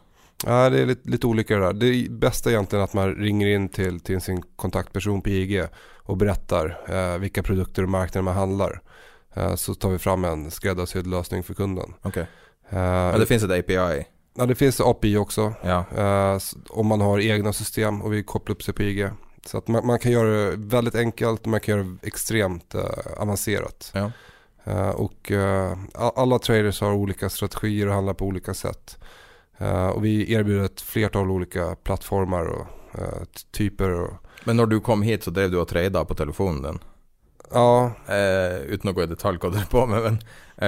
Ja, 0.45 0.71
det 0.71 0.81
är 0.81 0.87
lite, 0.87 1.11
lite 1.11 1.27
olika 1.27 1.57
det 1.57 1.65
där. 1.65 1.73
Det 1.73 2.11
bästa 2.11 2.51
är 2.51 2.55
egentligen 2.55 2.85
att 2.85 2.95
man 2.95 3.15
ringer 3.15 3.47
in 3.47 3.69
till, 3.69 4.01
till 4.01 4.21
sin 4.21 4.43
kontaktperson 4.57 5.23
på 5.23 5.29
IG 5.29 5.65
och 5.97 6.17
berättar 6.17 6.81
eh, 6.89 7.19
vilka 7.19 7.43
produkter 7.43 7.83
och 7.83 7.89
marknader 7.89 8.23
man 8.23 8.35
handlar. 8.35 8.81
Eh, 9.35 9.55
så 9.55 9.75
tar 9.75 9.91
vi 9.91 9.99
fram 9.99 10.25
en 10.25 10.51
skräddarsydd 10.51 11.07
lösning 11.07 11.43
för 11.43 11.55
kunden. 11.55 11.95
Okay. 12.03 12.25
Eh, 12.71 12.79
ja, 12.81 13.19
det 13.19 13.27
finns 13.27 13.43
ett 13.43 13.51
API? 13.51 14.05
Ja, 14.39 14.47
det 14.47 14.55
finns 14.55 14.81
API 14.81 15.17
också. 15.17 15.55
Ja. 15.63 15.85
Eh, 15.97 16.39
om 16.69 16.87
man 16.87 17.01
har 17.01 17.21
egna 17.21 17.53
system 17.53 18.03
och 18.03 18.13
vi 18.13 18.23
koppla 18.23 18.53
upp 18.53 18.63
sig 18.63 18.75
på 18.75 18.83
IG. 18.83 19.09
Så 19.47 19.59
att 19.59 19.69
man, 19.69 19.87
man, 19.87 19.99
kan 19.99 20.13
göra 20.13 20.51
det 20.51 20.57
väldigt 20.57 20.95
enkelt 20.95 21.41
och 21.41 21.49
man 21.49 21.61
kan 21.61 21.77
göra 21.77 21.87
det 22.01 22.07
extremt 22.07 22.75
uh, 22.75 22.83
avancerat. 23.17 23.93
Ja. 23.95 24.11
Uh, 24.69 24.89
och 24.89 25.31
uh, 25.31 25.73
alla 25.95 26.39
traders 26.39 26.81
har 26.81 26.93
olika 26.93 27.29
strategier 27.29 27.87
och 27.87 27.95
handlar 27.95 28.15
på 28.15 28.25
olika 28.25 28.55
sätt. 28.55 28.99
och 29.95 30.05
vi 30.05 30.33
erbjuder 30.33 30.65
ett 30.65 30.81
flertal 30.81 31.31
olika 31.31 31.77
plattformar 31.83 32.45
och 32.45 32.67
typer. 33.51 33.91
Och... 33.91 34.11
Men 34.45 34.57
när 34.57 34.67
du 34.67 34.81
kom 34.81 35.03
hit 35.03 35.25
så 35.25 35.31
drev 35.31 35.51
du 35.51 35.59
och 35.59 35.69
trada 35.69 36.05
på 36.05 36.15
telefonen 36.15 36.63
din? 36.63 36.79
Ja. 37.51 37.93
utan 38.67 38.89
att 38.89 38.95
gå 38.95 39.03
i 39.03 39.07
detalj 39.07 39.39
hva 39.39 39.51
du 39.51 39.59
er 39.59 39.69
på 39.71 39.87
med, 39.87 40.03
men 40.03 40.19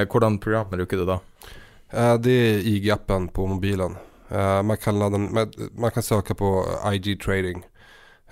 hvordan 0.09 0.38
program 0.38 0.70
bruker 0.70 0.96
du 0.96 1.05
da? 1.05 1.18
det 2.16 2.30
är 2.30 2.59
IG-appen 2.59 3.28
på 3.28 3.46
mobilen. 3.46 3.96
man, 4.64 4.76
kan 4.76 4.98
ladda, 4.98 5.18
man, 5.18 5.52
man 5.72 5.90
kan 5.90 6.02
söka 6.02 6.34
på 6.34 6.66
IG 6.92 7.20
trading 7.20 7.64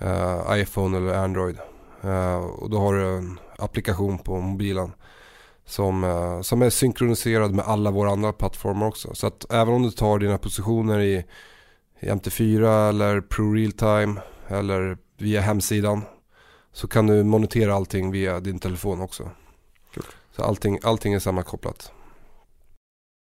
uh, 0.03 0.61
iPhone 0.61 0.97
eller 0.97 1.15
Android. 1.15 1.59
Uh, 2.05 2.37
och 2.37 2.71
då 2.71 2.79
har 2.79 2.95
du 2.95 3.17
en 3.17 3.39
applikation 3.59 4.19
på 4.19 4.41
mobilen 4.41 4.93
som, 5.65 6.05
uh, 6.05 6.43
som 6.43 6.63
är 6.63 6.71
synkroniserad 6.71 7.55
med 7.55 7.65
alla 7.65 7.91
våra 7.91 8.11
andra 8.11 8.33
plattformar 8.33 8.87
också. 8.87 9.15
Så 9.15 9.27
att 9.27 9.53
även 9.53 9.75
om 9.75 9.83
du 9.83 9.91
tar 9.91 10.19
dina 10.19 10.39
positioner 10.39 11.01
i, 11.01 11.25
i 12.01 12.07
MT4 12.07 12.89
eller 12.89 13.21
Pro 13.21 13.53
Realtime 13.53 14.21
eller 14.49 14.99
via 15.19 15.41
hemsidan 15.41 16.03
så 16.73 16.89
kan 16.89 17.07
du 17.07 17.25
monitera 17.25 17.75
allting 17.75 18.11
via 18.11 18.41
din 18.41 18.59
telefon 18.59 19.01
också. 19.01 19.31
Cool. 19.95 20.05
Så 20.37 20.43
allting, 20.43 20.79
allting 20.83 21.15
är 21.15 21.19
sammankopplat. 21.19 21.93